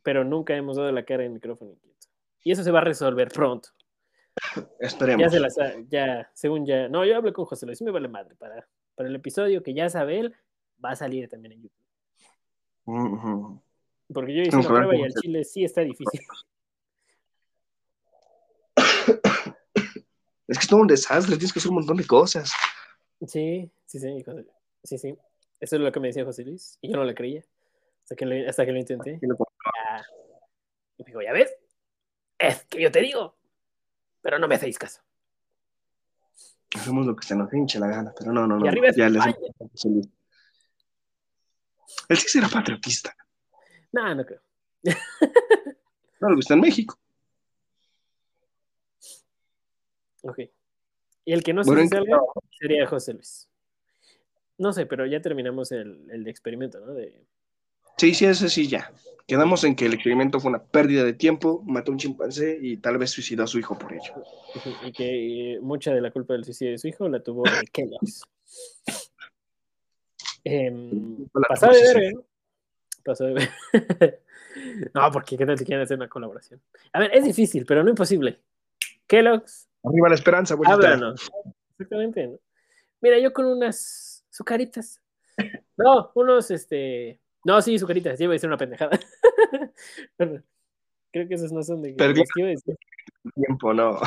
pero 0.03 0.23
nunca 0.23 0.55
hemos 0.55 0.77
dado 0.77 0.91
la 0.91 1.03
cara 1.05 1.23
en 1.25 1.33
micrófono 1.33 1.71
inquieto. 1.71 2.07
Y 2.43 2.51
eso 2.53 2.63
se 2.63 2.71
va 2.71 2.79
a 2.79 2.83
resolver 2.83 3.27
pronto. 3.29 3.69
Esperemos. 4.79 5.21
Ya 5.21 5.29
se 5.29 5.39
las, 5.39 5.57
ha- 5.59 5.73
ya, 5.89 6.29
según 6.33 6.65
ya. 6.65 6.87
No, 6.89 7.05
yo 7.05 7.15
hablé 7.15 7.33
con 7.33 7.45
José 7.45 7.65
Luis, 7.65 7.81
me 7.81 7.91
vale 7.91 8.07
madre. 8.07 8.35
Para, 8.35 8.67
para 8.95 9.09
el 9.09 9.15
episodio 9.15 9.61
que 9.63 9.73
ya 9.73 9.89
sabe 9.89 10.19
él, 10.19 10.35
va 10.83 10.91
a 10.91 10.95
salir 10.95 11.29
también 11.29 11.53
en 11.53 11.61
YouTube. 11.63 11.77
Ujú. 12.85 13.61
Porque 14.13 14.33
yo 14.35 14.41
hice 14.41 14.57
una 14.57 14.67
prueba 14.67 14.95
y 14.95 15.03
al 15.03 15.13
chile 15.13 15.43
sí 15.43 15.63
está 15.63 15.81
difícil. 15.81 16.21
Es 20.47 20.57
que 20.57 20.63
es 20.63 20.67
todo 20.67 20.81
un 20.81 20.87
desastre, 20.87 21.35
tienes 21.37 21.53
que 21.53 21.59
hacer 21.59 21.69
un 21.69 21.75
montón 21.75 21.97
de 21.97 22.05
cosas. 22.05 22.51
Sí, 23.25 23.71
sí, 23.85 23.99
sí, 23.99 24.23
José- 24.23 24.45
sí, 24.83 24.97
sí. 24.97 25.17
Eso 25.59 25.75
es 25.75 25.81
lo 25.81 25.91
que 25.91 25.99
me 25.99 26.07
decía 26.07 26.25
José 26.25 26.43
Luis 26.43 26.77
y 26.81 26.89
yo 26.89 26.97
no 26.97 27.03
le 27.05 27.13
creía 27.13 27.43
hasta 28.03 28.15
que 28.15 28.25
lo, 28.25 28.49
hasta 28.49 28.65
que 28.65 28.71
lo 28.71 28.79
intenté. 28.79 29.19
Y 29.21 29.27
me 29.27 31.05
dijo, 31.05 31.21
¿ya 31.21 31.31
ves? 31.31 31.55
Es 32.37 32.65
que 32.65 32.81
yo 32.81 32.91
te 32.91 32.99
digo, 33.01 33.35
pero 34.21 34.39
no 34.39 34.47
me 34.47 34.55
hacéis 34.55 34.77
caso. 34.77 35.01
Hacemos 36.75 37.05
lo 37.05 37.15
que 37.15 37.27
se 37.27 37.35
nos 37.35 37.53
hinche 37.53 37.79
la 37.79 37.87
gana, 37.87 38.13
pero 38.17 38.31
no, 38.31 38.47
no, 38.47 38.57
no. 38.57 38.65
Y 38.65 38.69
arriba 38.69 38.87
ya 38.95 39.09
les. 39.09 39.23
Él 42.07 42.17
sí 42.17 42.27
será 42.27 42.47
patriotista. 42.47 43.15
No, 43.91 44.15
no 44.15 44.25
creo. 44.25 44.41
No, 46.21 46.29
lo 46.29 46.35
que 46.35 46.41
está 46.41 46.53
en 46.53 46.61
México. 46.61 46.97
Ok. 50.21 50.39
Y 51.25 51.33
el 51.33 51.43
que 51.43 51.53
no 51.53 51.63
sé 51.63 51.69
Bueno, 51.71 51.81
si 51.81 51.83
¿en 51.85 51.89
qué 51.89 51.95
salga 51.97 52.23
sería 52.59 52.87
José 52.87 53.13
Luis. 53.13 53.49
No 54.57 54.71
sé, 54.71 54.85
pero 54.85 55.05
ya 55.05 55.21
terminamos 55.21 55.71
el, 55.71 56.09
el 56.11 56.27
experimento, 56.27 56.79
¿no? 56.79 56.93
De, 56.93 57.25
Sí, 58.01 58.15
sí, 58.15 58.25
ese 58.25 58.49
sí, 58.49 58.67
ya. 58.67 58.91
Quedamos 59.27 59.63
en 59.63 59.75
que 59.75 59.85
el 59.85 59.93
experimento 59.93 60.39
fue 60.39 60.49
una 60.49 60.63
pérdida 60.63 61.03
de 61.03 61.13
tiempo, 61.13 61.61
mató 61.67 61.91
a 61.91 61.93
un 61.93 61.99
chimpancé 61.99 62.57
y 62.59 62.77
tal 62.77 62.97
vez 62.97 63.11
suicidó 63.11 63.43
a 63.43 63.47
su 63.47 63.59
hijo 63.59 63.77
por 63.77 63.93
ello. 63.93 64.23
y 64.83 64.91
que 64.91 65.53
eh, 65.53 65.59
mucha 65.61 65.93
de 65.93 66.01
la 66.01 66.09
culpa 66.09 66.33
del 66.33 66.43
suicidio 66.43 66.71
de 66.71 66.79
su 66.79 66.87
hijo 66.87 67.07
la 67.07 67.21
tuvo 67.21 67.43
Kellogg's. 67.71 68.23
Em, 70.43 71.27
La 71.31 71.47
pasado 71.47 71.73
de 71.73 71.93
verga, 71.93 72.09
¿no? 72.15 72.23
Pasado 73.05 73.29
de 73.29 73.35
verga. 73.35 73.53
no, 74.95 75.11
porque 75.11 75.37
qué 75.37 75.45
tal 75.45 75.59
si 75.59 75.65
quieren 75.65 75.83
hacer 75.83 75.97
una 75.97 76.09
colaboración. 76.09 76.59
A 76.93 77.01
ver, 77.01 77.11
es 77.13 77.23
difícil, 77.23 77.67
pero 77.67 77.83
no 77.83 77.91
imposible. 77.91 78.39
Kellogg's, 79.05 79.69
Arriba 79.83 80.09
la 80.09 80.15
esperanza, 80.15 80.55
abuelita. 80.55 80.73
háblanos. 80.73 81.31
Exactamente, 81.73 82.25
¿no? 82.25 82.39
Mira, 82.99 83.19
yo 83.19 83.31
con 83.31 83.45
unas 83.45 84.25
sucaritas. 84.31 84.99
No, 85.77 86.11
unos, 86.15 86.49
este. 86.49 87.20
No, 87.43 87.61
sí, 87.61 87.77
sucaritas, 87.79 88.19
ya 88.19 88.25
iba 88.25 88.33
a 88.33 88.35
decir 88.35 88.47
una 88.47 88.57
pendejada. 88.57 88.99
Creo 90.17 91.27
que 91.27 91.33
esos 91.33 91.51
no 91.51 91.61
son 91.63 91.81
de 91.81 91.93
Perdí. 91.93 92.21
Tiempo, 93.35 93.73
no. 93.73 93.99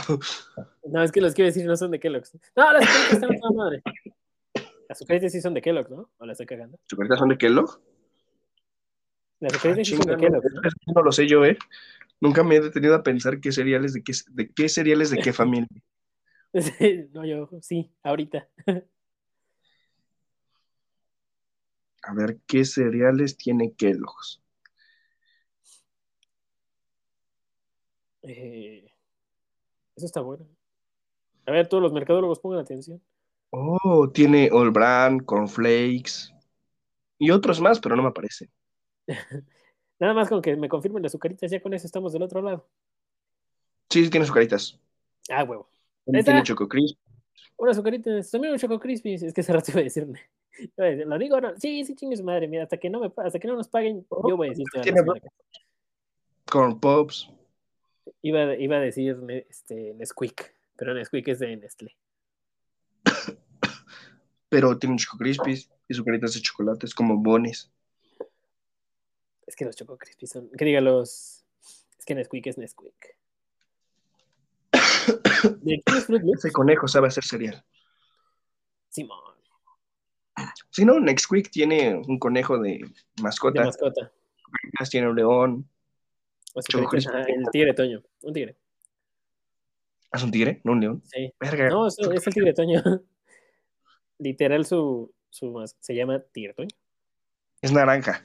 No, 0.85 1.03
es 1.03 1.13
que 1.13 1.21
los 1.21 1.35
que 1.35 1.43
iba 1.43 1.47
a 1.47 1.53
decir 1.53 1.67
no 1.67 1.77
son 1.77 1.91
de 1.91 2.01
Kellogg's. 2.01 2.39
No, 2.57 2.73
las 2.73 2.85
sucaritas 2.85 3.13
están 3.13 3.39
toda 3.39 3.53
madre. 3.53 3.83
Las 4.89 4.99
sucaritas 4.99 5.33
sí 5.33 5.41
son 5.41 5.55
de 5.55 5.63
Kellogg's, 5.63 5.91
¿no? 5.91 6.11
¿O 6.19 6.27
las 6.27 6.35
estoy 6.41 6.47
cagando? 6.47 6.79
¿Chocolate 6.89 7.17
son 7.17 7.29
de 7.29 7.39
Kellogg? 7.39 7.81
Las 9.41 9.53
Ah, 9.53 9.57
sucaritas 9.57 9.87
sí 9.89 9.97
son 9.97 10.07
de 10.07 10.17
no, 10.17 10.31
¿no? 10.31 10.39
eso 10.39 10.77
no 10.95 11.03
lo 11.03 11.13
sé 11.13 11.27
yo, 11.27 11.45
¿eh? 11.45 11.59
Nunca 12.21 12.43
me 12.43 12.57
he 12.57 12.61
detenido 12.61 12.95
a 12.95 13.03
pensar 13.03 13.41
qué 13.41 13.53
cereales 13.53 13.93
de 13.93 14.03
qué, 14.03 14.13
de 14.31 14.51
qué 14.51 14.69
cereales 14.69 15.11
de 15.11 15.19
qué 15.19 15.33
familia. 15.33 15.69
No, 17.13 17.25
yo 17.27 17.51
sí, 17.61 17.93
ahorita. 18.03 18.49
A 22.07 22.15
ver, 22.15 22.39
¿qué 22.47 22.65
cereales 22.65 23.37
tiene 23.37 23.73
Kellogg's? 23.73 24.43
Eh, 28.23 28.91
eso 29.97 30.07
está 30.07 30.21
bueno. 30.21 30.47
A 31.47 31.53
ver, 31.53 31.69
todos 31.69 31.83
los 31.83 31.93
mercadólogos 31.93 32.41
pongan 32.41 32.61
atención. 32.61 33.03
Oh, 33.51 34.11
tiene 34.13 34.51
All 34.51 34.71
Brand, 34.71 35.25
Cornflakes 35.25 36.35
y 37.19 37.31
otros 37.31 37.61
más, 37.61 37.81
pero 37.81 37.97
no 37.97 38.03
me 38.03 38.09
aparece. 38.09 38.51
Nada 40.01 40.13
más 40.13 40.29
con 40.29 40.43
que 40.43 40.57
me 40.57 40.69
confirmen 40.69 41.03
las 41.03 41.13
azucaritas, 41.13 41.51
ya 41.51 41.61
con 41.61 41.73
eso 41.73 41.87
estamos 41.87 42.13
del 42.13 42.23
otro 42.23 42.43
lado. 42.43 42.67
Sí, 43.91 44.05
sí 44.05 44.11
tiene 44.11 44.27
sus 44.27 44.35
caritas. 44.35 44.81
Ah, 45.31 45.45
huevo. 45.45 45.69
Tiene 46.05 46.43
Choco 46.43 46.69
Crisp. 46.69 46.99
Una 47.57 47.71
azucarita, 47.71 48.11
también 48.31 48.53
un 48.53 48.59
Choco 48.59 48.81
Crispy. 48.81 49.15
Es 49.15 49.33
que 49.33 49.41
hace 49.41 49.53
rato 49.53 49.71
iba 49.71 49.81
a 49.81 49.85
decirme. 49.85 50.21
¿Lo 50.77 51.19
digo 51.19 51.41
no? 51.41 51.59
Sí, 51.59 51.85
sí, 51.85 51.95
chingue 51.95 52.17
su 52.17 52.25
madre. 52.25 52.49
Mira, 52.49 52.65
hasta 52.65 52.77
que 52.77 52.91
no, 52.91 53.01
me, 53.01 53.13
hasta 53.17 53.39
que 53.39 53.49
no 53.49 53.57
nos 53.57 53.69
paguen, 53.69 54.07
yo 54.29 54.37
voy 54.37 54.49
a 54.49 54.51
decir. 54.51 54.67
Corn 56.51 56.79
Pops. 56.79 57.31
Iba, 58.23 58.55
iba 58.57 58.77
a 58.77 58.81
decir 58.81 59.17
este, 59.49 59.95
Nesquik, 59.95 60.55
pero 60.77 60.95
Nesquik 60.95 61.29
es 61.29 61.39
de 61.39 61.57
Nestlé. 61.57 61.97
Pero 64.49 64.79
tiene 64.79 64.93
un 64.93 64.99
Choco 64.99 65.19
Crispies 65.19 65.69
y 65.89 65.95
sucaritas 65.95 66.35
de 66.35 66.41
chocolate. 66.41 66.87
Es 66.87 66.95
como 66.95 67.17
bonis. 67.17 67.73
Es 69.47 69.57
que 69.57 69.65
los 69.65 69.75
Choco 69.75 69.99
Crispy 69.99 70.27
son. 70.27 70.49
Que 70.51 70.65
diga 70.65 70.81
los. 70.81 71.45
Es 71.99 72.05
que 72.05 72.15
Nesquik 72.15 72.47
es 72.47 72.59
Nesquik. 72.59 73.17
Ese 76.37 76.53
conejo 76.53 76.87
sabe 76.87 77.09
hacer 77.09 77.25
cereal. 77.25 77.65
Simón, 78.91 79.34
Si 80.71 80.85
no, 80.85 80.99
Nextquick 81.01 81.51
tiene 81.51 81.95
un 81.95 82.19
conejo 82.19 82.59
de 82.59 82.71
de 82.79 83.23
mascota. 83.23 83.65
mascota. 83.65 84.11
Tiene 84.91 85.09
un 85.09 85.17
león. 85.17 85.69
O 86.55 86.63
sea, 86.63 86.81
el 87.27 87.45
tigre 87.53 87.75
Toño. 87.75 88.03
Un 88.23 88.33
tigre. 88.33 88.57
¿Es 90.13 90.23
un 90.23 90.31
tigre? 90.31 90.61
¿No 90.65 90.73
un 90.73 90.81
león? 90.81 91.03
Sí. 91.07 91.33
Verga. 91.41 91.69
No, 91.69 91.87
es, 91.89 91.97
es 91.99 92.27
el 92.27 92.35
tigre 92.35 92.53
Toño. 92.55 92.83
Literal, 94.19 94.65
su, 94.65 95.13
su 95.31 95.65
se 95.81 95.95
llama 95.95 96.21
tigre 96.33 96.55
Toño. 96.55 96.69
Es 97.61 97.73
naranja. 97.73 98.23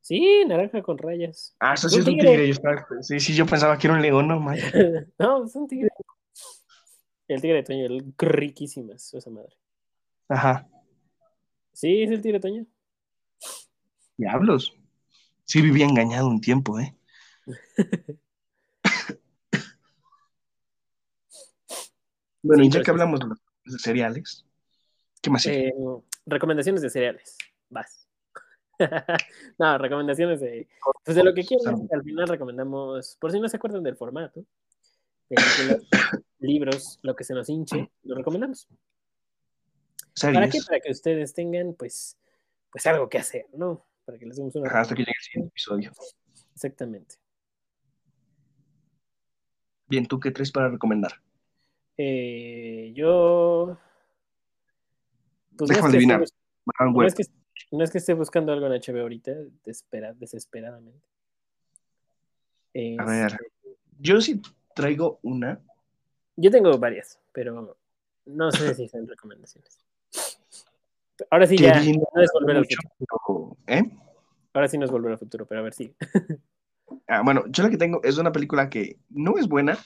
Sí, 0.00 0.44
naranja 0.46 0.82
con 0.82 0.98
rayas. 0.98 1.54
Ah, 1.60 1.74
eso 1.74 1.86
Es 1.86 1.92
sí 1.94 2.00
es 2.00 2.06
un 2.06 2.12
tigre. 2.14 2.28
tigre. 2.30 2.46
Yo 2.48 2.52
estaba- 2.52 2.86
sí, 3.02 3.20
sí, 3.20 3.34
yo 3.34 3.46
pensaba 3.46 3.78
que 3.78 3.86
era 3.86 3.94
un 3.94 4.02
león, 4.02 4.26
no 4.28 4.40
no, 5.18 5.44
es 5.44 5.54
un 5.56 5.68
tigre. 5.68 5.88
El 7.28 7.40
tigre 7.40 7.62
Toño, 7.62 7.86
el 7.86 8.12
riquísimas, 8.18 9.14
esa 9.14 9.30
madre. 9.30 9.54
Ajá. 10.28 10.68
Sí, 11.72 12.02
es 12.02 12.10
el 12.10 12.22
tigre 12.22 12.40
Toño. 12.40 12.66
Diablos. 14.16 14.74
Sí 15.44 15.60
vivía 15.60 15.86
engañado 15.86 16.28
un 16.28 16.40
tiempo, 16.40 16.78
¿eh? 16.78 16.94
Bueno, 22.42 22.64
Sí, 22.64 22.68
y 22.68 22.70
ya 22.72 22.80
que 22.80 22.84
sí. 22.86 22.90
hablamos 22.90 23.20
de 23.20 23.26
los 23.26 23.82
cereales, 23.82 24.44
¿qué 25.20 25.30
más? 25.30 25.46
Eh, 25.46 25.72
recomendaciones 26.26 26.82
de 26.82 26.90
cereales. 26.90 27.38
Vas. 27.70 28.08
no, 29.58 29.78
recomendaciones 29.78 30.40
de. 30.40 30.68
Pues 31.04 31.16
de 31.16 31.22
lo 31.22 31.32
que 31.34 31.44
quieran. 31.44 31.88
Al 31.92 32.02
final 32.02 32.26
recomendamos, 32.26 33.16
por 33.20 33.30
si 33.30 33.38
no 33.38 33.48
se 33.48 33.56
acuerdan 33.56 33.84
del 33.84 33.96
formato, 33.96 34.44
películas, 35.28 35.86
libros, 36.40 36.98
lo 37.02 37.14
que 37.14 37.22
se 37.22 37.34
nos 37.34 37.48
hinche, 37.48 37.90
lo 38.02 38.16
recomendamos. 38.16 38.66
¿Para 40.20 40.48
qué? 40.48 40.58
Para 40.66 40.80
que 40.80 40.90
ustedes 40.90 41.32
tengan, 41.34 41.74
pues, 41.74 42.18
pues 42.70 42.86
algo 42.86 43.08
que 43.08 43.18
hacer, 43.18 43.46
¿no? 43.54 43.84
Para 44.04 44.18
que 44.18 44.26
les 44.26 44.36
demos 44.36 44.54
una. 44.56 44.68
Ajá, 44.68 44.80
hasta 44.80 44.94
que 44.94 45.02
llegue 45.02 45.12
el 45.16 45.24
siguiente 45.24 45.48
episodio. 45.48 45.92
Exactamente. 46.54 47.16
Bien, 49.86 50.06
¿tú 50.06 50.18
qué 50.20 50.30
traes 50.30 50.50
para 50.50 50.68
recomendar? 50.68 51.12
Eh, 51.96 52.92
yo. 52.94 53.78
Pues 55.56 55.70
no 55.70 55.76
es 55.76 55.76
Déjame 55.76 55.90
que 55.92 55.96
adivinar. 55.96 56.24
No 56.94 57.06
es, 57.06 57.14
que, 57.14 57.24
no 57.72 57.84
es 57.84 57.90
que 57.90 57.98
esté 57.98 58.14
buscando 58.14 58.52
algo 58.52 58.66
en 58.66 58.72
HBO 58.72 59.02
ahorita, 59.02 59.32
desespera- 59.64 60.14
desesperadamente. 60.14 61.06
A 62.98 63.04
ver. 63.04 63.36
Yo 63.98 64.20
sí 64.20 64.40
traigo 64.74 65.18
una. 65.22 65.60
Yo 66.36 66.50
tengo 66.50 66.76
varias, 66.78 67.20
pero 67.32 67.76
no 68.24 68.50
sé 68.50 68.74
si 68.74 68.88
son 68.88 69.06
recomendaciones. 69.08 69.78
Ahora 71.30 71.46
sí 71.46 71.56
ya, 71.56 71.74
no 71.74 72.22
es 72.22 72.30
volver 72.32 72.56
al 72.56 72.66
futuro. 72.66 73.56
¿eh? 73.66 73.82
Ahora 74.54 74.68
sí 74.68 74.78
no 74.78 74.84
es 74.84 74.90
volver 74.90 75.12
al 75.12 75.18
futuro, 75.18 75.46
pero 75.46 75.60
a 75.60 75.64
ver 75.64 75.74
si. 75.74 75.94
Ah, 77.08 77.22
bueno, 77.24 77.44
yo 77.48 77.62
la 77.62 77.70
que 77.70 77.78
tengo 77.78 78.02
es 78.02 78.18
una 78.18 78.32
película 78.32 78.68
que 78.68 78.98
no 79.08 79.38
es 79.38 79.48
buena, 79.48 79.78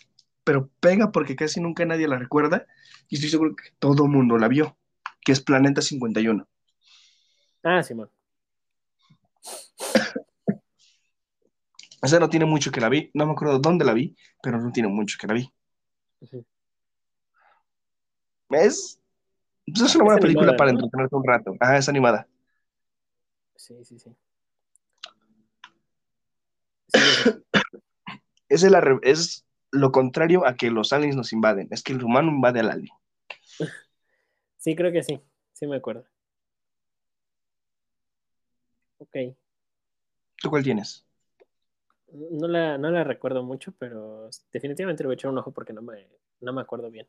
pero 0.44 0.70
pega 0.80 1.12
porque 1.12 1.36
casi 1.36 1.60
nunca 1.60 1.84
nadie 1.84 2.08
la 2.08 2.18
recuerda 2.18 2.66
y 3.08 3.16
estoy 3.16 3.30
seguro 3.30 3.54
que 3.56 3.70
todo 3.78 4.06
mundo 4.06 4.38
la 4.38 4.48
vio, 4.48 4.76
que 5.20 5.32
es 5.32 5.40
Planeta 5.40 5.82
51. 5.82 6.46
Ah, 7.62 7.82
Simón. 7.82 8.10
O 12.02 12.06
sea, 12.08 12.20
no 12.20 12.28
tiene 12.28 12.46
mucho 12.46 12.70
que 12.70 12.80
la 12.80 12.88
vi, 12.88 13.10
no 13.14 13.26
me 13.26 13.32
acuerdo 13.32 13.58
dónde 13.58 13.84
la 13.84 13.92
vi, 13.92 14.16
pero 14.42 14.60
no 14.60 14.70
tiene 14.72 14.88
mucho 14.88 15.16
que 15.20 15.26
la 15.26 15.34
vi. 15.34 15.52
Es, 18.50 19.00
pues 19.72 19.82
es 19.82 19.94
una 19.96 20.04
buena 20.04 20.18
Es 20.18 20.22
película 20.22 20.52
animada, 20.52 20.56
para 20.56 20.70
¿no? 20.70 20.78
entretenerte 20.78 21.16
un 21.16 21.24
rato. 21.24 21.56
Ah, 21.60 21.76
es 21.76 21.88
animada. 21.88 22.26
Sí, 23.56 23.84
sí, 23.84 23.98
sí. 23.98 24.16
Sí, 26.88 27.14
sí. 27.14 27.38
Es, 28.48 28.62
el 28.64 28.74
arre- 28.74 28.98
es 29.02 29.46
lo 29.70 29.92
contrario 29.92 30.46
a 30.46 30.56
que 30.56 30.70
los 30.70 30.92
aliens 30.92 31.16
nos 31.16 31.32
invaden, 31.32 31.68
es 31.70 31.82
que 31.82 31.92
el 31.92 32.02
humano 32.02 32.30
invade 32.32 32.60
al 32.60 32.70
alien. 32.70 32.94
Sí, 34.58 34.74
creo 34.76 34.92
que 34.92 35.02
sí. 35.02 35.20
Sí 35.52 35.66
me 35.66 35.76
acuerdo. 35.76 36.04
Ok. 38.98 39.16
¿Tú 40.40 40.50
cuál 40.50 40.62
tienes? 40.62 41.04
No 42.12 42.48
la, 42.48 42.78
no 42.78 42.90
la 42.90 43.04
recuerdo 43.04 43.42
mucho, 43.42 43.72
pero 43.78 44.28
definitivamente 44.52 45.02
le 45.02 45.08
voy 45.08 45.14
a 45.14 45.16
echar 45.16 45.30
un 45.30 45.38
ojo 45.38 45.52
porque 45.52 45.72
no 45.72 45.82
me, 45.82 46.06
no 46.40 46.52
me 46.52 46.60
acuerdo 46.62 46.90
bien. 46.90 47.06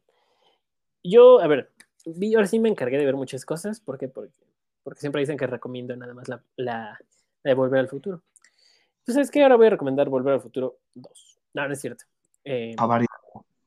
Yo, 1.03 1.39
a 1.39 1.47
ver, 1.47 1.71
vi, 2.15 2.35
ahora 2.35 2.47
sí 2.47 2.59
me 2.59 2.69
encargué 2.69 2.97
de 2.97 3.05
ver 3.05 3.15
muchas 3.15 3.45
cosas. 3.45 3.79
¿Por 3.79 3.97
qué? 3.97 4.07
Porque, 4.07 4.33
porque 4.83 4.99
siempre 4.99 5.21
dicen 5.21 5.37
que 5.37 5.47
recomiendo 5.47 5.95
nada 5.95 6.13
más 6.13 6.27
la, 6.27 6.43
la, 6.55 6.99
la 7.43 7.49
de 7.51 7.53
Volver 7.53 7.79
al 7.79 7.87
Futuro. 7.89 8.21
Entonces, 8.99 9.27
es 9.27 9.31
que 9.31 9.43
ahora 9.43 9.55
voy 9.55 9.67
a 9.67 9.71
recomendar 9.71 10.09
Volver 10.09 10.33
al 10.35 10.41
Futuro 10.41 10.79
2. 10.95 11.39
No, 11.53 11.67
no 11.67 11.73
es 11.73 11.79
cierto. 11.81 12.05
Eh, 12.43 12.75
A 12.77 12.85
variar. 12.85 13.09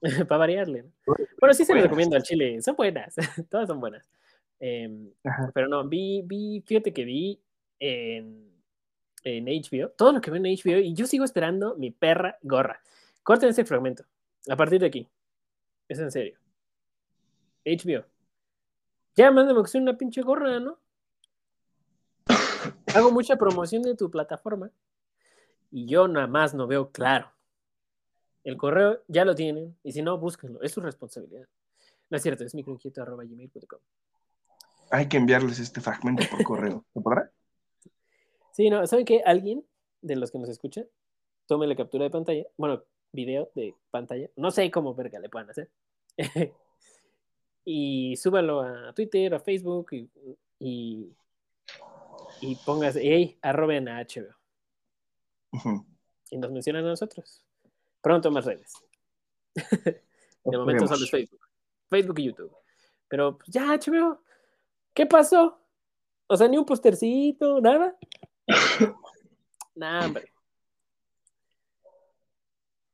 para 0.29 0.39
variarle. 0.39 0.83
¿no? 0.85 1.15
Bueno, 1.39 1.55
sí 1.55 1.65
se 1.65 1.75
les 1.75 1.83
recomiendo 1.83 2.17
al 2.17 2.23
chile. 2.23 2.61
Son 2.63 2.77
buenas. 2.77 3.15
Todas 3.51 3.69
son 3.69 3.81
buenas. 3.81 4.09
Eh, 4.61 5.13
Ajá. 5.25 5.51
pero 5.55 5.69
no, 5.69 5.89
vi, 5.89 6.23
vi, 6.25 6.63
fíjate 6.67 6.93
que 6.93 7.05
vi 7.05 7.41
en, 7.79 8.51
en 9.25 9.47
HBO, 9.47 9.89
todo 9.91 10.13
lo 10.13 10.21
que 10.21 10.31
veo 10.31 10.43
en 10.45 10.55
HBO, 10.55 10.79
y 10.79 10.95
yo 10.95 11.07
sigo 11.07 11.25
esperando 11.25 11.77
mi 11.77 11.91
perra 11.91 12.39
gorra. 12.43 12.81
Corten 13.23 13.49
ese 13.49 13.65
fragmento. 13.65 14.05
A 14.49 14.57
partir 14.57 14.81
de 14.81 14.87
aquí. 14.87 15.09
Es 15.89 15.99
en 15.99 16.11
serio. 16.11 16.39
HBO. 17.65 18.05
Ya, 19.17 19.31
mándame 19.31 19.63
que 19.63 19.69
sea 19.69 19.81
una 19.81 19.97
pinche 19.97 20.23
gorra, 20.23 20.61
¿no? 20.61 20.79
Hago 22.95 23.11
mucha 23.11 23.37
promoción 23.37 23.83
de 23.83 23.95
tu 23.95 24.11
plataforma 24.11 24.71
y 25.71 25.87
yo 25.87 26.09
nada 26.09 26.27
más 26.27 26.55
no 26.55 26.67
veo 26.67 26.91
claro. 26.91 27.33
El 28.45 28.57
correo 28.57 29.03
ya 29.09 29.25
lo 29.25 29.35
tienen 29.35 29.77
y 29.83 29.93
si 29.93 30.03
no, 30.03 30.19
búsquenlo. 30.19 30.63
Es 30.63 30.73
su 30.73 30.81
responsabilidad. 30.81 31.47
No 32.09 32.17
es 32.17 32.23
cierto, 32.23 32.45
es 32.45 32.55
microinquieto.gmail.com. 32.55 33.81
Hay 34.91 35.09
que 35.09 35.17
enviarles 35.17 35.59
este 35.61 35.81
fragmento 35.81 36.25
por 36.31 36.43
correo. 36.43 36.85
¿Se 36.93 37.01
podrá? 37.01 37.31
Sí, 38.53 38.69
no, 38.69 38.85
¿saben 38.85 39.05
qué? 39.05 39.23
Alguien 39.25 39.65
de 40.03 40.17
los 40.17 40.33
que 40.33 40.39
nos 40.39 40.49
escucha, 40.49 40.85
tome 41.47 41.67
la 41.69 41.77
captura 41.77 42.05
de 42.05 42.11
pantalla, 42.11 42.45
bueno, 42.57 42.83
video 43.13 43.51
de 43.55 43.75
pantalla, 43.91 44.29
no 44.37 44.51
sé 44.51 44.71
cómo 44.71 44.95
verga 44.95 45.19
le 45.19 45.29
puedan 45.29 45.49
hacer, 45.51 45.71
y 47.65 48.17
súbalo 48.17 48.61
a 48.61 48.93
Twitter, 48.95 49.35
a 49.35 49.41
Facebook, 49.41 49.93
y, 49.93 50.11
y, 50.59 51.13
y 52.41 52.57
pongas, 52.65 52.97
hey, 52.97 53.39
arroben 53.43 53.89
a 53.89 54.01
HBO, 54.01 54.35
y 56.31 56.39
nos 56.39 56.51
mencionan 56.51 56.85
a 56.85 56.89
nosotros. 56.89 57.45
Pronto 58.01 58.31
más 58.31 58.45
redes. 58.45 58.73
De 60.45 60.57
momento 60.57 60.87
solo 60.87 61.05
es. 61.05 61.11
Facebook. 61.11 61.41
Facebook 61.91 62.19
y 62.19 62.25
YouTube. 62.25 62.57
Pero 63.09 63.37
pues, 63.37 63.51
ya, 63.51 63.77
HBO, 63.77 64.23
¿qué 64.95 65.07
pasó? 65.07 65.61
O 66.27 66.37
sea, 66.37 66.49
ni 66.49 66.57
un 66.57 66.65
postercito, 66.65 67.61
nada. 67.61 67.97
Nah, 69.75 70.07
hombre. 70.07 70.33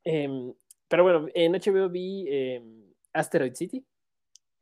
Em, 0.04 0.54
pero 0.88 1.02
bueno, 1.02 1.26
en 1.34 1.52
HBO 1.52 1.88
vi 1.88 2.26
em, 2.28 2.94
Asteroid 3.12 3.54
City, 3.54 3.84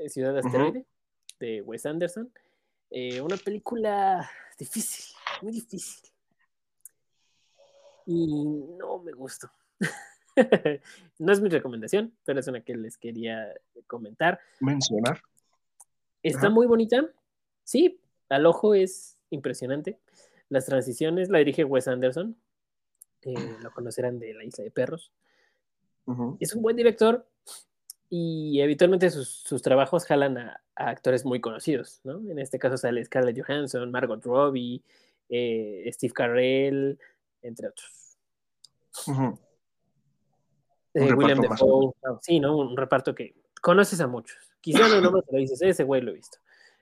Ciudad 0.09 0.37
Asteroide, 0.39 0.85
de 1.41 1.63
Wes 1.63 1.87
Anderson. 1.87 2.33
Eh, 2.91 3.21
una 3.21 3.37
película 3.37 4.29
difícil, 4.59 5.15
muy 5.43 5.53
difícil. 5.53 6.11
Y 8.07 8.27
no 8.79 8.99
me 8.99 9.13
gustó. 9.13 9.51
no 11.19 11.33
es 11.33 11.41
mi 11.41 11.49
recomendación, 11.49 12.15
pero 12.25 12.41
es 12.41 12.47
una 12.49 12.61
que 12.61 12.77
les 12.77 12.99
quería 12.99 13.53
comentar. 13.87 14.41
Mencionar. 14.61 15.23
Está 16.23 16.47
Ajá. 16.47 16.51
muy 16.51 16.67
bonita. 16.67 17.09
Sí, 17.63 18.01
al 18.29 18.47
ojo 18.47 18.75
es 18.75 19.19
impresionante. 19.31 19.99
Las 20.49 20.67
transiciones 20.67 21.31
la 21.31 21.39
dirige 21.39 21.65
Wes 21.65 21.89
Anderson. 21.89 22.37
eh, 23.23 23.57
lo 23.63 23.73
conocerán 23.73 24.19
de 24.19 24.35
La 24.35 24.45
Isla 24.45 24.65
de 24.65 24.71
Perros. 24.71 25.13
Es 26.39 26.55
un 26.55 26.61
buen 26.61 26.77
director. 26.77 27.27
Y 28.11 28.61
habitualmente 28.63 29.11
sus, 29.11 29.29
sus 29.29 29.63
trabajos 29.63 30.05
jalan 30.07 30.39
a, 30.39 30.61
a 30.77 30.89
actores 30.91 31.25
muy 31.25 31.41
conocidos, 31.41 32.01
¿no? 32.05 32.19
En 32.31 32.39
este 32.39 32.59
caso 32.59 32.77
sale 32.77 33.05
Scarlett 33.05 33.41
Johansson, 33.41 33.91
Margot 33.91 34.23
Robbie, 34.25 34.83
eh, 35.29 35.89
Steve 35.93 36.13
Carell, 36.13 36.99
entre 37.43 37.69
otros. 37.69 38.17
Eh, 40.95 41.01
William 41.17 41.39
Defoe, 41.59 41.93
no, 42.05 42.19
sí, 42.23 42.39
¿no? 42.41 42.57
Un 42.57 42.77
reparto 42.77 43.15
que 43.15 43.35
conoces 43.61 44.01
a 44.01 44.07
muchos. 44.07 44.37
Quizá 44.61 44.79
no 44.89 45.01
nombres, 45.01 45.25
pero 45.27 45.39
dices, 45.41 45.61
ese 45.63 45.83
güey 45.85 46.01
lo 46.03 46.13
he 46.13 46.15
visto. 46.15 46.39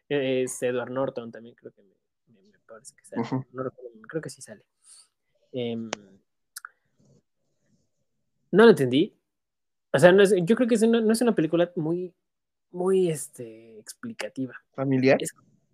Es 0.08 0.62
Edward 0.62 0.90
Norton 0.90 1.32
también, 1.32 1.54
creo 1.54 1.72
que 1.72 1.82
me, 1.82 1.94
me- 2.34 2.42
me 2.42 2.58
parece 2.66 2.94
que 2.94 3.04
sale. 3.04 3.22
No 3.52 3.62
recuerdo, 3.62 3.90
creo 4.08 4.20
que 4.20 4.28
sí 4.30 4.42
sale. 4.42 4.62
Em, 5.52 5.90
no 8.50 8.64
lo 8.64 8.70
entendí. 8.70 9.14
O 9.92 9.98
sea, 9.98 10.12
no 10.12 10.22
es- 10.22 10.34
yo 10.44 10.56
creo 10.56 10.68
que 10.68 10.74
es 10.76 10.82
una- 10.82 11.00
no 11.00 11.12
es 11.12 11.20
una 11.20 11.34
película 11.34 11.70
muy, 11.76 12.14
muy 12.70 13.10
este, 13.10 13.78
explicativa. 13.78 14.54
¿Familiar? 14.74 15.18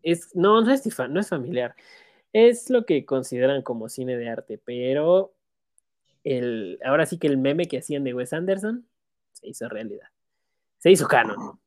Es, 0.02 0.34
no, 0.34 0.60
no 0.60 0.72
es, 0.72 0.98
no 1.10 1.20
es 1.20 1.28
familiar. 1.28 1.74
Es 2.32 2.70
lo 2.70 2.84
que 2.86 3.04
consideran 3.04 3.62
como 3.62 3.88
cine 3.88 4.16
de 4.16 4.28
arte, 4.28 4.58
pero 4.64 5.34
el, 6.24 6.78
ahora 6.84 7.06
sí 7.06 7.18
que 7.18 7.26
el 7.26 7.38
meme 7.38 7.66
que 7.66 7.78
hacían 7.78 8.04
de 8.04 8.14
Wes 8.14 8.32
Anderson 8.32 8.86
se 9.32 9.48
hizo 9.48 9.68
realidad. 9.68 10.08
Se 10.78 10.90
hizo 10.90 11.06
canon. 11.08 11.58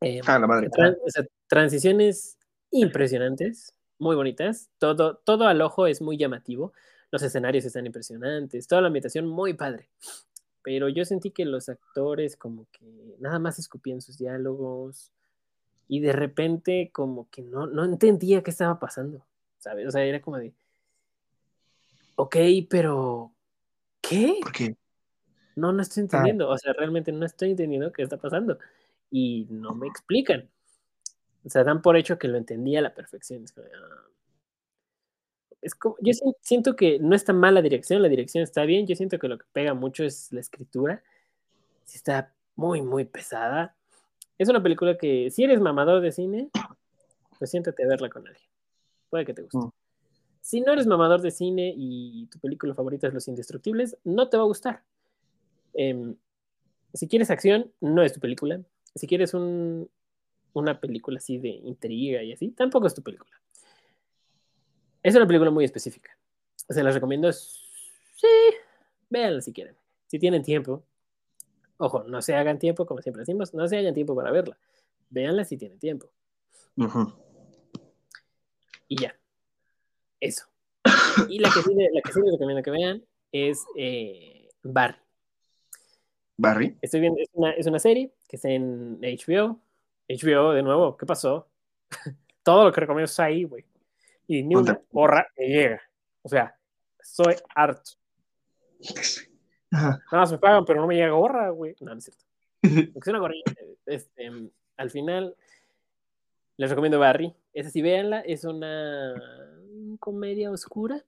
Eh, 0.00 0.20
Ah, 0.26 0.38
la 0.38 0.46
madre. 0.46 0.68
tran- 0.70 0.96
o 1.04 1.10
sea, 1.10 1.24
transiciones 1.48 2.38
impresionantes, 2.70 3.74
muy 3.98 4.16
bonitas. 4.16 4.70
Todo, 4.78 5.16
todo 5.24 5.46
al 5.46 5.60
ojo 5.60 5.86
es 5.86 6.00
muy 6.00 6.16
llamativo. 6.16 6.72
Los 7.10 7.22
escenarios 7.22 7.64
están 7.64 7.86
impresionantes. 7.86 8.66
Toda 8.68 8.80
la 8.82 8.86
ambientación 8.88 9.26
muy 9.26 9.54
padre. 9.54 9.88
Pero 10.62 10.88
yo 10.88 11.04
sentí 11.04 11.30
que 11.30 11.44
los 11.44 11.68
actores 11.68 12.36
como 12.36 12.66
que 12.70 13.16
nada 13.18 13.38
más 13.38 13.58
escupían 13.58 14.00
sus 14.00 14.18
diálogos 14.18 15.12
y 15.88 16.00
de 16.00 16.12
repente 16.12 16.90
como 16.92 17.28
que 17.30 17.42
no, 17.42 17.66
no 17.66 17.84
entendía 17.84 18.42
qué 18.42 18.50
estaba 18.50 18.78
pasando, 18.78 19.24
¿sabes? 19.58 19.86
O 19.88 19.90
sea, 19.90 20.04
era 20.04 20.20
como 20.20 20.36
de, 20.36 20.52
ok, 22.16 22.36
pero 22.68 23.32
¿qué? 24.00 24.38
¿Por 24.42 24.52
qué? 24.52 24.76
No, 25.56 25.72
no 25.72 25.82
estoy 25.82 26.02
entendiendo. 26.02 26.48
O 26.48 26.58
sea, 26.58 26.72
realmente 26.72 27.12
no 27.12 27.26
estoy 27.26 27.50
entendiendo 27.50 27.92
qué 27.92 28.02
está 28.02 28.16
pasando. 28.16 28.58
Y 29.10 29.46
no 29.50 29.74
me 29.74 29.86
explican. 29.86 30.48
O 31.44 31.48
sea, 31.48 31.64
dan 31.64 31.82
por 31.82 31.96
hecho 31.96 32.18
que 32.18 32.28
lo 32.28 32.38
entendía 32.38 32.78
a 32.78 32.82
la 32.82 32.94
perfección. 32.94 33.44
Es 33.44 33.52
como, 33.52 33.66
ah. 33.66 34.06
Es 35.62 35.74
como- 35.74 35.96
yo 36.00 36.12
si- 36.12 36.22
siento 36.40 36.74
que 36.76 36.98
no 36.98 37.14
está 37.14 37.32
mal 37.32 37.54
la 37.54 37.62
dirección, 37.62 38.00
la 38.02 38.08
dirección 38.08 38.42
está 38.42 38.64
bien. 38.64 38.86
Yo 38.86 38.96
siento 38.96 39.18
que 39.18 39.28
lo 39.28 39.38
que 39.38 39.44
pega 39.52 39.74
mucho 39.74 40.04
es 40.04 40.32
la 40.32 40.40
escritura. 40.40 41.02
Sí 41.84 41.96
está 41.96 42.32
muy, 42.56 42.80
muy 42.82 43.04
pesada. 43.04 43.74
Es 44.38 44.48
una 44.48 44.62
película 44.62 44.96
que, 44.96 45.30
si 45.30 45.44
eres 45.44 45.60
mamador 45.60 46.00
de 46.00 46.12
cine, 46.12 46.50
pues 47.38 47.50
siéntate 47.50 47.84
a 47.84 47.88
verla 47.88 48.08
con 48.08 48.26
alguien. 48.26 48.46
Puede 49.10 49.24
que 49.26 49.34
te 49.34 49.42
guste. 49.42 49.58
Mm. 49.58 49.70
Si 50.40 50.60
no 50.62 50.72
eres 50.72 50.86
mamador 50.86 51.20
de 51.20 51.30
cine 51.30 51.74
y 51.76 52.26
tu 52.26 52.38
película 52.38 52.74
favorita 52.74 53.06
es 53.06 53.12
Los 53.14 53.28
Indestructibles, 53.28 53.98
no 54.04 54.28
te 54.30 54.38
va 54.38 54.44
a 54.44 54.46
gustar. 54.46 54.82
Em, 55.74 56.16
si 56.94 57.06
quieres 57.06 57.30
acción, 57.30 57.70
no 57.80 58.02
es 58.02 58.14
tu 58.14 58.20
película. 58.20 58.62
Si 58.94 59.06
quieres 59.06 59.34
un- 59.34 59.88
una 60.54 60.80
película 60.80 61.18
así 61.18 61.38
de 61.38 61.48
intriga 61.50 62.22
y 62.22 62.32
así, 62.32 62.48
tampoco 62.50 62.86
es 62.86 62.94
tu 62.94 63.02
película. 63.02 63.30
Es 65.02 65.14
una 65.14 65.26
película 65.26 65.50
muy 65.50 65.64
específica. 65.64 66.16
Se 66.56 66.82
las 66.82 66.94
recomiendo. 66.94 67.32
Sí, 67.32 68.28
véanla 69.08 69.40
si 69.40 69.52
quieren. 69.52 69.74
Si 70.06 70.18
tienen 70.18 70.42
tiempo. 70.42 70.84
Ojo, 71.78 72.04
no 72.04 72.20
se 72.20 72.34
hagan 72.34 72.58
tiempo, 72.58 72.84
como 72.84 73.00
siempre 73.00 73.20
decimos, 73.20 73.54
no 73.54 73.66
se 73.66 73.78
hagan 73.78 73.94
tiempo 73.94 74.14
para 74.14 74.30
verla. 74.30 74.58
Véanla 75.08 75.44
si 75.44 75.56
tienen 75.56 75.78
tiempo. 75.78 76.10
Ujú. 76.76 77.12
Y 78.88 79.00
ya. 79.00 79.16
Eso. 80.20 80.46
Y 81.28 81.38
la 81.38 81.50
que 81.50 81.62
sí, 81.62 81.74
la 81.74 82.02
que 82.02 82.12
sí 82.12 82.20
les 82.20 82.32
recomiendo 82.32 82.62
que 82.62 82.70
vean 82.70 83.02
es 83.32 83.64
eh, 83.76 84.50
Barry. 84.62 84.98
Barry. 86.36 86.76
Estoy 86.82 87.00
viendo, 87.00 87.20
es 87.20 87.28
una, 87.32 87.52
es 87.52 87.66
una 87.66 87.78
serie 87.78 88.12
que 88.28 88.36
está 88.36 88.50
en 88.50 89.00
HBO. 89.00 89.58
HBO, 90.08 90.52
de 90.52 90.62
nuevo, 90.62 90.96
¿qué 90.96 91.06
pasó? 91.06 91.48
Todo 92.42 92.64
lo 92.64 92.72
que 92.72 92.80
recomiendo 92.80 93.06
está 93.06 93.24
ahí, 93.24 93.44
güey. 93.44 93.64
Y 94.30 94.44
ni 94.44 94.54
una 94.54 94.78
porra 94.78 95.26
me 95.36 95.48
llega. 95.48 95.82
O 96.22 96.28
sea, 96.28 96.56
soy 97.02 97.34
harto. 97.52 97.90
Ajá. 99.72 100.00
Nada 100.12 100.22
más 100.22 100.30
me 100.30 100.38
pagan, 100.38 100.64
pero 100.64 100.80
no 100.80 100.86
me 100.86 100.94
llega 100.94 101.10
gorra, 101.10 101.50
güey. 101.50 101.74
No, 101.80 101.90
no 101.90 101.98
es 101.98 102.04
cierto. 102.04 102.24
Una 103.10 103.18
gorrita. 103.18 103.52
Este, 103.86 104.30
al 104.76 104.90
final, 104.90 105.34
les 106.56 106.70
recomiendo 106.70 107.00
Barry. 107.00 107.34
Esa 107.52 107.70
sí, 107.70 107.82
véanla. 107.82 108.20
Es 108.20 108.44
una 108.44 109.20
comedia 109.98 110.52
oscura, 110.52 111.02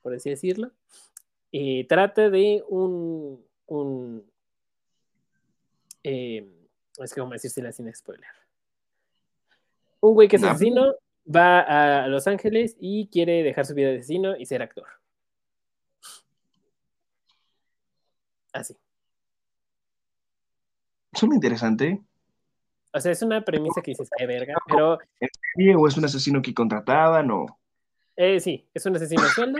por 0.00 0.14
así 0.14 0.30
decirlo. 0.30 0.70
Y 1.50 1.82
trata 1.82 2.30
de 2.30 2.62
un. 2.68 3.44
un 3.66 4.24
eh, 6.04 6.48
es 6.96 7.12
que, 7.12 7.20
como 7.20 7.32
decirse 7.32 7.72
sin 7.72 7.92
spoiler. 7.92 8.30
Un 9.98 10.14
güey 10.14 10.28
que 10.28 10.36
es 10.36 10.42
No. 10.42 10.50
asesino 10.50 10.94
va 11.24 11.60
a 12.04 12.08
Los 12.08 12.26
Ángeles 12.26 12.76
y 12.78 13.08
quiere 13.08 13.42
dejar 13.42 13.66
su 13.66 13.74
vida 13.74 13.88
de 13.88 13.98
asesino 13.98 14.36
y 14.36 14.46
ser 14.46 14.62
actor. 14.62 14.86
Así. 18.52 18.76
Suena 21.12 21.34
interesante. 21.36 22.00
O 22.92 23.00
sea, 23.00 23.10
es 23.12 23.22
una 23.22 23.44
premisa 23.44 23.82
que 23.82 23.90
dices, 23.92 24.08
ay, 24.18 24.26
verga, 24.26 24.54
pero 24.66 24.98
¿Sí? 25.56 25.74
¿O 25.74 25.86
es 25.88 25.96
un 25.96 26.04
asesino 26.04 26.40
que 26.42 26.54
contrataban? 26.54 27.30
O... 27.30 27.46
eh, 28.16 28.38
sí, 28.38 28.68
es 28.72 28.86
un 28.86 28.94
asesino 28.96 29.22
sueldo, 29.34 29.58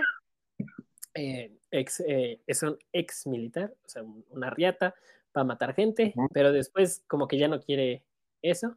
eh, 1.14 1.56
ex, 1.70 2.00
eh, 2.06 2.40
es 2.46 2.62
un 2.62 2.78
ex 2.92 3.26
militar, 3.26 3.74
o 3.84 3.88
sea, 3.88 4.02
un- 4.02 4.24
una 4.30 4.50
riata 4.50 4.94
para 5.32 5.44
matar 5.44 5.74
gente, 5.74 6.14
pero 6.32 6.52
después 6.52 7.02
como 7.08 7.26
que 7.26 7.38
ya 7.38 7.48
no 7.48 7.60
quiere 7.60 8.04
eso 8.42 8.76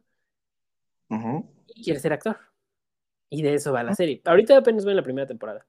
y 1.74 1.84
quiere 1.84 2.00
ser 2.00 2.12
actor. 2.12 2.36
Y 3.30 3.42
de 3.42 3.54
eso 3.54 3.72
va 3.72 3.82
la 3.82 3.94
serie. 3.94 4.20
Ahorita 4.24 4.56
apenas 4.56 4.84
voy 4.84 4.92
en 4.92 4.96
la 4.96 5.02
primera 5.02 5.26
temporada. 5.26 5.66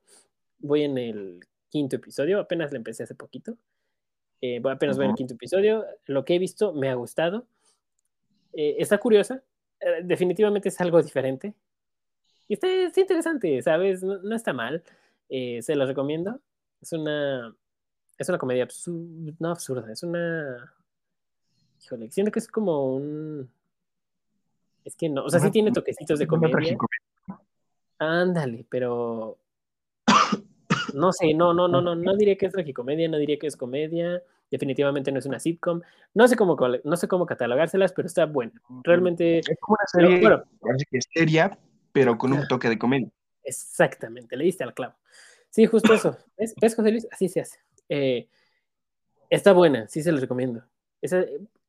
Voy 0.60 0.84
en 0.84 0.98
el 0.98 1.40
quinto 1.70 1.98
episodio, 1.98 2.40
apenas 2.40 2.72
la 2.72 2.78
empecé 2.78 3.04
hace 3.04 3.16
poquito. 3.16 3.58
Eh, 4.42 4.60
voy 4.62 4.72
apenas 4.72 4.96
voy 4.96 5.06
en 5.06 5.12
el 5.12 5.18
quinto 5.18 5.34
episodio. 5.34 5.86
Lo 6.06 6.24
que 6.26 6.36
he 6.36 6.40
visto 6.40 6.74
me 6.74 6.90
ha 6.90 6.96
gustado. 6.96 7.46
Eh, 8.54 8.76
está 8.80 8.98
curiosa. 8.98 9.44
Eh, 9.80 10.02
definitivamente 10.04 10.70
es 10.70 10.80
algo 10.82 11.02
diferente. 11.02 11.54
Y 12.48 12.54
está, 12.54 12.68
está 12.68 13.02
interesante, 13.02 13.62
¿sabes? 13.62 14.04
No, 14.04 14.18
no 14.20 14.36
está 14.36 14.54
mal. 14.54 14.84
Eh, 15.30 15.62
se 15.62 15.76
los 15.76 15.88
recomiendo. 15.88 16.40
Es 16.82 16.94
una, 16.94 17.56
es 18.18 18.30
una 18.30 18.38
comedia 18.38 18.64
absurda. 18.64 19.34
No 19.40 19.52
absurda, 19.52 19.92
es 19.92 20.04
una. 20.04 20.74
Híjole, 21.84 22.10
siento 22.12 22.32
que 22.32 22.40
es 22.40 22.48
como 22.48 22.96
un. 22.96 23.50
Es 24.84 24.96
que 24.96 25.10
no, 25.10 25.26
o 25.26 25.30
sea, 25.30 25.40
sí 25.40 25.52
tiene 25.52 25.72
toquecitos 25.72 26.18
de 26.20 26.28
comedia. 26.28 26.78
Ándale, 28.00 28.66
pero 28.70 29.38
no 30.94 31.12
sé, 31.14 31.34
no, 31.34 31.54
no, 31.54 31.68
no, 31.68 31.82
no, 31.82 31.96
no 31.96 32.16
diría 32.16 32.36
que 32.38 32.46
es 32.48 32.54
tragicomedia, 32.54 33.08
no 33.10 33.18
diría 33.18 33.38
que 33.38 33.48
es 33.48 33.56
comedia, 33.56 34.24
definitivamente 34.50 35.12
no 35.12 35.20
es 35.20 35.26
una 35.26 35.40
sitcom, 35.40 35.82
no 36.14 36.28
sé 36.28 36.36
cómo, 36.36 36.58
no 36.84 36.96
sé 36.98 37.08
cómo 37.08 37.26
catalogárselas, 37.26 37.94
pero 37.94 38.08
está 38.08 38.26
buena. 38.26 38.54
Realmente, 38.84 39.40
Es 39.40 39.58
como 39.60 39.76
una 39.80 39.86
pero, 39.94 40.08
serie 40.10 40.22
bueno, 40.22 40.44
parece 40.60 40.86
que 40.90 40.98
es 40.98 41.08
seria, 41.14 41.58
pero 41.92 42.18
con 42.18 42.34
un 42.34 42.48
toque 42.48 42.70
de 42.70 42.80
comedia. 42.80 43.10
exactamente, 43.44 44.36
le 44.36 44.46
diste 44.46 44.64
al 44.64 44.74
clavo. 44.74 44.96
Sí, 45.50 45.66
justo 45.66 45.94
eso. 45.94 46.18
¿Ves, 46.38 46.56
¿Ves, 46.60 46.76
José 46.76 46.92
Luis? 46.92 47.08
Así 47.12 47.28
se 47.28 47.42
hace. 47.42 47.60
Eh, 47.90 48.28
está 49.30 49.54
buena, 49.54 49.88
sí 49.88 50.02
se 50.02 50.12
los 50.12 50.22
recomiendo. 50.22 50.64
Esa- 51.02 51.26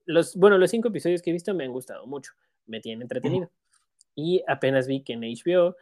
los, 0.06 0.36
bueno, 0.36 0.58
los 0.58 0.70
cinco 0.70 0.88
episodios 0.88 1.22
que 1.22 1.30
he 1.30 1.32
visto 1.32 1.54
me 1.54 1.64
han 1.64 1.72
gustado 1.72 2.06
mucho, 2.06 2.32
me 2.66 2.80
tienen 2.80 3.02
entretenido. 3.02 3.50
Y 4.14 4.42
apenas 4.48 4.86
vi 4.86 5.02
que 5.02 5.12
en 5.12 5.22
HBO, 5.22 5.76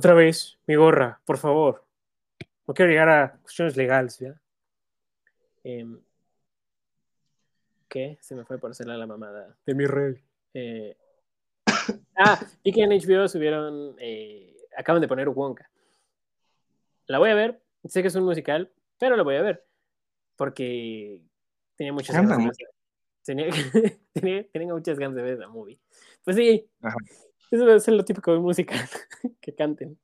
otra 0.00 0.14
vez, 0.14 0.58
mi 0.66 0.76
gorra, 0.76 1.20
por 1.26 1.36
favor. 1.36 1.84
No 2.66 2.72
quiero 2.72 2.90
llegar 2.90 3.10
a 3.10 3.32
cuestiones 3.42 3.76
legales, 3.76 4.18
¿ya? 4.18 4.40
Em, 5.62 6.00
¿Qué? 7.86 8.16
Se 8.22 8.34
me 8.34 8.46
fue 8.46 8.56
por 8.58 8.70
hacerle 8.70 8.96
la 8.96 9.06
mamada 9.06 9.54
de 9.66 9.74
mi 9.74 9.84
rey. 9.84 10.24
Eh, 10.54 10.96
ah, 12.16 12.40
vi 12.64 12.72
que 12.72 12.82
en 12.82 12.92
HBO 12.92 13.28
subieron, 13.28 13.94
eh, 13.98 14.56
acaban 14.74 15.02
de 15.02 15.08
poner 15.08 15.28
Wonka. 15.28 15.70
La 17.06 17.18
voy 17.18 17.28
a 17.28 17.34
ver, 17.34 17.60
sé 17.84 18.00
que 18.00 18.08
es 18.08 18.14
un 18.14 18.24
musical, 18.24 18.72
pero 18.98 19.16
la 19.16 19.22
voy 19.22 19.36
a 19.36 19.42
ver. 19.42 19.66
Porque 20.36 21.20
tenía 21.76 21.92
muchas 21.92 22.16
ganas 22.16 22.38
de 22.38 22.44
ver. 22.44 22.54
Tenía, 23.22 23.50
tenía, 24.14 24.48
tenía 24.50 24.72
muchas 24.72 24.98
ganas 24.98 25.16
de 25.16 25.22
ver 25.22 25.38
la 25.38 25.48
movie. 25.48 25.78
Pues 26.24 26.36
sí, 26.36 26.66
Ajá. 26.80 26.96
Eso 27.50 27.80
ser 27.80 27.94
lo 27.94 28.04
típico 28.04 28.32
de 28.32 28.38
música, 28.38 28.74
que 29.40 29.54
canten. 29.54 29.98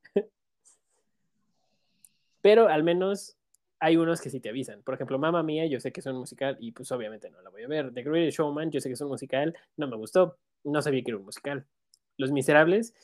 Pero 2.43 2.69
al 2.69 2.83
menos 2.83 3.37
hay 3.79 3.97
unos 3.97 4.21
que 4.21 4.31
sí 4.31 4.41
te 4.41 4.49
avisan. 4.49 4.83
Por 4.83 4.95
ejemplo, 4.95 5.19
Mamma 5.19 5.43
Mía, 5.43 5.67
yo 5.67 5.81
sé 5.81 5.93
que 5.93 6.01
es 6.01 6.07
un 6.07 6.17
musical 6.17 6.57
y 6.61 6.73
pues 6.73 6.91
obviamente 6.93 7.31
no 7.31 7.43
la 7.43 7.51
voy 7.51 7.65
a 7.65 7.69
ver. 7.69 7.93
The 7.93 8.03
Greatest 8.03 8.39
Showman, 8.39 8.71
yo 8.71 8.81
sé 8.81 8.89
que 8.89 8.95
es 8.95 9.01
un 9.01 9.09
musical, 9.09 9.57
no 9.77 9.89
me 9.89 9.97
gustó, 9.97 10.39
no 10.65 10.81
sabía 10.83 11.03
que 11.03 11.11
era 11.11 11.19
un 11.19 11.25
musical. 11.25 11.67
Los 12.17 12.33
Miserables, 12.33 12.95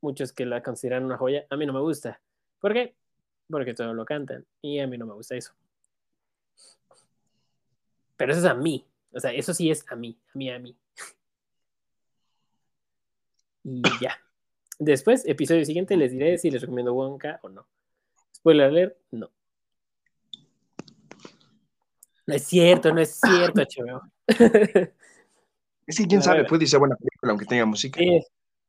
muchos 0.00 0.32
que 0.32 0.46
la 0.46 0.62
consideran 0.62 1.04
una 1.04 1.18
joya, 1.18 1.46
a 1.50 1.56
mí 1.56 1.66
no 1.66 1.72
me 1.72 1.80
gusta. 1.80 2.20
¿Por 2.60 2.72
qué? 2.72 2.94
Porque 3.50 3.74
todo 3.74 3.92
lo 3.92 4.04
cantan 4.04 4.46
y 4.62 4.78
a 4.78 4.86
mí 4.86 4.96
no 4.96 5.06
me 5.06 5.14
gusta 5.14 5.36
eso. 5.36 5.52
Pero 8.16 8.32
eso 8.32 8.40
es 8.40 8.46
a 8.46 8.54
mí. 8.54 8.86
O 9.12 9.20
sea, 9.20 9.32
eso 9.32 9.52
sí 9.52 9.70
es 9.70 9.84
a 9.90 9.96
mí, 9.96 10.16
a 10.34 10.38
mí, 10.38 10.50
a 10.50 10.58
mí. 10.58 10.76
Y 13.64 13.82
ya. 14.00 14.18
Después, 14.78 15.26
episodio 15.26 15.64
siguiente, 15.64 15.96
les 15.96 16.12
diré 16.12 16.38
si 16.38 16.50
les 16.50 16.60
recomiendo 16.60 16.94
Wonka 16.94 17.38
o 17.42 17.48
no. 17.48 17.66
Spoiler 18.34 18.66
alert, 18.66 18.96
no. 19.10 19.30
No 22.26 22.34
es 22.34 22.44
cierto, 22.44 22.92
no 22.92 23.00
es 23.00 23.20
cierto, 23.20 23.60
HBO. 23.76 24.02
Sí, 25.86 26.06
quién 26.08 26.22
sabe, 26.22 26.44
puede 26.44 26.66
ser 26.66 26.80
buena 26.80 26.96
película 26.96 27.30
aunque 27.30 27.46
tenga 27.46 27.66
música. 27.66 27.98
Sí, 27.98 28.20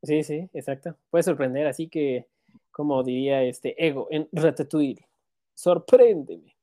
sí, 0.03 0.23
sí, 0.23 0.49
exacto. 0.53 0.95
Puede 1.09 1.23
sorprender, 1.23 1.67
así 1.67 1.87
que, 1.87 2.27
como 2.71 3.03
diría 3.03 3.43
este 3.43 3.75
ego 3.83 4.07
en 4.11 4.27
Ratatouille, 4.31 5.07
sorpréndeme. 5.53 6.55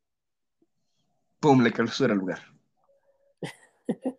Pum, 1.41 1.63
le 1.63 1.73
clausura 1.73 2.13
el 2.13 2.19
lugar. 2.19 2.41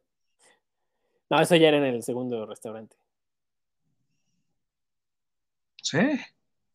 no, 1.29 1.39
eso 1.39 1.55
ya 1.55 1.67
era 1.67 1.77
en 1.77 1.85
el 1.85 2.03
segundo 2.03 2.45
restaurante. 2.45 2.95
¿Sí? 5.81 5.99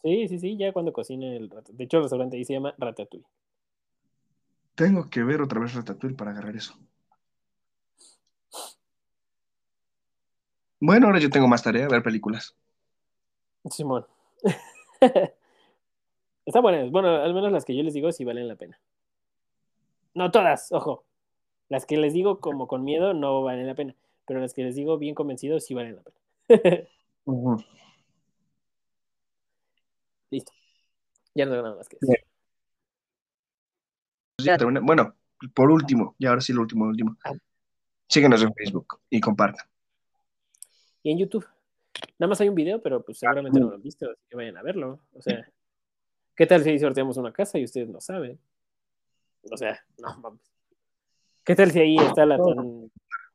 Sí, 0.03 0.29
sí, 0.29 0.39
sí, 0.39 0.57
ya 0.57 0.73
cuando 0.73 0.93
cocina 0.93 1.27
el 1.35 1.51
ratatouille. 1.51 1.79
De 1.79 1.85
hecho, 1.85 1.97
el 1.97 2.03
restaurante 2.05 2.37
ahí 2.37 2.45
se 2.45 2.53
llama 2.53 2.75
Ratatouille. 2.79 3.27
Tengo 4.75 5.09
que 5.09 5.23
ver 5.25 5.41
otra 5.41 5.59
vez 5.61 5.75
Ratatouille 5.75 6.17
para 6.17 6.33
agarrar 6.33 6.55
eso. 6.55 6.79
Bueno, 10.79 11.07
ahora 11.07 11.19
yo 11.19 11.31
tengo 11.31 11.49
más 11.49 11.63
tarea, 11.63 11.89
ver 11.89 12.03
películas. 12.03 12.55
Simón. 13.71 14.07
Está 16.47 16.61
buenas. 16.61 16.91
Bueno, 16.91 17.09
al 17.09 17.35
menos 17.35 17.51
las 17.51 17.65
que 17.65 17.75
yo 17.75 17.83
les 17.83 17.95
digo 17.95 18.13
sí 18.13 18.25
valen 18.25 18.47
la 18.47 18.57
pena. 18.57 18.79
No 20.15 20.31
todas, 20.31 20.71
ojo. 20.73 21.05
Las 21.69 21.87
que 21.87 21.97
les 21.97 22.13
digo 22.13 22.39
como 22.41 22.69
con 22.69 22.85
miedo 22.85 23.15
no 23.15 23.43
valen 23.43 23.67
la 23.67 23.75
pena. 23.75 23.97
Pero 24.27 24.41
las 24.41 24.55
que 24.55 24.63
les 24.63 24.77
digo 24.77 24.99
bien 24.99 25.15
convencidos 25.15 25.65
sí 25.65 25.75
valen 25.75 25.97
la 25.97 26.03
pena. 26.03 26.17
Listo. 27.27 27.65
Ya 31.37 31.45
no 31.45 31.51
tengo 31.51 31.65
nada 31.65 31.77
más 31.77 31.87
que 31.87 31.99
decir. 32.01 32.25
Pues 34.37 34.47
ya. 34.47 34.57
Bueno, 34.83 35.15
por 35.55 35.71
último, 35.71 36.15
y 36.19 36.25
ahora 36.25 36.41
sí 36.41 36.55
lo 36.55 36.63
último, 36.63 36.87
lo 36.87 36.91
último. 36.93 37.17
Ah. 37.25 37.33
Síguenos 38.09 38.43
en 38.43 38.55
Facebook 38.55 39.01
y 39.11 39.21
compartan. 39.21 39.67
Y 41.03 41.11
en 41.13 41.19
YouTube. 41.19 41.47
Nada 42.19 42.29
más 42.31 42.41
hay 42.41 42.49
un 42.49 42.55
video, 42.55 42.81
pero 42.81 43.05
pues 43.05 43.19
seguramente 43.19 43.61
no 43.61 43.69
lo 43.69 43.75
han 43.75 43.83
visto, 43.83 44.11
así 44.11 44.23
que 44.31 44.37
vayan 44.37 44.57
a 44.57 44.63
verlo. 44.63 45.01
O 45.13 45.21
sea, 45.21 45.47
¿qué 46.35 46.47
tal 46.47 46.63
si 46.63 46.79
sorteamos 46.79 47.19
una 47.19 47.33
casa 47.33 47.59
y 47.59 47.65
ustedes 47.65 47.89
no 47.89 48.01
saben? 48.01 48.39
O 49.51 49.57
sea, 49.59 49.79
no 49.99 50.17
mames. 50.19 50.41
¿Qué 51.45 51.55
tal 51.55 51.71
si 51.71 51.81
ahí 51.81 51.97
está 51.97 52.25
la 52.25 52.39
tan, 52.39 52.91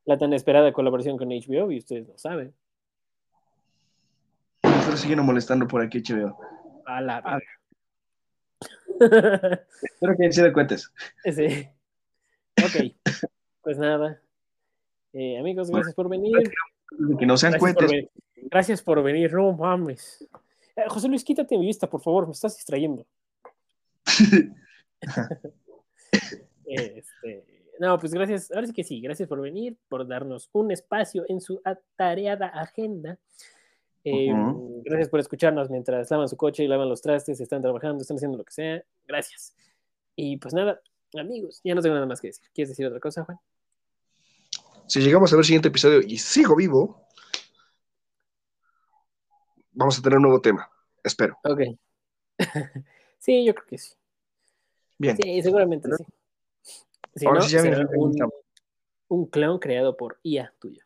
la 0.05 0.17
tan 0.17 0.33
esperada 0.33 0.73
colaboración 0.73 1.17
con 1.17 1.29
HBO 1.29 1.71
y 1.71 1.77
ustedes 1.77 2.07
no 2.07 2.17
saben? 2.17 2.53
Pero 4.61 4.97
siguen 4.97 5.23
molestando 5.23 5.67
por 5.67 5.81
aquí, 5.81 6.01
HBO. 6.01 6.35
A 6.87 6.99
la 6.99 7.21
Ah. 7.23 7.39
Espero 9.01 10.15
que 10.17 10.31
se 10.31 10.43
den 10.43 10.53
cuentes. 10.53 10.91
Sí. 11.35 11.67
Ok. 12.63 12.95
Pues 13.61 13.77
nada. 13.77 14.21
Eh, 15.13 15.37
amigos, 15.39 15.69
gracias 15.69 15.93
por 15.95 16.09
venir. 16.09 16.37
Que 17.17 17.25
no 17.25 17.37
sean 17.37 17.53
Gracias 17.53 17.75
cuentes. 17.75 18.09
Gracias 18.35 18.81
por 18.81 19.01
venir, 19.03 19.33
no 19.33 19.53
mames. 19.53 20.27
Eh, 20.75 20.83
José 20.87 21.07
Luis, 21.07 21.23
quítate 21.23 21.57
mi 21.57 21.65
vista, 21.65 21.89
por 21.89 22.01
favor, 22.01 22.25
me 22.25 22.33
estás 22.33 22.55
distrayendo. 22.55 23.05
Este, 26.73 27.43
no, 27.79 27.99
pues 27.99 28.13
gracias, 28.13 28.49
ahora 28.51 28.65
sí 28.65 28.71
que 28.71 28.85
sí, 28.85 29.01
gracias 29.01 29.27
por 29.27 29.41
venir, 29.41 29.75
por 29.89 30.07
darnos 30.07 30.49
un 30.53 30.71
espacio 30.71 31.25
en 31.27 31.41
su 31.41 31.61
atareada 31.65 32.47
agenda. 32.47 33.17
Eh, 34.03 34.33
Ujú. 34.33 34.81
Gracias 34.83 35.09
por 35.09 35.19
escucharnos 35.19 35.69
mientras 35.69 36.09
lavan 36.09 36.27
su 36.27 36.37
coche 36.37 36.63
y 36.63 36.67
lavan 36.67 36.89
los 36.89 37.01
trastes, 37.01 37.39
están 37.39 37.61
trabajando, 37.61 38.01
están 38.01 38.17
haciendo 38.17 38.37
lo 38.37 38.43
que 38.43 38.53
sea. 38.53 38.83
Gracias. 39.07 39.55
Y 40.15 40.37
pues 40.37 40.53
nada, 40.53 40.81
amigos, 41.19 41.61
ya 41.63 41.75
no 41.75 41.81
tengo 41.81 41.95
nada 41.95 42.07
más 42.07 42.19
que 42.19 42.27
decir. 42.27 42.45
¿Quieres 42.53 42.69
decir 42.69 42.85
otra 42.85 42.99
cosa, 42.99 43.23
Juan? 43.23 43.39
Si 44.87 44.99
llegamos 44.99 45.31
a 45.31 45.35
ver 45.35 45.41
el 45.41 45.45
siguiente 45.45 45.69
episodio 45.69 46.01
y 46.01 46.17
sigo 46.17 46.55
vivo, 46.55 47.07
vamos 49.71 49.97
a 49.97 50.01
tener 50.01 50.17
un 50.17 50.23
nuevo 50.23 50.41
tema. 50.41 50.69
Espero. 51.03 51.37
Ok. 51.43 51.61
sí, 53.19 53.45
yo 53.45 53.53
creo 53.53 53.67
que 53.67 53.77
sí. 53.77 53.93
Bien. 54.97 55.17
Sí, 55.17 55.41
seguramente 55.41 55.89
sí. 55.95 56.03
Si 57.15 57.25
Ahora 57.25 57.39
no, 57.39 57.45
sí 57.45 57.53
ya 57.53 57.61
será 57.61 57.87
un, 57.95 58.15
un 59.07 59.25
clon 59.27 59.59
creado 59.59 59.97
por 59.97 60.19
IA 60.23 60.53
tuyo. 60.59 60.83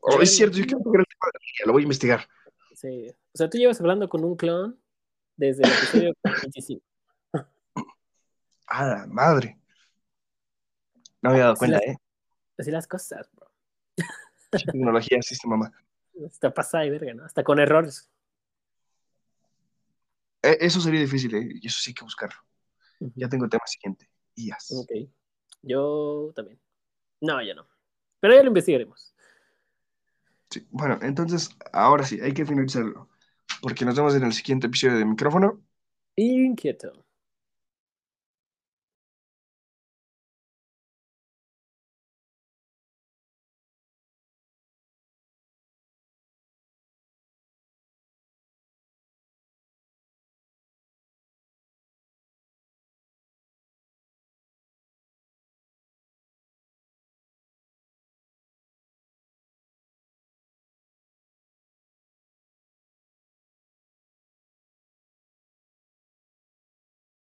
Oh, 0.00 0.20
es 0.20 0.36
cierto, 0.36 0.56
yo 0.56 0.64
quiero 0.64 0.80
ver 0.90 1.00
el 1.00 1.06
tema 1.06 1.26
de 1.26 1.38
la 1.38 1.40
línea, 1.40 1.66
lo 1.66 1.72
voy 1.72 1.82
a 1.82 1.84
investigar. 1.84 2.28
Sí. 2.74 3.08
O 3.32 3.36
sea, 3.38 3.48
tú 3.50 3.58
llevas 3.58 3.80
hablando 3.80 4.08
con 4.08 4.24
un 4.24 4.36
clon 4.36 4.80
desde 5.36 5.62
el 5.64 5.70
episodio 5.72 6.14
25. 6.42 6.82
Ah, 8.66 8.86
la 8.86 9.06
madre. 9.06 9.58
No 11.22 11.30
me 11.30 11.34
había 11.34 11.44
dado 11.44 11.56
cuenta, 11.56 11.78
¿eh? 11.78 11.96
Así 12.58 12.70
las 12.70 12.86
cosas, 12.86 13.30
bro. 13.32 13.50
Tecnología 14.50 15.18
existe, 15.18 15.46
mamá. 15.46 15.70
Está 16.14 16.52
pasada 16.52 16.84
y 16.86 16.90
verga, 16.90 17.14
¿no? 17.14 17.24
Hasta 17.24 17.44
con 17.44 17.58
errores. 17.58 18.10
Eh, 20.42 20.58
Eso 20.60 20.80
sería 20.80 21.00
difícil, 21.00 21.34
¿eh? 21.34 21.48
Y 21.60 21.66
eso 21.66 21.78
sí 21.80 21.90
hay 21.90 21.94
que 21.94 22.04
buscarlo. 22.04 22.38
Ya 23.14 23.28
tengo 23.28 23.44
el 23.44 23.50
tema 23.50 23.66
siguiente. 23.66 24.08
IAS. 24.34 24.72
Ok. 24.72 25.08
Yo 25.62 26.32
también. 26.34 26.60
No, 27.20 27.42
ya 27.42 27.54
no. 27.54 27.66
Pero 28.20 28.34
ya 28.34 28.42
lo 28.42 28.48
investigaremos. 28.48 29.14
Bueno, 30.70 30.98
entonces, 31.02 31.50
ahora 31.72 32.04
sí, 32.04 32.20
hay 32.20 32.32
que 32.32 32.46
finalizarlo. 32.46 33.08
Porque 33.62 33.84
nos 33.84 33.96
vemos 33.96 34.14
en 34.14 34.24
el 34.24 34.32
siguiente 34.32 34.66
episodio 34.66 34.98
de 34.98 35.04
micrófono. 35.04 35.62
Inquieto. 36.16 37.04